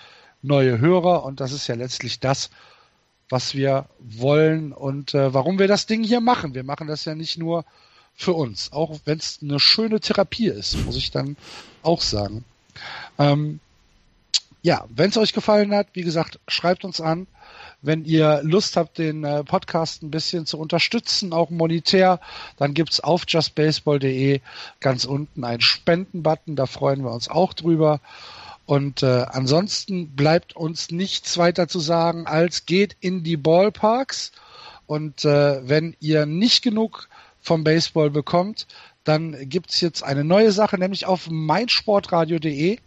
neue 0.41 0.79
Hörer. 0.79 1.25
Und 1.25 1.41
das 1.41 1.53
ist 1.53 1.67
ja 1.67 1.75
letztlich 1.75 2.21
das, 2.21 2.49
was 3.29 3.55
wir 3.55 3.87
wollen 3.99 4.73
und 4.73 5.13
äh, 5.13 5.35
warum 5.35 5.59
wir 5.59 5.69
das 5.69 5.85
Ding 5.85 6.03
hier 6.03 6.21
machen. 6.21 6.55
Wir 6.55 6.65
machen 6.65 6.87
das 6.87 7.05
ja 7.05 7.15
nicht 7.15 7.37
nur 7.37 7.65
für 8.15 8.33
uns, 8.33 8.73
auch 8.73 8.99
wenn 9.05 9.19
es 9.19 9.41
eine 9.43 9.61
schöne 9.61 10.01
Therapie 10.01 10.49
ist, 10.49 10.85
muss 10.85 10.97
ich 10.97 11.11
dann 11.11 11.37
auch 11.83 12.01
sagen. 12.01 12.45
Ähm, 13.19 13.61
ja, 14.63 14.87
wenn 14.89 15.11
es 15.11 15.17
euch 15.17 15.33
gefallen 15.33 15.75
hat, 15.75 15.89
wie 15.93 16.03
gesagt, 16.03 16.41
schreibt 16.49 16.85
uns 16.85 17.01
an. 17.01 17.27
Wenn 17.81 18.05
ihr 18.05 18.41
Lust 18.43 18.77
habt, 18.77 18.99
den 18.99 19.23
äh, 19.23 19.45
Podcast 19.45 20.03
ein 20.03 20.11
bisschen 20.11 20.47
zu 20.47 20.59
unterstützen, 20.59 21.33
auch 21.33 21.51
monetär, 21.51 22.21
dann 22.57 22.75
gibt's 22.75 23.01
auf 23.01 23.23
justbaseball.de 23.29 24.41
ganz 24.81 25.05
unten 25.05 25.45
einen 25.45 25.61
Spendenbutton. 25.61 26.57
Da 26.57 26.67
freuen 26.67 27.05
wir 27.05 27.13
uns 27.13 27.29
auch 27.29 27.55
drüber. 27.55 28.01
Und 28.67 29.03
äh, 29.03 29.25
ansonsten 29.29 30.09
bleibt 30.15 30.57
uns 30.57 30.91
nichts 30.91 31.39
weiter 31.39 31.69
zu 31.69 31.81
sagen, 31.81 32.27
als 32.27 32.67
geht 32.67 32.97
in 33.01 33.23
die 33.23 33.37
Ballparks. 33.37 34.33
Und 34.87 35.25
äh, 35.25 35.67
wenn 35.67 35.97
ihr 36.01 36.27
nicht 36.27 36.63
genug 36.63 37.09
vom 37.41 37.65
Baseball 37.65 38.11
bekommt, 38.11 38.67
dann 39.05 39.49
gibt's 39.49 39.81
jetzt 39.81 40.03
eine 40.03 40.23
neue 40.23 40.53
Sache, 40.53 40.77
nämlich 40.79 41.07
auf 41.07 41.31
meinsportradio.de. 41.31 42.79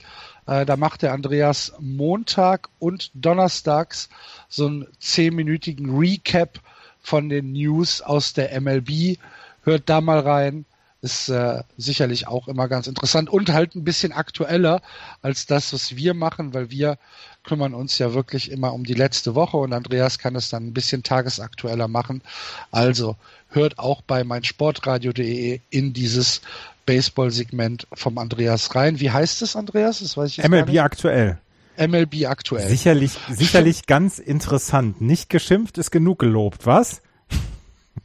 Äh, 0.51 0.65
da 0.65 0.75
macht 0.75 1.01
der 1.01 1.13
Andreas 1.13 1.71
Montag 1.79 2.67
und 2.77 3.09
Donnerstags 3.13 4.09
so 4.49 4.67
einen 4.67 4.87
zehnminütigen 4.99 5.97
Recap 5.97 6.59
von 7.01 7.29
den 7.29 7.53
News 7.53 8.01
aus 8.01 8.33
der 8.33 8.59
MLB. 8.59 9.17
Hört 9.63 9.83
da 9.87 10.01
mal 10.01 10.19
rein 10.19 10.65
ist 11.01 11.29
äh, 11.29 11.63
sicherlich 11.77 12.27
auch 12.27 12.47
immer 12.47 12.67
ganz 12.67 12.85
interessant 12.85 13.29
und 13.29 13.49
halt 13.49 13.75
ein 13.75 13.83
bisschen 13.83 14.11
aktueller 14.11 14.81
als 15.23 15.47
das, 15.47 15.73
was 15.73 15.95
wir 15.95 16.13
machen, 16.13 16.53
weil 16.53 16.69
wir 16.69 16.97
kümmern 17.43 17.73
uns 17.73 17.97
ja 17.97 18.13
wirklich 18.13 18.51
immer 18.51 18.73
um 18.73 18.83
die 18.83 18.93
letzte 18.93 19.33
Woche 19.33 19.57
und 19.57 19.73
Andreas 19.73 20.19
kann 20.19 20.35
es 20.35 20.49
dann 20.49 20.67
ein 20.67 20.73
bisschen 20.73 21.01
tagesaktueller 21.01 21.87
machen. 21.87 22.21
Also 22.69 23.15
hört 23.51 23.79
auch 23.79 24.01
bei 24.01 24.23
meinsportradio.de 24.23 25.59
in 25.69 25.93
dieses 25.93 26.41
Baseball-Segment 26.85 27.87
vom 27.93 28.17
Andreas 28.17 28.73
rein. 28.75 28.99
Wie 28.99 29.11
heißt 29.11 29.41
es, 29.41 29.55
Andreas? 29.55 29.99
Das 29.99 30.17
weiß 30.17 30.31
ich 30.31 30.37
jetzt 30.37 30.49
MLB 30.49 30.79
aktuell. 30.79 31.37
MLB 31.77 32.25
aktuell. 32.25 32.67
Sicherlich, 32.67 33.17
sicherlich 33.29 33.85
ganz 33.85 34.19
interessant. 34.19 35.01
Nicht 35.01 35.29
geschimpft 35.29 35.77
ist 35.77 35.91
genug 35.91 36.19
gelobt, 36.19 36.65
was? 36.65 37.01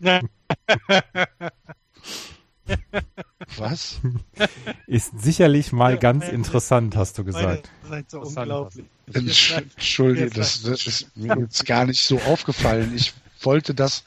Was? 3.56 4.00
Ist 4.86 5.20
sicherlich 5.20 5.72
mal 5.72 5.92
ja, 5.92 5.98
ganz 5.98 6.28
interessant, 6.28 6.96
hast 6.96 7.16
du 7.16 7.24
gesagt. 7.24 7.70
Seid 7.88 8.10
so 8.10 8.20
unglaublich. 8.20 8.84
Entschuldige, 9.12 10.30
das, 10.30 10.62
das 10.62 10.86
ist 10.86 11.16
mir 11.16 11.38
jetzt 11.38 11.64
gar 11.64 11.86
nicht 11.86 12.02
so 12.02 12.18
aufgefallen. 12.22 12.92
Ich 12.94 13.14
wollte 13.40 13.72
das 13.72 14.02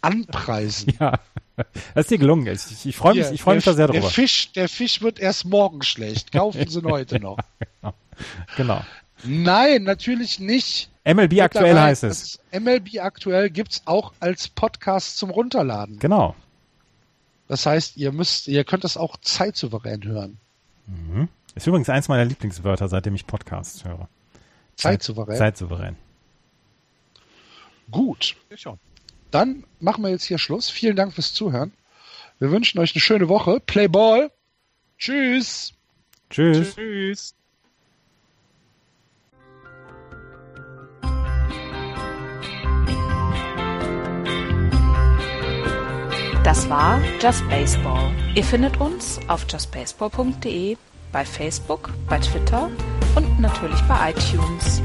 anpreisen. 0.00 0.94
Ja, 1.00 1.18
das 1.56 2.04
ist 2.04 2.10
dir 2.10 2.18
gelungen. 2.18 2.46
Ich, 2.46 2.86
ich 2.86 2.96
freue 2.96 3.14
mich, 3.14 3.30
ich 3.30 3.42
freue 3.42 3.56
mich 3.56 3.64
da 3.64 3.74
sehr 3.74 3.86
drüber. 3.86 4.00
Der 4.00 4.10
Fisch, 4.10 4.52
der 4.52 4.68
Fisch 4.68 5.02
wird 5.02 5.20
erst 5.20 5.44
morgen 5.44 5.82
schlecht. 5.82 6.32
Kaufen 6.32 6.68
Sie 6.68 6.78
ihn 6.80 6.86
heute 6.86 7.20
noch. 7.20 7.38
genau. 8.56 8.84
Nein, 9.24 9.84
natürlich 9.84 10.40
nicht. 10.40 10.90
MLB 11.04 11.40
aktuell 11.40 11.78
heißt 11.78 12.04
es. 12.04 12.40
MLB 12.52 12.98
aktuell 13.00 13.50
gibt's 13.50 13.82
auch 13.84 14.12
als 14.20 14.48
Podcast 14.48 15.18
zum 15.18 15.30
Runterladen. 15.30 15.98
Genau. 15.98 16.34
Das 17.46 17.66
heißt, 17.66 17.96
ihr 17.96 18.10
müsst, 18.12 18.48
ihr 18.48 18.64
könnt 18.64 18.84
das 18.84 18.96
auch 18.96 19.16
zeitsouverän 19.18 20.04
hören. 20.04 20.38
Mhm. 20.86 21.28
Ist 21.54 21.66
übrigens 21.66 21.88
eins 21.88 22.08
meiner 22.08 22.24
Lieblingswörter, 22.24 22.88
seitdem 22.88 23.14
ich 23.14 23.26
Podcasts 23.26 23.84
höre. 23.84 24.08
Zeitsouverän. 24.76 25.36
Zeitsouverän. 25.36 25.96
Gut. 27.90 28.36
Dann 29.34 29.64
machen 29.80 30.04
wir 30.04 30.10
jetzt 30.10 30.26
hier 30.26 30.38
Schluss. 30.38 30.70
Vielen 30.70 30.94
Dank 30.94 31.12
fürs 31.12 31.34
Zuhören. 31.34 31.72
Wir 32.38 32.52
wünschen 32.52 32.78
euch 32.78 32.94
eine 32.94 33.00
schöne 33.00 33.28
Woche. 33.28 33.58
Play 33.58 33.88
Ball. 33.88 34.30
Tschüss. 34.96 35.72
Tschüss. 36.30 36.76
Tschüss. 36.76 37.34
Das 46.44 46.70
war 46.70 47.02
Just 47.20 47.48
Baseball. 47.48 48.12
Ihr 48.36 48.44
findet 48.44 48.80
uns 48.80 49.18
auf 49.26 49.44
justbaseball.de, 49.50 50.76
bei 51.10 51.24
Facebook, 51.24 51.90
bei 52.08 52.20
Twitter 52.20 52.70
und 53.16 53.40
natürlich 53.40 53.80
bei 53.88 54.10
iTunes. 54.10 54.80